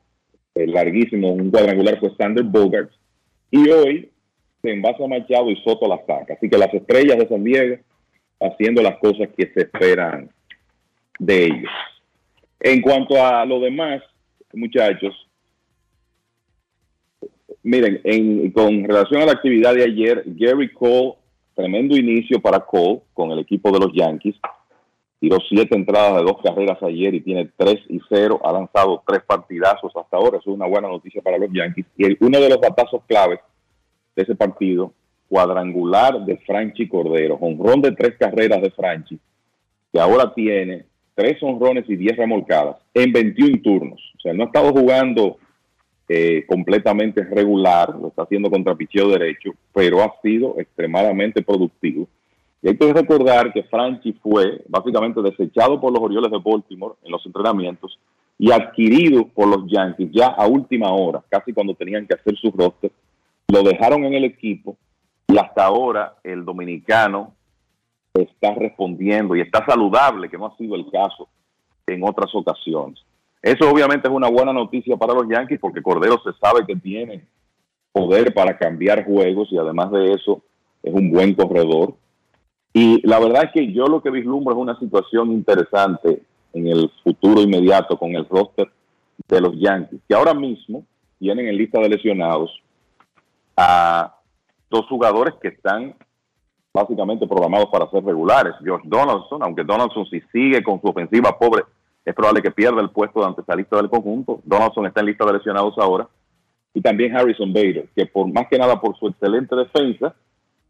eh, 0.54 0.66
larguísimo, 0.66 1.30
un 1.30 1.50
cuadrangular 1.50 2.00
fue 2.00 2.16
Sander 2.16 2.44
Bogart. 2.44 2.90
Y 3.50 3.68
hoy 3.68 4.10
se 4.62 4.72
envasa 4.72 5.06
Machado 5.06 5.50
y 5.50 5.56
Soto 5.56 5.86
la 5.86 5.98
saca. 6.06 6.32
Así 6.32 6.48
que 6.48 6.56
las 6.56 6.72
estrellas 6.72 7.18
de 7.18 7.28
San 7.28 7.44
Diego 7.44 7.76
haciendo 8.40 8.82
las 8.82 8.98
cosas 8.98 9.28
que 9.36 9.50
se 9.52 9.60
esperan 9.60 10.30
de 11.18 11.44
ellos. 11.44 11.70
En 12.58 12.80
cuanto 12.80 13.24
a 13.24 13.44
lo 13.44 13.60
demás, 13.60 14.02
muchachos, 14.52 15.14
miren, 17.62 18.00
en- 18.04 18.50
con 18.52 18.84
relación 18.84 19.22
a 19.22 19.26
la 19.26 19.32
actividad 19.32 19.74
de 19.74 19.84
ayer, 19.84 20.22
Gary 20.26 20.72
Cole, 20.72 21.14
tremendo 21.54 21.96
inicio 21.96 22.40
para 22.40 22.60
Cole 22.60 23.00
con 23.12 23.30
el 23.30 23.38
equipo 23.40 23.70
de 23.70 23.78
los 23.80 23.92
Yankees. 23.92 24.36
Tiró 25.18 25.36
siete 25.46 25.76
entradas 25.76 26.16
de 26.16 26.22
dos 26.22 26.40
carreras 26.42 26.82
ayer 26.82 27.14
y 27.14 27.20
tiene 27.20 27.50
tres 27.56 27.80
y 27.88 28.00
cero. 28.08 28.40
Ha 28.42 28.52
lanzado 28.52 29.02
tres 29.06 29.20
partidazos 29.26 29.94
hasta 29.94 30.16
ahora. 30.16 30.38
Eso 30.38 30.50
es 30.50 30.56
una 30.56 30.66
buena 30.66 30.88
noticia 30.88 31.20
para 31.20 31.36
los 31.36 31.50
Yankees. 31.52 31.84
Y 31.98 32.04
el- 32.06 32.16
uno 32.20 32.40
de 32.40 32.48
los 32.48 32.58
batazos 32.58 33.02
claves 33.06 33.38
de 34.16 34.22
ese 34.22 34.34
partido, 34.34 34.94
cuadrangular 35.30 36.24
de 36.24 36.36
Franchi 36.38 36.88
Cordero, 36.88 37.36
honrón 37.40 37.80
de 37.80 37.92
tres 37.92 38.16
carreras 38.18 38.60
de 38.60 38.70
Franchi, 38.72 39.16
que 39.92 40.00
ahora 40.00 40.34
tiene 40.34 40.84
tres 41.14 41.40
honrones 41.40 41.84
y 41.88 41.94
diez 41.94 42.16
remolcadas 42.16 42.76
en 42.92 43.12
21 43.12 43.62
turnos. 43.62 44.00
O 44.18 44.20
sea, 44.20 44.32
no 44.32 44.42
ha 44.42 44.46
estado 44.46 44.72
jugando 44.72 45.36
eh, 46.08 46.44
completamente 46.48 47.22
regular, 47.22 47.94
lo 47.94 48.08
está 48.08 48.22
haciendo 48.22 48.50
contra 48.50 48.74
picheo 48.74 49.08
derecho, 49.08 49.52
pero 49.72 50.02
ha 50.02 50.12
sido 50.20 50.56
extremadamente 50.58 51.42
productivo. 51.42 52.08
Y 52.60 52.68
hay 52.68 52.76
que 52.76 52.92
recordar 52.92 53.52
que 53.52 53.62
Franchi 53.62 54.12
fue 54.14 54.62
básicamente 54.66 55.22
desechado 55.22 55.80
por 55.80 55.92
los 55.92 56.02
Orioles 56.02 56.32
de 56.32 56.40
Baltimore 56.44 56.96
en 57.04 57.12
los 57.12 57.24
entrenamientos 57.24 58.00
y 58.36 58.50
adquirido 58.50 59.28
por 59.28 59.46
los 59.46 59.70
Yankees 59.70 60.10
ya 60.12 60.26
a 60.26 60.48
última 60.48 60.90
hora, 60.90 61.22
casi 61.28 61.52
cuando 61.52 61.74
tenían 61.74 62.04
que 62.04 62.14
hacer 62.14 62.36
su 62.36 62.50
roster. 62.50 62.90
Lo 63.46 63.62
dejaron 63.62 64.04
en 64.04 64.14
el 64.14 64.24
equipo 64.24 64.76
y 65.30 65.38
hasta 65.38 65.64
ahora 65.64 66.16
el 66.24 66.44
dominicano 66.44 67.34
está 68.12 68.54
respondiendo 68.54 69.36
y 69.36 69.40
está 69.40 69.64
saludable, 69.64 70.28
que 70.28 70.36
no 70.36 70.46
ha 70.46 70.56
sido 70.56 70.74
el 70.74 70.90
caso 70.90 71.28
en 71.86 72.02
otras 72.02 72.34
ocasiones. 72.34 72.98
Eso 73.40 73.70
obviamente 73.70 74.08
es 74.08 74.14
una 74.14 74.28
buena 74.28 74.52
noticia 74.52 74.96
para 74.96 75.14
los 75.14 75.28
Yankees 75.28 75.60
porque 75.60 75.82
Cordero 75.82 76.20
se 76.24 76.32
sabe 76.40 76.66
que 76.66 76.76
tiene 76.76 77.24
poder 77.92 78.34
para 78.34 78.58
cambiar 78.58 79.04
juegos 79.04 79.48
y 79.50 79.58
además 79.58 79.90
de 79.92 80.12
eso 80.12 80.42
es 80.82 80.92
un 80.92 81.10
buen 81.10 81.34
corredor. 81.34 81.94
Y 82.72 83.06
la 83.06 83.18
verdad 83.18 83.44
es 83.44 83.52
que 83.52 83.72
yo 83.72 83.86
lo 83.86 84.02
que 84.02 84.10
vislumbro 84.10 84.54
es 84.54 84.60
una 84.60 84.78
situación 84.78 85.32
interesante 85.32 86.22
en 86.52 86.66
el 86.66 86.90
futuro 87.02 87.40
inmediato 87.40 87.96
con 87.96 88.14
el 88.14 88.28
roster 88.28 88.70
de 89.28 89.40
los 89.40 89.58
Yankees, 89.58 90.00
que 90.08 90.14
ahora 90.14 90.34
mismo 90.34 90.84
tienen 91.18 91.48
en 91.48 91.56
lista 91.56 91.80
de 91.80 91.88
lesionados 91.88 92.50
a 93.56 94.19
dos 94.70 94.86
jugadores 94.86 95.34
que 95.42 95.48
están 95.48 95.94
básicamente 96.72 97.26
programados 97.26 97.68
para 97.70 97.90
ser 97.90 98.04
regulares. 98.04 98.54
George 98.62 98.86
Donaldson, 98.88 99.42
aunque 99.42 99.64
Donaldson 99.64 100.06
si 100.06 100.20
sigue 100.32 100.62
con 100.62 100.80
su 100.80 100.88
ofensiva 100.88 101.36
pobre, 101.38 101.64
es 102.04 102.14
probable 102.14 102.42
que 102.42 102.50
pierda 102.50 102.80
el 102.80 102.90
puesto 102.90 103.20
de 103.20 103.26
antestalista 103.26 103.76
del 103.76 103.90
conjunto. 103.90 104.40
Donaldson 104.44 104.86
está 104.86 105.00
en 105.00 105.06
lista 105.06 105.26
de 105.26 105.34
lesionados 105.34 105.76
ahora. 105.78 106.08
Y 106.72 106.80
también 106.80 107.16
Harrison 107.16 107.52
Bader, 107.52 107.88
que 107.94 108.06
por 108.06 108.32
más 108.32 108.46
que 108.48 108.58
nada 108.58 108.80
por 108.80 108.96
su 108.96 109.08
excelente 109.08 109.56
defensa, 109.56 110.14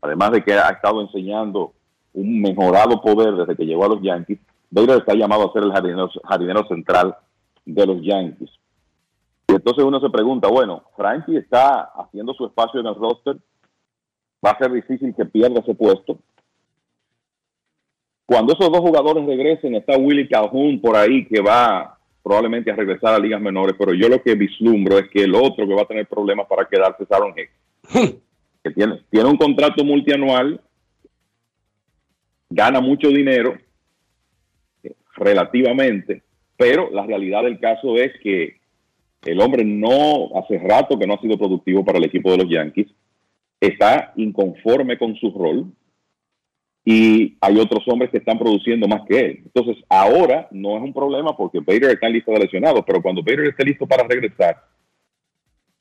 además 0.00 0.32
de 0.32 0.42
que 0.42 0.54
ha 0.54 0.70
estado 0.70 1.02
enseñando 1.02 1.72
un 2.14 2.40
mejorado 2.40 3.00
poder 3.02 3.34
desde 3.34 3.54
que 3.54 3.66
llegó 3.66 3.84
a 3.84 3.88
los 3.88 4.02
Yankees, 4.02 4.38
Bader 4.70 5.00
está 5.00 5.14
llamado 5.14 5.48
a 5.48 5.52
ser 5.52 5.64
el 5.64 5.72
jardinero 5.72 6.66
central 6.68 7.16
de 7.66 7.86
los 7.86 8.00
Yankees. 8.02 8.50
Y 9.48 9.52
entonces 9.52 9.84
uno 9.84 10.00
se 10.00 10.10
pregunta, 10.10 10.48
bueno, 10.48 10.84
Frankie 10.96 11.36
está 11.36 11.90
haciendo 11.96 12.32
su 12.34 12.46
espacio 12.46 12.80
en 12.80 12.86
el 12.86 12.94
roster, 12.94 13.36
va 14.44 14.50
a 14.50 14.58
ser 14.58 14.72
difícil 14.72 15.14
que 15.14 15.24
pierda 15.24 15.60
ese 15.60 15.74
puesto. 15.74 16.18
Cuando 18.26 18.52
esos 18.52 18.70
dos 18.70 18.80
jugadores 18.80 19.26
regresen, 19.26 19.74
está 19.74 19.96
Willy 19.96 20.28
Calhoun 20.28 20.80
por 20.80 20.96
ahí 20.96 21.26
que 21.26 21.40
va 21.40 21.98
probablemente 22.22 22.70
a 22.70 22.76
regresar 22.76 23.14
a 23.14 23.18
ligas 23.18 23.40
menores, 23.40 23.74
pero 23.78 23.92
yo 23.92 24.08
lo 24.08 24.22
que 24.22 24.34
vislumbro 24.34 24.98
es 24.98 25.08
que 25.10 25.22
el 25.24 25.34
otro 25.34 25.66
que 25.66 25.74
va 25.74 25.82
a 25.82 25.86
tener 25.86 26.06
problemas 26.06 26.46
para 26.46 26.66
quedarse 26.66 27.02
es 27.02 27.10
Aaron 27.10 27.34
Hicks, 27.36 28.20
que 28.62 28.70
tiene, 28.70 29.00
tiene 29.10 29.28
un 29.28 29.36
contrato 29.36 29.84
multianual, 29.84 30.60
gana 32.50 32.80
mucho 32.80 33.08
dinero 33.08 33.58
relativamente, 35.16 36.22
pero 36.56 36.90
la 36.90 37.06
realidad 37.06 37.42
del 37.42 37.58
caso 37.58 37.96
es 37.96 38.12
que 38.22 38.60
el 39.24 39.40
hombre 39.40 39.64
no 39.64 40.30
hace 40.38 40.58
rato 40.58 40.98
que 40.98 41.06
no 41.06 41.14
ha 41.14 41.20
sido 41.20 41.36
productivo 41.36 41.84
para 41.84 41.98
el 41.98 42.04
equipo 42.04 42.30
de 42.30 42.38
los 42.38 42.48
Yankees, 42.48 42.88
está 43.60 44.12
inconforme 44.16 44.98
con 44.98 45.14
su 45.16 45.30
rol 45.30 45.66
y 46.84 47.36
hay 47.40 47.58
otros 47.58 47.86
hombres 47.88 48.10
que 48.10 48.18
están 48.18 48.38
produciendo 48.38 48.88
más 48.88 49.02
que 49.06 49.18
él. 49.18 49.42
Entonces, 49.44 49.76
ahora 49.88 50.48
no 50.50 50.76
es 50.76 50.82
un 50.82 50.94
problema 50.94 51.36
porque 51.36 51.60
Bader 51.60 51.90
está 51.90 52.06
en 52.06 52.14
lista 52.14 52.32
de 52.32 52.40
lesionados, 52.40 52.82
pero 52.86 53.02
cuando 53.02 53.22
Bader 53.22 53.48
esté 53.48 53.64
listo 53.64 53.86
para 53.86 54.08
regresar, 54.08 54.56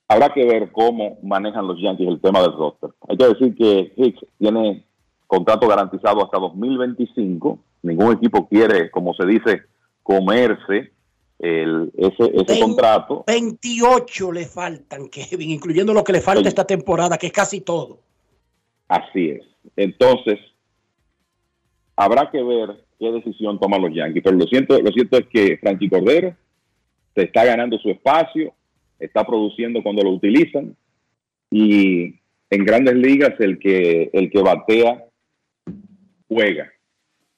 habrá 0.08 0.30
que 0.34 0.44
ver 0.44 0.72
cómo 0.72 1.18
manejan 1.24 1.68
los 1.68 1.82
Yankees 1.82 2.10
el 2.10 2.22
tema 2.22 2.42
del 2.42 2.54
roster. 2.54 2.90
Hay 3.08 3.16
que 3.16 3.28
decir 3.28 3.56
que 3.56 3.94
Hicks 3.96 4.26
tiene 4.38 4.84
contrato 5.26 5.68
garantizado 5.68 6.24
hasta 6.24 6.38
2025. 6.38 7.60
Ningún 7.84 8.14
equipo 8.14 8.48
quiere, 8.50 8.92
como 8.92 9.14
se 9.14 9.26
dice, 9.26 9.62
comerse 10.04 10.92
el, 11.40 11.92
ese, 11.98 12.32
ese 12.34 12.60
contrato. 12.60 13.24
28 13.26 14.32
le 14.32 14.46
faltan, 14.46 15.10
Kevin, 15.10 15.52
incluyendo 15.52 15.94
lo 15.94 16.04
que 16.04 16.14
le 16.14 16.22
falta 16.22 16.48
esta 16.48 16.68
temporada, 16.68 17.18
que 17.18 17.28
es 17.28 17.34
casi 17.34 17.62
todo. 17.62 18.00
Así 18.88 19.30
es. 19.30 19.44
Entonces, 19.76 20.40
habrá 21.96 22.30
que 22.30 22.44
ver 22.44 22.84
qué 23.00 23.12
decisión 23.12 23.60
toman 23.60 23.82
los 23.82 23.94
Yankees. 23.94 24.24
Pero 24.24 24.36
lo 24.36 24.46
cierto, 24.46 24.80
lo 24.82 24.92
cierto 24.92 25.18
es 25.18 25.28
que 25.28 25.58
Franchi 25.58 25.90
Cordero 25.90 26.36
se 27.16 27.24
está 27.24 27.46
ganando 27.46 27.78
su 27.80 27.90
espacio, 27.90 28.54
está 29.00 29.26
produciendo 29.26 29.82
cuando 29.82 30.04
lo 30.04 30.12
utilizan 30.12 30.76
y 31.50 32.16
en 32.50 32.66
grandes 32.66 32.96
ligas 32.96 33.40
el 33.40 33.60
que, 33.60 34.10
el 34.14 34.30
que 34.30 34.42
batea 34.42 35.06
juega. 36.28 36.72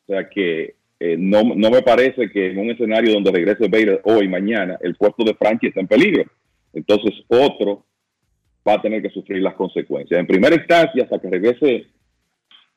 O 0.04 0.14
sea 0.14 0.30
que 0.30 0.76
eh, 1.04 1.16
no, 1.18 1.42
no 1.42 1.72
me 1.72 1.82
parece 1.82 2.30
que 2.30 2.52
en 2.52 2.60
un 2.60 2.70
escenario 2.70 3.12
donde 3.12 3.32
regrese 3.32 3.68
Bader 3.68 4.02
hoy, 4.04 4.28
mañana, 4.28 4.78
el 4.82 4.96
puesto 4.96 5.24
de 5.24 5.34
Franchi 5.34 5.68
está 5.68 5.80
en 5.80 5.88
peligro. 5.88 6.26
Entonces 6.74 7.24
otro 7.28 7.84
va 8.68 8.74
a 8.76 8.82
tener 8.84 9.02
que 9.02 9.10
sufrir 9.10 9.42
las 9.42 9.56
consecuencias. 9.56 10.20
En 10.20 10.28
primera 10.28 10.56
instancia, 10.56 11.04
hasta 11.04 11.18
que 11.18 11.28
regrese 11.28 11.88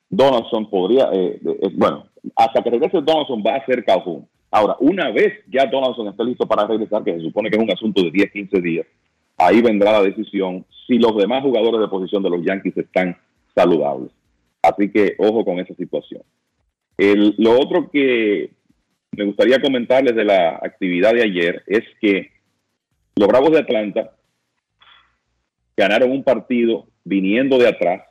Donaldson, 0.08 0.70
podría, 0.70 1.10
eh, 1.12 1.38
eh, 1.44 1.68
bueno, 1.74 2.06
hasta 2.34 2.62
que 2.62 2.70
regrese 2.70 3.02
Donaldson 3.02 3.42
va 3.46 3.56
a 3.56 3.66
ser 3.66 3.84
Calhoun. 3.84 4.26
Ahora, 4.50 4.76
una 4.80 5.10
vez 5.10 5.34
ya 5.52 5.66
Donaldson 5.66 6.08
esté 6.08 6.24
listo 6.24 6.46
para 6.46 6.66
regresar, 6.66 7.04
que 7.04 7.12
se 7.12 7.20
supone 7.20 7.50
que 7.50 7.58
es 7.58 7.62
un 7.62 7.72
asunto 7.72 8.02
de 8.02 8.10
10, 8.10 8.32
15 8.32 8.60
días, 8.62 8.86
ahí 9.36 9.60
vendrá 9.60 9.92
la 9.92 10.02
decisión 10.02 10.64
si 10.86 10.98
los 10.98 11.14
demás 11.14 11.42
jugadores 11.42 11.78
de 11.78 11.88
posición 11.88 12.22
de 12.22 12.30
los 12.30 12.42
Yankees 12.42 12.78
están 12.78 13.18
saludables. 13.54 14.12
Así 14.62 14.90
que 14.90 15.14
ojo 15.18 15.44
con 15.44 15.58
esa 15.58 15.74
situación. 15.74 16.22
El- 16.96 17.34
lo 17.38 17.58
otro 17.58 17.90
que 17.90 18.50
me 19.16 19.24
gustaría 19.24 19.60
comentarles 19.60 20.14
de 20.14 20.24
la 20.24 20.60
actividad 20.62 21.12
de 21.14 21.22
ayer 21.22 21.62
es 21.66 21.82
que 22.00 22.30
los 23.16 23.28
Bravos 23.28 23.52
de 23.52 23.58
Atlanta 23.60 24.12
ganaron 25.76 26.10
un 26.10 26.22
partido 26.24 26.86
viniendo 27.04 27.58
de 27.58 27.68
atrás 27.68 28.02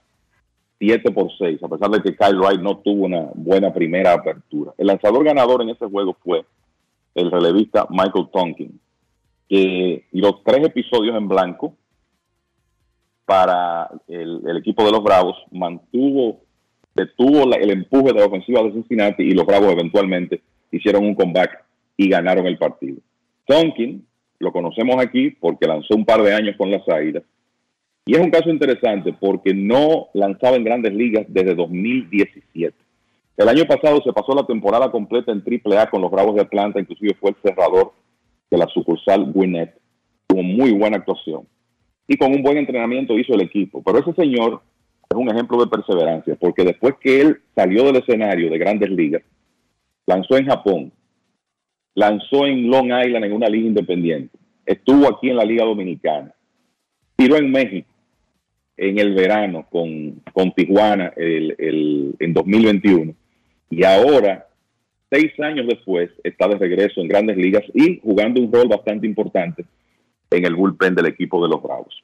7 0.79 1.11
por 1.11 1.29
6, 1.37 1.63
a 1.63 1.67
pesar 1.69 1.89
de 1.91 2.01
que 2.01 2.15
Kyle 2.15 2.37
Wright 2.37 2.59
no 2.61 2.77
tuvo 2.79 3.05
una 3.05 3.29
buena 3.35 3.73
primera 3.73 4.13
apertura. 4.13 4.73
El 4.77 4.87
lanzador 4.87 5.23
ganador 5.23 5.61
en 5.61 5.69
ese 5.69 5.85
juego 5.85 6.17
fue 6.23 6.45
el 7.15 7.31
relevista 7.31 7.87
Michael 7.89 8.27
Tonkin, 8.33 8.79
que 9.47 10.05
los 10.11 10.43
tres 10.43 10.65
episodios 10.65 11.15
en 11.15 11.27
blanco 11.27 11.75
para 13.25 13.89
el, 14.07 14.41
el 14.45 14.57
equipo 14.57 14.83
de 14.85 14.91
los 14.91 15.03
Bravos 15.03 15.37
mantuvo 15.51 16.41
detuvo 16.95 17.45
la- 17.47 17.57
el 17.57 17.71
empuje 17.71 18.13
de 18.13 18.19
la 18.19 18.25
ofensiva 18.25 18.61
de 18.63 18.71
Cincinnati 18.71 19.23
y 19.23 19.31
los 19.31 19.45
Bravos 19.45 19.71
eventualmente 19.71 20.41
hicieron 20.71 21.05
un 21.05 21.15
comeback 21.15 21.63
y 21.97 22.09
ganaron 22.09 22.45
el 22.47 22.57
partido. 22.57 22.97
Tonkin 23.45 24.05
lo 24.39 24.51
conocemos 24.51 24.97
aquí 24.97 25.31
porque 25.31 25.67
lanzó 25.67 25.95
un 25.95 26.05
par 26.05 26.21
de 26.21 26.33
años 26.33 26.55
con 26.57 26.71
las 26.71 26.87
Águilas 26.89 27.23
y 28.05 28.15
es 28.15 28.19
un 28.19 28.31
caso 28.31 28.49
interesante 28.49 29.13
porque 29.13 29.53
no 29.53 30.07
lanzaba 30.13 30.55
en 30.57 30.63
grandes 30.63 30.93
ligas 30.93 31.25
desde 31.29 31.55
2017. 31.55 32.75
El 33.37 33.49
año 33.49 33.65
pasado 33.65 34.01
se 34.03 34.13
pasó 34.13 34.35
la 34.35 34.45
temporada 34.45 34.91
completa 34.91 35.31
en 35.31 35.41
AAA 35.41 35.89
con 35.89 36.01
los 36.01 36.11
Bravos 36.11 36.35
de 36.35 36.41
Atlanta, 36.41 36.79
inclusive 36.79 37.15
fue 37.19 37.31
el 37.31 37.35
cerrador 37.41 37.93
de 38.51 38.57
la 38.57 38.67
sucursal 38.67 39.31
Gwinnett. 39.31 39.73
Tuvo 40.27 40.43
muy 40.43 40.71
buena 40.71 40.97
actuación 40.97 41.47
y 42.07 42.17
con 42.17 42.31
un 42.31 42.43
buen 42.43 42.57
entrenamiento 42.57 43.17
hizo 43.17 43.33
el 43.33 43.41
equipo. 43.41 43.81
Pero 43.83 43.99
ese 43.99 44.13
señor 44.13 44.61
es 45.13 45.17
un 45.17 45.29
ejemplo 45.29 45.57
de 45.63 45.67
perseverancia 45.69 46.35
porque 46.39 46.63
después 46.63 46.95
que 46.99 47.21
él 47.21 47.37
salió 47.55 47.83
del 47.85 47.97
escenario 47.97 48.49
de 48.49 48.57
grandes 48.57 48.89
ligas, 48.89 49.21
lanzó 50.05 50.37
en 50.37 50.45
Japón, 50.45 50.91
lanzó 51.95 52.45
en 52.45 52.69
Long 52.69 52.87
Island 52.87 53.25
en 53.25 53.33
una 53.33 53.47
liga 53.47 53.67
independiente, 53.67 54.37
estuvo 54.65 55.07
aquí 55.07 55.29
en 55.29 55.37
la 55.37 55.45
Liga 55.45 55.65
Dominicana, 55.65 56.33
tiró 57.15 57.37
en 57.37 57.51
México 57.51 57.87
en 58.75 58.97
el 58.97 59.13
verano 59.13 59.67
con, 59.69 60.21
con 60.33 60.51
Tijuana 60.53 61.13
el- 61.15 62.15
en 62.19 62.33
2021 62.33 63.13
y 63.69 63.83
ahora, 63.83 64.47
seis 65.11 65.31
años 65.39 65.67
después, 65.67 66.09
está 66.23 66.47
de 66.47 66.57
regreso 66.57 66.99
en 67.01 67.07
grandes 67.07 67.37
ligas 67.37 67.63
y 67.75 67.99
jugando 67.99 68.41
un 68.41 68.51
rol 68.51 68.67
bastante 68.67 69.05
importante 69.05 69.63
en 70.31 70.45
el 70.45 70.55
bullpen 70.55 70.95
del 70.95 71.05
equipo 71.05 71.43
de 71.43 71.49
los 71.49 71.61
Bravos. 71.61 72.03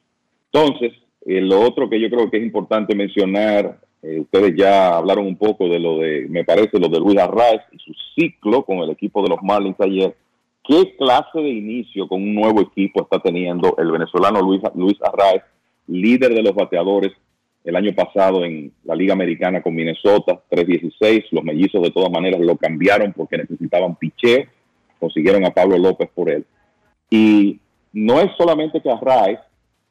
Entonces, 0.52 0.92
eh, 1.26 1.40
lo 1.40 1.60
otro 1.60 1.88
que 1.88 2.00
yo 2.00 2.08
creo 2.08 2.30
que 2.30 2.38
es 2.38 2.42
importante 2.42 2.94
mencionar, 2.94 3.78
eh, 4.02 4.20
ustedes 4.20 4.54
ya 4.56 4.96
hablaron 4.96 5.26
un 5.26 5.36
poco 5.36 5.68
de 5.68 5.78
lo 5.78 5.98
de, 5.98 6.26
me 6.28 6.44
parece, 6.44 6.78
lo 6.78 6.88
de 6.88 6.98
Luis 6.98 7.18
Arraez 7.18 7.60
y 7.72 7.78
su 7.78 7.92
ciclo 8.14 8.64
con 8.64 8.78
el 8.78 8.90
equipo 8.90 9.22
de 9.22 9.28
los 9.28 9.42
Marlins 9.42 9.80
ayer. 9.80 10.16
¿Qué 10.64 10.94
clase 10.96 11.40
de 11.40 11.50
inicio 11.50 12.08
con 12.08 12.22
un 12.22 12.34
nuevo 12.34 12.60
equipo 12.62 13.02
está 13.02 13.18
teniendo 13.18 13.74
el 13.78 13.90
venezolano 13.90 14.40
Luis, 14.40 14.62
Luis 14.74 14.96
Arraez, 15.02 15.42
líder 15.86 16.34
de 16.34 16.42
los 16.42 16.54
bateadores 16.54 17.12
el 17.64 17.76
año 17.76 17.92
pasado 17.94 18.44
en 18.44 18.72
la 18.84 18.94
Liga 18.94 19.12
Americana 19.12 19.62
con 19.62 19.74
Minnesota, 19.74 20.40
3-16? 20.50 21.26
Los 21.32 21.44
mellizos 21.44 21.82
de 21.82 21.90
todas 21.90 22.10
maneras 22.10 22.40
lo 22.40 22.56
cambiaron 22.56 23.12
porque 23.12 23.36
necesitaban 23.36 23.96
picheo, 23.96 24.44
consiguieron 24.98 25.44
a 25.44 25.50
Pablo 25.50 25.76
López 25.76 26.08
por 26.14 26.30
él. 26.30 26.46
Y 27.10 27.58
no 27.92 28.20
es 28.20 28.30
solamente 28.38 28.80
que 28.80 28.90
Arraez, 28.90 29.40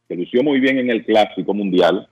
que 0.10 0.16
lució 0.16 0.44
muy 0.44 0.60
bien 0.60 0.80
en 0.80 0.90
el 0.90 1.06
Clásico 1.06 1.54
Mundial, 1.54 2.10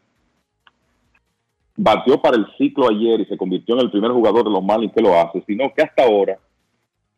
batió 1.76 2.22
para 2.22 2.38
el 2.38 2.46
ciclo 2.58 2.88
ayer 2.90 3.22
y 3.22 3.26
se 3.26 3.38
convirtió 3.38 3.76
en 3.76 3.82
el 3.82 3.92
primer 3.92 4.12
jugador 4.12 4.44
de 4.44 4.52
los 4.52 4.64
Marlins 4.64 4.94
que 4.94 5.02
lo 5.02 5.20
hace, 5.20 5.44
sino 5.48 5.74
que 5.74 5.82
hasta 5.82 6.04
ahora 6.04 6.38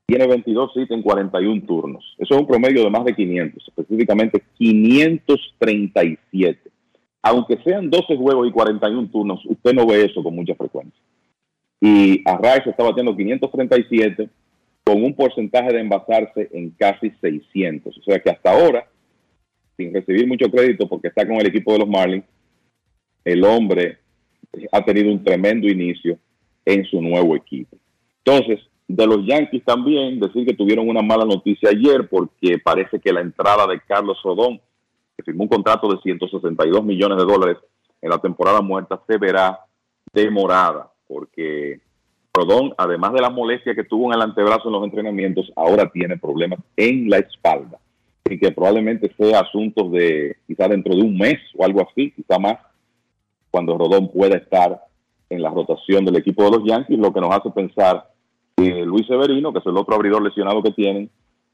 tiene 0.05 0.25
22 0.25 0.71
hits 0.75 0.91
en 0.91 1.03
41 1.03 1.63
turnos. 1.67 2.15
Eso 2.17 2.33
es 2.33 2.39
un 2.39 2.47
promedio 2.47 2.83
de 2.83 2.89
más 2.89 3.05
de 3.05 3.13
500, 3.13 3.67
específicamente 3.67 4.41
537. 4.57 6.71
Aunque 7.21 7.57
sean 7.63 7.89
12 7.89 8.15
juegos 8.15 8.47
y 8.47 8.51
41 8.51 9.09
turnos, 9.11 9.45
usted 9.45 9.73
no 9.73 9.85
ve 9.85 10.05
eso 10.05 10.23
con 10.23 10.33
mucha 10.33 10.55
frecuencia. 10.55 10.99
Y 11.81 12.21
Arraez 12.25 12.65
está 12.65 12.83
batiendo 12.83 13.15
537 13.15 14.29
con 14.83 15.03
un 15.03 15.13
porcentaje 15.13 15.73
de 15.73 15.81
envasarse 15.81 16.49
en 16.53 16.71
casi 16.71 17.11
600. 17.21 17.97
O 17.97 18.01
sea 18.01 18.19
que 18.19 18.31
hasta 18.31 18.51
ahora, 18.51 18.87
sin 19.79 19.93
recibir 19.93 20.27
mucho 20.27 20.51
crédito 20.51 20.89
porque 20.89 21.07
está 21.07 21.25
con 21.25 21.37
el 21.37 21.47
equipo 21.47 21.71
de 21.71 21.79
los 21.79 21.87
Marlins, 21.87 22.25
el 23.23 23.43
hombre 23.45 23.97
ha 24.73 24.83
tenido 24.83 25.09
un 25.09 25.23
tremendo 25.23 25.69
inicio 25.69 26.19
en 26.65 26.83
su 26.83 27.01
nuevo 27.01 27.33
equipo. 27.33 27.77
Entonces, 28.25 28.59
de 28.89 29.07
los 29.07 29.25
Yankees 29.25 29.63
también, 29.63 30.19
decir 30.19 30.45
que 30.45 30.53
tuvieron 30.53 30.89
una 30.89 31.01
mala 31.01 31.23
noticia 31.23 31.69
ayer 31.69 32.09
porque 32.09 32.57
parece 32.61 32.99
que 32.99 33.13
la 33.13 33.21
entrada 33.21 33.67
de 33.67 33.79
Carlos 33.79 34.17
Rodón, 34.21 34.59
que 35.15 35.23
firmó 35.23 35.43
un 35.43 35.49
contrato 35.49 35.87
de 35.87 36.01
162 36.01 36.83
millones 36.83 37.17
de 37.17 37.23
dólares 37.23 37.57
en 38.01 38.09
la 38.09 38.17
temporada 38.17 38.61
muerta, 38.61 38.99
se 39.07 39.17
verá 39.17 39.59
demorada 40.11 40.91
porque 41.07 41.79
Rodón, 42.33 42.73
además 42.77 43.13
de 43.13 43.21
la 43.21 43.29
molestia 43.29 43.75
que 43.75 43.85
tuvo 43.85 44.07
en 44.07 44.15
el 44.15 44.23
antebrazo 44.23 44.67
en 44.67 44.73
los 44.73 44.83
entrenamientos, 44.83 45.51
ahora 45.55 45.89
tiene 45.89 46.17
problemas 46.17 46.59
en 46.75 47.09
la 47.09 47.19
espalda. 47.19 47.79
Y 48.29 48.39
que 48.39 48.51
probablemente 48.51 49.11
sea 49.17 49.39
asuntos 49.39 49.91
de 49.91 50.37
quizá 50.47 50.67
dentro 50.67 50.95
de 50.95 51.01
un 51.01 51.17
mes 51.17 51.37
o 51.57 51.65
algo 51.65 51.81
así, 51.81 52.11
quizá 52.11 52.37
más, 52.37 52.57
cuando 53.51 53.77
Rodón 53.77 54.11
pueda 54.11 54.37
estar 54.37 54.81
en 55.29 55.41
la 55.41 55.49
rotación 55.49 56.05
del 56.05 56.17
equipo 56.17 56.43
de 56.43 56.51
los 56.51 56.63
Yankees, 56.63 56.99
lo 56.99 57.13
que 57.13 57.21
nos 57.21 57.33
hace 57.33 57.49
pensar 57.51 58.09
que 58.55 58.85
Luis 58.85 59.07
Severino, 59.07 59.53
que 59.53 59.59
es 59.59 59.65
el 59.65 59.77
otro 59.77 59.95
abridor 59.95 60.21
lesionado 60.21 60.61
que 60.61 60.71
tienen, 60.71 61.09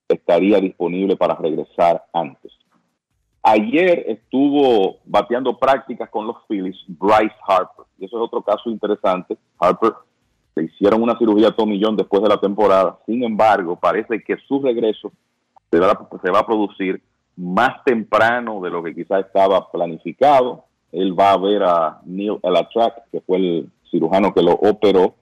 estaría 0.07 0.59
disponible 0.59 1.15
para 1.15 1.35
regresar 1.35 2.03
antes. 2.13 2.51
Ayer 3.43 4.05
estuvo 4.07 4.97
bateando 5.05 5.57
prácticas 5.57 6.09
con 6.09 6.25
los 6.25 6.37
Phillies 6.47 6.77
Bryce 6.87 7.35
Harper, 7.47 7.85
y 7.99 8.05
eso 8.05 8.17
es 8.17 8.23
otro 8.23 8.41
caso 8.41 8.69
interesante. 8.69 9.37
Harper 9.59 9.93
le 10.55 10.63
hicieron 10.63 11.03
una 11.03 11.17
cirugía 11.17 11.49
a 11.49 11.55
Tommy 11.55 11.79
John 11.81 11.95
después 11.95 12.23
de 12.23 12.29
la 12.29 12.39
temporada, 12.39 12.97
sin 13.05 13.23
embargo, 13.23 13.75
parece 13.75 14.23
que 14.23 14.37
su 14.47 14.61
regreso 14.61 15.11
se 15.77 16.31
va, 16.31 16.39
a 16.39 16.45
producir 16.45 17.01
más 17.35 17.83
temprano 17.83 18.61
de 18.61 18.69
lo 18.69 18.83
que 18.83 18.95
quizá 18.95 19.19
estaba 19.19 19.71
planificado. 19.71 20.65
Él 20.91 21.17
va 21.17 21.33
a 21.33 21.37
ver 21.37 21.63
a 21.63 21.99
Neil 22.05 22.37
Elatrack, 22.41 23.09
que 23.11 23.21
fue 23.21 23.37
el 23.37 23.69
cirujano 23.89 24.33
que 24.33 24.41
lo 24.41 24.53
operó, 24.53 25.15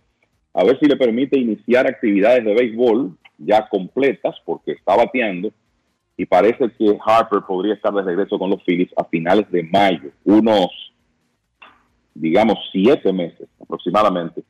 a 0.53 0.63
ver 0.63 0.79
si 0.79 0.85
le 0.85 0.95
permite 0.95 1.39
iniciar 1.39 1.87
actividades 1.87 2.45
de 2.45 2.53
béisbol 2.53 3.17
ya 3.39 3.67
completas, 3.67 4.35
porque 4.45 4.73
está 4.73 4.95
bateando, 4.95 5.51
y 6.15 6.25
parece 6.25 6.71
que 6.77 6.97
Harper 7.03 7.41
podría 7.41 7.73
estar 7.73 7.93
de 7.93 8.03
regreso 8.03 8.37
con 8.37 8.49
los 8.49 8.63
Phillies 8.63 8.91
a 8.95 9.03
finales 9.05 9.49
de 9.51 9.63
mayo, 9.63 10.11
unos, 10.23 10.67
digamos, 12.13 12.57
siete 12.71 13.11
meses 13.11 13.47
aproximadamente 13.59 14.43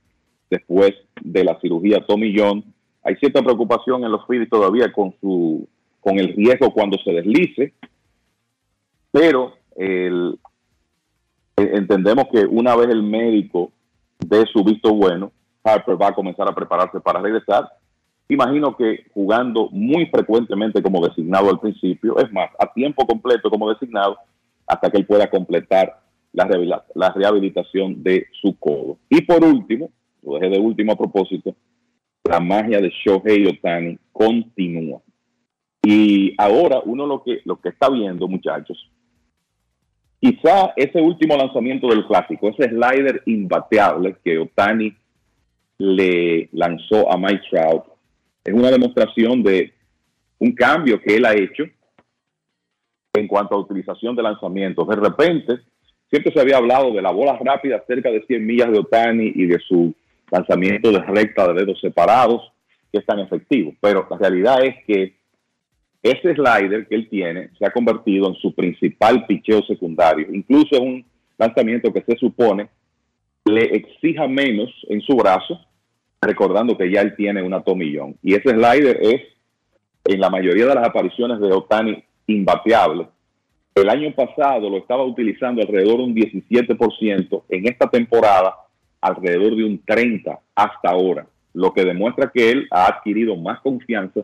después 0.50 0.92
de 1.22 1.44
la 1.44 1.60
cirugía 1.62 2.06
Tommy 2.06 2.34
John. 2.38 2.64
Hay 3.04 3.16
cierta 3.16 3.42
preocupación 3.42 4.04
en 4.04 4.12
los 4.12 4.26
Phillies 4.28 4.50
todavía 4.50 4.92
con 4.92 5.14
su 5.20 5.68
con 6.04 6.20
el 6.20 6.36
riesgo 6.36 6.74
cuando 6.74 6.98
se 6.98 7.12
deslice, 7.12 7.74
pero 9.12 9.54
eh, 9.78 10.34
entendemos 11.56 12.28
que 12.32 12.46
una 12.46 12.76
vez 12.76 12.90
el 12.90 13.02
médico 13.02 13.72
dé 14.20 14.46
su 14.52 14.64
visto 14.64 14.94
bueno, 14.94 15.32
Harper 15.64 16.02
va 16.02 16.10
a 16.10 16.14
comenzar 16.14 16.48
a 16.50 16.56
prepararse 16.56 17.00
para 17.00 17.22
regresar. 17.22 17.70
Imagino 18.28 18.76
que 18.76 19.06
jugando 19.14 19.70
muy 19.72 20.06
frecuentemente 20.08 20.82
como 20.82 21.06
designado 21.06 21.50
al 21.50 21.60
principio, 21.60 22.18
es 22.18 22.32
más, 22.32 22.50
a 22.60 22.72
tiempo 22.74 23.06
completo 23.06 23.50
como 23.50 23.70
designado, 23.70 24.18
hasta 24.68 24.90
que 24.90 24.98
él 24.98 25.06
pueda 25.06 25.30
completar 25.30 26.00
la 26.34 27.14
rehabilitación 27.14 28.04
de 28.04 28.28
su 28.42 28.58
codo. 28.58 28.98
Y 29.10 29.22
por 29.22 29.44
último, 29.44 29.92
lo 30.24 30.40
dejé 30.40 30.50
de 30.50 30.60
último 30.60 30.94
a 30.94 30.98
propósito, 30.98 31.56
la 32.24 32.40
magia 32.40 32.80
de 32.80 32.90
Shohei 32.90 33.46
Otani 33.48 33.98
continúa. 34.12 35.02
Y 35.84 36.34
ahora 36.38 36.82
uno 36.86 37.06
lo 37.06 37.22
que, 37.22 37.42
lo 37.44 37.60
que 37.60 37.70
está 37.70 37.90
viendo, 37.90 38.28
muchachos, 38.28 38.90
quizá 40.20 40.72
ese 40.78 41.02
último 41.02 41.36
lanzamiento 41.36 41.88
del 41.88 42.08
clásico, 42.08 42.50
ese 42.50 42.70
slider 42.70 43.22
imbateable 43.26 44.16
que 44.24 44.40
Otani 44.40 44.96
le 45.78 46.48
lanzó 46.54 47.12
a 47.12 47.18
Mike 47.18 47.44
Trout, 47.50 47.84
es 48.46 48.54
una 48.54 48.72
demostración 48.72 49.44
de 49.44 49.74
un 50.40 50.54
cambio 50.54 51.02
que 51.02 51.16
él 51.16 51.26
ha 51.26 51.34
hecho 51.34 51.64
en 53.14 53.28
cuanto 53.28 53.56
a 53.56 53.60
utilización 53.60 54.16
de 54.16 54.24
lanzamientos. 54.24 54.88
De 54.88 54.96
repente, 54.96 55.60
siempre 56.10 56.32
se 56.34 56.40
había 56.40 56.58
hablado 56.58 56.92
de 56.92 57.02
la 57.02 57.12
bola 57.12 57.38
rápida 57.44 57.84
cerca 57.88 58.10
de 58.10 58.24
100 58.26 58.46
millas 58.46 58.72
de 58.72 58.80
Otani 58.80 59.32
y 59.36 59.46
de 59.46 59.60
su 59.60 59.94
lanzamiento 60.32 60.92
de 60.92 61.00
recta 61.00 61.48
de 61.48 61.54
dedos 61.54 61.80
separados, 61.80 62.52
que 62.92 63.00
es 63.00 63.06
tan 63.06 63.20
efectivo. 63.20 63.74
Pero 63.80 64.08
la 64.10 64.18
realidad 64.18 64.64
es 64.64 64.76
que 64.86 65.23
ese 66.04 66.36
slider 66.36 66.86
que 66.88 66.96
él 66.96 67.08
tiene 67.10 67.50
se 67.58 67.66
ha 67.66 67.72
convertido 67.72 68.28
en 68.28 68.36
su 68.36 68.54
principal 68.54 69.26
picheo 69.26 69.64
secundario. 69.64 70.28
Incluso 70.34 70.76
es 70.76 70.80
un 70.82 71.06
lanzamiento 71.38 71.94
que 71.94 72.04
se 72.04 72.18
supone 72.18 72.70
le 73.46 73.76
exija 73.76 74.28
menos 74.28 74.70
en 74.90 75.02
su 75.02 75.16
brazo, 75.16 75.60
recordando 76.22 76.78
que 76.78 76.92
ya 76.92 77.02
él 77.02 77.16
tiene 77.16 77.42
una 77.42 77.62
tomillón. 77.62 78.16
Y 78.22 78.34
ese 78.36 78.50
slider 78.50 79.00
es, 79.02 79.22
en 80.06 80.20
la 80.20 80.30
mayoría 80.30 80.66
de 80.68 80.76
las 80.76 80.88
apariciones 80.88 81.40
de 81.40 81.52
Otani, 81.52 82.04
imbateable. 82.28 83.08
El 83.76 83.90
año 83.90 84.14
pasado 84.14 84.70
lo 84.70 84.78
estaba 84.78 85.04
utilizando 85.04 85.62
alrededor 85.62 85.98
de 85.98 86.04
un 86.04 86.16
17%, 86.16 87.44
en 87.50 87.68
esta 87.68 87.90
temporada 87.90 88.56
alrededor 89.02 89.56
de 89.56 89.64
un 89.64 89.84
30% 89.84 90.40
hasta 90.56 90.90
ahora, 90.90 91.28
lo 91.54 91.74
que 91.74 91.84
demuestra 91.84 92.32
que 92.34 92.52
él 92.52 92.68
ha 92.72 92.88
adquirido 92.88 93.36
más 93.36 93.60
confianza 93.62 94.22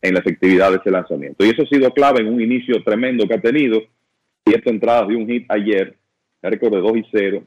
en 0.00 0.14
la 0.14 0.20
efectividad 0.20 0.70
de 0.70 0.76
ese 0.78 0.90
lanzamiento. 0.90 1.44
Y 1.44 1.50
eso 1.50 1.62
ha 1.62 1.66
sido 1.66 1.90
clave 1.92 2.20
en 2.20 2.32
un 2.32 2.40
inicio 2.40 2.82
tremendo 2.84 3.26
que 3.26 3.34
ha 3.34 3.40
tenido. 3.40 3.80
Siete 4.46 4.70
entradas 4.70 5.08
de 5.08 5.16
un 5.16 5.26
hit 5.26 5.44
ayer, 5.50 5.96
récord 6.42 6.72
de 6.72 6.80
2 6.80 6.96
y 6.96 7.04
0, 7.12 7.42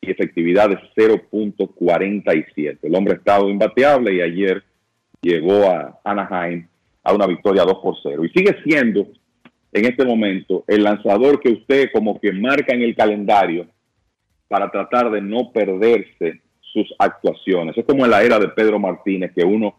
y 0.00 0.10
efectividad 0.10 0.68
de 0.68 0.78
0.47. 0.96 2.78
El 2.82 2.94
hombre 2.94 3.14
ha 3.14 3.16
estado 3.16 3.48
imbateable 3.48 4.14
y 4.14 4.20
ayer 4.20 4.62
llegó 5.20 5.68
a 5.70 5.98
Anaheim 6.04 6.66
a 7.02 7.14
una 7.14 7.26
victoria 7.26 7.64
2 7.64 7.78
por 7.82 7.96
0. 8.02 8.24
Y 8.24 8.28
sigue 8.30 8.56
siendo 8.64 9.08
en 9.72 9.84
este 9.84 10.04
momento 10.04 10.64
el 10.68 10.84
lanzador 10.84 11.40
que 11.40 11.50
usted 11.50 11.90
como 11.92 12.20
que 12.20 12.32
marca 12.32 12.74
en 12.74 12.82
el 12.82 12.94
calendario 12.94 13.66
para 14.48 14.70
tratar 14.70 15.10
de 15.10 15.20
no 15.20 15.50
perderse 15.52 16.40
sus 16.60 16.94
actuaciones. 16.98 17.76
Es 17.76 17.84
como 17.84 18.04
en 18.04 18.10
la 18.10 18.22
era 18.22 18.38
de 18.38 18.48
Pedro 18.48 18.78
Martínez, 18.78 19.32
que 19.34 19.44
uno 19.44 19.76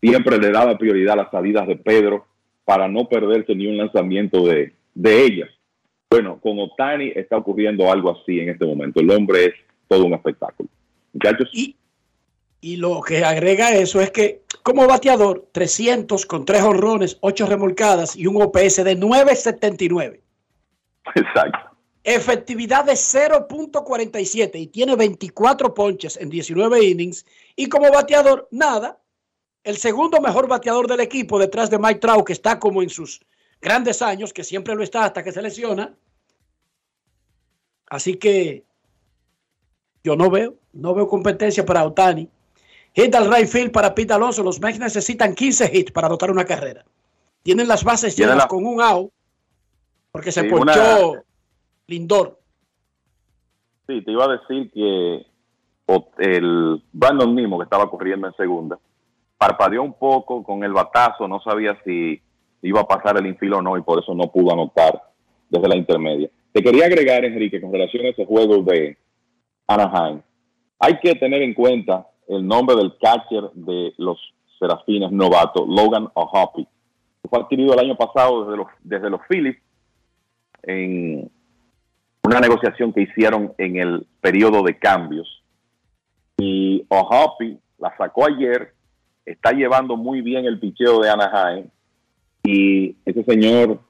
siempre 0.00 0.38
le 0.38 0.50
daba 0.50 0.78
prioridad 0.78 1.14
a 1.14 1.22
las 1.22 1.30
salidas 1.30 1.66
de 1.66 1.76
Pedro 1.76 2.26
para 2.64 2.88
no 2.88 3.08
perderse 3.08 3.54
ni 3.54 3.66
un 3.66 3.76
lanzamiento 3.76 4.46
de, 4.46 4.72
de 4.94 5.24
ellas. 5.24 5.48
Bueno, 6.10 6.40
con 6.40 6.58
Otani 6.58 7.12
está 7.14 7.36
ocurriendo 7.36 7.90
algo 7.90 8.10
así 8.10 8.40
en 8.40 8.50
este 8.50 8.64
momento. 8.64 9.00
El 9.00 9.10
hombre 9.10 9.46
es 9.46 9.54
todo 9.88 10.04
un 10.04 10.14
espectáculo. 10.14 10.68
Muchachos. 11.12 11.48
Y, 11.52 11.76
y 12.60 12.76
lo 12.76 13.00
que 13.00 13.24
agrega 13.24 13.74
eso 13.74 14.00
es 14.00 14.10
que 14.10 14.42
como 14.62 14.86
bateador, 14.86 15.48
300 15.52 16.26
con 16.26 16.44
3 16.44 16.62
honrones, 16.62 17.18
8 17.20 17.46
remolcadas 17.46 18.16
y 18.16 18.26
un 18.26 18.42
OPS 18.42 18.84
de 18.84 18.98
9.79. 18.98 20.20
Exacto. 21.14 21.58
Efectividad 22.04 22.84
de 22.84 22.92
0.47 22.92 24.50
y 24.54 24.66
tiene 24.66 24.96
24 24.96 25.74
ponches 25.74 26.16
en 26.18 26.30
19 26.30 26.84
innings. 26.84 27.26
Y 27.56 27.68
como 27.68 27.90
bateador, 27.90 28.48
nada. 28.50 28.99
El 29.62 29.76
segundo 29.76 30.20
mejor 30.20 30.48
bateador 30.48 30.86
del 30.86 31.00
equipo 31.00 31.38
detrás 31.38 31.70
de 31.70 31.78
Mike 31.78 32.00
Trout, 32.00 32.26
que 32.26 32.32
está 32.32 32.58
como 32.58 32.82
en 32.82 32.88
sus 32.88 33.20
grandes 33.60 34.00
años, 34.02 34.32
que 34.32 34.42
siempre 34.44 34.74
lo 34.74 34.82
está 34.82 35.04
hasta 35.04 35.22
que 35.22 35.32
se 35.32 35.42
lesiona. 35.42 35.94
Así 37.88 38.14
que 38.16 38.64
yo 40.02 40.16
no 40.16 40.30
veo, 40.30 40.54
no 40.72 40.94
veo 40.94 41.08
competencia 41.08 41.64
para 41.66 41.84
Otani. 41.84 42.28
Hit 42.94 43.14
al 43.14 43.32
right 43.32 43.46
field 43.48 43.70
para 43.72 43.94
Pete 43.94 44.12
Alonso. 44.14 44.42
Los 44.42 44.60
Mets 44.60 44.78
necesitan 44.78 45.34
15 45.34 45.70
hits 45.72 45.92
para 45.92 46.06
anotar 46.06 46.30
una 46.30 46.44
carrera. 46.44 46.84
Tienen 47.42 47.68
las 47.68 47.84
bases 47.84 48.16
llenas 48.16 48.36
la- 48.36 48.48
con 48.48 48.64
un 48.64 48.80
out 48.80 49.12
porque 50.10 50.32
se 50.32 50.42
Sí, 50.42 50.48
ponchó 50.48 51.10
una- 51.10 51.22
Lindor. 51.86 52.40
Sí, 53.86 54.02
te 54.04 54.10
iba 54.12 54.24
a 54.24 54.28
decir 54.38 54.70
que 54.72 55.26
el 56.18 56.82
Brandon 56.92 57.34
Nimo, 57.34 57.58
que 57.58 57.64
estaba 57.64 57.90
corriendo 57.90 58.28
en 58.28 58.34
segunda, 58.36 58.78
parpadeó 59.40 59.82
un 59.82 59.94
poco 59.94 60.42
con 60.42 60.62
el 60.64 60.72
batazo, 60.74 61.26
no 61.26 61.40
sabía 61.40 61.74
si 61.82 62.20
iba 62.60 62.82
a 62.82 62.86
pasar 62.86 63.16
el 63.16 63.26
infield 63.26 63.54
o 63.54 63.62
no, 63.62 63.78
y 63.78 63.82
por 63.82 63.98
eso 63.98 64.14
no 64.14 64.30
pudo 64.30 64.52
anotar 64.52 65.02
desde 65.48 65.66
la 65.66 65.76
intermedia. 65.76 66.28
Te 66.52 66.62
quería 66.62 66.84
agregar, 66.84 67.24
Enrique, 67.24 67.58
con 67.58 67.72
relación 67.72 68.04
a 68.04 68.10
ese 68.10 68.26
juego 68.26 68.62
de 68.62 68.98
Anaheim. 69.66 70.20
Hay 70.78 70.98
que 71.00 71.14
tener 71.14 71.40
en 71.40 71.54
cuenta 71.54 72.06
el 72.28 72.46
nombre 72.46 72.76
del 72.76 72.98
catcher 72.98 73.50
de 73.54 73.94
los 73.96 74.18
Serafines 74.58 75.10
novato, 75.10 75.64
Logan 75.66 76.08
O'Hoppy, 76.12 76.68
fue 77.30 77.40
adquirido 77.40 77.72
el 77.72 77.80
año 77.80 77.96
pasado 77.96 78.44
desde 78.44 78.56
los, 78.56 78.66
desde 78.82 79.08
los 79.08 79.20
Phillies 79.28 79.56
en 80.64 81.30
una 82.24 82.40
negociación 82.40 82.92
que 82.92 83.02
hicieron 83.02 83.54
en 83.56 83.76
el 83.76 84.06
periodo 84.20 84.62
de 84.62 84.78
cambios. 84.78 85.42
Y 86.36 86.84
O'Hoppy 86.88 87.58
la 87.78 87.96
sacó 87.96 88.26
ayer, 88.26 88.74
está 89.32 89.52
llevando 89.52 89.96
muy 89.96 90.20
bien 90.20 90.44
el 90.44 90.58
picheo 90.58 91.00
de 91.00 91.10
Anaheim 91.10 91.66
y 92.42 92.96
ese 93.04 93.24
señor 93.24 93.80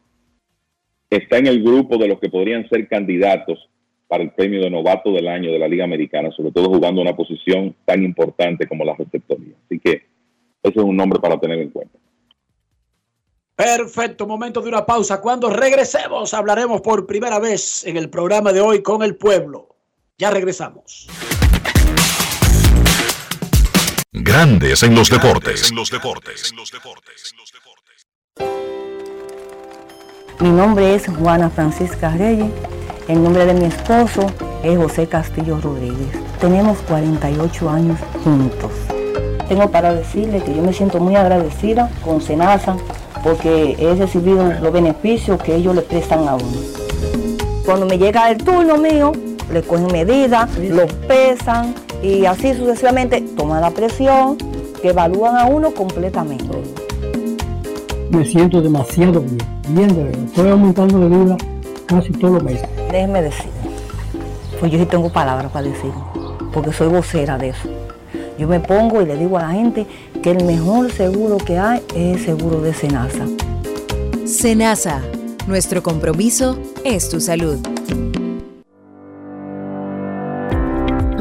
está 1.08 1.38
en 1.38 1.46
el 1.46 1.62
grupo 1.62 1.96
de 1.98 2.08
los 2.08 2.20
que 2.20 2.28
podrían 2.28 2.68
ser 2.68 2.88
candidatos 2.88 3.68
para 4.08 4.22
el 4.24 4.32
premio 4.32 4.60
de 4.60 4.70
novato 4.70 5.12
del 5.12 5.28
año 5.28 5.52
de 5.52 5.58
la 5.58 5.68
Liga 5.68 5.84
Americana, 5.84 6.30
sobre 6.32 6.50
todo 6.50 6.68
jugando 6.68 7.00
una 7.00 7.14
posición 7.14 7.74
tan 7.84 8.02
importante 8.02 8.66
como 8.66 8.84
la 8.84 8.94
receptoría. 8.96 9.54
Así 9.66 9.78
que 9.78 10.02
ese 10.62 10.78
es 10.78 10.84
un 10.84 10.96
nombre 10.96 11.20
para 11.20 11.38
tener 11.38 11.60
en 11.60 11.70
cuenta. 11.70 11.96
Perfecto, 13.54 14.26
momento 14.26 14.62
de 14.62 14.68
una 14.68 14.84
pausa. 14.84 15.20
Cuando 15.20 15.50
regresemos 15.50 16.34
hablaremos 16.34 16.80
por 16.80 17.06
primera 17.06 17.38
vez 17.38 17.84
en 17.86 17.96
el 17.96 18.10
programa 18.10 18.52
de 18.52 18.60
hoy 18.60 18.82
con 18.82 19.02
el 19.02 19.16
pueblo. 19.16 19.76
Ya 20.18 20.30
regresamos. 20.30 21.08
Grandes 24.40 24.82
en 24.82 24.94
los 24.94 25.10
deportes. 25.10 25.70
Mi 30.40 30.48
nombre 30.48 30.94
es 30.94 31.06
Juana 31.08 31.50
Francisca 31.50 32.08
Reyes. 32.16 32.50
El 33.06 33.22
nombre 33.22 33.44
de 33.44 33.52
mi 33.52 33.66
esposo 33.66 34.32
es 34.62 34.78
José 34.78 35.06
Castillo 35.08 35.60
Rodríguez. 35.60 36.08
Tenemos 36.40 36.78
48 36.88 37.68
años 37.68 37.98
juntos. 38.24 38.72
Tengo 39.46 39.70
para 39.70 39.92
decirle 39.92 40.42
que 40.42 40.54
yo 40.54 40.62
me 40.62 40.72
siento 40.72 41.00
muy 41.00 41.16
agradecida 41.16 41.90
con 42.02 42.22
Senasa 42.22 42.78
porque 43.22 43.76
he 43.78 43.94
recibido 43.94 44.50
los 44.54 44.72
beneficios 44.72 45.38
que 45.42 45.54
ellos 45.54 45.74
le 45.74 45.82
prestan 45.82 46.26
a 46.26 46.36
uno. 46.36 46.60
Cuando 47.66 47.84
me 47.84 47.98
llega 47.98 48.30
el 48.30 48.38
turno 48.38 48.78
mío, 48.78 49.12
le 49.52 49.60
cogen 49.60 49.88
medidas, 49.92 50.48
lo 50.56 50.86
pesan 50.86 51.74
y 52.02 52.24
así 52.24 52.54
sucesivamente 52.54 53.20
toman 53.36 53.60
la 53.60 53.70
presión, 53.70 54.36
que 54.80 54.88
evalúan 54.88 55.36
a 55.36 55.46
uno 55.46 55.72
completamente. 55.72 56.46
Me 58.10 58.24
siento 58.24 58.60
demasiado 58.60 59.20
bien, 59.20 59.38
bien 59.68 59.88
de 59.94 60.04
verdad. 60.04 60.24
Estoy 60.24 60.48
aumentando 60.50 60.98
de 60.98 61.08
vida 61.08 61.36
casi 61.86 62.10
todos 62.12 62.34
los 62.34 62.42
meses. 62.42 62.68
Déjeme 62.90 63.22
decir, 63.22 63.50
pues 64.58 64.72
yo 64.72 64.78
sí 64.78 64.86
tengo 64.86 65.10
palabras 65.10 65.52
para 65.52 65.68
decir, 65.68 65.92
porque 66.52 66.72
soy 66.72 66.88
vocera 66.88 67.38
de 67.38 67.50
eso. 67.50 67.68
Yo 68.38 68.48
me 68.48 68.58
pongo 68.58 69.02
y 69.02 69.06
le 69.06 69.16
digo 69.16 69.36
a 69.38 69.42
la 69.42 69.50
gente 69.50 69.86
que 70.22 70.30
el 70.30 70.44
mejor 70.44 70.90
seguro 70.90 71.36
que 71.36 71.58
hay 71.58 71.82
es 71.94 72.16
el 72.16 72.24
seguro 72.24 72.60
de 72.60 72.72
Senasa. 72.72 73.26
Senasa, 74.24 75.02
nuestro 75.46 75.82
compromiso 75.82 76.58
es 76.84 77.10
tu 77.10 77.20
salud. 77.20 77.58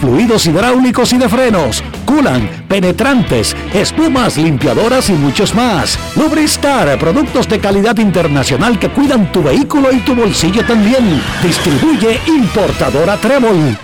fluidos 0.00 0.46
hidráulicos 0.46 1.12
y 1.12 1.18
de 1.18 1.28
frenos, 1.28 1.82
culan, 2.04 2.66
penetrantes, 2.68 3.56
espumas, 3.72 4.36
limpiadoras 4.36 5.10
y 5.10 5.12
muchos 5.12 5.54
más. 5.54 5.98
Lubristar, 6.16 6.98
productos 6.98 7.48
de 7.48 7.58
calidad 7.58 7.96
internacional 7.98 8.78
que 8.78 8.90
cuidan 8.90 9.30
tu 9.32 9.42
vehículo 9.42 9.92
y 9.92 10.00
tu 10.00 10.14
bolsillo 10.14 10.64
también. 10.64 11.22
Distribuye 11.42 12.20
importadora 12.26 13.16
Trébol. 13.16 13.76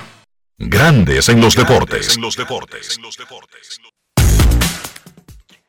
Grandes 0.58 1.28
en 1.28 1.40
los 1.40 1.56
deportes. 1.56 2.16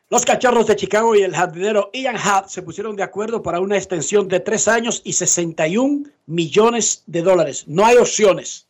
Los 0.08 0.24
cachorros 0.24 0.68
de 0.68 0.76
Chicago 0.76 1.16
y 1.16 1.24
el 1.24 1.36
jardinero 1.36 1.90
Ian 1.92 2.16
Happ 2.16 2.48
se 2.48 2.62
pusieron 2.62 2.96
de 2.96 3.02
acuerdo 3.02 3.42
para 3.42 3.60
una 3.60 3.76
extensión 3.76 4.28
de 4.28 4.40
tres 4.40 4.68
años 4.68 5.02
y 5.04 5.14
61 5.14 6.06
millones 6.28 7.04
de 7.08 7.24
dólares. 7.24 7.64
No 7.68 7.84
hay 7.84 7.98
opciones 7.98 8.68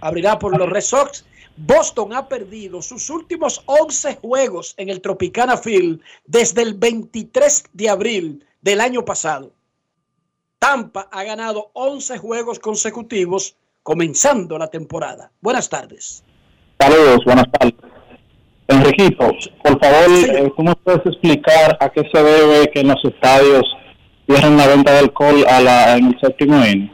abrirá 0.00 0.38
por 0.38 0.56
los 0.56 0.68
Red 0.68 0.82
Sox. 0.82 1.24
Boston 1.56 2.12
ha 2.12 2.28
perdido 2.28 2.82
sus 2.82 3.10
últimos 3.10 3.62
11 3.66 4.16
juegos 4.16 4.74
en 4.76 4.88
el 4.88 5.00
Tropicana 5.00 5.56
Field 5.56 6.00
desde 6.26 6.62
el 6.62 6.74
23 6.74 7.64
de 7.72 7.88
abril 7.88 8.44
del 8.60 8.80
año 8.80 9.04
pasado. 9.04 9.52
Tampa 10.58 11.08
ha 11.12 11.22
ganado 11.22 11.70
11 11.74 12.18
juegos 12.18 12.58
consecutivos 12.58 13.56
comenzando 13.82 14.58
la 14.58 14.68
temporada. 14.68 15.30
Buenas 15.40 15.68
tardes. 15.68 16.24
Saludos, 16.80 17.24
buenas 17.24 17.46
tardes. 17.52 17.74
Enriquito, 18.66 19.30
por 19.62 19.78
favor, 19.78 20.10
eh, 20.10 20.52
¿tú 20.56 20.62
me 20.62 20.74
puedes 20.76 21.04
explicar 21.04 21.76
a 21.78 21.90
qué 21.90 22.02
se 22.12 22.22
debe 22.22 22.70
que 22.72 22.80
en 22.80 22.88
los 22.88 23.04
estadios 23.04 23.62
cierren 24.26 24.56
la 24.56 24.66
venta 24.66 24.92
de 24.92 24.98
alcohol 25.00 25.44
a 25.46 25.60
la, 25.60 25.96
en 25.96 26.06
el 26.06 26.20
séptimo 26.20 26.56
inning? 26.64 26.90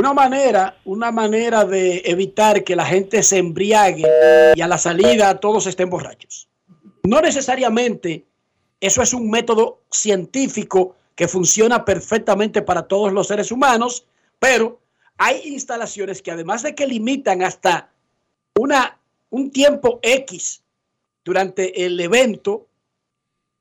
Una 0.00 0.14
manera, 0.14 0.78
una 0.86 1.12
manera 1.12 1.66
de 1.66 2.00
evitar 2.06 2.64
que 2.64 2.74
la 2.74 2.86
gente 2.86 3.22
se 3.22 3.36
embriague 3.36 4.06
y 4.54 4.60
a 4.62 4.66
la 4.66 4.78
salida 4.78 5.38
todos 5.38 5.66
estén 5.66 5.90
borrachos. 5.90 6.48
No 7.02 7.20
necesariamente 7.20 8.24
eso 8.80 9.02
es 9.02 9.12
un 9.12 9.28
método 9.28 9.82
científico 9.90 10.96
que 11.14 11.28
funciona 11.28 11.84
perfectamente 11.84 12.62
para 12.62 12.84
todos 12.84 13.12
los 13.12 13.26
seres 13.26 13.52
humanos, 13.52 14.06
pero 14.38 14.80
hay 15.18 15.42
instalaciones 15.44 16.22
que 16.22 16.30
además 16.30 16.62
de 16.62 16.74
que 16.74 16.86
limitan 16.86 17.42
hasta 17.42 17.90
una, 18.58 18.98
un 19.28 19.50
tiempo 19.50 20.00
X 20.00 20.62
durante 21.22 21.84
el 21.84 22.00
evento, 22.00 22.68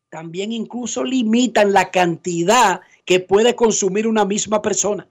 también 0.07 0.53
incluso 0.53 1.03
limitan 1.03 1.73
la 1.73 1.91
cantidad 1.91 2.79
que 3.03 3.19
puede 3.19 3.55
consumir 3.55 4.07
una 4.07 4.23
misma 4.23 4.61
persona. 4.61 5.05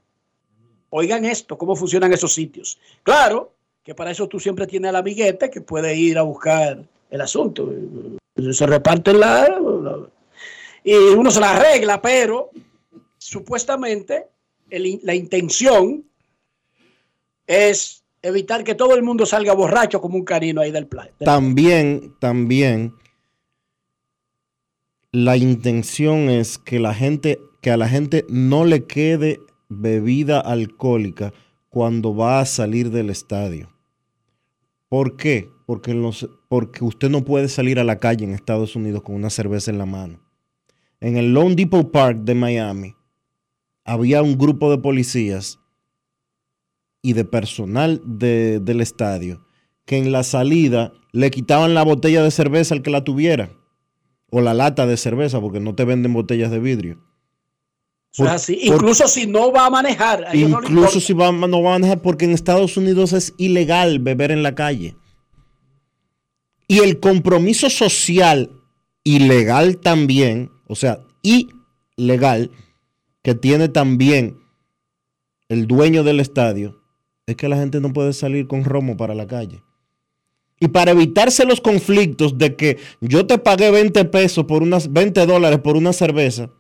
Oigan 0.91 1.25
esto, 1.25 1.59
cómo 1.59 1.77
funcionan 1.77 2.13
esos 2.13 2.33
sitios. 2.33 2.79
Claro 3.03 3.53
que 3.83 3.95
para 3.95 4.11
eso 4.11 4.27
tú 4.29 4.39
siempre 4.41 4.67
tienes 4.67 4.89
al 4.91 4.97
amiguete 4.97 5.51
que 5.51 5.61
puede 5.61 5.95
ir 5.97 6.19
a 6.19 6.23
buscar 6.23 6.83
el 7.11 7.21
asunto. 7.21 7.73
Se 8.53 8.67
reparten 8.67 9.21
la, 9.21 9.49
la- 9.49 10.09
y 10.85 10.95
uno 10.95 11.31
se 11.31 11.41
la 11.41 11.57
arregla, 11.57 12.01
pero 12.01 12.51
supuestamente 13.19 14.27
la 14.71 15.15
intención 15.15 16.05
es 17.47 18.05
evitar 18.23 18.63
que 18.65 18.75
todo 18.75 18.95
el 18.95 19.03
mundo 19.03 19.25
salga 19.27 19.53
borracho 19.55 20.01
como 20.01 20.17
un 20.17 20.25
canino 20.25 20.61
ahí 20.61 20.71
del 20.71 20.87
plan. 20.87 21.09
También, 21.19 22.15
también, 22.21 22.95
la 25.13 25.37
intención 25.37 26.29
es 26.29 26.59
que 26.59 26.79
la 26.79 26.95
gente, 26.95 27.39
que 27.63 27.71
a 27.71 27.77
la 27.77 27.89
gente 27.89 28.25
no 28.29 28.65
le 28.65 28.85
quede 28.85 29.41
bebida 29.69 30.41
alcohólica 30.41 31.33
cuando 31.69 32.15
va 32.15 32.41
a 32.41 32.47
salir 32.47 32.91
del 32.91 33.11
estadio. 33.11 33.69
¿Por 34.89 35.17
qué? 35.17 35.49
Porque, 35.67 35.93
los- 35.95 36.29
porque 36.49 36.85
usted 36.85 37.11
no 37.11 37.25
puede 37.25 37.49
salir 37.49 37.79
a 37.79 37.85
la 37.85 37.99
calle 37.99 38.25
en 38.25 38.33
Estados 38.33 38.75
Unidos 38.75 39.03
con 39.03 39.15
una 39.15 39.31
cerveza 39.31 39.71
en 39.71 39.79
la 39.79 39.87
mano. 39.87 40.21
En 41.01 41.17
el 41.17 41.33
Lone 41.35 41.55
Depot 41.55 41.91
Park 41.91 42.21
de 42.23 42.35
Miami 42.35 42.95
había 43.85 44.23
un 44.23 44.37
grupo 44.39 44.71
de 44.71 44.79
policías 44.79 45.59
y 47.03 47.13
de 47.13 47.25
personal 47.25 48.01
de- 48.05 48.61
del 48.61 48.81
estadio 48.81 49.45
que 49.85 49.99
en 49.99 50.11
la 50.13 50.23
salida 50.23 50.93
le 51.13 51.31
quitaban 51.31 51.75
la 51.75 51.83
botella 51.85 52.23
de 52.23 52.31
cerveza 52.31 52.75
al 52.75 52.83
que 52.83 52.91
la 52.91 53.05
tuviera 53.05 53.51
o 54.31 54.41
la 54.41 54.53
lata 54.55 54.87
de 54.87 54.97
cerveza 54.97 55.41
porque 55.41 55.61
no 55.61 55.75
te 55.75 55.85
venden 55.85 56.13
botellas 56.13 56.51
de 56.51 56.59
vidrio. 56.59 56.99
Incluso 58.49 59.07
si 59.09 59.27
no 59.27 59.53
va 59.53 59.67
a 59.67 59.71
manejar, 59.71 60.25
a 60.27 60.35
no 60.35 60.61
Incluso 60.61 61.01
si 61.01 61.13
va, 61.13 61.31
no 61.33 61.63
van 61.63 61.75
a 61.75 61.79
manejar 61.79 62.03
porque 62.03 62.25
en 62.25 62.33
Estados 62.33 62.77
Unidos 62.77 63.13
es 63.13 63.35
ilegal 63.39 63.99
beber 63.99 64.31
en 64.31 64.43
la 64.43 64.55
calle. 64.55 64.97
Y 66.67 66.81
el 66.81 67.01
compromiso 67.01 67.71
social 67.71 68.51
ilegal 69.05 69.79
también, 69.79 70.51
o 70.67 70.75
sea, 70.75 71.01
ilegal, 71.23 72.51
que 73.23 73.35
tiene 73.35 73.69
también 73.69 74.39
el 75.49 75.67
dueño 75.67 76.05
del 76.05 76.21
estadio, 76.21 76.83
es 77.27 77.37
que 77.37 77.49
la 77.49 77.57
gente 77.57 77.81
no 77.81 77.93
puede 77.93 78.13
salir 78.13 78.47
con 78.47 78.65
romo 78.65 78.97
para 78.97 79.15
la 79.15 79.27
calle. 79.27 79.63
Y 80.61 80.69
para 80.69 80.91
evitarse 80.91 81.45
los 81.45 81.61
conflictos 81.61 82.37
de 82.37 82.57
que 82.57 82.79
yo 83.01 83.27
te 83.27 83.39
pagué 83.39 83.71
20 83.71 84.05
pesos 84.07 84.45
por 84.45 84.63
unas 84.63 84.93
20 84.93 85.25
dólares 85.27 85.61
por 85.61 85.77
una 85.77 85.93
cerveza, 85.93 86.51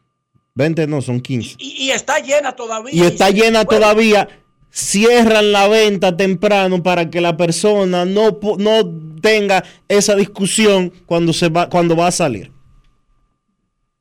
20 0.58 0.88
no, 0.88 1.00
son 1.00 1.20
15 1.20 1.54
Y, 1.58 1.84
y 1.84 1.90
está 1.92 2.18
llena 2.18 2.52
todavía. 2.56 2.92
y 2.92 3.06
está 3.06 3.30
llena 3.30 3.62
bueno, 3.62 3.80
todavía, 3.80 4.28
cierran 4.70 5.52
la 5.52 5.68
venta 5.68 6.16
temprano 6.16 6.82
para 6.82 7.08
que 7.08 7.20
la 7.20 7.36
persona 7.36 8.04
no, 8.04 8.38
no 8.58 9.20
tenga 9.22 9.62
esa 9.86 10.16
discusión 10.16 10.92
cuando, 11.06 11.32
se 11.32 11.48
va, 11.48 11.68
cuando 11.68 11.96
va 11.96 12.08
a 12.08 12.12
salir. 12.12 12.50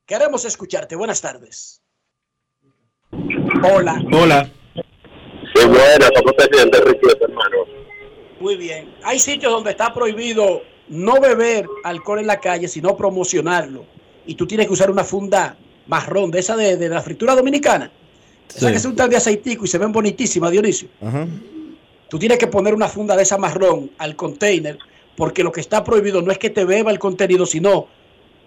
Queremos 0.07 0.45
escucharte. 0.45 0.95
Buenas 0.95 1.21
tardes. 1.21 1.81
Hola. 3.63 4.03
Hola. 4.11 4.49
Qué 5.53 5.65
buena, 5.65 6.09
¿cómo 6.15 6.34
te 6.34 6.45
sientes, 6.51 6.81
Ricky, 6.85 7.07
hermano? 7.21 7.57
Muy 8.39 8.55
bien. 8.57 8.95
Hay 9.03 9.19
sitios 9.19 9.51
donde 9.51 9.71
está 9.71 9.93
prohibido 9.93 10.61
no 10.88 11.19
beber 11.21 11.67
alcohol 11.84 12.19
en 12.19 12.27
la 12.27 12.39
calle, 12.39 12.67
sino 12.67 12.97
promocionarlo. 12.97 13.85
Y 14.25 14.34
tú 14.35 14.47
tienes 14.47 14.65
que 14.67 14.73
usar 14.73 14.89
una 14.89 15.03
funda 15.03 15.57
marrón, 15.88 16.31
de 16.31 16.39
esa 16.39 16.55
de, 16.55 16.77
de 16.77 16.89
la 16.89 17.01
fritura 17.01 17.35
dominicana. 17.35 17.91
Esa 18.49 18.68
Sí. 18.68 18.73
que 18.73 18.80
se 18.80 18.88
untan 18.88 19.09
de 19.09 19.18
aceitico 19.18 19.65
y 19.65 19.68
se 19.68 19.77
ven 19.77 19.91
bonitísimas, 19.91 20.51
Dionisio. 20.51 20.88
Ajá. 21.01 21.27
Tú 22.09 22.18
tienes 22.18 22.38
que 22.38 22.47
poner 22.47 22.73
una 22.73 22.88
funda 22.88 23.15
de 23.18 23.23
esa 23.23 23.38
marrón 23.38 23.91
al 23.97 24.15
container, 24.15 24.77
porque 25.18 25.43
lo 25.43 25.51
que 25.51 25.59
está 25.61 25.84
prohibido 25.84 26.22
no 26.22 26.31
es 26.31 26.38
que 26.38 26.49
te 26.49 26.64
beba 26.64 26.91
el 26.91 26.99
contenido, 26.99 27.45
sino 27.45 27.88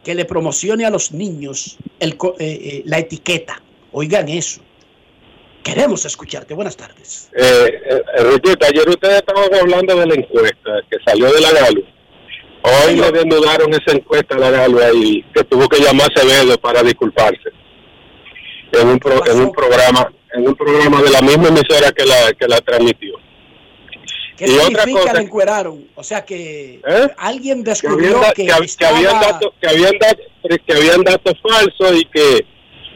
que 0.03 0.15
le 0.15 0.25
promocione 0.25 0.87
a 0.87 0.91
los 0.91 1.13
niños 1.13 1.77
el 1.99 2.17
co- 2.17 2.37
eh, 2.39 2.59
eh, 2.63 2.83
la 2.87 2.99
etiqueta. 2.99 3.61
Oigan 3.93 4.29
eso. 4.31 4.63
Queremos 5.63 6.07
escucharte. 6.07 6.55
Buenas 6.55 6.75
tardes. 6.75 7.29
Eh, 7.37 7.43
eh, 7.85 8.23
Riquita, 8.33 8.67
ayer 8.69 8.89
ustedes 8.89 9.17
estaban 9.19 9.53
hablando 9.55 9.95
de 9.95 10.07
la 10.07 10.15
encuesta 10.15 10.71
que 10.91 10.97
salió 11.05 11.31
de 11.31 11.41
la 11.43 11.53
Galo. 11.53 11.83
Hoy 12.63 12.97
le 12.97 13.11
desnudaron 13.11 13.71
esa 13.73 13.97
encuesta 13.97 14.35
a 14.37 14.39
la 14.39 14.51
Galo 14.51 14.85
ahí, 14.85 15.25
que 15.35 15.45
tuvo 15.45 15.67
que 15.69 15.81
llamar 15.81 16.09
a 16.11 16.21
Acevedo 16.21 16.59
para 16.59 16.83
disculparse. 16.83 17.51
En 18.73 18.89
un, 18.89 18.99
pro- 18.99 19.27
en 19.27 19.41
un 19.41 19.53
programa 19.53 20.13
en 20.33 20.47
un 20.47 20.55
programa 20.55 21.03
de 21.03 21.11
la 21.11 21.21
misma 21.23 21.49
emisora 21.49 21.91
que 21.91 22.05
la, 22.07 22.33
que 22.39 22.47
la 22.47 22.61
transmitió. 22.61 23.17
¿Qué 24.37 24.47
Y 24.47 24.57
otra 24.59 24.85
cosa- 24.87 25.13
la 25.15 25.21
encueraron? 25.23 25.89
O 25.97 26.05
sea 26.05 26.25
que 26.25 26.81
¿Eh? 26.87 27.09
alguien 27.17 27.65
descubrió 27.65 28.21
que, 28.37 28.47
que 28.47 28.87
habían 28.87 29.21
datos 29.21 29.51
que 29.61 29.69
habían 29.69 29.93
datos 29.99 30.25
que 30.67 30.73
habían 30.73 31.03
datos 31.03 31.35
falsos 31.43 32.01
y 32.01 32.05
que 32.07 32.47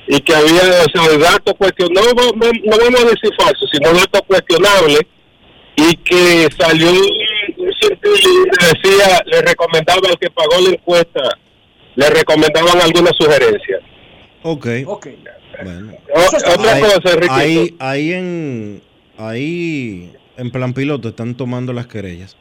y 0.06 0.20
que 0.20 0.34
había 0.34 0.60
o 0.62 0.90
sea 1.08 1.18
datos 1.18 1.54
cuestionables 1.58 2.14
no, 2.14 2.22
no, 2.36 2.52
no 2.52 2.76
vamos 2.78 3.00
a 3.02 3.04
decir 3.06 3.30
falsos 3.36 3.68
sino 3.72 3.92
datos 3.92 4.22
cuestionables 4.28 5.00
y 5.76 5.96
que 5.96 6.48
salió 6.56 6.92
decía 7.88 9.22
le 9.26 9.42
recomendaba 9.42 10.00
al 10.08 10.18
que 10.18 10.30
pagó 10.30 10.60
la 10.62 10.70
encuesta 10.70 11.20
le 11.96 12.10
recomendaban 12.10 12.80
algunas 12.80 13.12
sugerencias 13.16 13.80
Ok. 14.46 14.66
Ok. 14.86 15.06
Bueno. 15.62 15.92
O- 16.14 16.52
otra 16.52 16.72
Ahí- 16.74 16.82
cosa 16.82 17.12
Enriquito. 17.14 17.32
ahí, 17.34 17.74
ahí 17.78 18.12
en 18.12 18.82
ahí 19.16 20.12
en 20.36 20.50
plan 20.50 20.74
piloto 20.74 21.08
están 21.10 21.34
tomando 21.36 21.72
las 21.72 21.86
querellas. 21.86 22.36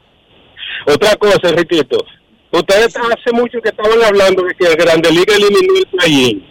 Otra 0.86 1.16
cosa, 1.16 1.38
Enriquito. 1.48 2.04
Ustedes 2.50 2.94
hace 2.96 3.32
mucho 3.32 3.58
que 3.62 3.70
estaban 3.70 4.02
hablando 4.02 4.42
de 4.42 4.54
que 4.54 4.74
Grande 4.76 5.10
Liga 5.12 5.34
eliminó 5.34 5.74
el 5.78 5.86
play 5.86 6.46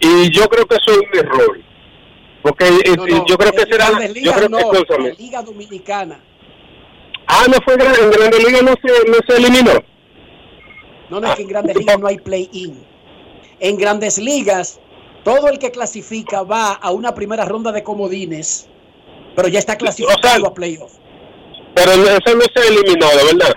Y 0.00 0.30
yo 0.30 0.48
creo 0.48 0.66
que 0.66 0.74
eso 0.76 0.90
es 0.90 0.98
un 0.98 1.18
error. 1.18 1.60
Porque 2.42 2.64
eh, 2.66 2.94
No, 2.96 3.06
no, 3.06 3.26
yo 3.26 3.36
creo 3.38 3.52
que 3.52 3.60
será, 3.70 3.86
yo 4.14 4.32
creo 4.32 4.48
no, 4.48 4.58
que 4.72 4.98
la 4.98 5.08
Liga 5.16 5.42
Dominicana. 5.42 6.18
Ah, 7.34 7.46
no 7.48 7.56
fue 7.64 7.72
en 7.74 8.10
Grandes 8.10 8.44
Ligas 8.44 8.62
no 8.62 8.74
se, 8.82 9.10
no 9.10 9.16
se 9.26 9.36
eliminó. 9.36 9.72
No, 11.08 11.18
no 11.18 11.28
es 11.28 11.36
que 11.36 11.42
en 11.42 11.48
Grandes 11.48 11.76
Ligas 11.76 11.98
no 11.98 12.06
hay 12.06 12.18
play-in. 12.18 12.84
En 13.58 13.78
Grandes 13.78 14.18
Ligas, 14.18 14.80
todo 15.24 15.48
el 15.48 15.58
que 15.58 15.70
clasifica 15.70 16.42
va 16.42 16.72
a 16.72 16.90
una 16.90 17.14
primera 17.14 17.46
ronda 17.46 17.72
de 17.72 17.82
comodines, 17.82 18.68
pero 19.34 19.48
ya 19.48 19.60
está 19.60 19.78
clasificado 19.78 20.46
a 20.46 20.52
playoff. 20.52 20.92
Pero 21.74 21.92
eso 21.92 22.36
no 22.36 22.44
se 22.54 22.60
ha 22.60 22.66
eliminado, 22.66 23.26
¿verdad? 23.32 23.54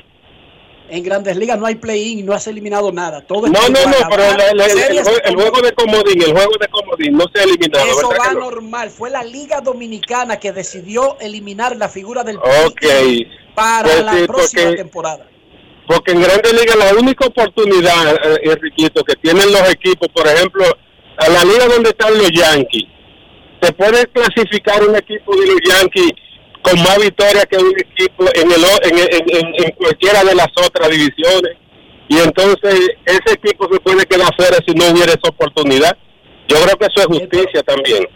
En 0.87 1.03
Grandes 1.03 1.35
Ligas 1.35 1.57
no 1.57 1.65
hay 1.65 1.75
play-in 1.75 2.19
y 2.19 2.23
no 2.23 2.33
has 2.33 2.45
eliminado 2.47 2.91
nada. 2.91 3.21
Todo 3.21 3.47
No, 3.47 3.59
no, 3.69 3.85
no, 3.85 3.91
pero 4.09 4.23
Habrá 4.23 4.37
la- 4.37 4.53
la- 4.53 4.65
el, 4.67 5.35
juego 5.35 5.61
de 5.61 5.71
comodín, 5.73 6.21
el 6.21 6.31
juego 6.31 6.51
de 6.59 6.67
comodín 6.67 7.17
no 7.17 7.25
se 7.33 7.41
ha 7.41 7.43
eliminado, 7.43 7.85
Eso 7.85 8.07
¿verdad 8.09 8.25
va 8.27 8.33
no? 8.33 8.39
normal. 8.41 8.89
Fue 8.91 9.09
la 9.09 9.23
Liga 9.23 9.61
Dominicana 9.61 10.37
que 10.39 10.51
decidió 10.51 11.17
eliminar 11.19 11.75
la 11.75 11.89
figura 11.89 12.23
del 12.23 12.37
Ok. 12.37 12.79
play-in 12.79 13.27
para 13.55 13.83
Pues 13.89 14.03
la 14.05 14.13
sí, 14.13 14.27
próxima 14.27 14.61
porque- 14.63 14.77
temporada. 14.77 15.27
Porque 15.87 16.11
en 16.11 16.21
Grandes 16.21 16.53
Ligas 16.53 16.75
la 16.77 16.93
única 16.95 17.25
oportunidad, 17.27 18.15
eh, 18.15 18.39
Enriquito, 18.43 19.03
que 19.03 19.15
tienen 19.15 19.51
los 19.51 19.69
equipos, 19.71 20.07
por 20.13 20.27
ejemplo, 20.27 20.65
a 21.17 21.29
la 21.29 21.43
liga 21.43 21.65
donde 21.67 21.89
están 21.89 22.17
los 22.17 22.29
Yankees, 22.31 22.85
se 23.61 23.71
puede 23.73 24.05
clasificar 24.07 24.83
un 24.87 24.95
equipo 24.95 25.35
de 25.35 25.47
los 25.47 25.57
Yankees 25.67 26.11
con 26.65 26.79
más 26.83 26.97
victorias 26.97 27.45
que 27.49 27.57
un 27.57 27.73
equipo 27.79 28.25
en, 28.33 28.51
el, 28.51 28.63
en, 28.83 28.99
en- 28.99 29.65
en- 29.65 29.71
cualquiera 29.75 30.23
de 30.23 30.35
las 30.35 30.47
otras 30.57 30.89
divisiones. 30.89 31.57
Y 32.07 32.17
entonces 32.19 32.79
ese 33.05 33.33
equipo 33.33 33.67
se 33.71 33.79
puede 33.79 34.05
quedar 34.05 34.29
fuera 34.35 34.57
si 34.67 34.73
no 34.73 34.85
hubiera 34.91 35.11
esa 35.13 35.29
oportunidad. 35.29 35.97
Yo 36.47 36.57
creo 36.63 36.77
que 36.77 36.85
eso 36.85 36.99
es 36.99 37.05
justicia 37.19 37.63
también. 37.63 38.07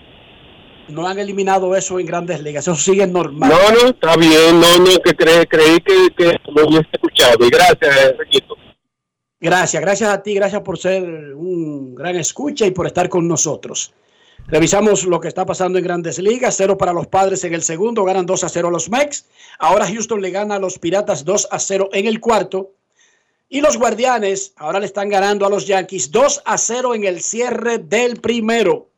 No 0.90 1.08
han 1.08 1.20
eliminado 1.20 1.76
eso 1.76 2.00
en 2.00 2.06
Grandes 2.06 2.42
Ligas. 2.42 2.68
Eso 2.68 2.76
sigue 2.76 3.06
normal. 3.08 3.50
No, 3.50 3.72
no, 3.72 3.90
está 3.90 4.16
bien, 4.16 4.60
no, 4.60 4.78
no, 4.78 5.00
que 5.04 5.16
cre- 5.16 5.48
creí 5.48 5.78
que, 5.82 6.10
que 6.18 6.38
lo 6.52 6.68
hubiese 6.68 6.88
escuchado. 6.92 7.46
Y 7.46 7.50
gracias, 7.50 8.12
Enriquito. 8.12 8.56
Gracias, 9.40 9.82
gracias 9.82 10.10
a 10.10 10.22
ti, 10.22 10.34
gracias 10.34 10.62
por 10.62 10.78
ser 10.78 11.02
un 11.04 11.96
gran 11.96 12.16
escucha 12.18 12.66
y 12.66 12.72
por 12.72 12.86
estar 12.88 13.08
con 13.08 13.28
nosotros. 13.28 13.94
Revisamos 14.48 15.06
lo 15.06 15.20
que 15.20 15.28
está 15.28 15.45
pasando 15.45 15.78
en 15.78 15.84
Grandes 15.84 16.18
Ligas. 16.18 16.56
Cero 16.57 16.78
para 16.78 16.94
los 16.94 17.07
padres 17.07 17.44
en 17.44 17.53
el 17.53 17.61
segundo, 17.61 18.03
ganan 18.03 18.26
2 18.26 18.44
a 18.44 18.49
0 18.49 18.68
a 18.70 18.72
los 18.72 18.90
Mex. 18.90 19.26
Ahora 19.60 19.86
Houston 19.86 20.22
le 20.22 20.32
gana 20.32 20.56
a 20.56 20.60
los 20.60 20.80
Piratas 20.80 21.24
2 21.24 21.49
a 21.52 21.60
0 21.60 21.90
en 21.94 22.07
el 22.07 22.20
cuarto. 22.20 22.72
Y 23.48 23.61
los 23.61 23.78
Guardianes 23.78 24.53
ahora 24.57 24.80
le 24.80 24.86
están 24.86 25.10
ganando 25.10 25.45
a 25.45 25.49
los 25.49 25.66
Yankees 25.66 26.11
2 26.11 26.44
a 26.45 26.57
0 26.57 26.95
en 26.95 27.03
el 27.03 27.22
cierre 27.22 27.80
del 27.80 28.20
primero. 28.22 28.90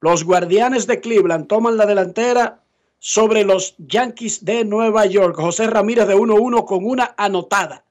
Los 0.00 0.24
Guardianes 0.24 0.86
de 0.86 1.00
Cleveland 1.00 1.46
toman 1.46 1.76
la 1.76 1.86
delantera 1.86 2.62
sobre 2.98 3.44
los 3.44 3.74
Yankees 3.78 4.44
de 4.44 4.64
Nueva 4.64 5.04
York. 5.06 5.36
José 5.36 5.66
Ramírez 5.66 6.06
de 6.06 6.16
1-1 6.16 6.64
con 6.64 6.86
una 6.86 7.14
anotada. 7.16 7.84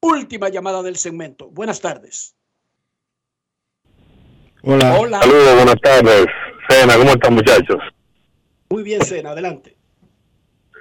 Última 0.00 0.48
llamada 0.48 0.82
del 0.82 0.96
segmento. 0.96 1.50
Buenas 1.50 1.80
tardes. 1.80 2.34
Hola. 4.62 4.98
Hola. 4.98 5.20
Saludos, 5.20 5.54
buenas 5.56 5.80
tardes. 5.82 6.26
Cena, 6.68 6.96
¿cómo 6.96 7.10
están 7.10 7.34
muchachos? 7.34 7.78
Muy 8.68 8.82
bien, 8.82 9.02
Sena, 9.04 9.30
adelante. 9.30 9.76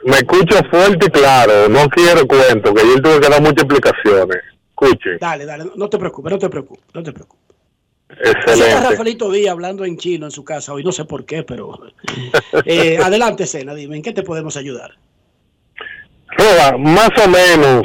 Me 0.03 0.15
escucho 0.17 0.57
fuerte 0.69 1.07
y 1.07 1.09
claro, 1.09 1.67
no 1.67 1.87
quiero 1.89 2.25
cuento, 2.27 2.73
que 2.73 2.83
yo 2.87 3.01
tuve 3.01 3.19
que 3.19 3.29
dar 3.29 3.41
muchas 3.41 3.63
explicaciones. 3.63 4.37
Escuche, 4.69 5.17
Dale, 5.19 5.45
dale, 5.45 5.65
no- 5.75 5.89
te 5.89 5.97
preocupes, 5.97 6.31
no 6.31 6.39
te 6.39 6.49
preocupes, 6.49 6.85
no 6.93 7.03
te 7.03 7.11
preocupes. 7.11 7.45
Está 8.09 8.31
excelente. 8.53 8.89
Rafaelito 8.89 9.29
Díaz 9.31 9.51
hablando 9.51 9.83
en 9.85 9.97
chino 9.97 10.25
en 10.25 10.31
su 10.31 10.43
casa 10.43 10.73
hoy, 10.73 10.83
no 10.83 10.91
sé 10.91 11.03
por 11.05 11.25
qué, 11.25 11.43
pero... 11.43 11.77
Eh, 12.65 12.97
adelante, 13.03 13.45
Sena, 13.45 13.73
dime, 13.75 13.97
¿en 13.97 14.01
qué 14.01 14.13
te 14.13 14.23
podemos 14.23 14.55
ayudar? 14.55 14.91
Roba, 16.37 16.77
más 16.77 17.09
o 17.23 17.27
menos, 17.27 17.83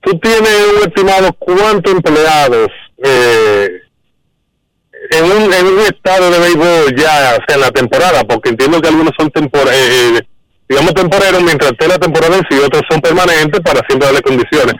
tú 0.00 0.18
tienes 0.18 0.66
un 0.76 0.88
estimado 0.88 1.32
cuántos 1.38 1.92
empleados 1.94 2.68
eh, 3.04 3.82
en, 5.10 5.24
un, 5.24 5.52
en 5.52 5.66
un 5.66 5.80
estado 5.80 6.30
de 6.30 6.38
béisbol 6.38 6.94
ya 6.96 7.36
sea 7.46 7.54
en 7.56 7.60
la 7.60 7.70
temporada, 7.70 8.24
porque 8.24 8.50
entiendo 8.50 8.80
que 8.80 8.88
algunos 8.88 9.12
son 9.18 9.30
tempor 9.30 9.62
eh, 9.72 10.20
digamos 10.68 10.94
temporeros 10.94 11.42
mientras 11.42 11.72
esté 11.72 11.86
la 11.88 11.98
temporada 11.98 12.36
en 12.36 12.44
sí, 12.50 12.58
otros 12.58 12.82
son 12.90 13.00
permanentes 13.00 13.60
para 13.60 13.80
siempre 13.86 14.06
darle 14.06 14.22
condiciones. 14.22 14.74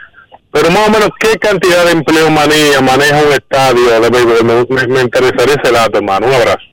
Pero 0.53 0.71
más 0.71 0.89
o 0.89 0.91
menos, 0.91 1.11
¿qué 1.21 1.37
cantidad 1.39 1.85
de 1.85 1.93
empleo 1.93 2.31
manía, 2.31 2.81
maneja 2.81 3.23
un 3.23 3.33
estadio 3.33 4.01
de 4.01 4.09
béisbol? 4.11 4.45
Me, 4.45 4.65
me- 4.75 4.87
me 4.89 5.01
interesaría 5.03 5.55
ese 5.63 5.71
dato, 5.73 5.99
hermano. 5.99 6.27
Un 6.29 6.33
abrazo. 6.35 6.65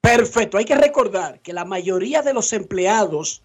Perfecto, 0.00 0.58
hay 0.58 0.64
que 0.64 0.76
recordar 0.76 1.40
que 1.40 1.52
la 1.52 1.64
mayoría 1.64 2.22
de 2.22 2.32
los 2.34 2.52
empleados 2.52 3.42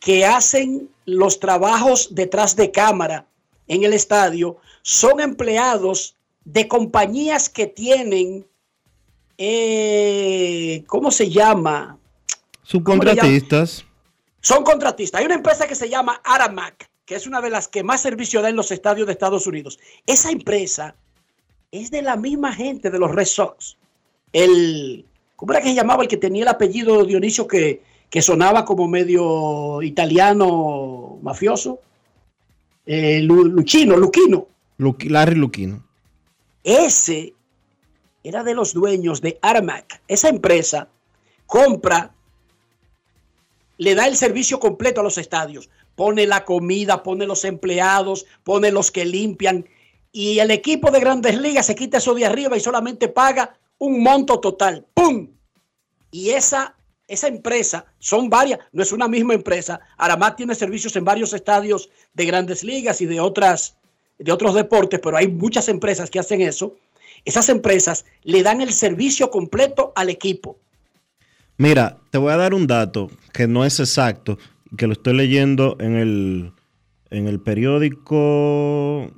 que 0.00 0.24
hacen 0.26 0.88
los 1.04 1.38
trabajos 1.38 2.14
detrás 2.14 2.56
de 2.56 2.70
cámara 2.72 3.26
en 3.68 3.84
el 3.84 3.92
estadio 3.92 4.56
son 4.82 5.20
empleados 5.20 6.16
de 6.44 6.68
compañías 6.68 7.48
que 7.48 7.66
tienen, 7.66 8.46
eh, 9.38 10.84
¿cómo 10.86 11.10
se 11.10 11.30
llama? 11.30 11.98
Subcontratistas. 12.62 13.84
Son 14.40 14.64
contratistas. 14.64 15.20
Hay 15.20 15.26
una 15.26 15.34
empresa 15.34 15.66
que 15.66 15.74
se 15.74 15.88
llama 15.88 16.20
Aramac, 16.24 16.90
que 17.04 17.14
es 17.14 17.26
una 17.26 17.40
de 17.40 17.50
las 17.50 17.68
que 17.68 17.82
más 17.82 18.00
servicio 18.00 18.40
da 18.42 18.48
en 18.48 18.56
los 18.56 18.70
estadios 18.70 19.06
de 19.06 19.12
Estados 19.12 19.46
Unidos. 19.46 19.78
Esa 20.06 20.30
empresa 20.30 20.94
es 21.70 21.90
de 21.90 22.02
la 22.02 22.16
misma 22.16 22.52
gente 22.54 22.90
de 22.90 22.98
los 22.98 23.10
Red 23.10 23.26
Sox. 23.26 23.76
El, 24.32 25.04
¿Cómo 25.36 25.52
era 25.52 25.60
que 25.60 25.68
se 25.68 25.74
llamaba 25.74 26.02
el 26.02 26.08
que 26.08 26.16
tenía 26.16 26.42
el 26.42 26.48
apellido 26.48 27.04
Dionisio 27.04 27.46
que, 27.46 27.82
que 28.08 28.22
sonaba 28.22 28.64
como 28.64 28.88
medio 28.88 29.82
italiano 29.82 31.18
mafioso? 31.22 31.80
Eh, 32.86 33.20
Lu- 33.22 33.44
Luchino, 33.44 33.96
Luquino. 33.96 34.46
Larry 34.78 35.34
Luquino. 35.34 35.84
Ese 36.64 37.34
era 38.22 38.42
de 38.42 38.54
los 38.54 38.74
dueños 38.74 39.20
de 39.20 39.38
Aramac. 39.42 40.02
Esa 40.08 40.28
empresa 40.28 40.88
compra, 41.46 42.14
le 43.78 43.94
da 43.94 44.06
el 44.06 44.16
servicio 44.16 44.60
completo 44.60 45.00
a 45.00 45.04
los 45.04 45.18
estadios. 45.18 45.70
Pone 45.96 46.26
la 46.26 46.44
comida, 46.44 47.02
pone 47.02 47.26
los 47.26 47.44
empleados, 47.44 48.26
pone 48.44 48.70
los 48.70 48.90
que 48.90 49.04
limpian. 49.04 49.66
Y 50.12 50.38
el 50.38 50.50
equipo 50.50 50.90
de 50.90 51.00
grandes 51.00 51.38
ligas 51.40 51.66
se 51.66 51.74
quita 51.74 51.98
eso 51.98 52.14
de 52.14 52.26
arriba 52.26 52.56
y 52.56 52.60
solamente 52.60 53.08
paga 53.08 53.58
un 53.78 54.02
monto 54.02 54.38
total. 54.40 54.86
¡Pum! 54.92 55.28
Y 56.10 56.30
esa, 56.30 56.76
esa 57.08 57.28
empresa, 57.28 57.86
son 57.98 58.28
varias, 58.28 58.60
no 58.72 58.82
es 58.82 58.92
una 58.92 59.08
misma 59.08 59.34
empresa. 59.34 59.80
Aramat 59.96 60.36
tiene 60.36 60.54
servicios 60.54 60.94
en 60.96 61.04
varios 61.04 61.32
estadios 61.32 61.88
de 62.12 62.26
grandes 62.26 62.62
ligas 62.62 63.00
y 63.00 63.06
de 63.06 63.20
otras 63.20 63.79
de 64.20 64.32
otros 64.32 64.54
deportes, 64.54 65.00
pero 65.02 65.16
hay 65.16 65.28
muchas 65.28 65.68
empresas 65.68 66.10
que 66.10 66.18
hacen 66.18 66.40
eso. 66.40 66.76
Esas 67.24 67.48
empresas 67.48 68.04
le 68.22 68.42
dan 68.42 68.60
el 68.60 68.72
servicio 68.72 69.30
completo 69.30 69.92
al 69.96 70.10
equipo. 70.10 70.58
Mira, 71.56 71.98
te 72.10 72.18
voy 72.18 72.32
a 72.32 72.36
dar 72.36 72.54
un 72.54 72.66
dato 72.66 73.10
que 73.32 73.46
no 73.46 73.64
es 73.64 73.80
exacto, 73.80 74.38
que 74.76 74.86
lo 74.86 74.92
estoy 74.92 75.14
leyendo 75.14 75.76
en 75.80 75.96
el, 75.96 76.52
en 77.10 77.28
el 77.28 77.40
periódico, 77.40 79.10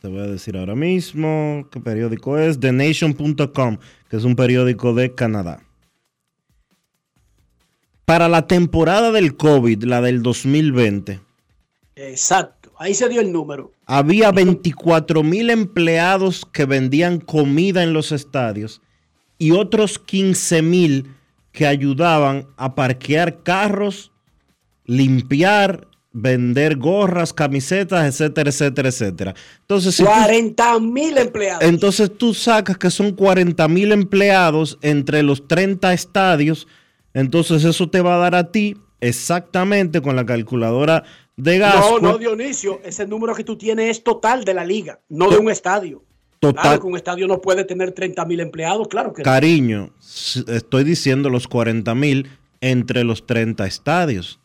te 0.00 0.08
voy 0.08 0.20
a 0.20 0.26
decir 0.26 0.56
ahora 0.56 0.74
mismo 0.74 1.68
qué 1.70 1.80
periódico 1.80 2.38
es, 2.38 2.58
TheNation.com, 2.58 3.78
que 4.08 4.16
es 4.16 4.24
un 4.24 4.34
periódico 4.34 4.94
de 4.94 5.14
Canadá. 5.14 5.62
Para 8.04 8.28
la 8.28 8.48
temporada 8.48 9.12
del 9.12 9.36
COVID, 9.36 9.84
la 9.84 10.00
del 10.00 10.22
2020, 10.22 11.20
Exacto, 11.94 12.59
ahí 12.80 12.94
se 12.94 13.08
dio 13.10 13.20
el 13.20 13.30
número. 13.30 13.72
había 13.86 14.32
24 14.32 15.22
mil 15.22 15.50
empleados 15.50 16.46
que 16.50 16.64
vendían 16.64 17.20
comida 17.20 17.82
en 17.82 17.92
los 17.92 18.10
estadios 18.10 18.80
y 19.38 19.50
otros 19.52 19.98
15 19.98 20.62
mil 20.62 21.14
que 21.52 21.66
ayudaban 21.66 22.46
a 22.56 22.74
parquear 22.74 23.42
carros, 23.42 24.12
limpiar, 24.86 25.86
vender 26.12 26.76
gorras, 26.76 27.32
camisetas, 27.32 28.04
etcétera, 28.06 28.50
etcétera, 28.50 28.88
etcétera. 28.88 29.34
Entonces, 29.60 29.94
si 29.96 30.02
tú- 30.02 30.08
40 30.08 30.78
mil 30.80 31.18
empleados. 31.18 31.62
entonces 31.62 32.10
tú 32.16 32.34
sacas 32.34 32.78
que 32.78 32.90
son 32.90 33.12
40 33.12 33.68
mil 33.68 33.92
empleados 33.92 34.78
entre 34.82 35.22
los 35.22 35.46
30 35.46 35.92
estadios, 35.92 36.66
entonces 37.14 37.64
eso 37.64 37.88
te 37.90 38.00
va 38.00 38.14
a 38.14 38.18
dar 38.18 38.34
a 38.34 38.50
ti 38.50 38.76
exactamente 39.00 40.00
con 40.00 40.16
la 40.16 40.26
calculadora 40.26 41.04
de 41.42 41.58
No, 41.58 41.64
gasto. 41.64 42.00
no, 42.00 42.18
Dionisio, 42.18 42.80
ese 42.84 43.06
número 43.06 43.34
que 43.34 43.44
tú 43.44 43.56
tienes 43.56 43.90
es 43.90 44.02
total 44.04 44.44
de 44.44 44.54
la 44.54 44.64
liga, 44.64 45.00
no 45.08 45.30
de 45.30 45.38
un 45.38 45.50
estadio. 45.50 46.02
Total. 46.38 46.62
Claro 46.62 46.80
que 46.80 46.86
un 46.86 46.96
estadio 46.96 47.26
no 47.28 47.40
puede 47.40 47.64
tener 47.64 47.92
30 47.92 48.24
mil 48.24 48.40
empleados, 48.40 48.88
claro 48.88 49.12
que. 49.12 49.22
Cariño, 49.22 49.90
estoy 50.48 50.84
diciendo 50.84 51.28
los 51.28 51.46
40 51.48 51.94
mil 51.94 52.28
entre 52.62 53.04
los 53.04 53.26
30 53.26 53.66
estadios. 53.66 54.38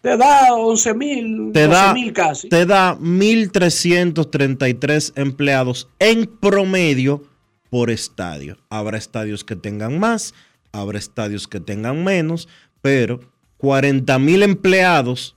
Te 0.00 0.16
da 0.16 0.52
11 0.54 0.94
mil, 0.94 1.50
Te 1.52 1.66
da, 1.68 1.94
casi. 2.14 2.48
te 2.48 2.64
da 2.66 2.96
1.333 2.98 5.12
empleados 5.16 5.88
en 5.98 6.26
promedio 6.26 7.22
por 7.70 7.90
estadio. 7.90 8.56
Habrá 8.68 8.98
estadios 8.98 9.44
que 9.44 9.56
tengan 9.56 9.98
más, 9.98 10.34
habrá 10.72 10.98
estadios 10.98 11.48
que 11.48 11.60
tengan 11.60 12.04
menos, 12.04 12.48
pero 12.82 13.20
40 13.58 14.18
mil 14.18 14.42
empleados 14.42 15.35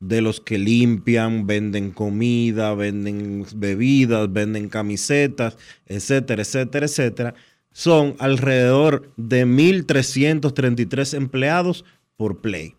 de 0.00 0.20
los 0.20 0.40
que 0.40 0.58
limpian, 0.58 1.46
venden 1.46 1.90
comida, 1.90 2.74
venden 2.74 3.46
bebidas, 3.54 4.32
venden 4.32 4.68
camisetas, 4.68 5.56
etcétera, 5.86 6.42
etcétera, 6.42 6.86
etcétera, 6.86 7.34
son 7.72 8.16
alrededor 8.18 9.10
de 9.16 9.46
1.333 9.46 11.14
empleados 11.14 11.84
por 12.16 12.40
play. 12.40 12.74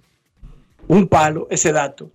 Un 0.88 1.08
palo, 1.08 1.48
ese 1.50 1.72
dato. 1.72 2.10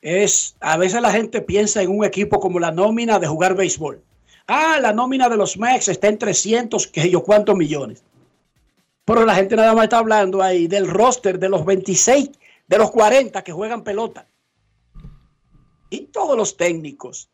Es, 0.00 0.56
a 0.60 0.76
veces 0.76 1.02
la 1.02 1.10
gente 1.10 1.40
piensa 1.40 1.82
en 1.82 1.90
un 1.90 2.04
equipo 2.04 2.38
como 2.38 2.60
la 2.60 2.70
nómina 2.70 3.18
de 3.18 3.26
jugar 3.26 3.56
béisbol. 3.56 4.00
Ah, 4.46 4.78
la 4.80 4.92
nómina 4.92 5.28
de 5.28 5.36
los 5.36 5.58
Mex 5.58 5.88
está 5.88 6.08
en 6.08 6.18
300, 6.18 6.86
que 6.86 7.10
yo 7.10 7.22
cuántos 7.22 7.56
millones. 7.56 8.02
Pero 9.04 9.24
la 9.24 9.34
gente 9.34 9.56
nada 9.56 9.74
más 9.74 9.84
está 9.84 9.98
hablando 9.98 10.42
ahí 10.42 10.66
del 10.66 10.88
roster 10.88 11.38
de 11.38 11.48
los 11.48 11.64
26, 11.64 12.30
de 12.68 12.78
los 12.78 12.90
40 12.90 13.42
que 13.42 13.52
juegan 13.52 13.82
pelota. 13.82 14.26
Y 15.90 16.00
todos 16.06 16.36
los 16.36 16.56
técnicos, 16.56 17.28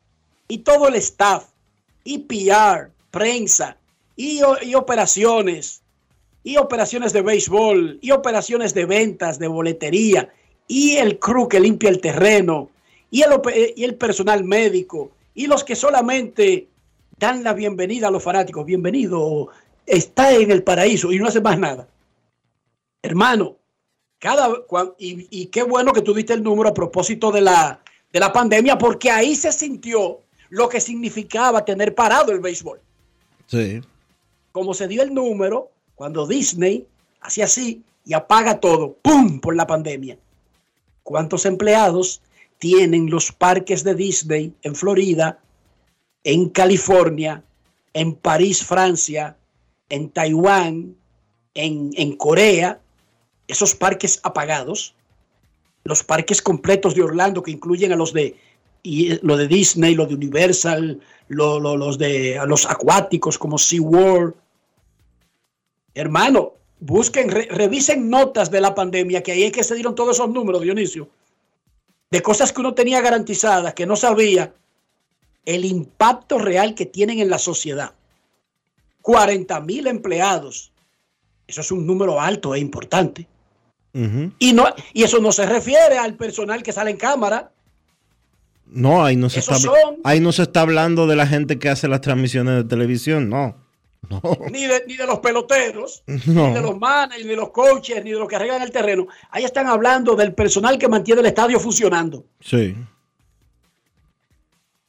y 0.48 0.58
todo 0.58 0.88
el 0.88 0.94
staff, 0.94 1.48
y 2.04 2.18
PR, 2.18 2.92
prensa, 3.10 3.76
y, 4.16 4.40
y 4.62 4.74
operaciones, 4.74 5.82
y 6.44 6.56
operaciones 6.56 7.12
de 7.12 7.22
béisbol, 7.22 7.98
y 8.00 8.12
operaciones 8.12 8.72
de 8.74 8.86
ventas, 8.86 9.38
de 9.38 9.48
boletería, 9.48 10.32
y 10.68 10.96
el 10.96 11.18
crew 11.18 11.48
que 11.48 11.60
limpia 11.60 11.90
el 11.90 12.00
terreno, 12.00 12.70
y 13.10 13.22
el, 13.22 13.30
y 13.76 13.84
el 13.84 13.96
personal 13.96 14.44
médico, 14.44 15.10
y 15.34 15.46
los 15.46 15.64
que 15.64 15.74
solamente 15.74 16.68
dan 17.18 17.42
la 17.42 17.54
bienvenida 17.54 18.08
a 18.08 18.10
los 18.10 18.22
fanáticos. 18.22 18.64
Bienvenido, 18.64 19.48
está 19.86 20.32
en 20.32 20.50
el 20.50 20.62
paraíso 20.62 21.12
y 21.12 21.18
no 21.18 21.26
hace 21.26 21.40
más 21.40 21.58
nada. 21.58 21.88
Hermano, 23.02 23.56
cada 24.18 24.48
y, 24.98 25.26
y, 25.30 25.46
qué 25.46 25.62
bueno 25.62 25.92
que 25.92 26.00
tú 26.00 26.14
diste 26.14 26.32
el 26.32 26.42
número 26.42 26.70
a 26.70 26.74
propósito 26.74 27.30
de 27.30 27.42
la, 27.42 27.82
de 28.12 28.20
la 28.20 28.32
pandemia, 28.32 28.78
porque 28.78 29.10
ahí 29.10 29.34
se 29.34 29.52
sintió 29.52 30.20
lo 30.48 30.68
que 30.68 30.80
significaba 30.80 31.64
tener 31.64 31.94
parado 31.94 32.32
el 32.32 32.40
béisbol. 32.40 32.80
Sí. 33.46 33.80
Como 34.52 34.72
se 34.72 34.88
dio 34.88 35.02
el 35.02 35.12
número 35.12 35.70
cuando 35.94 36.26
Disney 36.26 36.86
hacía 37.20 37.44
así 37.44 37.82
y 38.04 38.14
apaga 38.14 38.60
todo, 38.60 38.96
¡pum! 39.02 39.40
por 39.40 39.56
la 39.56 39.66
pandemia. 39.66 40.18
¿Cuántos 41.02 41.44
empleados 41.44 42.22
tienen 42.58 43.10
los 43.10 43.32
parques 43.32 43.84
de 43.84 43.94
Disney 43.94 44.54
en 44.62 44.74
Florida, 44.74 45.40
en 46.22 46.48
California, 46.48 47.42
en 47.92 48.14
París, 48.14 48.64
Francia, 48.64 49.36
en 49.88 50.10
Taiwán, 50.10 50.96
en, 51.54 51.90
en 51.96 52.16
Corea, 52.16 52.80
esos 53.48 53.74
parques 53.74 54.20
apagados, 54.22 54.94
los 55.84 56.02
parques 56.02 56.40
completos 56.40 56.94
de 56.94 57.02
Orlando 57.02 57.42
que 57.42 57.50
incluyen 57.50 57.92
a 57.92 57.96
los 57.96 58.12
de 58.12 58.36
y 58.82 59.18
lo 59.26 59.36
de 59.38 59.48
Disney, 59.48 59.94
lo 59.94 60.06
de 60.06 60.14
Universal, 60.14 61.00
lo, 61.28 61.58
lo, 61.58 61.76
los 61.76 61.96
de 61.96 62.38
los 62.46 62.66
acuáticos 62.66 63.38
como 63.38 63.56
SeaWorld. 63.56 64.34
Hermano, 65.94 66.52
busquen, 66.80 67.30
re, 67.30 67.48
revisen 67.50 68.10
notas 68.10 68.50
de 68.50 68.60
la 68.60 68.74
pandemia, 68.74 69.22
que 69.22 69.32
ahí 69.32 69.44
es 69.44 69.52
que 69.52 69.64
se 69.64 69.74
dieron 69.74 69.94
todos 69.94 70.16
esos 70.16 70.28
números, 70.28 70.60
Dionisio, 70.60 71.08
de 72.10 72.20
cosas 72.20 72.52
que 72.52 72.60
uno 72.60 72.74
tenía 72.74 73.00
garantizadas, 73.00 73.72
que 73.72 73.86
no 73.86 73.96
sabía 73.96 74.52
el 75.46 75.64
impacto 75.64 76.38
real 76.38 76.74
que 76.74 76.84
tienen 76.84 77.20
en 77.20 77.30
la 77.30 77.38
sociedad. 77.38 77.94
40 79.00 79.60
mil 79.60 79.86
empleados. 79.86 80.72
Eso 81.46 81.60
es 81.60 81.70
un 81.70 81.86
número 81.86 82.20
alto 82.20 82.54
e 82.54 82.58
importante. 82.58 83.26
Uh 83.94 84.00
-huh. 84.00 84.32
y, 84.40 84.52
no, 84.52 84.66
y 84.92 85.04
eso 85.04 85.20
no 85.20 85.30
se 85.30 85.46
refiere 85.46 85.98
al 85.98 86.14
personal 86.16 86.62
que 86.62 86.72
sale 86.72 86.90
en 86.90 86.96
cámara. 86.96 87.52
No, 88.66 89.04
ahí 89.04 89.14
no, 89.14 89.30
se 89.30 89.38
está, 89.38 89.54
son, 89.54 89.72
ahí 90.02 90.18
no 90.18 90.32
se 90.32 90.42
está 90.42 90.62
hablando 90.62 91.06
de 91.06 91.14
la 91.14 91.26
gente 91.26 91.58
que 91.60 91.68
hace 91.68 91.86
las 91.86 92.00
transmisiones 92.00 92.56
de 92.56 92.64
televisión, 92.64 93.28
no. 93.28 93.56
no. 94.10 94.20
Ni, 94.50 94.66
de, 94.66 94.82
ni 94.88 94.96
de 94.96 95.06
los 95.06 95.20
peloteros, 95.20 96.02
no. 96.26 96.48
ni 96.48 96.54
de 96.54 96.60
los 96.60 96.76
managers, 96.76 97.22
ni 97.24 97.30
de 97.30 97.36
los 97.36 97.50
coaches, 97.50 98.02
ni 98.02 98.10
de 98.10 98.18
los 98.18 98.26
que 98.26 98.34
arreglan 98.34 98.62
el 98.62 98.72
terreno. 98.72 99.06
Ahí 99.30 99.44
están 99.44 99.68
hablando 99.68 100.16
del 100.16 100.34
personal 100.34 100.76
que 100.76 100.88
mantiene 100.88 101.20
el 101.20 101.26
estadio 101.26 101.60
funcionando. 101.60 102.24
Sí. 102.40 102.74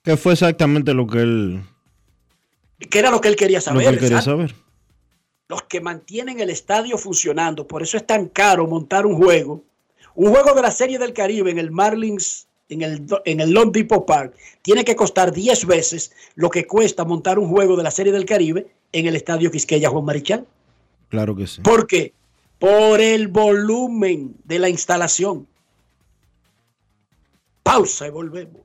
¿Qué 0.03 0.17
fue 0.17 0.33
exactamente 0.33 0.93
lo 0.93 1.05
que 1.05 1.19
él... 1.19 1.63
¿Qué 2.89 2.99
era 2.99 3.11
lo 3.11 3.21
que 3.21 3.27
él 3.27 3.35
quería 3.35 3.61
saber? 3.61 3.83
Lo 3.83 3.89
que 3.89 3.95
él 3.95 4.01
quería 4.01 4.21
saber. 4.21 4.55
Los 5.47 5.63
que 5.63 5.81
mantienen 5.81 6.39
el 6.39 6.49
estadio 6.49 6.97
funcionando. 6.97 7.67
Por 7.67 7.83
eso 7.83 7.97
es 7.97 8.07
tan 8.07 8.27
caro 8.29 8.67
montar 8.67 9.05
un 9.05 9.15
juego. 9.15 9.63
Un 10.15 10.31
juego 10.31 10.53
de 10.53 10.61
la 10.61 10.71
Serie 10.71 10.97
del 10.97 11.13
Caribe 11.13 11.51
en 11.51 11.59
el 11.59 11.71
Marlins, 11.71 12.47
en 12.69 12.81
el, 12.81 13.05
en 13.25 13.39
el 13.41 13.51
Long 13.51 13.71
Depot 13.71 14.05
Park, 14.05 14.33
tiene 14.61 14.83
que 14.83 14.95
costar 14.95 15.31
10 15.31 15.65
veces 15.65 16.11
lo 16.35 16.49
que 16.49 16.65
cuesta 16.65 17.05
montar 17.05 17.37
un 17.37 17.49
juego 17.49 17.75
de 17.75 17.83
la 17.83 17.91
Serie 17.91 18.11
del 18.11 18.25
Caribe 18.25 18.67
en 18.91 19.05
el 19.05 19.15
Estadio 19.15 19.51
Quisqueya 19.51 19.89
Juan 19.89 20.05
Marichal. 20.05 20.47
Claro 21.09 21.35
que 21.35 21.47
sí. 21.47 21.61
¿Por 21.61 21.85
qué? 21.85 22.13
Por 22.57 23.01
el 23.01 23.27
volumen 23.27 24.35
de 24.45 24.59
la 24.59 24.69
instalación. 24.69 25.47
Pausa 27.61 28.07
y 28.07 28.09
volvemos. 28.09 28.64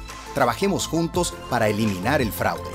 Trabajemos 0.33 0.87
juntos 0.87 1.33
para 1.49 1.67
eliminar 1.67 2.21
el 2.21 2.31
fraude. 2.31 2.69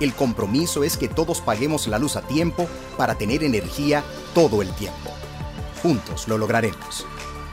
El 0.00 0.14
compromiso 0.14 0.82
es 0.82 0.96
que 0.96 1.08
todos 1.08 1.40
paguemos 1.40 1.86
la 1.86 1.98
luz 1.98 2.16
a 2.16 2.22
tiempo 2.22 2.66
para 2.96 3.16
tener 3.16 3.44
energía 3.44 4.02
todo 4.34 4.62
el 4.62 4.72
tiempo. 4.74 5.10
Juntos 5.82 6.26
lo 6.26 6.38
lograremos. 6.38 7.06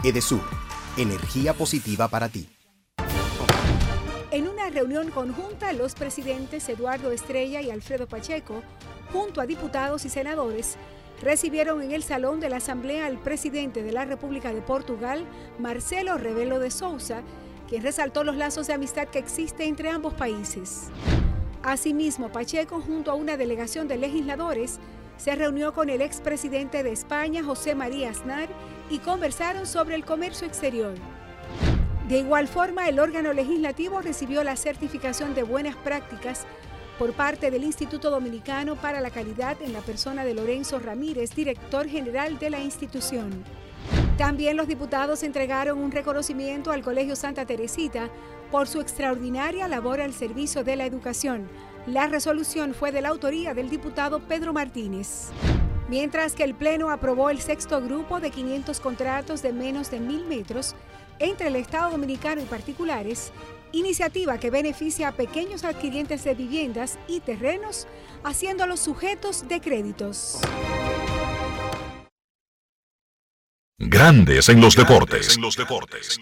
Edesur, 0.03 0.41
energía 0.97 1.53
positiva 1.53 2.07
para 2.07 2.29
ti. 2.29 2.49
En 4.31 4.47
una 4.47 4.69
reunión 4.69 5.11
conjunta, 5.11 5.73
los 5.73 5.93
presidentes 5.93 6.69
Eduardo 6.69 7.11
Estrella 7.11 7.61
y 7.61 7.69
Alfredo 7.69 8.07
Pacheco, 8.07 8.63
junto 9.11 9.41
a 9.41 9.45
diputados 9.45 10.05
y 10.05 10.09
senadores, 10.09 10.77
recibieron 11.21 11.81
en 11.81 11.91
el 11.91 12.03
salón 12.03 12.39
de 12.39 12.49
la 12.49 12.57
Asamblea 12.57 13.07
al 13.07 13.17
presidente 13.17 13.83
de 13.83 13.91
la 13.91 14.05
República 14.05 14.53
de 14.53 14.61
Portugal, 14.61 15.25
Marcelo 15.59 16.17
Rebelo 16.17 16.59
de 16.59 16.71
Sousa, 16.71 17.23
quien 17.69 17.83
resaltó 17.83 18.23
los 18.23 18.35
lazos 18.35 18.65
de 18.65 18.73
amistad 18.73 19.07
que 19.07 19.19
existe 19.19 19.65
entre 19.65 19.91
ambos 19.91 20.15
países. 20.15 20.87
Asimismo, 21.61 22.31
Pacheco, 22.31 22.81
junto 22.81 23.11
a 23.11 23.13
una 23.13 23.37
delegación 23.37 23.87
de 23.87 23.97
legisladores, 23.97 24.79
se 25.17 25.35
reunió 25.35 25.73
con 25.73 25.89
el 25.89 26.01
expresidente 26.01 26.81
de 26.81 26.91
España, 26.91 27.43
José 27.43 27.75
María 27.75 28.09
Aznar, 28.09 28.49
y 28.89 28.97
conversaron 28.99 29.67
sobre 29.67 29.95
el 29.95 30.03
comercio 30.03 30.47
exterior. 30.47 30.95
De 32.07 32.17
igual 32.17 32.47
forma, 32.47 32.87
el 32.87 32.99
órgano 32.99 33.33
legislativo 33.33 34.01
recibió 34.01 34.43
la 34.43 34.55
certificación 34.55 35.35
de 35.35 35.43
buenas 35.43 35.75
prácticas 35.75 36.47
por 36.97 37.13
parte 37.13 37.51
del 37.51 37.63
Instituto 37.63 38.09
Dominicano 38.09 38.77
para 38.77 38.99
la 38.99 39.11
Calidad 39.11 39.61
en 39.61 39.73
la 39.73 39.81
persona 39.81 40.25
de 40.25 40.33
Lorenzo 40.33 40.79
Ramírez, 40.79 41.35
director 41.35 41.87
general 41.87 42.39
de 42.39 42.49
la 42.49 42.61
institución. 42.61 43.43
También 44.17 44.57
los 44.57 44.67
diputados 44.67 45.23
entregaron 45.23 45.79
un 45.79 45.91
reconocimiento 45.91 46.71
al 46.71 46.81
Colegio 46.81 47.15
Santa 47.15 47.45
Teresita 47.45 48.09
por 48.51 48.67
su 48.67 48.81
extraordinaria 48.81 49.67
labor 49.67 50.01
al 50.01 50.13
servicio 50.13 50.63
de 50.63 50.75
la 50.75 50.85
educación. 50.85 51.47
La 51.85 52.07
resolución 52.07 52.73
fue 52.73 52.91
de 52.91 53.01
la 53.01 53.09
autoría 53.09 53.53
del 53.53 53.69
diputado 53.69 54.19
Pedro 54.19 54.53
Martínez. 54.53 55.29
Mientras 55.87 56.33
que 56.33 56.43
el 56.43 56.53
Pleno 56.53 56.91
aprobó 56.91 57.29
el 57.29 57.39
sexto 57.39 57.81
grupo 57.81 58.19
de 58.19 58.29
500 58.29 58.79
contratos 58.79 59.41
de 59.41 59.53
menos 59.53 59.89
de 59.89 59.99
mil 59.99 60.25
metros 60.25 60.75
entre 61.17 61.47
el 61.47 61.55
Estado 61.55 61.91
Dominicano 61.91 62.41
y 62.41 62.45
particulares, 62.45 63.31
iniciativa 63.71 64.37
que 64.37 64.51
beneficia 64.51 65.09
a 65.09 65.11
pequeños 65.13 65.63
adquirientes 65.63 66.23
de 66.23 66.35
viviendas 66.35 66.99
y 67.07 67.21
terrenos, 67.21 67.87
haciéndolos 68.23 68.79
sujetos 68.79 69.47
de 69.47 69.61
créditos. 69.61 70.39
Grandes 73.81 74.49
en 74.49 74.59
los 74.59 74.75
deportes. 74.75 75.37
En 75.37 75.41
los 75.41 75.55
deportes. 75.55 76.19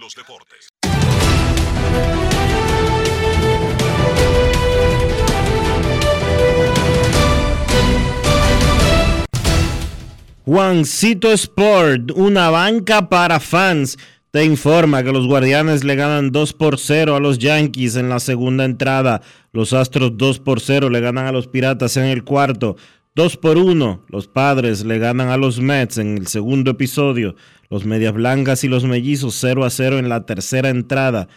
Juancito 10.45 11.31
Sport, 11.31 12.11
una 12.13 12.51
banca 12.51 13.09
para 13.09 13.39
fans, 13.39 13.97
te 14.29 14.45
informa 14.45 15.01
que 15.03 15.11
los 15.11 15.25
Guardianes 15.25 15.83
le 15.83 15.95
ganan 15.95 16.31
2 16.31 16.53
por 16.53 16.77
0 16.77 17.15
a 17.15 17.19
los 17.19 17.39
Yankees 17.39 17.95
en 17.95 18.07
la 18.07 18.19
segunda 18.19 18.65
entrada. 18.65 19.23
Los 19.51 19.73
Astros 19.73 20.15
2 20.15 20.39
por 20.41 20.61
0 20.61 20.91
le 20.91 20.99
ganan 21.01 21.25
a 21.25 21.31
los 21.31 21.47
Piratas 21.47 21.97
en 21.97 22.03
el 22.03 22.23
cuarto. 22.23 22.77
2 23.17 23.37
por 23.37 23.57
1, 23.57 24.05
los 24.09 24.27
Padres 24.27 24.85
le 24.85 24.99
ganan 24.99 25.29
a 25.29 25.37
los 25.37 25.59
Mets 25.59 25.97
en 25.97 26.19
el 26.19 26.27
segundo 26.27 26.69
episodio. 26.69 27.33
Los 27.67 27.83
Medias 27.83 28.13
Blancas 28.13 28.63
y 28.63 28.67
los 28.67 28.83
Mellizos 28.83 29.33
0 29.41 29.65
a 29.65 29.71
0 29.71 29.97
en 29.97 30.07
la 30.07 30.27
tercera 30.27 30.69
entrada. 30.69 31.27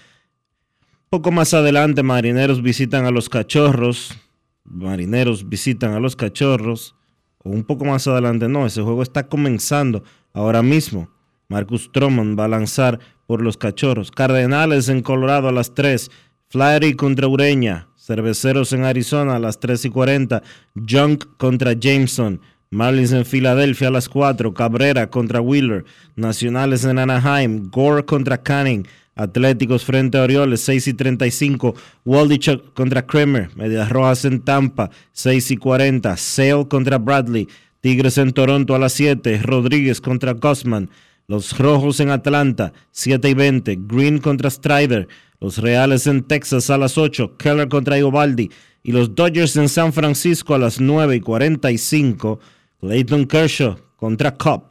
Poco 1.09 1.33
más 1.33 1.55
adelante, 1.55 2.03
Marineros 2.03 2.61
visitan 2.61 3.07
a 3.07 3.11
los 3.11 3.31
Cachorros. 3.31 4.15
Marineros 4.63 5.49
visitan 5.49 5.95
a 5.95 6.01
los 6.01 6.17
Cachorros. 6.17 6.97
O 7.39 7.49
un 7.49 7.65
poco 7.65 7.87
más 7.87 8.07
adelante, 8.07 8.47
no, 8.47 8.67
ese 8.67 8.83
juego 8.83 9.03
está 9.03 9.29
comenzando 9.29 10.05
ahora 10.35 10.63
mismo. 10.63 11.09
Marcus 11.49 11.85
Stroman 11.85 12.37
va 12.39 12.45
a 12.45 12.49
lanzar 12.49 12.99
por 13.27 13.41
los 13.41 13.57
Cachorros. 13.57 14.11
Cardenales 14.11 14.91
en 14.91 15.01
Colorado 15.01 15.49
a 15.49 15.53
las 15.53 15.73
3. 15.73 16.11
Flaherty 16.49 16.93
contra 16.93 17.27
Ureña. 17.27 17.90
Cerveceros 18.11 18.73
en 18.73 18.83
Arizona 18.83 19.37
a 19.37 19.39
las 19.39 19.61
3 19.61 19.85
y 19.85 19.91
40. 19.91 20.43
Junk 20.75 21.27
contra 21.37 21.75
Jameson. 21.75 22.41
Marlins 22.69 23.13
en 23.13 23.25
Filadelfia 23.25 23.87
a 23.87 23.93
las 23.93 24.09
4. 24.09 24.53
Cabrera 24.53 25.09
contra 25.11 25.41
Wheeler. 25.41 25.85
Nacionales 26.17 26.85
en 26.85 26.99
Anaheim. 26.99 27.71
Gore 27.71 28.05
contra 28.05 28.43
Canning. 28.43 28.85
Atléticos 29.15 29.85
frente 29.85 30.19
a 30.19 30.23
Orioles, 30.23 30.61
6 30.63 30.89
y 30.89 30.95
35. 30.95 31.77
Waldichuk 32.05 32.75
contra 32.75 33.07
Kramer. 33.07 33.51
Medias 33.55 33.89
Rojas 33.89 34.25
en 34.25 34.41
Tampa, 34.41 34.91
6 35.13 35.53
y 35.53 35.57
40. 35.57 36.17
Sale 36.17 36.67
contra 36.67 36.99
Bradley. 36.99 37.47
Tigres 37.81 38.19
en 38.19 38.33
Toronto 38.33 38.75
a 38.75 38.81
las 38.81 38.93
7. 38.95 39.41
Rodríguez 39.41 40.01
contra 40.01 40.33
Gossman. 40.33 40.91
Los 41.31 41.57
Rojos 41.57 42.01
en 42.01 42.11
Atlanta, 42.11 42.73
7 42.91 43.29
y 43.29 43.35
20. 43.35 43.79
Green 43.83 44.19
contra 44.19 44.51
Strider. 44.51 45.07
Los 45.39 45.59
Reales 45.59 46.09
en 46.09 46.25
Texas 46.25 46.71
a 46.71 46.77
las 46.77 46.99
8. 46.99 47.37
Keller 47.37 47.69
contra 47.69 47.97
Iovaldi. 47.97 48.51
Y 48.83 48.91
los 48.91 49.15
Dodgers 49.15 49.55
en 49.55 49.69
San 49.69 49.93
Francisco 49.93 50.57
a 50.57 50.59
las 50.59 50.81
9 50.81 51.15
y 51.15 51.21
45. 51.21 52.41
Clayton 52.81 53.27
Kershaw 53.27 53.77
contra 53.95 54.37
Cobb. 54.37 54.65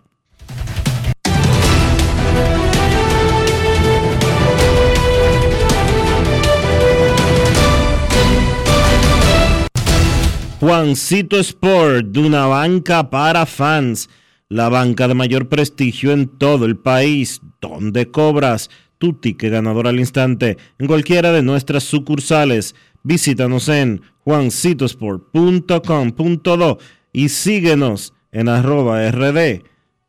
Juancito 10.59 11.37
Sport, 11.37 12.07
de 12.07 12.19
una 12.19 12.47
banca 12.47 13.09
para 13.09 13.45
fans, 13.45 14.09
la 14.49 14.67
banca 14.67 15.07
de 15.07 15.13
mayor 15.13 15.47
prestigio 15.47 16.11
en 16.11 16.27
todo 16.27 16.65
el 16.65 16.75
país, 16.75 17.39
donde 17.61 18.09
cobras 18.09 18.71
tu 18.97 19.13
ticket 19.13 19.51
ganador 19.51 19.87
al 19.87 19.99
instante 19.99 20.57
en 20.79 20.87
cualquiera 20.87 21.31
de 21.31 21.43
nuestras 21.43 21.83
sucursales. 21.83 22.73
Visítanos 23.03 23.69
en 23.69 24.01
juancitosport.com.do 24.25 26.79
y 27.13 27.29
síguenos 27.29 28.13
en 28.31 28.49
arroba 28.49 29.09
rd 29.09 29.63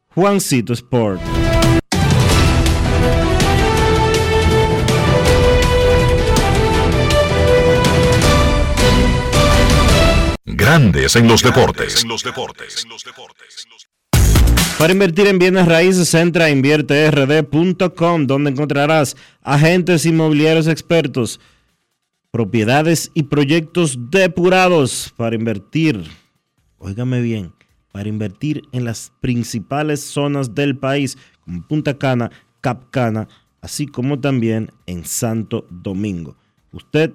Juancito 0.08 0.72
Sport. 0.72 1.20
Grandes 10.44 11.16
en 11.16 11.28
los 11.28 11.42
deportes. 11.42 12.04
Para 14.78 14.94
invertir 14.94 15.26
en 15.26 15.38
bienes 15.38 15.66
raíces, 15.66 16.14
entra 16.14 16.46
a 16.46 16.50
invierterd.com, 16.50 18.26
donde 18.26 18.50
encontrarás 18.50 19.14
agentes 19.42 20.06
inmobiliarios 20.06 20.68
expertos, 20.68 21.38
propiedades 22.30 23.10
y 23.12 23.24
proyectos 23.24 24.10
depurados 24.10 25.12
para 25.16 25.36
invertir. 25.36 26.04
Óigame 26.78 27.20
bien, 27.20 27.52
para 27.92 28.08
invertir 28.08 28.62
en 28.72 28.84
las 28.84 29.12
principales 29.20 30.00
zonas 30.00 30.54
del 30.54 30.78
país, 30.78 31.18
como 31.44 31.66
Punta 31.66 31.98
Cana, 31.98 32.30
Capcana, 32.62 33.28
así 33.60 33.86
como 33.86 34.18
también 34.18 34.72
en 34.86 35.04
Santo 35.04 35.66
Domingo. 35.70 36.36
Usted 36.72 37.12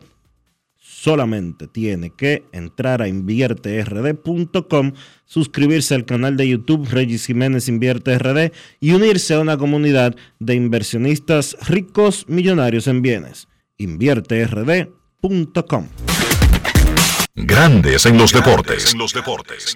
solamente 0.95 1.67
tiene 1.67 2.09
que 2.09 2.45
entrar 2.53 3.01
a 3.01 3.09
invierterd.com, 3.09 4.93
suscribirse 5.25 5.93
al 5.93 6.05
canal 6.05 6.37
de 6.37 6.47
YouTube 6.47 6.87
Regis 6.89 7.25
Jiménez 7.25 7.67
Invierte 7.67 8.17
RD 8.17 8.53
y 8.79 8.93
unirse 8.93 9.33
a 9.33 9.41
una 9.41 9.57
comunidad 9.57 10.15
de 10.39 10.55
inversionistas 10.55 11.57
ricos 11.67 12.23
millonarios 12.29 12.87
en 12.87 13.01
bienes. 13.01 13.49
invierterd.com. 13.77 15.89
Grandes 17.35 18.05
en 18.05 18.17
los 18.17 18.31
deportes. 18.31 18.93
En 18.93 18.99
los 18.99 19.13
deportes. 19.13 19.75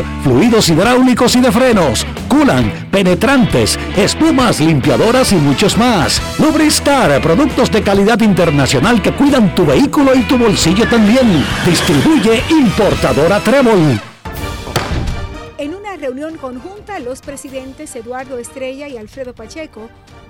fluidos 0.23 0.69
hidráulicos 0.69 1.35
y 1.35 1.41
de 1.41 1.51
frenos, 1.51 2.05
culan, 2.27 2.87
penetrantes, 2.91 3.79
espumas, 3.95 4.59
limpiadoras 4.59 5.31
y 5.31 5.35
muchos 5.35 5.77
más. 5.77 6.21
Lubristar, 6.39 7.21
productos 7.21 7.71
de 7.71 7.81
calidad 7.81 8.19
internacional 8.21 9.01
que 9.01 9.13
cuidan 9.13 9.53
tu 9.55 9.65
vehículo 9.65 10.15
y 10.15 10.23
tu 10.23 10.37
bolsillo 10.37 10.87
también. 10.87 11.45
Distribuye 11.65 12.43
importadora 12.49 13.39
Trébol. 13.39 13.99
En 15.57 15.75
una 15.75 15.95
reunión 15.95 16.37
conjunta, 16.37 16.99
los 16.99 17.21
presidentes 17.21 17.95
Eduardo 17.95 18.37
Estrella 18.37 18.87
y 18.87 18.97
Alfredo 18.97 19.35
Pacheco, 19.35 19.89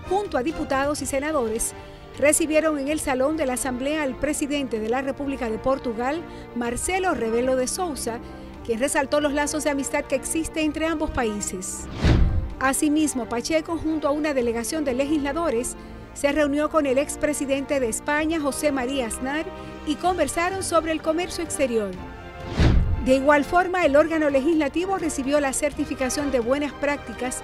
junto 0.10 0.38
a 0.38 0.44
diputados 0.44 1.02
y 1.02 1.06
senadores, 1.06 1.74
recibieron 2.20 2.78
en 2.80 2.90
el 2.90 3.00
Salón 3.00 3.38
de 3.38 3.46
la 3.46 3.54
Asamblea 3.54 4.04
al 4.04 4.16
presidente 4.16 4.80
de 4.80 4.90
la 4.90 5.02
República 5.02 5.50
de 5.50 5.58
Portugal, 5.58 6.22
Marcelo 6.56 7.14
Rebelo 7.14 7.56
de 7.56 7.68
Sousa, 7.68 8.20
quien 8.66 8.80
resaltó 8.80 9.22
los 9.22 9.34
lazos 9.34 9.64
de 9.64 9.70
amistad 9.70 10.06
que 10.06 10.16
existe 10.16 10.62
entre 10.62 10.86
ambos 10.86 11.12
países. 11.12 11.86
Asimismo, 12.60 13.28
Pacheco, 13.28 13.78
junto 13.78 14.08
a 14.08 14.12
una 14.12 14.34
delegación 14.34 14.86
de 14.86 14.94
legisladores, 14.94 15.76
se 16.14 16.32
reunió 16.32 16.70
con 16.70 16.86
el 16.86 16.98
expresidente 16.98 17.80
de 17.80 17.90
España, 17.90 18.40
José 18.40 18.72
María 18.72 19.08
Aznar, 19.08 19.46
y 19.88 19.96
conversaron 19.96 20.64
sobre 20.64 20.92
el 20.92 21.02
comercio 21.02 21.44
exterior. 21.44 21.92
De 23.06 23.16
igual 23.16 23.46
forma, 23.46 23.84
el 23.84 23.96
órgano 23.96 24.30
legislativo 24.30 24.98
recibió 24.98 25.40
la 25.40 25.54
certificación 25.54 26.32
de 26.32 26.40
buenas 26.40 26.72
prácticas 26.74 27.42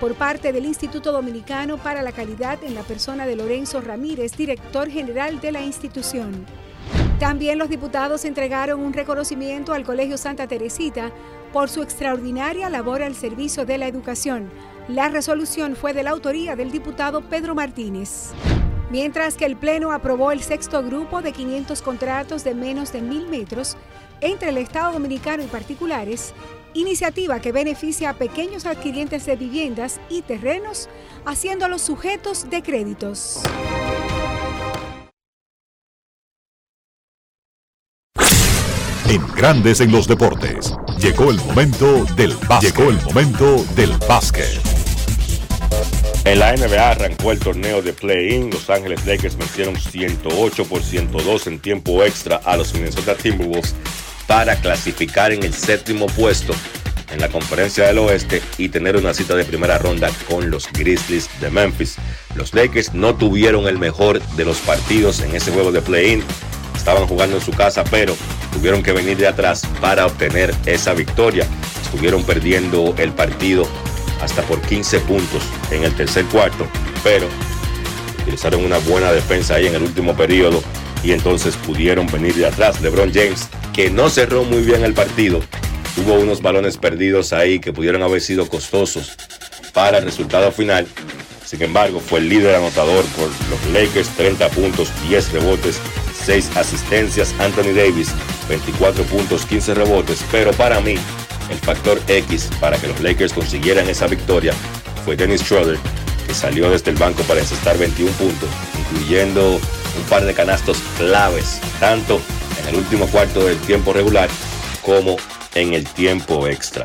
por 0.00 0.14
parte 0.14 0.52
del 0.52 0.66
Instituto 0.66 1.12
Dominicano 1.12 1.78
para 1.78 2.02
la 2.02 2.12
Calidad 2.12 2.62
en 2.64 2.74
la 2.74 2.82
persona 2.82 3.26
de 3.26 3.36
Lorenzo 3.36 3.80
Ramírez, 3.80 4.36
director 4.36 4.90
general 4.90 5.40
de 5.40 5.52
la 5.52 5.62
institución. 5.62 6.44
También 7.18 7.58
los 7.58 7.70
diputados 7.70 8.26
entregaron 8.26 8.80
un 8.80 8.92
reconocimiento 8.92 9.72
al 9.72 9.84
Colegio 9.84 10.18
Santa 10.18 10.46
Teresita 10.46 11.10
por 11.50 11.70
su 11.70 11.82
extraordinaria 11.82 12.68
labor 12.68 13.02
al 13.02 13.14
servicio 13.14 13.64
de 13.64 13.78
la 13.78 13.88
educación. 13.88 14.50
La 14.86 15.08
resolución 15.08 15.76
fue 15.76 15.94
de 15.94 16.02
la 16.02 16.10
autoría 16.10 16.56
del 16.56 16.70
diputado 16.70 17.22
Pedro 17.22 17.54
Martínez. 17.54 18.32
Mientras 18.90 19.34
que 19.34 19.46
el 19.46 19.56
Pleno 19.56 19.92
aprobó 19.92 20.30
el 20.30 20.42
sexto 20.42 20.82
grupo 20.82 21.22
de 21.22 21.32
500 21.32 21.80
contratos 21.80 22.44
de 22.44 22.54
menos 22.54 22.92
de 22.92 23.00
mil 23.00 23.26
metros 23.28 23.78
entre 24.20 24.50
el 24.50 24.58
Estado 24.58 24.92
Dominicano 24.92 25.42
y 25.42 25.46
particulares, 25.46 26.34
iniciativa 26.74 27.40
que 27.40 27.50
beneficia 27.50 28.10
a 28.10 28.14
pequeños 28.14 28.66
adquirientes 28.66 29.24
de 29.24 29.36
viviendas 29.36 30.00
y 30.10 30.20
terrenos, 30.20 30.90
haciéndolos 31.24 31.80
sujetos 31.80 32.50
de 32.50 32.62
créditos. 32.62 33.42
En 39.08 39.24
Grandes 39.36 39.80
en 39.80 39.92
los 39.92 40.08
deportes, 40.08 40.74
llegó 40.98 41.30
el 41.30 41.36
momento 41.36 42.04
del 42.16 42.34
básquet. 42.48 42.76
Llegó 42.76 42.90
el 42.90 43.00
momento 43.02 43.64
del 43.76 43.92
básquet. 44.08 44.60
En 46.24 46.40
la 46.40 46.56
NBA 46.56 46.90
arrancó 46.90 47.30
el 47.30 47.38
torneo 47.38 47.82
de 47.82 47.92
play-in. 47.92 48.50
Los 48.50 48.68
Ángeles 48.68 49.06
Lakers 49.06 49.36
vencieron 49.36 49.76
108 49.76 50.64
por 50.64 50.82
102 50.82 51.46
en 51.46 51.60
tiempo 51.60 52.02
extra 52.02 52.40
a 52.44 52.56
los 52.56 52.74
Minnesota 52.74 53.14
Timberwolves 53.14 53.76
para 54.26 54.56
clasificar 54.56 55.30
en 55.30 55.44
el 55.44 55.54
séptimo 55.54 56.06
puesto 56.06 56.52
en 57.12 57.20
la 57.20 57.28
conferencia 57.28 57.86
del 57.86 57.98
oeste 57.98 58.42
y 58.58 58.70
tener 58.70 58.96
una 58.96 59.14
cita 59.14 59.36
de 59.36 59.44
primera 59.44 59.78
ronda 59.78 60.10
con 60.28 60.50
los 60.50 60.68
Grizzlies 60.72 61.30
de 61.40 61.50
Memphis. 61.50 61.94
Los 62.34 62.52
Lakers 62.54 62.92
no 62.92 63.14
tuvieron 63.14 63.68
el 63.68 63.78
mejor 63.78 64.20
de 64.20 64.44
los 64.44 64.58
partidos 64.58 65.20
en 65.20 65.36
ese 65.36 65.52
juego 65.52 65.70
de 65.70 65.80
play-in. 65.80 66.24
Estaban 66.86 67.08
jugando 67.08 67.34
en 67.34 67.42
su 67.42 67.50
casa, 67.50 67.82
pero 67.82 68.14
tuvieron 68.52 68.80
que 68.80 68.92
venir 68.92 69.16
de 69.16 69.26
atrás 69.26 69.62
para 69.80 70.06
obtener 70.06 70.54
esa 70.66 70.94
victoria. 70.94 71.44
Estuvieron 71.82 72.22
perdiendo 72.22 72.94
el 72.96 73.10
partido 73.10 73.66
hasta 74.22 74.42
por 74.42 74.60
15 74.60 75.00
puntos 75.00 75.42
en 75.72 75.82
el 75.82 75.92
tercer 75.96 76.24
cuarto, 76.26 76.64
pero 77.02 77.26
utilizaron 78.22 78.64
una 78.64 78.78
buena 78.78 79.10
defensa 79.10 79.56
ahí 79.56 79.66
en 79.66 79.74
el 79.74 79.82
último 79.82 80.16
periodo 80.16 80.62
y 81.02 81.10
entonces 81.10 81.56
pudieron 81.56 82.06
venir 82.06 82.36
de 82.36 82.46
atrás. 82.46 82.80
LeBron 82.80 83.12
James, 83.12 83.48
que 83.72 83.90
no 83.90 84.08
cerró 84.08 84.44
muy 84.44 84.62
bien 84.62 84.84
el 84.84 84.94
partido, 84.94 85.40
tuvo 85.96 86.14
unos 86.14 86.40
balones 86.40 86.76
perdidos 86.76 87.32
ahí 87.32 87.58
que 87.58 87.72
pudieron 87.72 88.04
haber 88.04 88.20
sido 88.20 88.48
costosos 88.48 89.16
para 89.72 89.98
el 89.98 90.04
resultado 90.04 90.52
final. 90.52 90.86
Sin 91.44 91.60
embargo, 91.62 91.98
fue 91.98 92.20
el 92.20 92.28
líder 92.28 92.54
anotador 92.54 93.04
por 93.06 93.26
los 93.26 93.72
Lakers, 93.72 94.08
30 94.10 94.48
puntos, 94.50 94.88
10 95.08 95.32
rebotes, 95.32 95.80
6 96.26 96.56
asistencias. 96.56 97.34
Anthony 97.38 97.72
Davis, 97.72 98.10
24 98.48 99.04
puntos, 99.04 99.46
15 99.46 99.74
rebotes. 99.74 100.24
Pero 100.32 100.52
para 100.52 100.80
mí, 100.80 100.96
el 101.50 101.58
factor 101.58 102.00
X 102.08 102.50
para 102.60 102.78
que 102.78 102.88
los 102.88 103.00
Lakers 103.00 103.32
consiguieran 103.32 103.88
esa 103.88 104.08
victoria 104.08 104.52
fue 105.04 105.16
Dennis 105.16 105.42
Schroeder, 105.42 105.78
que 106.26 106.34
salió 106.34 106.68
desde 106.68 106.90
el 106.90 106.96
banco 106.96 107.22
para 107.22 107.40
encestar 107.40 107.78
21 107.78 108.10
puntos, 108.12 108.48
incluyendo 108.78 109.54
un 109.54 110.02
par 110.10 110.24
de 110.24 110.34
canastos 110.34 110.78
claves, 110.98 111.60
tanto 111.78 112.20
en 112.60 112.68
el 112.70 112.80
último 112.80 113.06
cuarto 113.06 113.46
del 113.46 113.58
tiempo 113.58 113.92
regular 113.92 114.28
como 114.82 115.16
en 115.54 115.74
el 115.74 115.84
tiempo 115.84 116.48
extra. 116.48 116.84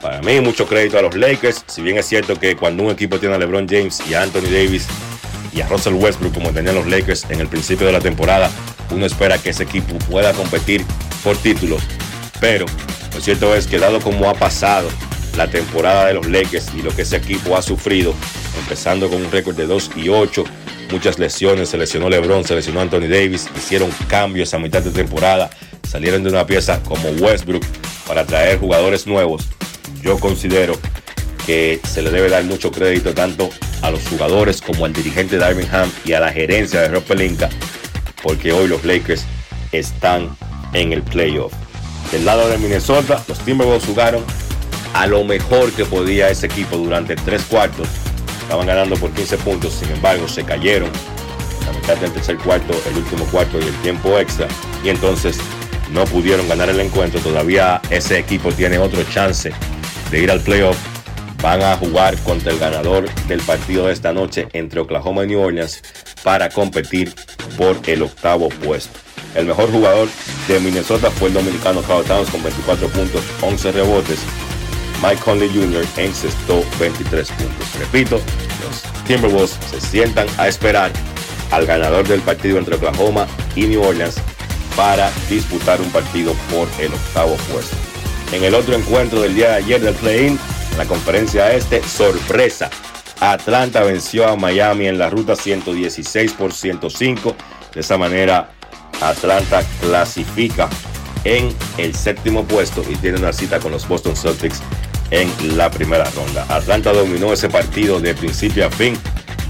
Para 0.00 0.22
mí, 0.22 0.40
mucho 0.40 0.68
crédito 0.68 0.98
a 0.98 1.02
los 1.02 1.16
Lakers. 1.16 1.64
Si 1.66 1.82
bien 1.82 1.98
es 1.98 2.06
cierto 2.06 2.38
que 2.38 2.54
cuando 2.54 2.84
un 2.84 2.90
equipo 2.92 3.18
tiene 3.18 3.34
a 3.34 3.38
LeBron 3.38 3.66
James 3.68 4.00
y 4.08 4.14
a 4.14 4.22
Anthony 4.22 4.42
Davis 4.42 4.86
y 5.52 5.60
a 5.60 5.66
Russell 5.66 5.94
Westbrook, 5.94 6.34
como 6.34 6.50
tenían 6.50 6.76
los 6.76 6.86
Lakers 6.86 7.24
en 7.30 7.40
el 7.40 7.48
principio 7.48 7.86
de 7.86 7.92
la 7.92 8.00
temporada, 8.00 8.48
uno 8.90 9.06
espera 9.06 9.38
que 9.38 9.50
ese 9.50 9.64
equipo 9.64 9.96
pueda 10.10 10.32
competir 10.32 10.84
por 11.22 11.36
títulos. 11.36 11.82
Pero 12.40 12.66
lo 13.14 13.20
cierto 13.20 13.54
es 13.54 13.66
que, 13.66 13.78
dado 13.78 14.00
como 14.00 14.28
ha 14.28 14.34
pasado 14.34 14.88
la 15.36 15.48
temporada 15.48 16.06
de 16.06 16.14
los 16.14 16.26
Lakers 16.26 16.68
y 16.74 16.82
lo 16.82 16.94
que 16.94 17.02
ese 17.02 17.16
equipo 17.16 17.56
ha 17.56 17.62
sufrido, 17.62 18.14
empezando 18.58 19.08
con 19.08 19.24
un 19.24 19.30
récord 19.30 19.56
de 19.56 19.66
2 19.66 19.90
y 19.96 20.08
8, 20.08 20.44
muchas 20.90 21.18
lesiones, 21.18 21.68
se 21.68 21.78
lesionó 21.78 22.08
LeBron, 22.08 22.44
se 22.44 22.54
lesionó 22.54 22.80
Anthony 22.80 23.08
Davis, 23.08 23.48
hicieron 23.56 23.90
cambios 24.08 24.54
a 24.54 24.58
mitad 24.58 24.82
de 24.82 24.90
temporada, 24.90 25.50
salieron 25.88 26.22
de 26.22 26.30
una 26.30 26.46
pieza 26.46 26.82
como 26.82 27.08
Westbrook 27.10 27.64
para 28.06 28.24
traer 28.24 28.58
jugadores 28.58 29.06
nuevos. 29.06 29.46
Yo 30.02 30.18
considero 30.18 30.78
que 31.46 31.80
se 31.88 32.02
le 32.02 32.10
debe 32.10 32.28
dar 32.28 32.44
mucho 32.44 32.70
crédito 32.70 33.14
tanto 33.14 33.50
a 33.82 33.90
los 33.90 34.06
jugadores 34.08 34.60
como 34.60 34.84
al 34.84 34.92
dirigente 34.92 35.36
Darvin 35.36 35.68
Ham 35.72 35.90
y 36.04 36.12
a 36.12 36.20
la 36.20 36.32
gerencia 36.32 36.80
de 36.80 36.88
Rob 36.88 37.04
Pelinka, 37.04 37.48
porque 38.22 38.52
hoy 38.52 38.68
los 38.68 38.84
Lakers 38.84 39.24
están 39.72 40.36
en 40.72 40.92
el 40.92 41.02
playoff. 41.02 41.52
Del 42.12 42.24
lado 42.24 42.48
de 42.48 42.58
Minnesota, 42.58 43.22
los 43.28 43.38
Timberwolves 43.40 43.84
jugaron 43.84 44.24
a 44.94 45.06
lo 45.06 45.24
mejor 45.24 45.72
que 45.72 45.84
podía 45.84 46.30
ese 46.30 46.46
equipo 46.46 46.76
durante 46.76 47.16
tres 47.16 47.42
cuartos. 47.42 47.88
Estaban 48.42 48.66
ganando 48.66 48.96
por 48.96 49.10
15 49.10 49.38
puntos, 49.38 49.74
sin 49.74 49.90
embargo 49.90 50.28
se 50.28 50.44
cayeron 50.44 50.90
la 51.66 51.72
mitad 51.72 51.96
del 51.96 52.12
tercer 52.12 52.38
cuarto, 52.38 52.72
el 52.88 52.98
último 52.98 53.24
cuarto 53.26 53.58
y 53.58 53.64
el 53.64 53.74
tiempo 53.82 54.18
extra. 54.18 54.46
Y 54.84 54.88
entonces 54.88 55.38
no 55.90 56.04
pudieron 56.04 56.48
ganar 56.48 56.70
el 56.70 56.80
encuentro. 56.80 57.20
Todavía 57.20 57.80
ese 57.90 58.18
equipo 58.18 58.52
tiene 58.52 58.78
otro 58.78 59.02
chance 59.04 59.52
de 60.10 60.18
ir 60.20 60.30
al 60.30 60.40
playoff. 60.40 60.76
Van 61.46 61.62
a 61.62 61.76
jugar 61.76 62.18
contra 62.24 62.50
el 62.50 62.58
ganador 62.58 63.08
del 63.28 63.40
partido 63.40 63.86
de 63.86 63.92
esta 63.92 64.12
noche 64.12 64.48
entre 64.52 64.80
Oklahoma 64.80 65.22
y 65.22 65.28
New 65.28 65.40
Orleans 65.40 65.80
para 66.24 66.48
competir 66.48 67.14
por 67.56 67.78
el 67.86 68.02
octavo 68.02 68.48
puesto. 68.48 68.98
El 69.36 69.46
mejor 69.46 69.70
jugador 69.70 70.08
de 70.48 70.58
Minnesota 70.58 71.08
fue 71.08 71.28
el 71.28 71.34
dominicano 71.34 71.82
Carl 71.82 72.04
Towns 72.04 72.30
con 72.30 72.42
24 72.42 72.88
puntos, 72.88 73.22
11 73.42 73.70
rebotes. 73.70 74.18
Mike 75.00 75.22
Conley 75.24 75.48
Jr. 75.48 75.86
encestó 75.98 76.64
23 76.80 77.30
puntos. 77.30 77.78
Repito, 77.78 78.20
los 78.64 79.04
Timberwolves 79.04 79.56
se 79.70 79.80
sientan 79.80 80.26
a 80.38 80.48
esperar 80.48 80.90
al 81.52 81.64
ganador 81.64 82.08
del 82.08 82.22
partido 82.22 82.58
entre 82.58 82.74
Oklahoma 82.74 83.28
y 83.54 83.68
New 83.68 83.84
Orleans 83.84 84.16
para 84.76 85.12
disputar 85.30 85.80
un 85.80 85.90
partido 85.90 86.34
por 86.50 86.66
el 86.80 86.92
octavo 86.92 87.36
puesto. 87.52 87.95
En 88.32 88.44
el 88.44 88.54
otro 88.54 88.74
encuentro 88.74 89.20
del 89.20 89.34
día 89.34 89.50
de 89.50 89.54
ayer 89.56 89.80
del 89.80 89.94
play-in, 89.94 90.38
la 90.76 90.84
conferencia 90.84 91.52
este, 91.52 91.82
sorpresa. 91.82 92.70
Atlanta 93.20 93.82
venció 93.82 94.28
a 94.28 94.36
Miami 94.36 94.88
en 94.88 94.98
la 94.98 95.08
ruta 95.08 95.36
116 95.36 96.32
por 96.32 96.52
105. 96.52 97.34
De 97.74 97.80
esa 97.80 97.96
manera, 97.96 98.50
Atlanta 99.00 99.62
clasifica 99.80 100.68
en 101.24 101.54
el 101.78 101.94
séptimo 101.94 102.44
puesto 102.44 102.84
y 102.88 102.94
tiene 102.96 103.18
una 103.18 103.32
cita 103.32 103.58
con 103.58 103.72
los 103.72 103.86
Boston 103.88 104.16
Celtics 104.16 104.60
en 105.10 105.56
la 105.56 105.70
primera 105.70 106.04
ronda. 106.10 106.46
Atlanta 106.48 106.92
dominó 106.92 107.32
ese 107.32 107.48
partido 107.48 108.00
de 108.00 108.14
principio 108.14 108.66
a 108.66 108.70
fin, 108.70 108.98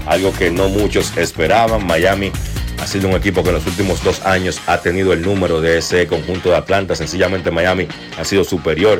algo 0.07 0.33
que 0.33 0.49
no 0.49 0.69
muchos 0.69 1.15
esperaban. 1.17 1.85
Miami 1.85 2.31
ha 2.79 2.87
sido 2.87 3.09
un 3.09 3.15
equipo 3.15 3.43
que 3.43 3.49
en 3.49 3.55
los 3.55 3.65
últimos 3.65 4.03
dos 4.03 4.25
años 4.25 4.61
ha 4.67 4.77
tenido 4.79 5.13
el 5.13 5.21
número 5.21 5.61
de 5.61 5.77
ese 5.77 6.07
conjunto 6.07 6.49
de 6.49 6.57
Atlanta. 6.57 6.95
Sencillamente 6.95 7.51
Miami 7.51 7.87
ha 8.17 8.23
sido 8.23 8.43
superior 8.43 8.99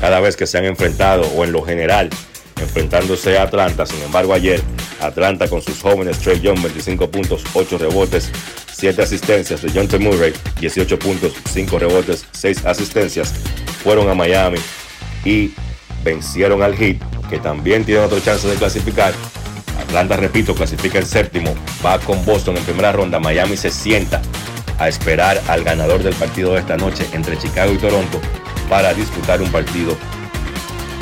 cada 0.00 0.20
vez 0.20 0.36
que 0.36 0.46
se 0.46 0.58
han 0.58 0.64
enfrentado 0.64 1.22
o 1.28 1.44
en 1.44 1.52
lo 1.52 1.62
general 1.62 2.10
enfrentándose 2.60 3.38
a 3.38 3.42
Atlanta. 3.42 3.86
Sin 3.86 4.02
embargo, 4.02 4.32
ayer 4.32 4.60
Atlanta 5.00 5.48
con 5.48 5.62
sus 5.62 5.80
jóvenes 5.80 6.18
Trey 6.18 6.40
Young, 6.40 6.62
25 6.62 7.10
puntos, 7.10 7.44
8 7.54 7.78
rebotes, 7.78 8.30
7 8.72 9.02
asistencias 9.02 9.62
de 9.62 9.70
John 9.74 9.88
T. 9.88 9.98
Murray, 9.98 10.32
18 10.60 10.98
puntos, 10.98 11.32
5 11.50 11.78
rebotes, 11.78 12.26
6 12.32 12.64
asistencias, 12.66 13.34
fueron 13.82 14.08
a 14.08 14.14
Miami 14.14 14.58
y 15.24 15.52
vencieron 16.04 16.62
al 16.62 16.74
Heat, 16.76 16.98
que 17.28 17.38
también 17.38 17.84
tiene 17.84 18.00
otra 18.00 18.20
chance 18.22 18.46
de 18.48 18.54
clasificar. 18.56 19.12
Atlanta, 19.78 20.16
repito, 20.16 20.54
clasifica 20.54 20.98
el 20.98 21.06
séptimo, 21.06 21.54
va 21.84 21.98
con 21.98 22.24
Boston 22.24 22.56
en 22.56 22.64
primera 22.64 22.92
ronda. 22.92 23.18
Miami 23.18 23.56
se 23.56 23.70
sienta 23.70 24.20
a 24.78 24.88
esperar 24.88 25.40
al 25.48 25.64
ganador 25.64 26.02
del 26.02 26.14
partido 26.14 26.52
de 26.52 26.60
esta 26.60 26.76
noche 26.76 27.06
entre 27.12 27.38
Chicago 27.38 27.72
y 27.72 27.78
Toronto 27.78 28.20
para 28.68 28.92
disputar 28.94 29.40
un 29.40 29.50
partido 29.50 29.96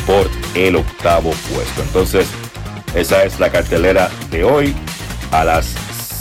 por 0.06 0.30
el 0.54 0.76
octavo 0.76 1.30
puesto. 1.52 1.82
Entonces, 1.82 2.26
esa 2.94 3.24
es 3.24 3.40
la 3.40 3.50
cartelera 3.50 4.10
de 4.30 4.44
hoy. 4.44 4.74
A 5.32 5.44
las 5.44 5.66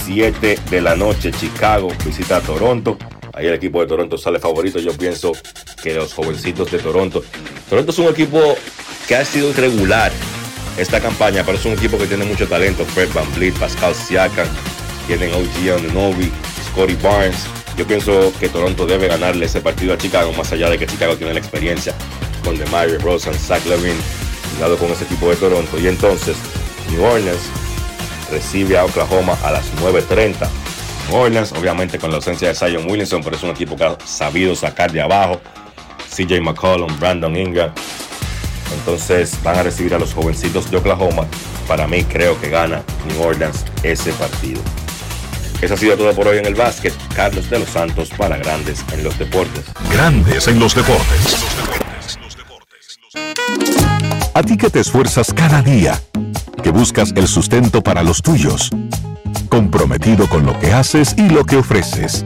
7 0.05 0.57
de 0.69 0.81
la 0.81 0.95
noche, 0.95 1.31
Chicago 1.31 1.89
visita 2.05 2.38
a 2.38 2.41
Toronto. 2.41 2.97
Ahí 3.34 3.47
el 3.47 3.53
equipo 3.53 3.81
de 3.81 3.88
Toronto 3.88 4.17
sale 4.17 4.39
favorito. 4.39 4.80
Yo 4.80 4.93
pienso 4.97 5.34
que 5.84 5.93
los 5.93 6.13
jovencitos 6.13 6.71
de 6.71 6.80
Toronto. 6.80 7.23
Toronto 7.69 7.91
es 7.91 7.99
un 7.99 8.07
equipo 8.07 8.55
que 9.07 9.15
ha 9.15 9.25
sido 9.25 9.49
irregular 9.49 10.11
esta 10.77 10.99
campaña, 10.99 11.43
pero 11.45 11.57
es 11.57 11.65
un 11.65 11.73
equipo 11.73 11.97
que 11.97 12.07
tiene 12.07 12.25
mucho 12.25 12.47
talento. 12.47 12.85
Fred 12.85 13.09
Van 13.13 13.31
Vliet, 13.35 13.57
Pascal 13.57 13.93
Siakam, 13.93 14.47
tienen 15.07 15.33
OG 15.33 15.79
Anunoby, 15.79 16.31
Scotty 16.69 16.95
Barnes. 16.95 17.45
Yo 17.77 17.87
pienso 17.87 18.31
que 18.39 18.49
Toronto 18.49 18.85
debe 18.85 19.07
ganarle 19.07 19.45
ese 19.45 19.61
partido 19.61 19.93
a 19.93 19.97
Chicago, 19.97 20.31
más 20.33 20.51
allá 20.51 20.69
de 20.69 20.77
que 20.77 20.85
Chicago 20.85 21.15
tiene 21.15 21.33
la 21.33 21.39
experiencia 21.39 21.93
con 22.43 22.57
DeMar 22.57 22.89
Rosen, 23.01 23.33
Zach 23.33 23.65
Levine, 23.65 23.99
lado 24.59 24.77
con 24.77 24.91
ese 24.91 25.05
equipo 25.05 25.29
de 25.29 25.35
Toronto. 25.37 25.79
Y 25.79 25.87
entonces, 25.87 26.37
New 26.89 27.03
Orleans 27.03 27.41
recibe 28.31 28.77
a 28.77 28.85
Oklahoma 28.85 29.37
a 29.43 29.51
las 29.51 29.65
9.30. 29.81 30.47
New 31.09 31.17
Orleans, 31.17 31.51
obviamente 31.53 31.97
con 31.97 32.11
la 32.11 32.17
ausencia 32.17 32.49
de 32.49 32.55
Zion 32.55 32.89
Williamson, 32.89 33.23
pero 33.23 33.35
es 33.35 33.43
un 33.43 33.49
equipo 33.49 33.75
que 33.75 33.85
ha 33.85 33.97
sabido 34.05 34.55
sacar 34.55 34.91
de 34.91 35.01
abajo. 35.01 35.41
CJ 36.15 36.41
McCollum, 36.41 36.99
Brandon 36.99 37.35
Ingram. 37.35 37.73
Entonces 38.73 39.37
van 39.43 39.57
a 39.57 39.63
recibir 39.63 39.93
a 39.93 39.99
los 39.99 40.13
jovencitos 40.13 40.69
de 40.69 40.77
Oklahoma. 40.77 41.25
Para 41.67 41.87
mí 41.87 42.03
creo 42.03 42.39
que 42.39 42.49
gana 42.49 42.83
New 43.07 43.21
Orleans 43.21 43.65
ese 43.83 44.11
partido. 44.13 44.61
Eso 45.61 45.75
ha 45.75 45.77
sido 45.77 45.95
todo 45.95 46.13
por 46.13 46.27
hoy 46.27 46.39
en 46.39 46.45
el 46.45 46.55
básquet. 46.55 46.93
Carlos 47.15 47.49
de 47.49 47.59
los 47.59 47.69
Santos 47.69 48.09
para 48.17 48.37
Grandes 48.37 48.83
en 48.91 49.03
los 49.03 49.17
Deportes. 49.17 49.63
Grandes 49.91 50.47
en 50.47 50.59
los 50.59 50.75
deportes. 50.75 51.37
A 54.33 54.41
ti 54.41 54.57
que 54.57 54.69
te 54.69 54.79
esfuerzas 54.79 55.31
cada 55.33 55.61
día, 55.61 56.01
que 56.63 56.71
buscas 56.71 57.13
el 57.15 57.27
sustento 57.27 57.81
para 57.81 58.03
los 58.03 58.21
tuyos, 58.21 58.71
comprometido 59.47 60.27
con 60.27 60.45
lo 60.45 60.59
que 60.59 60.73
haces 60.73 61.13
y 61.17 61.29
lo 61.29 61.45
que 61.45 61.57
ofreces. 61.57 62.25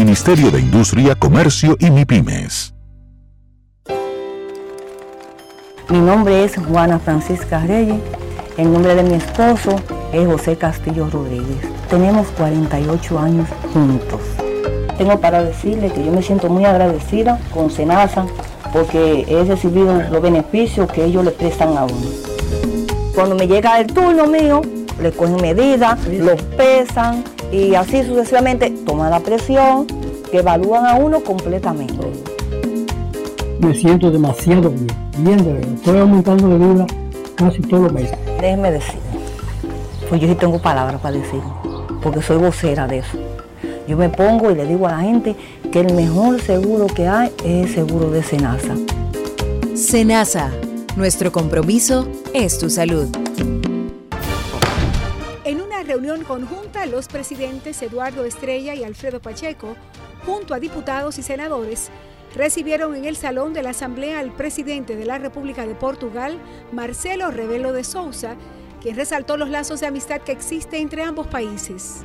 Ministerio 0.03 0.49
de 0.49 0.59
Industria, 0.59 1.13
Comercio 1.13 1.77
y 1.79 1.91
MIPIMES. 1.91 2.73
Mi 5.89 5.99
nombre 5.99 6.43
es 6.43 6.55
Juana 6.57 6.97
Francisca 6.97 7.59
Reyes. 7.59 8.01
El 8.57 8.73
nombre 8.73 8.95
de 8.95 9.03
mi 9.03 9.13
esposo 9.13 9.79
es 10.11 10.25
José 10.25 10.55
Castillo 10.57 11.07
Rodríguez. 11.07 11.59
Tenemos 11.87 12.25
48 12.29 13.19
años 13.19 13.47
juntos. 13.71 14.21
Tengo 14.97 15.21
para 15.21 15.43
decirle 15.43 15.91
que 15.91 16.03
yo 16.03 16.11
me 16.11 16.23
siento 16.23 16.49
muy 16.49 16.65
agradecida 16.65 17.39
con 17.53 17.69
Senasa 17.69 18.25
porque 18.73 19.23
he 19.27 19.43
recibido 19.43 20.01
los 20.01 20.19
beneficios 20.19 20.91
que 20.91 21.05
ellos 21.05 21.23
le 21.23 21.31
prestan 21.31 21.77
a 21.77 21.83
uno. 21.83 22.09
Cuando 23.13 23.35
me 23.35 23.47
llega 23.47 23.79
el 23.79 23.85
turno 23.85 24.25
mío, 24.25 24.61
le 24.99 25.11
cogen 25.11 25.35
medidas, 25.35 25.99
los 26.07 26.41
pesan 26.57 27.23
y 27.51 27.75
así 27.75 28.03
sucesivamente 28.03 28.69
toman 28.85 29.11
la 29.11 29.19
presión, 29.19 29.85
que 30.31 30.39
evalúan 30.39 30.85
a 30.85 30.95
uno 30.95 31.21
completamente. 31.21 31.95
Me 33.59 33.75
siento 33.75 34.09
demasiado 34.09 34.69
bien, 34.69 34.87
bien 35.17 35.37
de 35.37 35.53
verdad. 35.53 35.73
Estoy 35.73 35.99
aumentando 35.99 36.47
de 36.47 36.57
vida 36.57 36.87
casi 37.35 37.61
todos 37.61 37.83
los 37.83 37.93
meses. 37.93 38.17
Déjeme 38.39 38.71
decir, 38.71 38.99
pues 40.09 40.21
yo 40.21 40.27
sí 40.27 40.35
tengo 40.35 40.59
palabras 40.59 40.99
para 41.01 41.17
decir, 41.17 41.41
porque 42.01 42.21
soy 42.21 42.37
vocera 42.37 42.87
de 42.87 42.99
eso. 42.99 43.17
Yo 43.87 43.97
me 43.97 44.09
pongo 44.09 44.51
y 44.51 44.55
le 44.55 44.65
digo 44.65 44.87
a 44.87 44.91
la 44.91 45.01
gente 45.01 45.35
que 45.71 45.81
el 45.81 45.93
mejor 45.93 46.39
seguro 46.41 46.87
que 46.87 47.07
hay 47.07 47.31
es 47.43 47.67
el 47.67 47.75
seguro 47.75 48.09
de 48.09 48.23
Senasa. 48.23 48.75
Senasa, 49.75 50.51
nuestro 50.95 51.31
compromiso 51.31 52.07
es 52.33 52.57
tu 52.57 52.69
salud. 52.69 53.07
Reunión 55.83 56.23
conjunta, 56.23 56.85
los 56.85 57.07
presidentes 57.07 57.81
Eduardo 57.81 58.25
Estrella 58.25 58.75
y 58.75 58.83
Alfredo 58.83 59.21
Pacheco, 59.21 59.75
junto 60.25 60.53
a 60.53 60.59
diputados 60.59 61.17
y 61.17 61.23
senadores, 61.23 61.89
recibieron 62.35 62.95
en 62.95 63.05
el 63.05 63.15
salón 63.15 63.53
de 63.53 63.63
la 63.63 63.71
Asamblea 63.71 64.19
al 64.19 64.31
presidente 64.31 64.95
de 64.95 65.05
la 65.05 65.17
República 65.17 65.65
de 65.65 65.75
Portugal, 65.75 66.37
Marcelo 66.71 67.31
Rebelo 67.31 67.73
de 67.73 67.83
Sousa, 67.83 68.35
quien 68.81 68.95
resaltó 68.95 69.37
los 69.37 69.49
lazos 69.49 69.79
de 69.79 69.87
amistad 69.87 70.21
que 70.21 70.31
existen 70.31 70.81
entre 70.81 71.03
ambos 71.03 71.27
países. 71.27 72.01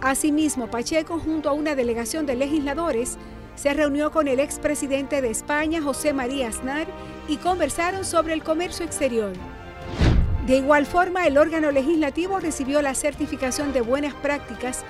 Asimismo, 0.00 0.70
Pacheco, 0.70 1.18
junto 1.18 1.48
a 1.48 1.52
una 1.52 1.74
delegación 1.74 2.26
de 2.26 2.36
legisladores, 2.36 3.16
se 3.54 3.72
reunió 3.72 4.10
con 4.10 4.28
el 4.28 4.38
expresidente 4.38 5.22
de 5.22 5.30
España, 5.30 5.80
José 5.80 6.12
María 6.12 6.48
Aznar, 6.48 6.86
y 7.26 7.38
conversaron 7.38 8.04
sobre 8.04 8.34
el 8.34 8.42
comercio 8.42 8.84
exterior. 8.84 9.32
De 10.46 10.58
igual 10.58 10.86
forma, 10.86 11.26
el 11.26 11.38
órgano 11.38 11.72
legislativo 11.72 12.38
recibió 12.38 12.80
la 12.80 12.94
certificación 12.94 13.72
de 13.72 13.80
buenas 13.80 14.14
prácticas 14.14 14.84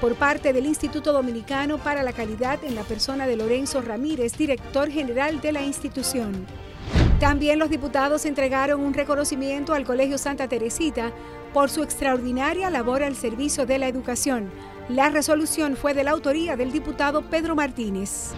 por 0.00 0.14
parte 0.14 0.52
del 0.52 0.66
Instituto 0.66 1.12
Dominicano 1.12 1.78
para 1.78 2.04
la 2.04 2.12
Calidad 2.12 2.62
en 2.62 2.76
la 2.76 2.84
persona 2.84 3.26
de 3.26 3.36
Lorenzo 3.36 3.82
Ramírez, 3.82 4.38
director 4.38 4.88
general 4.88 5.40
de 5.40 5.50
la 5.50 5.62
institución. 5.62 6.46
También 7.18 7.58
los 7.58 7.70
diputados 7.70 8.24
entregaron 8.24 8.80
un 8.80 8.94
reconocimiento 8.94 9.74
al 9.74 9.84
Colegio 9.84 10.16
Santa 10.16 10.46
Teresita 10.46 11.10
por 11.52 11.70
su 11.70 11.82
extraordinaria 11.82 12.70
labor 12.70 13.02
al 13.02 13.16
servicio 13.16 13.66
de 13.66 13.78
la 13.78 13.88
educación. 13.88 14.48
La 14.88 15.10
resolución 15.10 15.76
fue 15.76 15.92
de 15.92 16.04
la 16.04 16.12
autoría 16.12 16.56
del 16.56 16.70
diputado 16.70 17.22
Pedro 17.22 17.56
Martínez. 17.56 18.30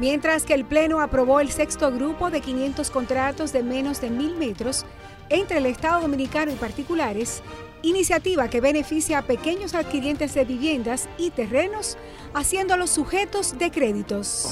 Mientras 0.00 0.44
que 0.44 0.54
el 0.54 0.64
Pleno 0.64 1.00
aprobó 1.00 1.38
el 1.38 1.50
sexto 1.50 1.92
grupo 1.92 2.30
de 2.30 2.40
500 2.40 2.90
contratos 2.90 3.52
de 3.52 3.62
menos 3.62 4.00
de 4.00 4.10
mil 4.10 4.36
metros 4.36 4.84
entre 5.30 5.58
el 5.58 5.66
Estado 5.66 6.02
Dominicano 6.02 6.52
y 6.52 6.56
particulares, 6.56 7.42
iniciativa 7.82 8.48
que 8.48 8.60
beneficia 8.60 9.18
a 9.18 9.22
pequeños 9.22 9.74
adquirientes 9.74 10.34
de 10.34 10.44
viviendas 10.44 11.08
y 11.18 11.30
terrenos, 11.30 11.96
haciéndolos 12.34 12.90
sujetos 12.90 13.58
de 13.58 13.70
créditos. 13.70 14.50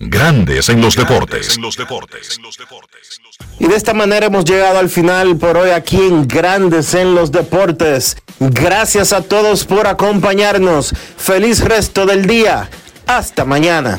Grandes 0.00 0.68
en 0.68 0.80
los 0.80 0.94
deportes. 0.94 1.58
Y 3.58 3.66
de 3.66 3.74
esta 3.74 3.94
manera 3.94 4.26
hemos 4.26 4.44
llegado 4.44 4.78
al 4.78 4.88
final 4.88 5.36
por 5.36 5.56
hoy 5.56 5.70
aquí 5.70 5.96
en 5.96 6.28
Grandes 6.28 6.94
en 6.94 7.16
los 7.16 7.32
Deportes. 7.32 8.16
Gracias 8.38 9.12
a 9.12 9.22
todos 9.22 9.64
por 9.64 9.88
acompañarnos. 9.88 10.94
Feliz 11.16 11.64
resto 11.64 12.06
del 12.06 12.26
día. 12.26 12.70
Hasta 13.06 13.44
mañana. 13.44 13.98